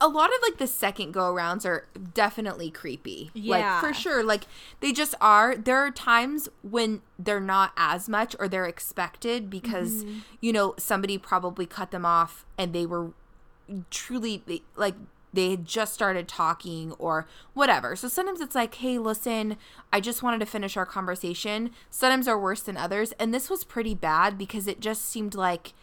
a 0.00 0.06
lot 0.06 0.28
of 0.30 0.36
like 0.42 0.58
the 0.58 0.66
second 0.68 1.10
go 1.12 1.32
arounds 1.34 1.64
are 1.66 1.88
definitely 2.14 2.70
creepy. 2.70 3.30
Like 3.34 3.60
Yeah. 3.62 3.80
for 3.80 3.92
sure. 3.92 4.22
Like 4.22 4.44
they 4.78 4.92
just 4.92 5.14
are. 5.20 5.56
There 5.56 5.78
are 5.78 5.90
times 5.90 6.48
when 6.62 7.02
they're 7.18 7.40
not 7.40 7.72
as 7.76 8.08
much 8.08 8.36
or 8.38 8.46
they're 8.48 8.66
expected 8.66 9.50
because 9.50 10.04
Mm-hmm. 10.04 10.18
you 10.40 10.52
know 10.52 10.74
somebody 10.78 11.18
probably 11.18 11.66
cut 11.66 11.90
them 11.90 12.06
off 12.06 12.46
and 12.56 12.72
they 12.72 12.86
were 12.86 13.10
truly 13.90 14.42
like 14.76 14.94
they 15.38 15.50
had 15.50 15.64
just 15.64 15.94
started 15.94 16.26
talking 16.26 16.90
or 16.98 17.28
whatever. 17.54 17.94
So 17.94 18.08
sometimes 18.08 18.40
it's 18.40 18.56
like, 18.56 18.74
hey, 18.74 18.98
listen, 18.98 19.56
I 19.92 20.00
just 20.00 20.20
wanted 20.20 20.40
to 20.40 20.46
finish 20.46 20.76
our 20.76 20.84
conversation. 20.84 21.70
Sometimes 21.90 22.26
are 22.26 22.36
worse 22.36 22.60
than 22.60 22.76
others. 22.76 23.12
And 23.20 23.32
this 23.32 23.48
was 23.48 23.62
pretty 23.62 23.94
bad 23.94 24.36
because 24.36 24.66
it 24.66 24.80
just 24.80 25.08
seemed 25.08 25.36
like 25.36 25.74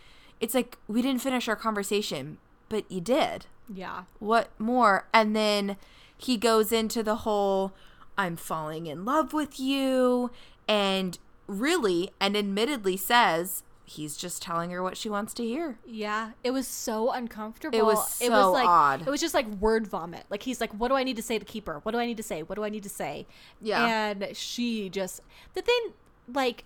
it's 0.42 0.54
like 0.54 0.78
we 0.90 1.02
didn't 1.02 1.22
finish 1.22 1.48
our 1.48 1.56
conversation, 1.56 2.38
but 2.68 2.92
you 2.92 3.00
did. 3.00 3.46
yeah 3.74 4.04
What 4.20 4.50
more? 4.60 5.08
And 5.14 5.34
then 5.34 5.78
he 6.18 6.36
goes 6.36 6.74
into 6.74 7.02
the 7.02 7.18
whole 7.18 7.72
I'm 8.18 8.36
falling 8.36 8.88
in 8.88 9.06
love 9.06 9.32
with 9.32 9.58
you 9.58 10.32
and 10.68 11.18
really 11.48 12.10
and 12.20 12.36
admittedly 12.36 12.98
says 12.98 13.64
he's 13.88 14.18
just 14.18 14.42
telling 14.42 14.72
her 14.72 14.82
what 14.82 14.98
she 14.98 15.10
wants 15.10 15.34
to 15.36 15.44
hear. 15.44 15.78
yeah 15.86 16.32
it 16.44 16.52
was 16.52 16.68
so 16.68 17.12
uncomfortable 17.12 17.78
It 17.78 17.86
was 17.86 18.20
it 18.22 18.30
was 18.32 18.44
so 18.46 18.52
like 18.52 18.68
odd. 18.68 19.02
it 19.02 19.10
was 19.10 19.22
just 19.22 19.34
like 19.36 19.48
word 19.48 19.86
vomit 19.88 20.26
like 20.30 20.42
he's 20.44 20.60
like 20.60 20.72
what 20.72 20.88
do 20.88 20.96
i 20.96 21.04
need 21.04 21.16
to 21.18 21.22
say 21.22 21.38
to 21.38 21.46
keep 21.46 21.68
her 21.68 21.80
what 21.84 21.92
do 21.92 22.00
i 22.00 22.06
need 22.06 22.18
to 22.18 22.24
say 22.24 22.42
what 22.44 22.56
do 22.56 22.64
i 22.64 22.70
need 22.70 22.84
to 22.84 22.90
say 22.90 23.28
Yeah. 23.62 23.86
and 24.12 24.36
she 24.36 24.90
just 24.90 25.22
the 25.54 25.62
thing 25.62 25.94
like 26.34 26.66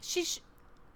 she 0.00 0.24
sh- 0.24 0.40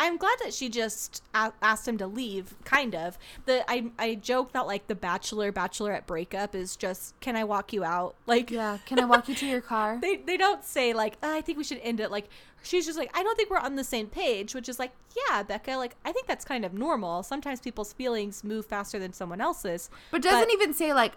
i'm 0.03 0.17
glad 0.17 0.37
that 0.43 0.53
she 0.53 0.69
just 0.69 1.23
a- 1.35 1.53
asked 1.63 1.87
him 1.87 1.97
to 1.99 2.07
leave 2.07 2.55
kind 2.65 2.95
of 2.95 3.17
the 3.47 3.65
i 3.71 3.91
i 3.99 4.15
joke 4.15 4.53
that 4.53 4.67
like 4.67 4.87
the 4.89 4.95
bachelor 4.95 5.51
bachelorette 5.53 6.07
breakup 6.07 6.55
is 6.55 6.77
just 6.77 7.19
can 7.21 7.37
i 7.37 7.45
walk 7.45 7.73
you 7.73 7.83
out 7.85 8.15
like 8.27 8.51
Yeah. 8.51 8.79
Can 8.87 8.99
I 9.01 9.05
walk 9.05 9.29
you 9.29 9.35
to 9.37 9.47
your 9.47 9.61
car? 9.73 9.99
they 10.03 10.17
they 10.17 10.37
don't 10.37 10.65
say 10.65 10.93
like 10.93 11.15
"Uh, 11.23 11.29
i 11.31 11.41
think 11.41 11.57
we 11.59 11.65
should 11.65 11.81
end 11.83 12.01
it 12.01 12.11
like 12.11 12.29
she's 12.63 12.87
just 12.87 12.99
like 12.99 13.11
i 13.17 13.23
don't 13.23 13.37
think 13.37 13.51
we're 13.51 13.59
on 13.59 13.77
the 13.77 13.85
same 13.85 14.07
page 14.07 14.55
which 14.55 14.69
is 14.69 14.79
like 14.79 14.93
yeah 15.17 15.43
becca 15.43 15.73
like 15.77 15.95
i 16.05 16.13
think 16.13 16.27
that's 16.27 16.45
kind 16.45 16.65
of 16.65 16.73
normal 16.75 17.23
sometimes 17.23 17.61
people's 17.61 17.93
feelings 17.93 18.45
move 18.45 18.67
faster 18.67 18.99
than 18.99 19.13
someone 19.13 19.41
else's 19.41 19.89
But 20.11 20.23
doesn't 20.23 20.51
even 20.51 20.75
say 20.75 20.93
like 20.93 21.13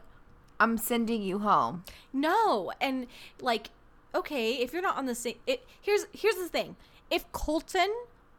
I'm 0.58 0.78
sending 0.78 1.22
you 1.22 1.40
home. 1.40 1.84
No, 2.14 2.72
and 2.80 3.08
like, 3.42 3.72
okay, 4.14 4.54
if 4.54 4.72
you're 4.72 4.82
not 4.82 4.96
on 4.96 5.06
the 5.06 5.14
same, 5.14 5.36
it 5.46 5.66
here's 5.82 6.06
here's 6.14 6.36
the 6.38 6.48
thing: 6.48 6.78
if 7.12 7.30
Colton 7.34 7.94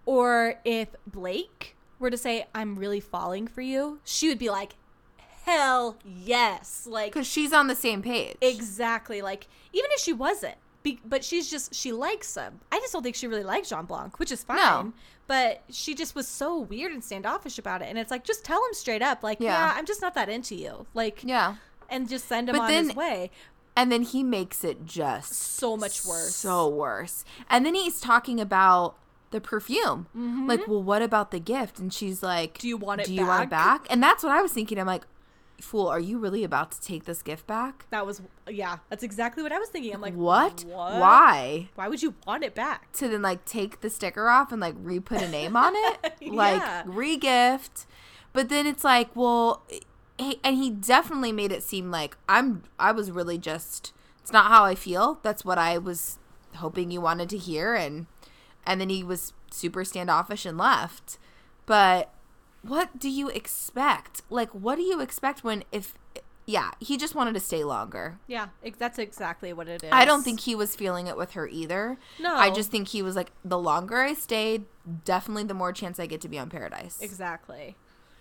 or 0.06 0.54
if 0.64 0.88
Blake 1.06 1.76
were 1.98 2.10
to 2.10 2.16
say, 2.16 2.46
"I'm 2.54 2.76
really 2.76 3.00
falling 3.00 3.46
for 3.46 3.60
you," 3.60 4.00
she 4.04 4.28
would 4.28 4.38
be 4.38 4.48
like, 4.50 4.76
"Hell 5.44 5.96
yes!" 6.04 6.86
Like 6.88 7.12
Because 7.12 7.26
she's 7.26 7.52
on 7.52 7.66
the 7.66 7.76
same 7.76 8.02
page. 8.02 8.36
exactly. 8.40 9.20
Like 9.22 9.46
even 9.72 9.90
if 9.92 10.00
she 10.00 10.12
wasn't, 10.12 10.56
be, 10.82 11.00
but 11.04 11.24
she's 11.24 11.50
just 11.50 11.74
she 11.74 11.92
likes 11.92 12.34
him. 12.34 12.60
I 12.72 12.78
just 12.78 12.92
don't 12.92 13.02
think 13.02 13.16
she 13.16 13.26
really 13.26 13.42
likes 13.44 13.68
Jean 13.68 13.84
Blanc, 13.86 14.18
which 14.18 14.32
is 14.32 14.42
fine. 14.44 14.56
No. 14.58 14.92
But 15.28 15.64
she 15.70 15.94
just 15.96 16.14
was 16.14 16.28
so 16.28 16.56
weird 16.58 16.92
and 16.92 17.02
standoffish 17.02 17.58
about 17.58 17.82
it, 17.82 17.86
and 17.86 17.98
it's 17.98 18.10
like 18.12 18.22
just 18.24 18.44
tell 18.44 18.58
him 18.64 18.72
straight 18.74 19.02
up, 19.02 19.24
like, 19.24 19.40
Yeah. 19.40 19.50
yeah, 19.70 19.74
I'm 19.76 19.84
just 19.84 20.00
not 20.00 20.14
that 20.14 20.28
into 20.28 20.54
you, 20.54 20.86
like, 20.94 21.22
yeah. 21.24 21.56
and 21.90 22.08
just 22.08 22.28
send 22.28 22.48
him 22.48 22.54
But 22.54 22.62
on 22.62 22.68
then- 22.70 22.84
his 22.86 22.94
way. 22.96 23.30
And 23.78 23.90
then 23.92 24.02
he 24.02 24.22
makes 24.22 24.62
it 24.64 24.86
just 24.86 25.34
So 25.34 25.76
much 25.76 26.02
worse. 26.04 26.34
So 26.34 26.66
worse. 26.68 27.24
And 27.50 27.66
then 27.66 27.74
he's 27.74 28.00
talking 28.00 28.40
about 28.40 28.96
the 29.30 29.40
perfume. 29.40 30.06
Like, 30.46 30.66
well, 30.68 30.82
what 30.82 31.02
about 31.02 31.30
the 31.30 31.40
gift? 31.40 31.78
And 31.78 31.92
she's 31.92 32.22
like, 32.22 32.54
Mm-hmm. 32.54 32.60
Do 32.62 32.68
you 32.68 32.76
want 32.76 33.00
it 33.02 33.06
Do 33.06 33.14
you 33.14 33.26
want 33.26 33.44
it 33.44 33.50
back?" 33.50 33.82
back? 33.82 33.86
And 33.92 34.02
that's 34.02 34.22
what 34.22 34.32
I 34.32 34.40
was 34.42 34.52
thinking. 34.52 34.78
I'm 34.78 34.86
like, 34.86 35.04
fool, 35.60 35.86
are 35.88 35.98
you 35.98 36.18
really 36.18 36.44
about 36.44 36.70
to 36.72 36.80
take 36.80 37.04
this 37.06 37.22
gift 37.22 37.46
back? 37.46 37.86
That 37.90 38.06
was 38.06 38.20
yeah. 38.48 38.76
That's 38.90 39.02
exactly 39.02 39.42
what 39.42 39.52
I 39.52 39.58
was 39.58 39.68
thinking. 39.70 39.92
I'm 39.94 40.00
like, 40.00 40.14
what? 40.14 40.64
What? 40.64 41.00
Why? 41.00 41.68
Why 41.74 41.88
would 41.88 42.02
you 42.02 42.14
want 42.26 42.44
it 42.44 42.54
back? 42.54 42.92
To 42.92 43.08
then 43.08 43.22
like 43.22 43.44
take 43.44 43.80
the 43.80 43.90
sticker 43.90 44.28
off 44.28 44.52
and 44.52 44.60
like 44.60 44.74
re 44.78 45.00
put 45.00 45.20
a 45.22 45.28
name 45.28 45.56
on 45.56 45.72
it, 45.74 46.12
like 46.32 46.60
Yeah. 46.60 46.82
re-gift. 46.86 47.86
But 48.32 48.48
then 48.50 48.66
it's 48.66 48.84
like, 48.84 49.14
well, 49.16 49.62
he, 50.18 50.38
and 50.44 50.56
he 50.56 50.70
definitely 50.70 51.32
made 51.32 51.50
it 51.52 51.62
seem 51.62 51.90
like 51.90 52.16
I'm. 52.28 52.62
I 52.78 52.92
was 52.92 53.10
really 53.10 53.38
just. 53.38 53.92
It's 54.20 54.32
not 54.32 54.50
how 54.50 54.64
I 54.64 54.74
feel. 54.74 55.18
That's 55.22 55.44
what 55.44 55.56
I 55.58 55.78
was 55.78 56.18
hoping 56.56 56.90
you 56.90 57.00
wanted 57.00 57.28
to 57.30 57.38
hear, 57.38 57.74
and 57.74 58.06
and 58.66 58.80
then 58.80 58.88
he 58.88 59.02
was 59.02 59.32
super 59.50 59.84
standoffish 59.84 60.44
and 60.44 60.58
left. 60.58 61.18
But 61.66 62.12
what 62.62 62.98
do 62.98 63.08
you 63.08 63.28
expect? 63.28 64.22
Like, 64.30 64.50
what 64.50 64.76
do 64.76 64.82
you 64.82 65.00
expect 65.00 65.44
when 65.44 65.64
if? 65.72 65.94
Yeah, 66.48 66.70
he 66.78 66.96
just 66.96 67.16
wanted 67.16 67.34
to 67.34 67.40
stay 67.40 67.64
longer. 67.64 68.18
Yeah, 68.28 68.48
that's 68.78 69.00
exactly 69.00 69.52
what 69.52 69.66
it 69.66 69.82
is. 69.82 69.90
I 69.92 70.04
don't 70.04 70.22
think 70.22 70.40
he 70.40 70.54
was 70.54 70.76
feeling 70.76 71.08
it 71.08 71.16
with 71.16 71.32
her 71.32 71.48
either. 71.48 71.98
No. 72.20 72.36
I 72.36 72.50
just 72.50 72.70
think 72.70 72.86
he 72.88 73.02
was 73.02 73.16
like, 73.16 73.32
the 73.44 73.58
longer 73.58 73.96
I 73.96 74.14
stayed, 74.14 74.64
definitely 75.04 75.42
the 75.42 75.54
more 75.54 75.72
chance 75.72 75.98
I 75.98 76.06
get 76.06 76.20
to 76.20 76.28
be 76.28 76.38
on 76.38 76.48
Paradise. 76.48 76.98
exactly. 77.00 77.74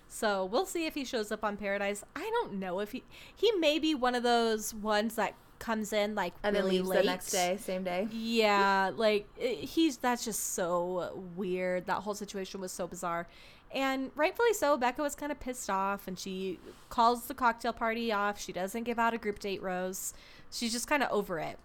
So 0.07 0.45
we'll 0.45 0.65
see 0.65 0.85
if 0.85 0.93
he 0.95 1.03
shows 1.03 1.31
up 1.31 1.43
on 1.43 1.57
Paradise. 1.57 2.03
I 2.15 2.21
don't 2.21 2.53
know 2.53 2.79
if 2.79 2.91
he 2.93 3.03
he 3.35 3.51
may 3.53 3.79
be 3.79 3.93
one 3.93 4.15
of 4.15 4.23
those 4.23 4.73
ones 4.73 5.15
that 5.15 5.33
comes 5.59 5.93
in 5.93 6.15
like 6.15 6.33
and 6.43 6.55
really 6.55 6.81
late. 6.81 6.99
The 6.99 7.05
next 7.05 7.31
day, 7.31 7.57
same 7.59 7.83
day. 7.83 8.07
Yeah, 8.11 8.91
like 8.95 9.27
it, 9.37 9.59
he's 9.59 9.97
that's 9.97 10.25
just 10.25 10.53
so 10.53 11.23
weird. 11.35 11.85
That 11.87 12.01
whole 12.03 12.15
situation 12.15 12.61
was 12.61 12.71
so 12.71 12.87
bizarre. 12.87 13.27
And 13.73 14.11
rightfully 14.15 14.53
so, 14.53 14.77
Becca 14.77 15.01
was 15.01 15.15
kind 15.15 15.31
of 15.31 15.39
pissed 15.39 15.69
off 15.69 16.07
and 16.07 16.17
she 16.17 16.59
calls 16.89 17.25
the 17.25 17.33
cocktail 17.33 17.73
party 17.73 18.11
off. 18.11 18.39
She 18.39 18.53
doesn't 18.53 18.83
give 18.83 18.97
out 18.97 19.13
a 19.13 19.17
group 19.17 19.39
date 19.39 19.61
rose. 19.61 20.13
She's 20.51 20.71
just 20.71 20.87
kind 20.87 21.03
of 21.03 21.11
over 21.11 21.39
it. 21.39 21.59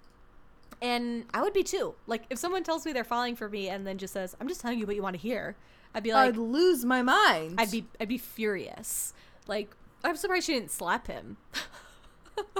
And 0.82 1.26
I 1.32 1.42
would 1.42 1.52
be 1.52 1.62
too. 1.62 1.94
Like 2.06 2.24
if 2.30 2.38
someone 2.38 2.64
tells 2.64 2.84
me 2.84 2.92
they're 2.92 3.04
falling 3.04 3.36
for 3.36 3.48
me 3.48 3.68
and 3.68 3.86
then 3.86 3.98
just 3.98 4.12
says, 4.12 4.36
"I'm 4.40 4.48
just 4.48 4.60
telling 4.60 4.78
you 4.78 4.86
what 4.86 4.96
you 4.96 5.02
want 5.02 5.14
to 5.14 5.22
hear," 5.22 5.56
I'd 5.94 6.02
be 6.02 6.12
like, 6.12 6.30
I'd 6.30 6.36
lose 6.36 6.84
my 6.84 7.02
mind. 7.02 7.56
I'd 7.58 7.70
be, 7.70 7.86
I'd 8.00 8.08
be 8.08 8.18
furious. 8.18 9.12
Like 9.46 9.70
I'm 10.02 10.16
surprised 10.16 10.46
she 10.46 10.54
didn't 10.54 10.70
slap 10.70 11.06
him. 11.06 11.36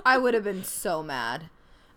I 0.04 0.18
would 0.18 0.34
have 0.34 0.44
been 0.44 0.64
so 0.64 1.02
mad. 1.02 1.50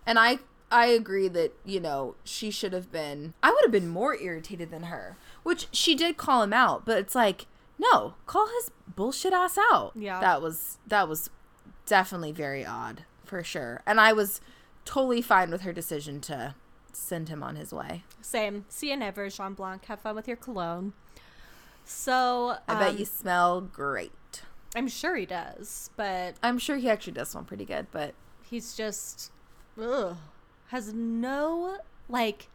And 0.05 0.19
I 0.19 0.39
I 0.71 0.87
agree 0.87 1.27
that, 1.27 1.53
you 1.63 1.79
know, 1.79 2.15
she 2.23 2.49
should 2.49 2.73
have 2.73 2.91
been 2.91 3.33
I 3.41 3.51
would 3.51 3.63
have 3.63 3.71
been 3.71 3.89
more 3.89 4.15
irritated 4.15 4.71
than 4.71 4.83
her. 4.83 5.17
Which 5.43 5.67
she 5.71 5.95
did 5.95 6.17
call 6.17 6.43
him 6.43 6.53
out, 6.53 6.85
but 6.85 6.97
it's 6.97 7.15
like, 7.15 7.47
no, 7.77 8.15
call 8.25 8.47
his 8.47 8.71
bullshit 8.95 9.33
ass 9.33 9.57
out. 9.71 9.91
Yeah. 9.95 10.19
That 10.19 10.41
was 10.41 10.77
that 10.87 11.07
was 11.07 11.29
definitely 11.85 12.31
very 12.31 12.65
odd, 12.65 13.03
for 13.25 13.43
sure. 13.43 13.81
And 13.85 13.99
I 13.99 14.13
was 14.13 14.41
totally 14.85 15.21
fine 15.21 15.51
with 15.51 15.61
her 15.61 15.73
decision 15.73 16.21
to 16.21 16.55
send 16.91 17.29
him 17.29 17.43
on 17.43 17.55
his 17.55 17.73
way. 17.73 18.03
Same. 18.21 18.65
See 18.69 18.89
you 18.89 18.97
never, 18.97 19.29
Jean 19.29 19.53
Blanc. 19.53 19.83
Have 19.85 19.99
fun 20.01 20.15
with 20.15 20.27
your 20.27 20.37
cologne. 20.37 20.93
So 21.85 22.57
I 22.67 22.79
bet 22.79 22.91
um, 22.91 22.97
you 22.97 23.05
smell 23.05 23.61
great. 23.61 24.11
I'm 24.75 24.87
sure 24.87 25.15
he 25.15 25.25
does, 25.25 25.89
but 25.95 26.35
I'm 26.41 26.57
sure 26.57 26.77
he 26.77 26.89
actually 26.89 27.13
does 27.13 27.29
smell 27.29 27.43
pretty 27.43 27.65
good, 27.65 27.87
but 27.91 28.13
he's 28.43 28.75
just 28.75 29.31
ugh, 29.81 30.17
has 30.67 30.93
no 30.93 31.77
like 32.09 32.47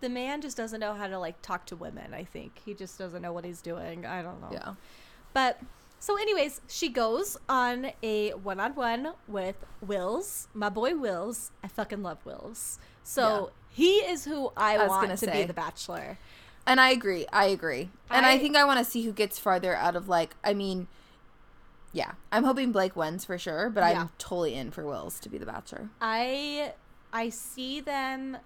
the 0.00 0.08
man 0.08 0.40
just 0.40 0.56
doesn't 0.56 0.80
know 0.80 0.94
how 0.94 1.06
to 1.06 1.18
like 1.18 1.40
talk 1.42 1.66
to 1.66 1.76
women 1.76 2.14
i 2.14 2.24
think. 2.24 2.60
He 2.64 2.72
just 2.74 2.98
doesn't 2.98 3.20
know 3.22 3.32
what 3.32 3.44
he's 3.44 3.60
doing. 3.60 4.06
I 4.06 4.22
don't 4.22 4.40
know. 4.40 4.48
Yeah. 4.52 4.74
but 5.34 5.60
so 6.02 6.16
anyways 6.16 6.62
she 6.68 6.88
goes 6.88 7.36
on 7.48 7.92
a 8.02 8.30
one-on-one 8.30 9.12
with 9.28 9.56
wills 9.82 10.48
my 10.54 10.70
boy 10.70 10.96
wills. 10.96 11.50
I 11.62 11.68
fucking 11.68 12.02
love 12.02 12.24
wills. 12.24 12.78
So 13.02 13.50
he 13.68 13.96
is 13.96 14.24
who 14.24 14.52
i, 14.56 14.76
I 14.76 14.78
was 14.78 14.88
want 14.88 15.18
to 15.18 15.30
be 15.30 15.44
the 15.44 15.52
bachelor. 15.52 16.16
And 16.66 16.80
I 16.80 16.90
agree. 16.90 17.26
I 17.32 17.46
agree. 17.46 17.90
And 18.10 18.24
I, 18.24 18.32
I- 18.32 18.38
think 18.38 18.56
I 18.56 18.64
want 18.64 18.78
to 18.78 18.84
see 18.90 19.02
who 19.02 19.12
gets 19.12 19.38
farther 19.38 19.74
out 19.76 19.96
of 19.96 20.08
like 20.08 20.34
I 20.42 20.54
mean 20.54 20.88
yeah. 21.92 22.12
I'm 22.30 22.44
hoping 22.44 22.72
Blake 22.72 22.96
wins 22.96 23.24
for 23.24 23.38
sure, 23.38 23.70
but 23.70 23.80
Yeah. 23.80 24.02
I'm 24.02 24.10
totally 24.18 24.54
in 24.54 24.70
for 24.70 24.84
Wills 24.86 25.18
to 25.20 25.28
be 25.28 25.38
the 25.38 25.46
bachelor. 25.46 25.90
I 26.00 26.74
I 27.12 27.28
see 27.30 27.80
them 27.80 28.38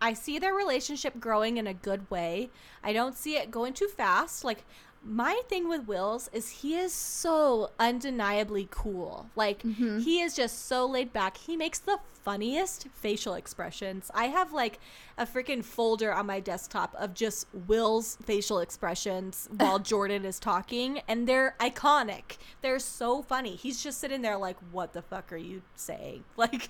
I 0.00 0.12
see 0.12 0.38
their 0.38 0.52
relationship 0.54 1.18
growing 1.18 1.56
in 1.56 1.66
a 1.66 1.72
good 1.72 2.10
way. 2.10 2.50
I 2.84 2.92
don't 2.92 3.16
see 3.16 3.36
it 3.36 3.50
going 3.50 3.72
too 3.72 3.88
fast. 3.88 4.44
Like 4.44 4.64
my 5.06 5.40
thing 5.48 5.68
with 5.68 5.86
Wills 5.86 6.28
is 6.32 6.48
he 6.48 6.74
is 6.74 6.92
so 6.92 7.70
undeniably 7.78 8.68
cool. 8.70 9.30
Like 9.36 9.62
mm-hmm. 9.62 10.00
he 10.00 10.20
is 10.20 10.34
just 10.34 10.66
so 10.66 10.86
laid 10.86 11.12
back. 11.12 11.36
He 11.36 11.56
makes 11.56 11.78
the 11.78 11.98
funniest 12.24 12.88
facial 12.92 13.34
expressions. 13.34 14.10
I 14.12 14.24
have 14.24 14.52
like 14.52 14.80
a 15.16 15.24
freaking 15.24 15.64
folder 15.64 16.12
on 16.12 16.26
my 16.26 16.40
desktop 16.40 16.94
of 16.98 17.14
just 17.14 17.46
Will's 17.52 18.18
facial 18.24 18.58
expressions 18.58 19.48
while 19.56 19.78
Jordan 19.78 20.24
is 20.24 20.40
talking 20.40 21.00
and 21.06 21.28
they're 21.28 21.54
iconic. 21.60 22.38
They're 22.62 22.80
so 22.80 23.22
funny. 23.22 23.54
He's 23.54 23.82
just 23.82 24.00
sitting 24.00 24.22
there 24.22 24.36
like 24.36 24.56
what 24.72 24.92
the 24.92 25.02
fuck 25.02 25.32
are 25.32 25.36
you 25.36 25.62
saying? 25.74 26.24
Like 26.36 26.68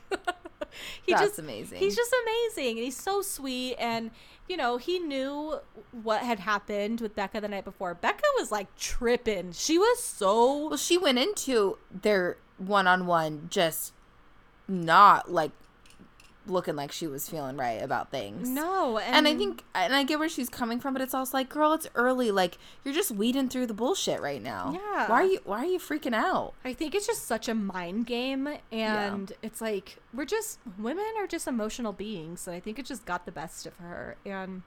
he 1.02 1.12
That's 1.12 1.22
just 1.22 1.38
amazing. 1.38 1.78
He's 1.78 1.96
just 1.96 2.14
amazing. 2.24 2.76
And 2.76 2.84
he's 2.84 2.96
so 2.96 3.22
sweet 3.22 3.76
and 3.76 4.10
you 4.48 4.56
know, 4.56 4.76
he 4.76 5.00
knew 5.00 5.58
what 5.90 6.22
had 6.22 6.38
happened 6.38 7.00
with 7.00 7.16
Becca 7.16 7.40
the 7.40 7.48
night 7.48 7.64
before. 7.64 7.94
Becca 7.94 8.22
was 8.36 8.52
like 8.52 8.74
tripping. 8.76 9.52
She 9.52 9.76
was 9.76 10.02
so 10.02 10.68
Well, 10.68 10.76
she 10.76 10.96
went 10.96 11.18
into 11.18 11.78
their 11.90 12.36
one-on-one 12.58 13.48
just 13.50 13.92
not 14.68 15.30
like 15.30 15.50
looking 16.46 16.76
like 16.76 16.92
she 16.92 17.06
was 17.06 17.28
feeling 17.28 17.56
right 17.56 17.82
about 17.82 18.10
things. 18.10 18.48
no, 18.48 18.98
and, 18.98 19.16
And 19.16 19.28
I 19.28 19.36
think, 19.36 19.64
and 19.74 19.94
I 19.94 20.04
get 20.04 20.18
where 20.18 20.28
she's 20.28 20.48
coming 20.48 20.80
from, 20.80 20.92
but 20.94 21.02
it's 21.02 21.14
also 21.14 21.36
like, 21.36 21.48
girl, 21.48 21.72
it's 21.72 21.88
early. 21.94 22.30
Like 22.30 22.58
you're 22.84 22.94
just 22.94 23.10
weeding 23.10 23.48
through 23.48 23.66
the 23.66 23.74
bullshit 23.74 24.20
right 24.20 24.42
now. 24.42 24.72
Yeah. 24.74 25.08
Why 25.08 25.22
are 25.22 25.24
you? 25.24 25.40
Why 25.44 25.58
are 25.60 25.66
you 25.66 25.78
freaking 25.78 26.14
out? 26.14 26.54
I 26.64 26.72
think 26.72 26.94
it's 26.94 27.06
just 27.06 27.26
such 27.26 27.48
a 27.48 27.54
mind 27.54 28.06
game 28.06 28.48
and 28.72 29.32
it's 29.42 29.60
like 29.60 29.98
we're 30.12 30.24
just 30.24 30.58
women 30.78 31.04
are 31.18 31.26
just 31.26 31.46
emotional 31.46 31.92
beings 31.92 32.46
and 32.46 32.56
I 32.56 32.60
think 32.60 32.78
it 32.78 32.86
just 32.86 33.04
got 33.04 33.26
the 33.26 33.32
best 33.32 33.66
of 33.66 33.76
her 33.76 34.16
and 34.24 34.62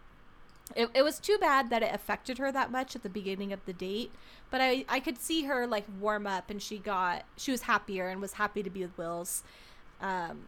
it, 0.75 0.89
it 0.93 1.03
was 1.03 1.19
too 1.19 1.37
bad 1.39 1.69
that 1.69 1.81
it 1.81 1.93
affected 1.93 2.37
her 2.37 2.51
that 2.51 2.71
much 2.71 2.95
at 2.95 3.03
the 3.03 3.09
beginning 3.09 3.51
of 3.51 3.65
the 3.65 3.73
date 3.73 4.11
but 4.51 4.61
I, 4.61 4.85
I 4.87 4.99
could 4.99 5.19
see 5.19 5.43
her 5.43 5.65
like 5.65 5.85
warm 5.99 6.27
up 6.27 6.49
and 6.49 6.61
she 6.61 6.77
got 6.77 7.23
she 7.37 7.51
was 7.51 7.63
happier 7.63 8.07
and 8.07 8.21
was 8.21 8.33
happy 8.33 8.61
to 8.63 8.69
be 8.69 8.81
with 8.81 8.97
wills 8.97 9.43
um, 10.01 10.47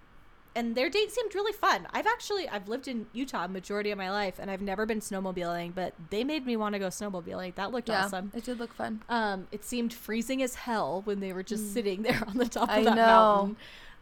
and 0.56 0.76
their 0.76 0.90
date 0.90 1.12
seemed 1.12 1.34
really 1.34 1.54
fun 1.54 1.88
i've 1.94 2.06
actually 2.08 2.48
i've 2.50 2.68
lived 2.68 2.88
in 2.88 3.06
utah 3.14 3.48
majority 3.48 3.90
of 3.92 3.98
my 3.98 4.12
life 4.12 4.36
and 4.40 4.52
i've 4.52 4.62
never 4.62 4.86
been 4.86 5.00
snowmobiling 5.00 5.74
but 5.74 5.94
they 6.10 6.24
made 6.24 6.46
me 6.46 6.56
want 6.58 6.74
to 6.74 6.80
go 6.80 6.88
snowmobiling 6.88 7.56
that 7.56 7.72
looked 7.72 7.88
Yeah, 7.90 8.06
awesome 8.06 8.32
it 8.36 8.44
did 8.44 8.60
look 8.60 8.74
fun. 8.74 9.02
um, 9.10 9.48
it 9.52 9.64
seemed 9.64 9.94
freezing 9.94 10.44
as 10.44 10.56
hell 10.56 11.02
when 11.06 11.20
they 11.22 11.32
were 11.34 11.44
just 11.44 11.74
sitting 11.74 12.02
there 12.08 12.22
on 12.28 12.38
the 12.38 12.48
top 12.48 12.70
of 12.70 12.76
Mm. 12.76 12.80
I 12.80 12.84
that 12.84 12.96
know. 12.96 13.06
mountain. 13.06 13.58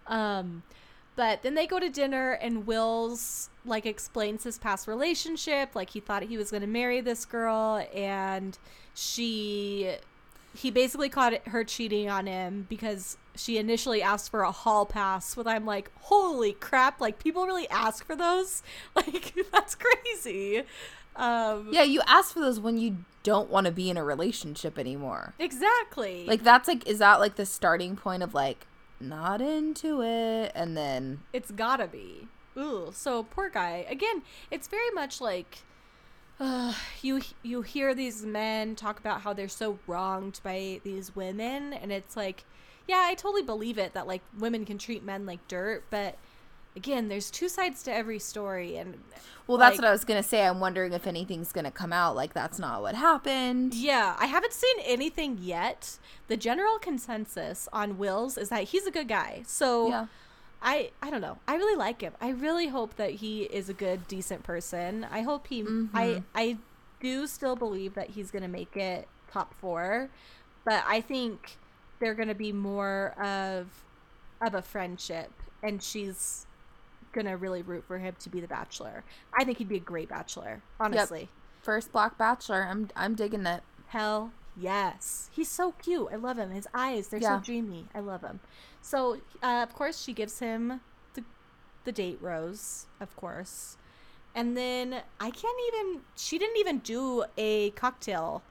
Um, 0.08 0.64
but 1.16 1.44
then 1.44 1.54
they 1.54 1.68
go 1.68 1.80
to 1.82 1.90
dinner, 1.90 2.32
and 2.32 2.66
Will's 2.66 3.50
like 3.66 3.86
explains 3.86 4.44
his 4.46 4.58
past 4.58 4.88
relationship, 4.88 5.76
like 5.76 5.90
he 5.90 6.00
thought 6.00 6.24
he 6.24 6.38
was 6.38 6.50
going 6.50 6.62
to 6.62 6.68
marry 6.68 7.02
this 7.02 7.26
girl, 7.26 7.86
and 7.94 8.58
she, 8.96 9.96
he 10.56 10.72
basically 10.72 11.10
caught 11.10 11.46
her 11.48 11.64
cheating 11.66 12.10
on 12.10 12.26
him 12.26 12.66
because 12.70 13.18
she 13.40 13.58
initially 13.58 14.02
asked 14.02 14.30
for 14.32 14.42
a 14.42 14.52
hall 14.52 14.86
pass. 14.86 15.36
With 15.36 15.48
I'm 15.48 15.66
like, 15.66 15.92
holy 16.02 16.54
crap! 16.54 17.00
Like 17.02 17.20
people 17.20 17.46
really 17.46 17.70
ask 17.70 18.06
for 18.06 18.16
those? 18.16 18.64
Like 18.96 19.36
that's 19.52 19.76
crazy. 19.76 20.64
Um, 21.16 21.70
Yeah, 21.72 21.84
you 21.84 22.02
ask 22.08 22.34
for 22.34 22.40
those 22.40 22.60
when 22.60 22.78
you 22.78 22.98
don't 23.24 23.50
want 23.50 23.66
to 23.66 23.72
be 23.72 23.90
in 23.90 23.98
a 23.98 24.04
relationship 24.04 24.78
anymore. 24.80 25.34
exactly. 25.40 26.26
Like 26.26 26.44
that's 26.44 26.68
like 26.68 26.88
is 26.88 27.00
that 27.00 27.20
like 27.20 27.36
the 27.36 27.46
starting 27.46 27.96
point 27.96 28.24
of 28.24 28.34
like 28.34 28.66
not 29.00 29.42
into 29.42 30.02
it 30.02 30.52
and 30.56 30.76
then 30.76 31.22
It's 31.34 31.52
gotta 31.52 31.88
be. 31.88 32.28
Ooh, 32.58 32.90
so 32.94 33.24
poor 33.24 33.50
guy. 33.50 33.86
Again, 33.90 34.24
it's 34.52 34.68
very 34.68 34.90
much 34.92 35.22
like 35.22 35.60
uh, 36.40 36.74
you 37.02 37.22
you 37.44 37.62
hear 37.62 37.94
these 37.94 38.26
men 38.26 38.76
talk 38.76 39.00
about 39.00 39.22
how 39.22 39.34
they're 39.34 39.48
so 39.48 39.80
wronged 39.88 40.40
by 40.44 40.80
these 40.84 41.16
women, 41.16 41.74
and 41.74 41.92
it's 41.92 42.16
like, 42.16 42.46
yeah, 42.90 43.06
I 43.08 43.14
totally 43.14 43.44
believe 43.44 43.78
it 43.78 43.94
that 43.94 44.08
like 44.08 44.24
women 44.38 44.66
can 44.66 44.80
treat 44.80 45.04
men 45.04 45.28
like 45.28 45.48
dirt, 45.48 45.84
but 45.92 46.18
again, 46.76 47.08
there's 47.08 47.30
two 47.30 47.48
sides 47.48 47.84
to 47.84 47.94
every 47.94 48.18
story, 48.18 48.78
and 48.78 48.98
well 49.46 49.60
that's 49.60 49.78
what 49.78 49.86
I 49.86 49.92
was 49.92 50.04
going 50.04 50.22
to 50.22 50.28
say. 50.28 50.44
I'm 50.44 50.60
wondering 50.60 50.94
if 50.94 51.06
anything's 51.06 51.52
going 51.52 51.66
to 51.66 51.72
come 51.72 51.94
out 51.94 52.16
like 52.16 52.34
that's 52.34 52.58
not 52.58 52.82
what 52.82 52.96
happened. 52.96 53.76
Yeah, 53.76 54.16
I 54.18 54.26
haven't 54.26 54.54
seen 54.54 54.76
anything 54.84 55.38
yet. 55.40 56.00
The 56.30 56.36
general 56.36 56.80
consensus 56.80 57.70
on 57.72 58.00
Wills 58.00 58.40
is 58.40 58.50
that 58.50 58.64
he's 58.64 58.88
a 58.88 58.92
good 58.92 59.08
guy. 59.08 59.44
So 59.46 59.90
Yeah. 59.90 60.08
I 60.62 60.90
I 61.00 61.12
don't 61.12 61.22
know. 61.22 61.38
I 61.48 61.56
really 61.58 61.78
like 61.78 62.02
him. 62.02 62.14
I 62.20 62.30
really 62.30 62.70
hope 62.70 62.96
that 62.96 63.12
he 63.12 63.44
is 63.44 63.70
a 63.70 63.74
good, 63.74 64.08
decent 64.08 64.42
person. 64.42 65.06
I 65.12 65.22
hope 65.22 65.46
he. 65.48 65.62
I 65.62 65.64
mm-hmm. 65.64 66.20
I 66.34 66.58
do 67.00 67.28
still 67.28 67.56
believe 67.56 67.94
that 67.94 68.10
he's 68.10 68.32
gonna 68.32 68.50
make 68.50 68.76
it 68.76 69.08
top 69.32 69.54
four, 69.54 70.10
but 70.66 70.84
I 70.88 71.02
think 71.02 71.58
they're 72.00 72.16
gonna 72.16 72.36
be 72.36 72.52
more 72.52 73.14
of 73.22 73.68
of 74.42 74.56
a 74.56 74.62
friendship, 74.62 75.32
and 75.62 75.82
she's 75.84 76.46
gonna 77.12 77.36
really 77.36 77.62
root 77.62 77.84
for 77.86 77.98
him 77.98 78.16
to 78.20 78.30
be 78.30 78.40
the 78.40 78.48
bachelor. 78.48 79.04
I 79.34 79.44
think 79.44 79.58
he'd 79.58 79.68
be 79.70 79.78
a 79.78 79.82
great 79.82 80.10
bachelor. 80.10 80.62
Honestly, 80.80 81.30
First 81.62 81.92
Black 81.92 82.18
Bachelor. 82.18 82.68
I'm 82.70 82.90
I'm 82.96 83.16
digging 83.16 83.46
it. 83.46 83.64
hell 83.88 84.32
yes, 84.56 85.30
he's 85.34 85.50
so 85.50 85.72
cute. 85.74 86.08
I 86.12 86.16
love 86.16 86.38
him. 86.38 86.52
His 86.52 86.68
eyes, 86.74 87.08
they're 87.08 87.20
Yeah. 87.22 87.38
so 87.40 87.44
dreamy. 87.46 87.88
I 87.96 88.00
love 88.00 88.22
him. 88.22 88.40
So 88.82 89.18
uh, 89.44 89.62
of 89.64 89.74
course 89.74 90.02
she 90.02 90.14
gives 90.14 90.40
him 90.40 90.82
the 91.16 91.24
the 91.84 91.92
date 91.92 92.20
rose, 92.22 92.86
of 93.02 93.16
course, 93.16 93.78
and 94.36 94.56
then 94.56 95.02
I 95.20 95.32
can't 95.32 95.58
even. 95.74 96.02
She 96.16 96.38
didn't 96.38 96.58
even 96.58 96.80
do 96.80 97.26
a 97.38 97.72
cocktail 97.72 98.42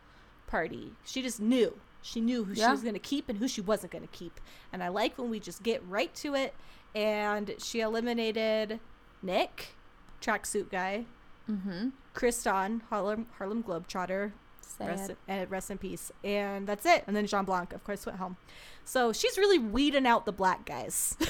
party. 0.46 0.92
She 1.04 1.22
just 1.22 1.40
knew. 1.40 1.78
She 2.02 2.20
knew 2.20 2.44
who 2.44 2.54
she 2.54 2.62
was 2.62 2.82
going 2.82 2.94
to 2.94 3.00
keep 3.00 3.28
and 3.28 3.38
who 3.38 3.48
she 3.48 3.60
wasn't 3.60 3.92
going 3.92 4.06
to 4.06 4.16
keep. 4.16 4.40
And 4.72 4.82
I 4.82 4.88
like 4.88 5.18
when 5.18 5.30
we 5.30 5.40
just 5.40 5.62
get 5.62 5.82
right 5.86 6.14
to 6.16 6.34
it. 6.34 6.54
And 6.94 7.54
she 7.58 7.80
eliminated 7.80 8.80
Nick, 9.22 9.74
tracksuit 10.22 10.70
guy, 10.70 11.04
mm-hmm. 11.50 11.88
Christon, 12.14 12.82
Harlem 12.88 13.26
Harlem 13.36 13.62
Globetrotter, 13.62 14.32
rest, 14.80 15.12
rest 15.28 15.70
in 15.70 15.78
peace. 15.78 16.10
And 16.24 16.66
that's 16.66 16.86
it. 16.86 17.04
And 17.06 17.14
then 17.14 17.26
Jean 17.26 17.44
Blanc, 17.44 17.72
of 17.72 17.84
course, 17.84 18.06
went 18.06 18.18
home. 18.18 18.36
So 18.84 19.12
she's 19.12 19.36
really 19.36 19.58
weeding 19.58 20.06
out 20.06 20.24
the 20.24 20.32
black 20.32 20.64
guys. 20.64 21.16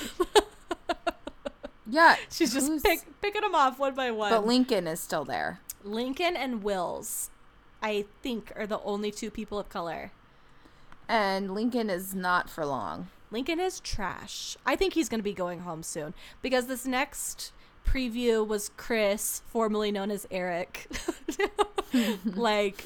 Yeah. 1.90 2.16
she's 2.30 2.52
just 2.52 2.84
pick, 2.84 3.00
picking 3.22 3.40
them 3.42 3.54
off 3.54 3.78
one 3.78 3.94
by 3.94 4.10
one. 4.10 4.30
But 4.30 4.46
Lincoln 4.46 4.86
is 4.86 5.00
still 5.00 5.24
there. 5.24 5.60
Lincoln 5.82 6.36
and 6.36 6.62
Wills, 6.62 7.30
I 7.82 8.04
think, 8.22 8.52
are 8.56 8.66
the 8.66 8.80
only 8.80 9.10
two 9.10 9.30
people 9.30 9.58
of 9.58 9.68
color. 9.68 10.12
And 11.08 11.54
Lincoln 11.54 11.88
is 11.88 12.14
not 12.14 12.50
for 12.50 12.66
long. 12.66 13.08
Lincoln 13.30 13.60
is 13.60 13.80
trash. 13.80 14.56
I 14.64 14.76
think 14.76 14.94
he's 14.94 15.08
going 15.08 15.20
to 15.20 15.24
be 15.24 15.34
going 15.34 15.60
home 15.60 15.82
soon 15.82 16.14
because 16.42 16.66
this 16.66 16.86
next 16.86 17.52
preview 17.86 18.46
was 18.46 18.70
Chris, 18.76 19.42
formerly 19.46 19.90
known 19.90 20.10
as 20.10 20.26
Eric, 20.30 20.88
like 22.24 22.84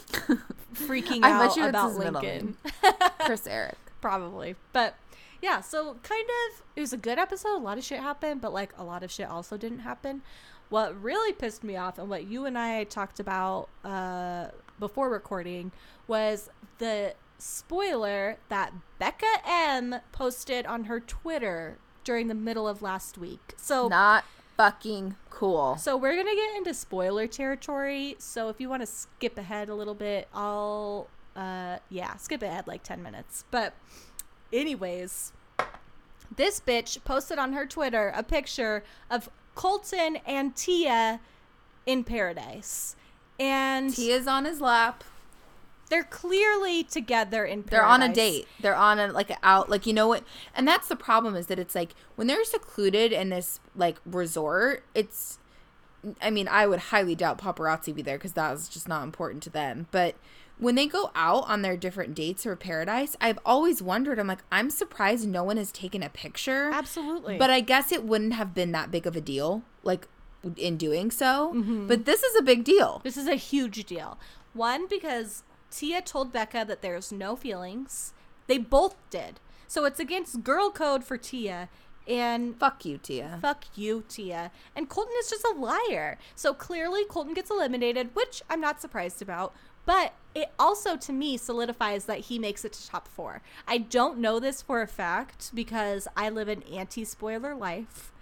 freaking 0.75 1.21
I 1.25 1.33
out 1.33 1.49
bet 1.49 1.57
you 1.57 1.63
it's 1.65 1.71
about 1.71 1.95
Lincoln. 1.95 2.57
Chris 3.21 3.47
Eric. 3.47 3.77
Probably. 4.01 4.57
But 4.73 4.97
yeah, 5.41 5.61
so 5.61 5.97
kind 6.03 6.29
of 6.29 6.63
it 6.77 6.81
was 6.81 6.93
a 6.93 6.97
good 6.97 7.19
episode. 7.19 7.57
A 7.57 7.59
lot 7.59 7.79
of 7.79 7.85
shit 7.85 8.01
happened, 8.01 8.41
but 8.41 8.53
like 8.53 8.73
a 8.79 8.85
lot 8.85 9.03
of 9.03 9.11
shit 9.11 9.29
also 9.29 9.57
didn't 9.57 9.81
happen. 9.81 10.23
What 10.69 11.01
really 11.01 11.33
pissed 11.33 11.63
me 11.63 11.77
off 11.77 11.99
and 11.99 12.09
what 12.09 12.27
you 12.27 12.47
and 12.47 12.57
I 12.57 12.85
talked 12.85 13.21
about 13.21 13.69
uh 13.85 14.49
before 14.81 15.11
recording 15.11 15.71
was 16.09 16.49
the 16.79 17.15
spoiler 17.43 18.39
that 18.49 18.73
Becca 18.99 19.27
M 19.47 19.97
posted 20.13 20.65
on 20.67 20.85
her 20.85 21.01
Twitter 21.01 21.79
during 22.05 22.29
the 22.29 22.35
middle 22.35 22.69
of 22.69 22.83
last 22.83 23.19
week. 23.19 23.55
So 23.57 23.89
Not 23.89 24.25
fucking 24.57 25.17
cool. 25.31 25.77
so 25.77 25.97
we're 25.97 26.15
gonna 26.17 26.35
get 26.35 26.57
into 26.57 26.73
spoiler 26.73 27.27
territory. 27.27 28.15
So 28.19 28.49
if 28.49 28.61
you 28.61 28.69
want 28.69 28.83
to 28.83 28.87
skip 28.87 29.37
ahead 29.39 29.69
a 29.69 29.75
little 29.75 29.95
bit, 29.95 30.29
I'll 30.33 31.09
uh 31.35 31.79
yeah, 31.91 32.17
skip 32.17 32.43
ahead 32.43 32.67
like 32.67 32.83
ten 32.85 33.03
minutes. 33.03 33.45
But 33.51 33.75
anyways, 34.53 35.33
this 36.37 36.61
bitch 36.61 37.03
posted 37.05 37.39
on 37.39 37.53
her 37.55 37.67
Twitter 37.67 38.13
a 38.15 38.23
picture 38.23 38.85
of 39.11 39.29
Colton 39.55 40.19
and 40.27 40.55
Tia 40.55 41.21
in 41.87 42.05
paradise. 42.05 42.95
And 43.41 43.93
Tia's 43.93 44.29
on 44.29 44.45
his 44.45 44.61
lap. 44.61 45.03
They're 45.93 46.03
clearly 46.05 46.83
together 46.83 47.45
in 47.45 47.63
paradise. 47.63 47.71
They're 47.71 47.85
on 47.85 48.03
a 48.03 48.13
date. 48.15 48.49
They're 48.61 48.75
on 48.75 48.99
a 48.99 49.09
like 49.09 49.31
out 49.43 49.69
like 49.69 49.87
you 49.87 49.93
know 49.93 50.09
what 50.09 50.25
and 50.55 50.67
that's 50.67 50.89
the 50.89 50.97
problem 50.97 51.37
is 51.37 51.49
that 51.49 51.59
it's 51.59 51.75
like 51.75 51.95
when 52.17 52.29
they're 52.29 52.45
secluded 52.45 53.13
in 53.13 53.29
this 53.29 53.61
like 53.77 53.99
resort, 54.07 54.85
it's 54.95 55.39
I 56.21 56.31
mean, 56.31 56.49
I 56.49 56.67
would 56.67 56.79
highly 56.79 57.15
doubt 57.15 57.39
paparazzi 57.39 57.95
be 57.95 58.01
there 58.01 58.17
because 58.17 58.33
that 58.33 58.51
was 58.51 58.69
just 58.69 58.89
not 58.89 59.05
important 59.05 59.43
to 59.45 59.51
them. 59.51 59.87
But 59.91 60.17
when 60.59 60.77
they 60.77 60.87
go 60.87 61.11
out 61.15 61.49
on 61.49 61.61
their 61.61 61.77
different 61.77 62.15
dates 62.15 62.47
or 62.47 62.57
paradise, 62.57 63.15
I've 63.21 63.39
always 63.45 63.83
wondered, 63.83 64.19
I'm 64.19 64.27
like, 64.27 64.43
I'm 64.51 64.71
surprised 64.71 65.29
no 65.29 65.45
one 65.45 65.59
has 65.59 65.71
taken 65.71 66.03
a 66.03 66.09
picture. 66.09 66.71
Absolutely. 66.73 67.37
But 67.37 67.51
I 67.51 67.61
guess 67.61 67.93
it 67.93 68.03
wouldn't 68.03 68.33
have 68.33 68.55
been 68.55 68.73
that 68.73 68.91
big 68.91 69.07
of 69.07 69.15
a 69.15 69.21
deal, 69.21 69.63
like 69.85 70.09
in 70.57 70.77
doing 70.77 71.11
so. 71.11 71.53
Mm-hmm. 71.55 71.87
But 71.87 72.05
this 72.05 72.23
is 72.23 72.35
a 72.37 72.43
big 72.43 72.65
deal. 72.65 73.01
This 73.05 73.17
is 73.17 73.29
a 73.29 73.37
huge 73.37 73.85
deal. 73.85 74.19
One, 74.55 74.89
because 74.89 75.45
Tia 75.73 76.03
told 76.03 76.33
Becca 76.33 76.65
that 76.69 76.83
there's 76.83 77.11
no 77.11 77.35
feelings. 77.35 78.13
They 78.47 78.59
both 78.59 78.95
did. 79.11 79.41
So 79.67 79.85
it's 79.85 79.99
against 79.99 80.45
girl 80.45 80.71
code 80.71 81.03
for 81.03 81.17
Tia. 81.17 81.69
And 82.07 82.57
Fuck 82.59 82.85
you, 82.85 82.99
Tia. 82.99 83.39
fuck 83.41 83.65
you, 83.77 84.05
Tia. 84.09 84.51
And 84.77 84.89
Colton 84.89 85.15
is 85.21 85.31
just 85.31 85.45
a 85.45 85.55
liar. 85.57 86.19
So 86.35 86.53
clearly, 86.53 87.05
Colton 87.05 87.33
gets 87.33 87.51
eliminated, 87.51 88.15
which 88.15 88.43
I'm 88.51 88.61
not 88.61 88.81
surprised 88.81 89.23
about. 89.23 89.55
But 89.87 90.13
it 90.35 90.53
also, 90.59 90.97
to 90.97 91.13
me, 91.13 91.37
solidifies 91.37 92.05
that 92.05 92.21
he 92.21 92.39
makes 92.39 92.65
it 92.65 92.73
to 92.75 92.89
top 92.89 93.09
four. 93.09 93.41
I 93.67 93.79
don't 93.79 94.19
know 94.19 94.39
this 94.41 94.63
for 94.63 94.83
a 94.83 94.87
fact 94.87 95.53
because 95.55 96.07
I 96.17 96.29
live 96.29 96.49
an 96.49 96.63
anti 96.65 97.05
spoiler 97.05 97.55
life. 97.55 98.13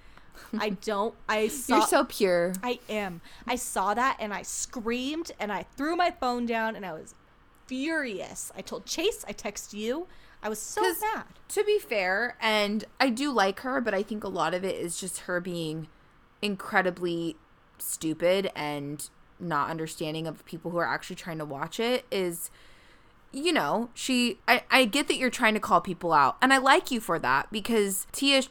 I 0.59 0.71
don't. 0.85 1.15
I 1.29 1.49
saw. 1.49 1.79
You're 1.79 1.87
so 1.87 2.05
pure. 2.05 2.53
I 2.63 2.81
am. 2.89 3.21
I 3.47 3.57
saw 3.57 3.95
that 3.95 4.17
and 4.21 4.33
I 4.33 4.43
screamed 4.43 5.33
and 5.41 5.51
I 5.53 5.65
threw 5.77 5.97
my 5.97 6.11
phone 6.11 6.47
down 6.47 6.77
and 6.77 6.85
I 6.87 6.93
was 6.93 7.15
furious. 7.71 8.51
I 8.57 8.63
told 8.63 8.85
Chase, 8.85 9.25
I 9.29 9.33
texted 9.33 9.75
you. 9.75 10.09
I 10.43 10.49
was 10.49 10.61
so 10.61 10.83
mad. 10.83 11.25
To 11.51 11.63
be 11.63 11.79
fair, 11.79 12.37
and 12.41 12.85
I 12.99 13.11
do 13.11 13.31
like 13.31 13.61
her, 13.61 13.81
but 13.81 13.95
I 13.95 14.03
think 14.03 14.25
a 14.25 14.29
lot 14.29 14.55
of 14.55 14.65
it 14.65 14.75
is 14.75 14.99
just 14.99 15.21
her 15.21 15.41
being 15.41 15.87
incredibly 16.43 17.37
stupid 17.79 18.51
and 18.57 19.09
not 19.39 19.71
understanding 19.71 20.27
of 20.27 20.45
people 20.47 20.73
who 20.73 20.79
are 20.79 20.87
actually 20.87 21.15
trying 21.17 21.39
to 21.39 21.45
watch 21.45 21.79
it 21.79 22.05
is 22.11 22.51
you 23.33 23.53
know 23.53 23.89
she 23.95 24.39
I, 24.47 24.65
I 24.71 24.85
get 24.85 25.09
that 25.09 25.17
you're 25.17 25.31
trying 25.31 25.55
to 25.55 25.61
call 25.61 25.81
people 25.81 26.13
out 26.13 26.37
and 26.43 26.53
i 26.53 26.59
like 26.59 26.91
you 26.91 27.01
for 27.01 27.19
that 27.21 27.51
because 27.51 28.07
tia 28.13 28.43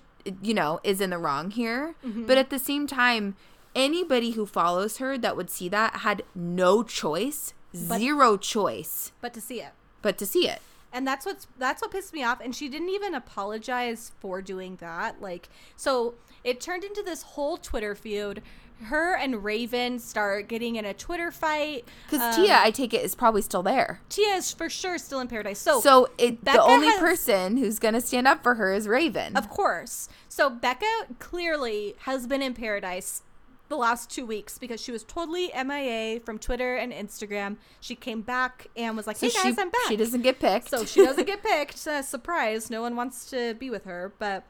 you 0.41 0.54
know 0.56 0.80
is 0.84 1.00
in 1.00 1.12
the 1.12 1.20
wrong 1.20 1.52
here 1.52 1.94
mm-hmm. 2.04 2.26
but 2.26 2.40
at 2.40 2.50
the 2.50 2.58
same 2.58 2.88
time 2.88 3.36
anybody 3.76 4.32
who 4.32 4.48
follows 4.48 4.98
her 4.98 5.16
that 5.16 5.38
would 5.38 5.52
see 5.52 5.70
that 5.70 5.98
had 5.98 6.24
no 6.34 6.82
choice 6.82 7.54
zero 7.76 8.38
choice 8.38 9.12
But 9.22 9.34
to 9.34 9.41
see 9.41 9.62
it. 9.62 9.72
but 10.02 10.18
to 10.18 10.26
see 10.26 10.48
it 10.48 10.62
And 10.91 11.06
that's 11.08 11.26
what's 11.26 11.48
that's 11.58 11.82
what 11.82 11.91
pissed 11.91 12.14
me 12.14 12.24
off. 12.24 12.40
And 12.41 12.56
she 12.56 12.68
didn't 12.70 12.90
even 12.90 13.14
apologize 13.14 14.12
for 14.20 14.41
doing 14.41 14.78
that. 14.78 15.22
Like 15.22 15.50
so 15.76 16.16
it 16.44 16.60
turned 16.62 16.84
into 16.84 17.04
this 17.04 17.22
whole 17.22 17.58
Twitter 17.58 17.94
feud. 17.96 18.41
Her 18.84 19.14
and 19.14 19.44
Raven 19.44 20.00
start 20.00 20.48
getting 20.48 20.78
in 20.78 20.86
a 20.86 20.94
Twitter 20.94 21.32
fight. 21.32 21.84
because 22.10 22.38
Um, 22.38 22.44
tia 22.46 22.58
i 22.62 22.72
take 22.72 22.94
it 22.94 23.04
is 23.04 23.14
probably 23.14 23.41
still 23.41 23.62
there 23.62 24.00
Tia 24.10 24.36
is 24.36 24.54
for 24.54 24.70
sure 24.70 24.98
still 24.98 25.20
in 25.20 25.28
paradise. 25.28 25.60
So 25.60 25.82
So 25.82 26.10
it, 26.18 26.44
the 26.46 26.60
only 26.62 26.88
has- 26.88 27.00
person 27.00 27.58
who's 27.58 27.78
gonna 27.78 28.00
stand 28.02 28.26
up 28.28 28.41
for 28.41 28.56
her 28.56 28.74
is 28.74 28.88
Raven. 28.88 29.36
Of 29.36 29.50
course. 29.50 30.08
So 30.30 30.50
Becca 30.50 31.08
clearly 31.20 31.96
has 32.06 32.26
been 32.26 32.41
in 32.41 32.54
paradise 32.54 33.22
the 33.70 33.78
last 33.78 34.10
two 34.10 34.26
weeks 34.26 34.58
because 34.58 34.82
she 34.82 34.91
was 34.91 35.04
totally 35.04 35.52
MIA 35.56 36.20
from 36.20 36.38
Twitter 36.38 36.76
and 36.76 36.91
Instagram. 36.91 37.58
She 37.80 37.96
came 37.96 38.22
back 38.22 38.68
and 38.76 38.98
was 38.98 39.08
like, 39.08 39.16
so 39.16 39.28
"Hey 39.28 39.34
guys, 39.34 39.56
she, 39.56 39.62
I'm 39.62 39.70
back." 39.70 39.82
She 39.88 39.96
doesn't 39.96 40.22
get 40.22 40.40
picked. 40.40 40.70
so 40.70 40.86
she 40.86 41.06
doesn't 41.06 41.26
get 41.26 41.41
picked. 41.44 41.88
Uh, 41.88 42.02
surprise! 42.02 42.70
No 42.70 42.82
one 42.82 42.96
wants 42.96 43.30
to 43.30 43.54
be 43.54 43.70
with 43.70 43.86
her. 43.86 44.14
But, 44.20 44.44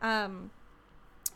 um, 0.00 0.50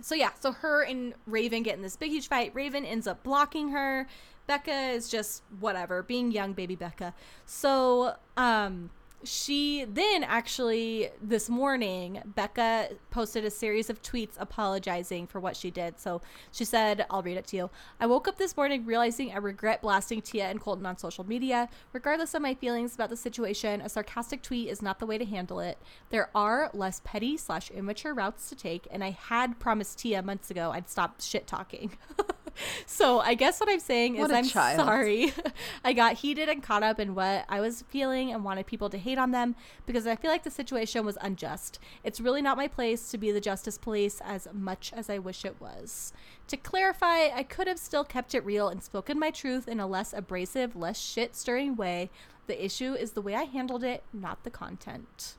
so 0.00 0.14
yeah, 0.14 0.30
so 0.40 0.52
her 0.52 0.82
and 0.82 1.14
Raven 1.26 1.62
get 1.62 1.76
in 1.76 1.82
this 1.82 1.96
big 1.96 2.12
huge 2.12 2.28
fight. 2.28 2.52
Raven 2.54 2.84
ends 2.84 3.06
up 3.06 3.22
blocking 3.22 3.70
her. 3.70 4.06
Becca 4.46 4.90
is 4.90 5.08
just 5.08 5.42
whatever, 5.58 6.02
being 6.02 6.30
young 6.30 6.52
baby 6.52 6.76
Becca. 6.76 7.14
So, 7.46 8.14
um, 8.36 8.90
she 9.24 9.84
then 9.84 10.22
actually 10.22 11.10
this 11.22 11.48
morning 11.48 12.22
Becca 12.24 12.90
posted 13.10 13.44
a 13.44 13.50
series 13.50 13.90
of 13.90 14.02
tweets 14.02 14.34
apologizing 14.38 15.26
for 15.26 15.40
what 15.40 15.56
she 15.56 15.70
did. 15.70 15.98
So 15.98 16.20
she 16.52 16.64
said, 16.64 17.06
I'll 17.10 17.22
read 17.22 17.36
it 17.36 17.46
to 17.48 17.56
you. 17.56 17.70
I 18.00 18.06
woke 18.06 18.28
up 18.28 18.38
this 18.38 18.56
morning 18.56 18.84
realizing 18.84 19.32
I 19.32 19.38
regret 19.38 19.82
blasting 19.82 20.22
Tia 20.22 20.46
and 20.46 20.60
Colton 20.60 20.86
on 20.86 20.98
social 20.98 21.24
media. 21.24 21.68
Regardless 21.92 22.34
of 22.34 22.42
my 22.42 22.54
feelings 22.54 22.94
about 22.94 23.10
the 23.10 23.16
situation, 23.16 23.80
a 23.80 23.88
sarcastic 23.88 24.42
tweet 24.42 24.68
is 24.68 24.82
not 24.82 24.98
the 24.98 25.06
way 25.06 25.18
to 25.18 25.24
handle 25.24 25.60
it. 25.60 25.78
There 26.10 26.30
are 26.34 26.70
less 26.72 27.00
petty 27.04 27.36
slash 27.36 27.70
immature 27.70 28.14
routes 28.14 28.48
to 28.50 28.56
take, 28.56 28.86
and 28.90 29.02
I 29.02 29.10
had 29.10 29.58
promised 29.58 29.98
Tia 29.98 30.22
months 30.22 30.50
ago 30.50 30.70
I'd 30.72 30.88
stop 30.88 31.20
shit 31.20 31.46
talking. 31.46 31.96
so 32.86 33.20
I 33.20 33.34
guess 33.34 33.60
what 33.60 33.68
I'm 33.68 33.80
saying 33.80 34.16
is 34.16 34.20
What 34.20 34.30
a 34.30 34.36
I'm 34.36 34.44
child. 34.44 34.76
sorry. 34.80 35.32
I 35.84 35.92
got 35.92 36.14
heated 36.16 36.48
and 36.48 36.62
caught 36.62 36.82
up 36.82 36.98
in 37.00 37.14
what 37.14 37.44
I 37.48 37.60
was 37.60 37.82
feeling 37.88 38.32
and 38.32 38.44
wanted 38.44 38.66
people 38.66 38.88
to 38.90 38.98
hate 38.98 39.18
on 39.18 39.30
them 39.30 39.56
because 39.86 40.06
I 40.06 40.16
feel 40.16 40.30
like 40.30 40.44
the 40.44 40.50
situation 40.50 41.04
was 41.04 41.18
unjust. 41.20 41.78
It's 42.02 42.20
really 42.20 42.42
not 42.42 42.56
my 42.56 42.68
place 42.68 43.10
to 43.10 43.18
be 43.18 43.30
the 43.32 43.40
justice 43.40 43.78
police 43.78 44.20
as 44.24 44.48
much 44.52 44.92
as 44.94 45.08
I 45.10 45.18
wish 45.18 45.44
it 45.44 45.56
was. 45.60 46.12
To 46.48 46.56
clarify, 46.56 47.28
I 47.34 47.42
could 47.42 47.66
have 47.66 47.78
still 47.78 48.04
kept 48.04 48.34
it 48.34 48.44
real 48.44 48.68
and 48.68 48.82
spoken 48.82 49.18
my 49.18 49.30
truth 49.30 49.66
in 49.66 49.80
a 49.80 49.86
less 49.86 50.12
abrasive, 50.12 50.76
less 50.76 51.00
shit 51.00 51.34
stirring 51.34 51.74
way. 51.76 52.10
The 52.46 52.62
issue 52.64 52.92
is 52.92 53.12
the 53.12 53.22
way 53.22 53.34
I 53.34 53.44
handled 53.44 53.82
it, 53.82 54.02
not 54.12 54.44
the 54.44 54.50
content. 54.50 55.34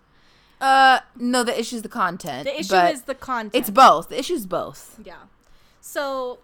uh, 0.60 1.02
no, 1.16 1.44
the 1.44 1.58
issue 1.60 1.76
is 1.76 1.82
the 1.84 1.90
content. 1.90 2.46
The 2.46 2.60
issue 2.60 2.76
is 2.76 3.04
the 3.04 3.14
content. 3.14 3.54
It's 3.56 3.70
both. 3.70 4.10
The 4.10 4.18
issue's 4.18 4.46
both. 4.48 5.00
Yeah. 5.04 5.16
So, 5.82 6.40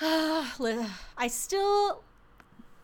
I 1.18 1.28
still. 1.28 2.02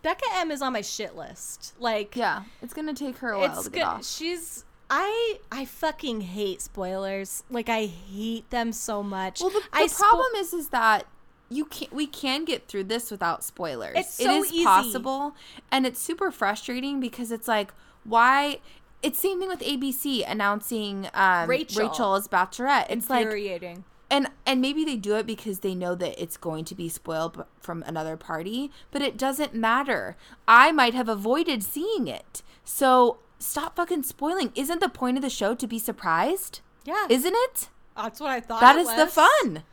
Becca 0.02 0.24
M 0.34 0.50
is 0.50 0.62
on 0.62 0.72
my 0.72 0.82
shit 0.82 1.16
list. 1.16 1.74
Like, 1.80 2.14
Yeah, 2.14 2.42
it's 2.62 2.72
gonna 2.74 2.94
take 2.94 3.18
her 3.18 3.32
a 3.32 3.38
while 3.40 3.62
to 3.62 3.70
get 3.70 3.80
good. 3.80 3.82
off. 3.82 4.06
She's. 4.06 4.64
I 4.88 5.38
I 5.50 5.64
fucking 5.64 6.20
hate 6.20 6.60
spoilers. 6.62 7.42
Like 7.50 7.68
I 7.68 7.86
hate 7.86 8.48
them 8.50 8.72
so 8.72 9.02
much. 9.02 9.40
Well, 9.40 9.50
the, 9.50 9.60
the 9.72 9.78
spo- 9.78 9.98
problem 9.98 10.32
is, 10.36 10.52
is 10.52 10.68
that 10.68 11.06
you 11.48 11.64
can 11.64 11.88
we 11.90 12.06
can 12.06 12.44
get 12.44 12.68
through 12.68 12.84
this 12.84 13.10
without 13.10 13.42
spoilers. 13.42 13.96
It's 13.96 14.14
so 14.14 14.42
is 14.44 14.52
easy. 14.52 14.64
possible, 14.64 15.34
and 15.72 15.86
it's 15.86 16.00
super 16.00 16.30
frustrating 16.30 17.00
because 17.00 17.32
it's 17.32 17.48
like 17.48 17.72
why. 18.04 18.60
It's 19.02 19.20
same 19.20 19.38
thing 19.38 19.48
with 19.48 19.60
ABC 19.60 20.24
announcing 20.28 21.08
um, 21.14 21.48
Rachel. 21.48 21.88
Rachel 21.88 22.14
as 22.14 22.26
Bachelorette. 22.28 22.86
It's 22.88 23.10
like 23.10 23.24
infuriating. 23.24 23.84
And 24.10 24.28
and 24.46 24.60
maybe 24.60 24.84
they 24.84 24.96
do 24.96 25.16
it 25.16 25.26
because 25.26 25.60
they 25.60 25.74
know 25.74 25.94
that 25.96 26.20
it's 26.22 26.36
going 26.36 26.64
to 26.66 26.74
be 26.76 26.88
spoiled 26.88 27.44
from 27.60 27.82
another 27.82 28.16
party 28.16 28.70
but 28.92 29.02
it 29.02 29.16
doesn't 29.16 29.54
matter. 29.54 30.16
I 30.46 30.70
might 30.72 30.94
have 30.94 31.08
avoided 31.08 31.62
seeing 31.64 32.06
it. 32.06 32.42
So 32.64 33.18
stop 33.38 33.76
fucking 33.76 34.04
spoiling. 34.04 34.52
Isn't 34.54 34.80
the 34.80 34.88
point 34.88 35.16
of 35.16 35.22
the 35.22 35.30
show 35.30 35.54
to 35.56 35.66
be 35.66 35.78
surprised? 35.78 36.60
Yeah, 36.84 37.06
isn't 37.08 37.34
it? 37.34 37.68
That's 37.96 38.20
what 38.20 38.30
I 38.30 38.40
thought. 38.40 38.60
that 38.60 38.76
is 38.76 38.94
the 38.94 39.06
fun. 39.08 39.64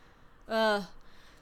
Ugh. 0.48 0.82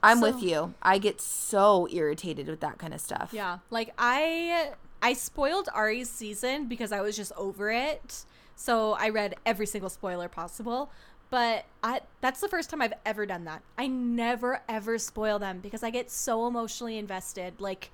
i'm 0.02 0.18
So- 0.18 0.32
with 0.32 0.42
you. 0.42 0.74
I 0.82 0.98
get 0.98 1.20
so 1.20 1.88
irritated 1.90 2.46
with 2.48 2.60
that 2.60 2.76
kind 2.78 2.92
of 2.92 3.00
stuff. 3.00 3.30
Yeah, 3.32 3.58
like 3.70 3.94
I 3.96 4.72
I 5.00 5.14
spoiled 5.14 5.68
Arie's 5.74 6.10
season 6.10 6.66
because 6.66 6.92
I 6.92 7.00
was 7.00 7.16
just 7.16 7.32
over 7.36 7.70
it. 7.70 8.24
So 8.54 8.92
I 8.92 9.08
read 9.08 9.34
every 9.44 9.66
single 9.66 9.90
spoiler 9.90 10.28
possible. 10.28 10.90
But 11.32 11.64
I 11.82 12.02
that's 12.20 12.42
the 12.42 12.48
first 12.48 12.68
time 12.68 12.82
I've 12.82 12.92
ever 13.06 13.24
done 13.24 13.44
that. 13.44 13.62
I 13.78 13.86
never 13.86 14.60
ever 14.68 14.98
spoil 14.98 15.38
them 15.38 15.60
because 15.60 15.82
I 15.82 15.88
get 15.88 16.10
so 16.10 16.46
emotionally 16.46 16.98
invested. 16.98 17.58
Like 17.58 17.90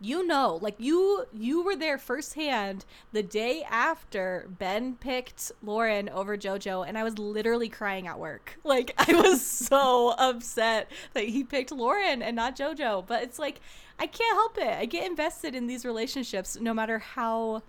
you 0.00 0.24
know, 0.24 0.60
like 0.62 0.76
you 0.78 1.26
you 1.34 1.62
were 1.64 1.74
there 1.74 1.98
firsthand 1.98 2.84
the 3.10 3.24
day 3.24 3.64
after 3.68 4.46
Ben 4.60 4.94
picked 4.94 5.50
Lauren 5.64 6.08
over 6.10 6.36
JoJo 6.36 6.86
and 6.86 6.96
I 6.96 7.02
was 7.02 7.18
literally 7.18 7.68
crying 7.68 8.06
at 8.06 8.20
work. 8.20 8.56
Like 8.64 8.94
I 8.98 9.14
was 9.14 9.44
so 9.44 10.14
upset 10.16 10.88
that 11.14 11.24
he 11.24 11.42
picked 11.42 11.72
Lauren 11.72 12.22
and 12.22 12.36
not 12.36 12.56
JoJo, 12.56 13.04
but 13.08 13.24
it's 13.24 13.40
like 13.40 13.58
I 13.98 14.06
can't 14.06 14.36
help 14.36 14.58
it. 14.58 14.78
I 14.78 14.84
get 14.84 15.10
invested 15.10 15.56
in 15.56 15.66
these 15.66 15.84
relationships 15.84 16.56
no 16.60 16.72
matter 16.72 17.00
how 17.00 17.64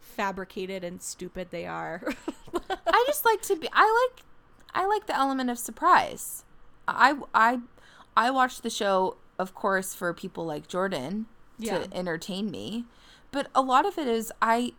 fabricated 0.00 0.82
and 0.82 1.02
stupid 1.02 1.48
they 1.50 1.66
are. 1.66 2.02
I 2.70 3.04
just 3.06 3.26
like 3.26 3.42
to 3.42 3.56
be 3.56 3.68
I 3.70 4.08
like 4.10 4.24
I 4.74 4.86
like 4.86 5.06
the 5.06 5.16
element 5.16 5.50
of 5.50 5.58
surprise. 5.58 6.44
I 6.88 7.16
I 7.34 7.60
I 8.16 8.30
watch 8.30 8.60
the 8.62 8.70
show 8.70 9.16
of 9.38 9.54
course 9.54 9.94
for 9.94 10.12
people 10.14 10.44
like 10.44 10.68
Jordan 10.68 11.26
Yeah. 11.58 11.78
to 11.78 11.96
entertain 11.96 12.50
me. 12.50 12.84
But 13.30 13.48
a 13.54 13.62
lot 13.62 13.86
of 13.86 13.98
it 13.98 14.06
is 14.08 14.32
I 14.42 14.72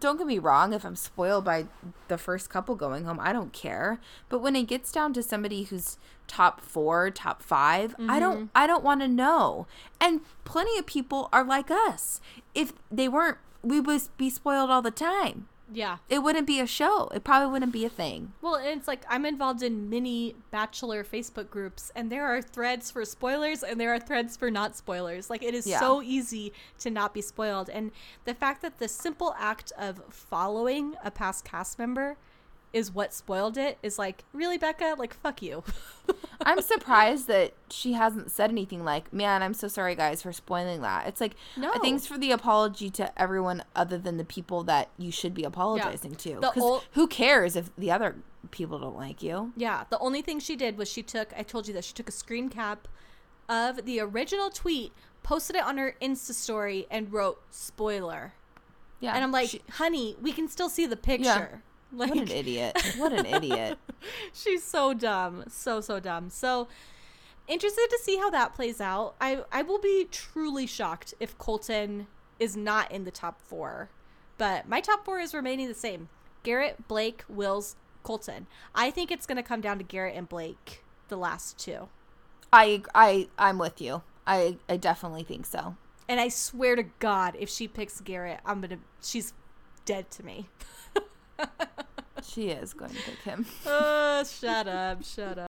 don't 0.00 0.18
get 0.18 0.26
me 0.26 0.38
wrong, 0.38 0.74
if 0.74 0.84
I'm 0.84 0.96
spoiled 0.96 1.44
by 1.46 1.64
the 2.08 2.18
first 2.18 2.50
couple 2.50 2.74
going 2.74 3.04
home, 3.06 3.18
I 3.20 3.32
don't 3.32 3.54
care. 3.54 3.98
But 4.28 4.40
when 4.40 4.54
it 4.54 4.64
gets 4.64 4.92
down 4.92 5.14
to 5.14 5.22
somebody 5.22 5.62
who's 5.62 5.96
top 6.26 6.60
4, 6.60 7.10
top 7.12 7.42
5, 7.42 7.94
I 7.94 7.96
Mm-hmm. 8.02 8.18
don't 8.18 8.50
I 8.54 8.66
don't 8.66 8.84
want 8.84 9.00
to 9.00 9.08
know. 9.08 9.66
And 10.00 10.20
plenty 10.44 10.76
of 10.78 10.84
people 10.86 11.28
are 11.32 11.42
like 11.44 11.70
us. 11.70 12.20
If 12.54 12.72
they 12.90 13.08
weren't 13.08 13.38
we 13.62 13.80
would 13.80 14.02
be 14.16 14.30
spoiled 14.30 14.70
all 14.70 14.82
the 14.82 14.90
time. 14.90 15.48
Yeah. 15.72 15.98
It 16.08 16.20
wouldn't 16.22 16.46
be 16.46 16.60
a 16.60 16.66
show. 16.66 17.08
It 17.14 17.24
probably 17.24 17.48
wouldn't 17.52 17.72
be 17.72 17.84
a 17.84 17.88
thing. 17.90 18.32
Well, 18.40 18.56
and 18.56 18.78
it's 18.78 18.88
like 18.88 19.04
I'm 19.08 19.24
involved 19.26 19.62
in 19.62 19.90
many 19.90 20.34
Bachelor 20.50 21.04
Facebook 21.04 21.50
groups, 21.50 21.92
and 21.94 22.10
there 22.10 22.26
are 22.26 22.40
threads 22.40 22.90
for 22.90 23.04
spoilers 23.04 23.62
and 23.62 23.80
there 23.80 23.92
are 23.94 24.00
threads 24.00 24.36
for 24.36 24.50
not 24.50 24.76
spoilers. 24.76 25.28
Like, 25.30 25.42
it 25.42 25.54
is 25.54 25.66
Yeah. 25.66 25.80
so 25.80 26.02
easy 26.02 26.52
to 26.80 26.90
not 26.90 27.12
be 27.14 27.20
spoiled. 27.22 27.68
And 27.68 27.90
the 28.24 28.34
fact 28.34 28.62
that 28.62 28.78
the 28.78 28.88
simple 28.88 29.34
act 29.38 29.72
of 29.78 30.02
following 30.10 30.94
a 31.04 31.10
past 31.10 31.44
cast 31.44 31.78
member 31.78 32.16
is 32.72 32.92
what 32.92 33.14
spoiled 33.14 33.56
it 33.56 33.78
is 33.82 33.98
like, 33.98 34.24
really, 34.32 34.58
Becca? 34.58 34.96
Like, 34.98 35.14
fuck 35.14 35.40
you. 35.42 35.64
I'm 36.42 36.60
surprised 36.60 37.26
that 37.28 37.52
she 37.70 37.94
hasn't 37.94 38.30
said 38.30 38.50
anything 38.50 38.84
like, 38.84 39.12
"Man, 39.12 39.42
I'm 39.42 39.54
so 39.54 39.68
sorry, 39.68 39.94
guys, 39.94 40.22
for 40.22 40.32
spoiling 40.32 40.82
that." 40.82 41.06
It's 41.06 41.20
like, 41.20 41.32
uh, 41.56 41.60
No. 41.60 41.72
thanks 41.80 42.06
for 42.06 42.16
the 42.18 42.30
apology 42.30 42.90
to 42.90 43.20
everyone 43.20 43.64
other 43.74 43.98
than 43.98 44.16
the 44.18 44.24
people 44.24 44.62
that 44.64 44.88
you 44.98 45.10
should 45.10 45.34
be 45.34 45.44
apologizing 45.44 46.14
to. 46.16 46.34
because 46.40 46.62
ol- 46.62 46.82
who 46.92 47.06
cares 47.06 47.56
if 47.56 47.74
the 47.76 47.90
other 47.90 48.16
people 48.50 48.78
don't 48.78 48.96
like 48.96 49.22
you? 49.22 49.52
Yeah, 49.56 49.84
the 49.90 49.98
only 49.98 50.22
thing 50.22 50.38
she 50.38 50.54
did 50.56 50.78
was 50.78 50.88
she 50.90 51.02
took, 51.02 51.32
I 51.36 51.42
told 51.42 51.68
you 51.68 51.74
that 51.74 51.84
she 51.84 51.92
took 51.92 52.08
a 52.08 52.12
screen 52.12 52.48
cap 52.48 52.86
of 53.48 53.84
the 53.84 53.98
original 54.00 54.50
tweet, 54.50 54.92
posted 55.22 55.56
it 55.56 55.62
on 55.64 55.76
her 55.78 55.96
Insta 56.00 56.32
story, 56.32 56.86
and 56.90 57.12
wrote 57.12 57.40
spoiler. 57.50 58.34
Yeah, 59.00 59.14
And 59.14 59.22
I'm 59.24 59.32
like, 59.32 59.48
she- 59.50 59.62
honey, 59.72 60.16
we 60.20 60.32
can 60.32 60.48
still 60.48 60.68
see 60.68 60.86
the 60.86 60.96
picture. 60.96 61.62
Like, 61.92 62.10
what 62.14 62.18
an 62.18 62.30
idiot! 62.30 62.94
What 62.96 63.12
an 63.12 63.26
idiot! 63.26 63.78
she's 64.32 64.62
so 64.62 64.94
dumb. 64.94 65.44
So, 65.48 65.80
so 65.80 66.00
dumb. 66.00 66.30
So, 66.30 66.68
interested 67.46 67.88
to 67.90 67.98
see 68.02 68.18
how 68.18 68.30
that 68.30 68.54
plays 68.54 68.80
out. 68.80 69.14
I, 69.20 69.44
I 69.50 69.62
will 69.62 69.80
be 69.80 70.06
truly 70.10 70.66
shocked 70.66 71.14
if 71.18 71.36
Colton 71.38 72.06
is 72.38 72.56
not 72.56 72.92
in 72.92 73.04
the 73.04 73.10
top 73.10 73.40
four. 73.40 73.90
But 74.36 74.68
my 74.68 74.80
top 74.80 75.04
four 75.04 75.18
is 75.18 75.34
remaining 75.34 75.68
the 75.68 75.74
same 75.74 76.08
Garrett, 76.44 76.86
Blake, 76.86 77.24
Wills, 77.28 77.76
Colton. 78.02 78.46
I 78.74 78.90
think 78.90 79.10
it's 79.10 79.26
going 79.26 79.36
to 79.36 79.42
come 79.42 79.60
down 79.60 79.78
to 79.78 79.84
Garrett 79.84 80.16
and 80.16 80.28
Blake, 80.28 80.84
the 81.08 81.16
last 81.16 81.58
two. 81.58 81.88
I 82.52 82.82
I 82.94 83.28
I'm 83.36 83.58
with 83.58 83.80
you. 83.80 84.02
I 84.26 84.56
I 84.68 84.76
definitely 84.76 85.24
think 85.24 85.44
so. 85.44 85.76
And 86.08 86.18
I 86.18 86.28
swear 86.28 86.74
to 86.74 86.84
God, 87.00 87.36
if 87.38 87.50
she 87.50 87.68
picks 87.68 88.00
Garrett, 88.00 88.40
I'm 88.46 88.62
going 88.62 88.70
to, 88.70 88.78
she's 89.02 89.34
dead 89.84 90.10
to 90.12 90.24
me. 90.24 90.48
She 92.22 92.48
is 92.50 92.74
going 92.74 92.90
to 92.90 92.96
pick 92.96 93.18
him. 93.24 93.46
uh, 93.66 94.24
shut 94.24 94.68
up, 94.68 95.04
shut 95.04 95.38
up. 95.38 95.50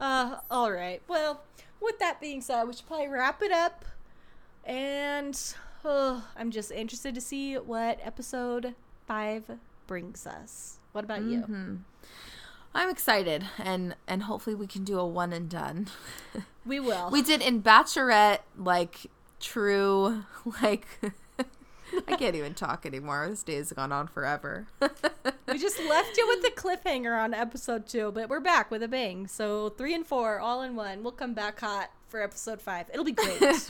Uh, 0.00 0.38
all 0.50 0.70
right. 0.72 1.00
Well, 1.08 1.42
with 1.80 1.98
that 2.00 2.20
being 2.20 2.40
said, 2.40 2.64
we 2.64 2.72
should 2.74 2.86
probably 2.86 3.08
wrap 3.08 3.42
it 3.42 3.52
up. 3.52 3.84
And 4.64 5.38
oh, 5.84 6.24
I'm 6.36 6.50
just 6.50 6.70
interested 6.70 7.14
to 7.14 7.20
see 7.20 7.54
what 7.54 7.98
episode 8.02 8.74
five 9.06 9.44
brings 9.86 10.26
us. 10.26 10.78
What 10.92 11.04
about 11.04 11.22
you? 11.22 11.40
Mhm. 11.42 11.78
I'm 12.74 12.88
excited, 12.88 13.44
and 13.58 13.96
and 14.06 14.22
hopefully 14.24 14.54
we 14.54 14.66
can 14.66 14.84
do 14.84 14.98
a 14.98 15.06
one 15.06 15.32
and 15.32 15.48
done. 15.48 15.88
We 16.64 16.80
will. 16.80 17.10
We 17.12 17.22
did 17.22 17.42
in 17.42 17.62
Bachelorette, 17.62 18.40
like 18.56 19.06
true, 19.40 20.24
like 20.62 20.86
I 22.08 22.16
can't 22.16 22.36
even 22.36 22.54
talk 22.54 22.86
anymore. 22.86 23.26
This 23.28 23.42
day 23.42 23.56
has 23.56 23.72
gone 23.72 23.92
on 23.92 24.06
forever. 24.06 24.66
we 24.80 25.58
just 25.58 25.80
left 25.88 26.16
you 26.16 26.26
with 26.28 26.42
the 26.42 26.50
cliffhanger 26.50 27.18
on 27.18 27.34
episode 27.34 27.86
two, 27.86 28.12
but 28.12 28.28
we're 28.28 28.40
back 28.40 28.70
with 28.70 28.82
a 28.82 28.88
bang. 28.88 29.26
So 29.26 29.70
three 29.70 29.94
and 29.94 30.06
four, 30.06 30.40
all 30.40 30.62
in 30.62 30.76
one. 30.76 31.02
We'll 31.02 31.12
come 31.12 31.34
back 31.34 31.60
hot 31.60 31.90
for 32.08 32.22
episode 32.22 32.60
five. 32.60 32.86
It'll 32.92 33.04
be 33.04 33.12
great. 33.12 33.40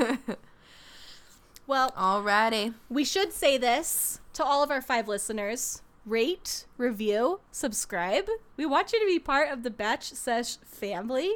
well, 1.66 1.90
Alrighty. 1.93 2.74
We 2.89 3.05
should 3.05 3.32
say 3.32 3.59
this 3.59 4.20
to 4.35 4.44
all 4.44 4.62
of 4.62 4.70
our 4.70 4.82
five 4.82 5.09
listeners 5.09 5.82
rate, 6.05 6.66
review, 6.78 7.40
subscribe. 7.53 8.28
We 8.57 8.66
want 8.66 8.93
you 8.93 9.01
to 9.01 9.07
be 9.07 9.19
part 9.19 9.51
of 9.51 9.62
the 9.62 9.70
Batch 9.70 10.12
Sesh 10.12 10.57
family. 10.59 11.32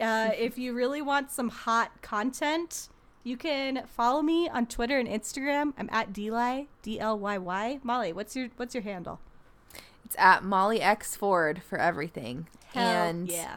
Uh, 0.00 0.30
if 0.36 0.58
you 0.58 0.72
really 0.72 1.02
want 1.02 1.30
some 1.30 1.48
hot 1.48 2.02
content, 2.02 2.88
you 3.22 3.36
can 3.36 3.84
follow 3.86 4.22
me 4.22 4.48
on 4.48 4.66
Twitter 4.66 4.98
and 4.98 5.08
Instagram. 5.08 5.72
I'm 5.78 5.88
at 5.92 6.12
Dly, 6.12 6.66
D 6.82 6.98
L 6.98 7.18
Y 7.18 7.38
Y. 7.38 7.80
Molly, 7.82 8.12
what's 8.12 8.34
your 8.36 8.48
what's 8.56 8.74
your 8.74 8.82
handle? 8.82 9.20
It's 10.04 10.16
at 10.18 10.42
Molly 10.42 10.80
X 10.80 11.16
Ford 11.16 11.62
for 11.62 11.78
everything. 11.78 12.48
Hell 12.74 12.84
and 12.84 13.28
yeah. 13.28 13.56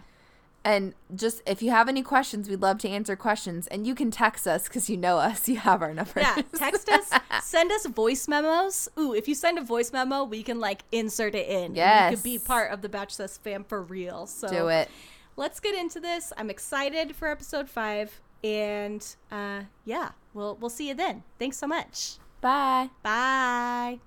and 0.64 0.94
just 1.16 1.42
if 1.48 1.62
you 1.62 1.72
have 1.72 1.88
any 1.88 2.04
questions, 2.04 2.50
we'd 2.50 2.62
love 2.62 2.78
to 2.80 2.90
answer 2.90 3.16
questions. 3.16 3.68
And 3.68 3.88
you 3.88 3.96
can 3.96 4.12
text 4.12 4.48
us 4.48 4.68
because 4.68 4.90
you 4.90 4.98
know 4.98 5.18
us. 5.18 5.48
You 5.54 5.58
have 5.58 5.82
our 5.82 5.94
number. 5.94 6.20
Yeah, 6.20 6.42
text 6.56 6.90
us, 6.90 7.10
send 7.44 7.72
us 7.72 7.86
voice 7.86 8.28
memos. 8.28 8.90
Ooh, 9.00 9.14
if 9.14 9.28
you 9.28 9.36
send 9.36 9.58
a 9.58 9.62
voice 9.64 9.92
memo, 9.94 10.24
we 10.24 10.44
can 10.44 10.60
like 10.60 10.84
insert 10.92 11.36
it 11.36 11.48
in. 11.48 11.78
and 11.78 12.12
You 12.12 12.18
could 12.18 12.24
be 12.24 12.38
part 12.38 12.72
of 12.72 12.82
the 12.82 13.06
Sesh 13.10 13.38
fam 13.38 13.64
for 13.64 13.82
real. 13.82 14.28
So 14.28 14.48
Do 14.48 14.68
it. 14.68 14.90
let's 15.38 15.60
get 15.60 15.74
into 15.74 16.00
this. 16.00 16.34
I'm 16.38 16.50
excited 16.50 17.16
for 17.16 17.28
episode 17.28 17.70
five, 17.70 18.20
and 18.44 19.04
uh, 19.32 19.64
yeah, 19.86 20.12
we'll 20.34 20.56
we'll 20.56 20.70
see 20.70 20.88
you 20.88 20.94
then. 20.94 21.24
Thanks 21.40 21.58
so 21.58 21.68
much. 21.68 22.18
Bye. 22.42 22.90
Bye. 23.02 24.00